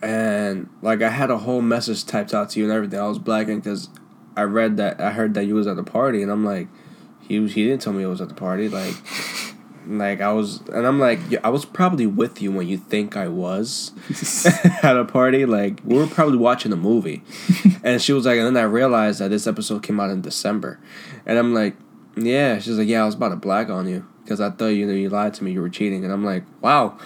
And 0.01 0.69
like 0.81 1.01
I 1.01 1.09
had 1.09 1.29
a 1.29 1.37
whole 1.39 1.61
message 1.61 2.05
typed 2.05 2.33
out 2.33 2.51
to 2.51 2.59
you 2.59 2.65
and 2.65 2.73
everything. 2.73 2.99
I 2.99 3.07
was 3.07 3.19
blacking 3.19 3.59
because 3.59 3.89
I 4.37 4.43
read 4.43 4.77
that 4.77 5.01
I 5.01 5.11
heard 5.11 5.33
that 5.33 5.45
you 5.45 5.55
was 5.55 5.67
at 5.67 5.75
the 5.75 5.83
party 5.83 6.21
and 6.21 6.31
I'm 6.31 6.45
like, 6.45 6.67
he 7.19 7.39
was, 7.39 7.53
he 7.53 7.65
didn't 7.65 7.81
tell 7.81 7.93
me 7.93 8.03
I 8.03 8.07
was 8.07 8.21
at 8.21 8.29
the 8.29 8.35
party 8.35 8.69
like. 8.69 8.95
Like 9.87 10.21
I 10.21 10.31
was, 10.31 10.61
and 10.73 10.85
I'm 10.87 10.99
like, 10.99 11.19
I 11.43 11.49
was 11.49 11.65
probably 11.65 12.05
with 12.07 12.41
you 12.41 12.51
when 12.51 12.67
you 12.67 12.77
think 12.77 13.15
I 13.15 13.27
was 13.27 13.91
at 14.83 14.97
a 14.97 15.05
party. 15.05 15.45
Like 15.45 15.79
we 15.83 15.97
were 15.97 16.07
probably 16.07 16.37
watching 16.37 16.71
a 16.71 16.75
movie, 16.77 17.23
and 17.83 18.01
she 18.01 18.13
was 18.13 18.25
like, 18.25 18.37
and 18.37 18.45
then 18.55 18.57
I 18.57 18.65
realized 18.65 19.19
that 19.19 19.29
this 19.29 19.47
episode 19.47 19.83
came 19.83 19.99
out 19.99 20.09
in 20.09 20.21
December, 20.21 20.79
and 21.25 21.37
I'm 21.37 21.53
like, 21.53 21.75
yeah. 22.17 22.59
She's 22.59 22.77
like, 22.77 22.87
yeah, 22.87 23.03
I 23.03 23.05
was 23.05 23.15
about 23.15 23.29
to 23.29 23.35
black 23.35 23.69
on 23.69 23.87
you 23.87 24.05
because 24.23 24.41
I 24.41 24.49
thought 24.49 24.67
you 24.67 24.85
know 24.87 24.93
you 24.93 25.09
lied 25.09 25.33
to 25.35 25.43
me, 25.43 25.51
you 25.51 25.61
were 25.61 25.69
cheating, 25.69 26.03
and 26.03 26.11
I'm 26.13 26.25
like, 26.25 26.43
wow, 26.61 26.97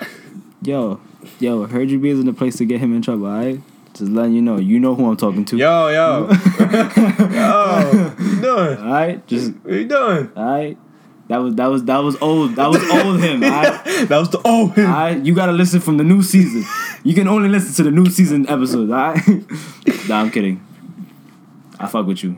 Yo, 0.62 1.00
yo, 1.40 1.66
heard 1.68 1.90
you 1.90 2.00
be 2.00 2.10
in 2.12 2.26
the 2.26 2.34
place 2.34 2.58
to 2.58 2.66
get 2.66 2.80
him 2.82 2.94
in 2.96 3.02
trouble, 3.02 3.28
alright? 3.28 3.62
Just 3.94 4.12
letting 4.12 4.34
you 4.34 4.42
know. 4.42 4.58
You 4.58 4.80
know 4.80 4.94
who 4.94 5.10
I'm 5.10 5.18
talking 5.18 5.44
to. 5.46 5.58
yo, 5.58 5.88
yo, 5.88 6.28
yo, 6.30 6.30
what 6.30 8.20
you 8.20 8.42
doing? 8.42 8.78
Alright? 8.78 9.28
Just 9.28 9.52
What 9.64 9.74
you 9.74 9.88
doing? 9.88 10.30
alright. 10.38 10.78
That 11.30 11.38
was 11.38 11.54
that 11.56 11.68
was 11.68 11.84
that 11.86 12.00
was 12.00 12.18
old. 12.22 12.56
That 12.56 12.68
was 12.70 12.82
old 12.90 13.22
him, 13.22 13.44
alright? 13.46 13.84
That 14.10 14.18
was 14.18 14.30
the 14.32 14.42
old 14.44 14.74
him. 14.74 14.88
Alright? 14.90 15.24
You 15.24 15.34
gotta 15.36 15.52
listen 15.52 15.80
from 15.80 15.98
the 15.98 16.04
new 16.04 16.24
season. 16.24 16.66
You 17.04 17.14
can 17.14 17.28
only 17.28 17.48
listen 17.50 17.74
to 17.76 17.84
the 17.84 17.92
new 17.92 18.08
season 18.10 18.50
episodes, 18.50 18.92
alright? 18.92 19.26
nah, 20.10 20.20
I'm 20.22 20.32
kidding. 20.32 20.66
I 21.80 21.88
fuck 21.88 22.08
with 22.08 22.24
you. 22.24 22.36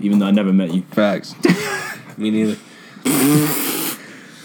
Even 0.00 0.18
though 0.18 0.26
I 0.26 0.30
never 0.30 0.52
met 0.52 0.72
you. 0.72 0.82
Facts. 0.92 1.34
me 2.16 2.30
neither. 2.30 2.56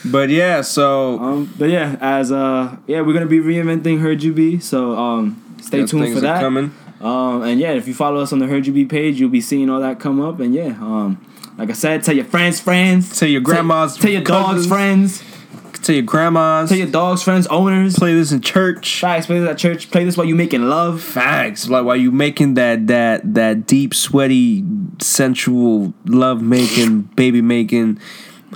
but 0.05 0.29
yeah, 0.29 0.61
so 0.61 1.17
Um, 1.19 1.53
but 1.57 1.69
yeah, 1.69 1.95
as 2.01 2.31
uh, 2.31 2.75
yeah, 2.87 3.01
we're 3.01 3.13
gonna 3.13 3.25
be 3.25 3.39
reinventing 3.39 3.99
Heard 3.99 4.21
You 4.21 4.33
Be, 4.33 4.59
so 4.59 4.97
um, 4.97 5.41
stay 5.61 5.85
tuned 5.85 6.03
things 6.03 6.11
for 6.13 6.17
are 6.19 6.33
that. 6.33 6.41
coming. 6.41 6.73
Um, 6.99 7.43
and 7.43 7.59
yeah, 7.59 7.71
if 7.73 7.87
you 7.87 7.93
follow 7.93 8.19
us 8.21 8.33
on 8.33 8.39
the 8.39 8.47
Heard 8.47 8.67
You 8.67 8.73
Be 8.73 8.85
page, 8.85 9.19
you'll 9.19 9.29
be 9.29 9.41
seeing 9.41 9.69
all 9.69 9.79
that 9.79 9.99
come 9.99 10.19
up. 10.19 10.39
And 10.39 10.53
yeah, 10.53 10.75
um, 10.81 11.23
like 11.57 11.69
I 11.69 11.73
said, 11.73 12.03
tell 12.03 12.15
your 12.15 12.25
friends, 12.25 12.59
friends, 12.59 13.17
Tell 13.19 13.27
your 13.29 13.41
grandmas, 13.41 13.93
tell, 13.93 14.03
tell 14.03 14.11
your 14.11 14.21
dogs, 14.23 14.67
friends, 14.67 15.23
Tell 15.81 15.95
your 15.95 16.03
grandmas. 16.03 16.69
tell 16.69 16.77
your 16.77 16.87
dogs, 16.87 17.23
friends, 17.23 17.47
owners. 17.47 17.97
play 17.97 18.13
this 18.13 18.31
in 18.31 18.41
church. 18.41 18.99
Facts, 18.99 19.27
play 19.27 19.39
this 19.39 19.49
at 19.49 19.57
church. 19.57 19.89
Play 19.91 20.03
this 20.05 20.17
while 20.17 20.25
you 20.25 20.35
making 20.35 20.67
love. 20.67 21.01
Facts. 21.01 21.69
Like 21.69 21.85
while 21.85 21.95
you 21.95 22.11
making 22.11 22.55
that 22.55 22.87
that 22.87 23.33
that 23.35 23.67
deep, 23.67 23.93
sweaty, 23.93 24.65
sensual 24.99 25.93
love 26.05 26.41
making, 26.41 27.03
baby 27.15 27.41
making 27.41 27.99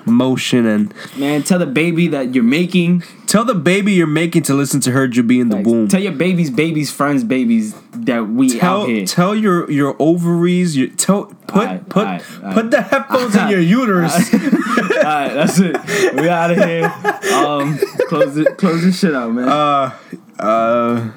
motion, 0.05 0.65
and 0.65 0.93
Man, 1.17 1.43
tell 1.43 1.59
the 1.59 1.65
baby 1.65 2.07
that 2.09 2.33
you're 2.35 2.43
making. 2.43 3.03
tell 3.27 3.45
the 3.45 3.55
baby 3.55 3.93
you're 3.93 4.07
making 4.07 4.43
to 4.43 4.53
listen 4.53 4.79
to 4.81 4.91
her 4.91 5.07
to 5.07 5.23
be 5.23 5.39
in 5.39 5.49
the 5.49 5.57
womb. 5.57 5.87
Tell 5.87 6.01
your 6.01 6.11
baby's 6.13 6.49
baby's 6.49 6.91
friends, 6.91 7.23
babies 7.23 7.73
that 7.93 8.27
we 8.27 8.57
Tell 8.59 8.81
out 8.83 8.89
here. 8.89 9.05
tell 9.05 9.35
your 9.35 9.69
your 9.71 9.95
ovaries. 9.99 10.75
Your 10.77 10.87
tell 10.89 11.25
put 11.47 11.61
Alright, 11.67 11.89
put 11.89 12.07
alright. 12.07 12.53
put 12.53 12.71
the 12.71 12.81
headphones 12.81 13.35
in 13.35 13.47
your 13.53 13.59
uterus. 13.59 14.33
Alright, 14.33 15.33
that's 15.33 15.59
it. 15.59 15.75
We 16.15 16.27
out 16.29 16.51
of 16.51 16.57
here. 16.57 16.93
Um, 17.31 17.77
close 18.09 18.35
it. 18.37 18.57
Close 18.57 18.83
this 18.83 18.99
shit 18.99 19.15
out, 19.15 19.31
man. 19.31 19.47
uh 19.47 19.95
uh, 20.39 21.11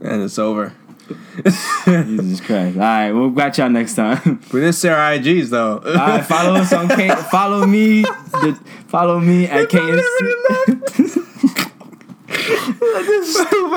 and 0.00 0.22
it's 0.22 0.38
over. 0.38 0.74
Jesus 1.84 2.40
Christ. 2.40 2.76
All 2.76 2.82
right, 2.82 3.10
we'll 3.12 3.30
got 3.30 3.56
y'all 3.58 3.70
next 3.70 3.94
time. 3.94 4.40
We 4.52 4.60
didn't 4.60 4.74
say 4.74 4.90
our 4.90 5.12
IGs 5.12 5.48
though. 5.50 5.78
All 5.78 5.94
right, 5.94 6.24
follow 6.24 6.54
us 6.54 6.72
on 6.72 6.88
K. 6.88 7.08
Follow 7.30 7.66
me. 7.66 8.02
The, 8.02 8.58
follow 8.88 9.20
me 9.20 9.46
at 9.46 9.68
KNC. 9.68 11.26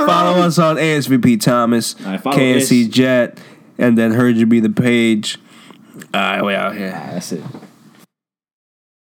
Follow 0.05 0.41
us 0.41 0.57
on 0.57 0.77
ASVP 0.77 1.39
Thomas, 1.41 1.93
follow 1.93 2.17
KNC 2.17 2.87
Ish. 2.87 2.87
Jet, 2.89 3.39
and 3.77 3.97
then 3.97 4.11
heard 4.11 4.35
you 4.35 4.45
be 4.45 4.59
the 4.59 4.69
page. 4.69 5.37
All 6.13 6.21
right, 6.21 6.43
we 6.43 6.53
out 6.53 6.75
here. 6.75 6.91
That's 6.91 7.31
it. 7.31 7.43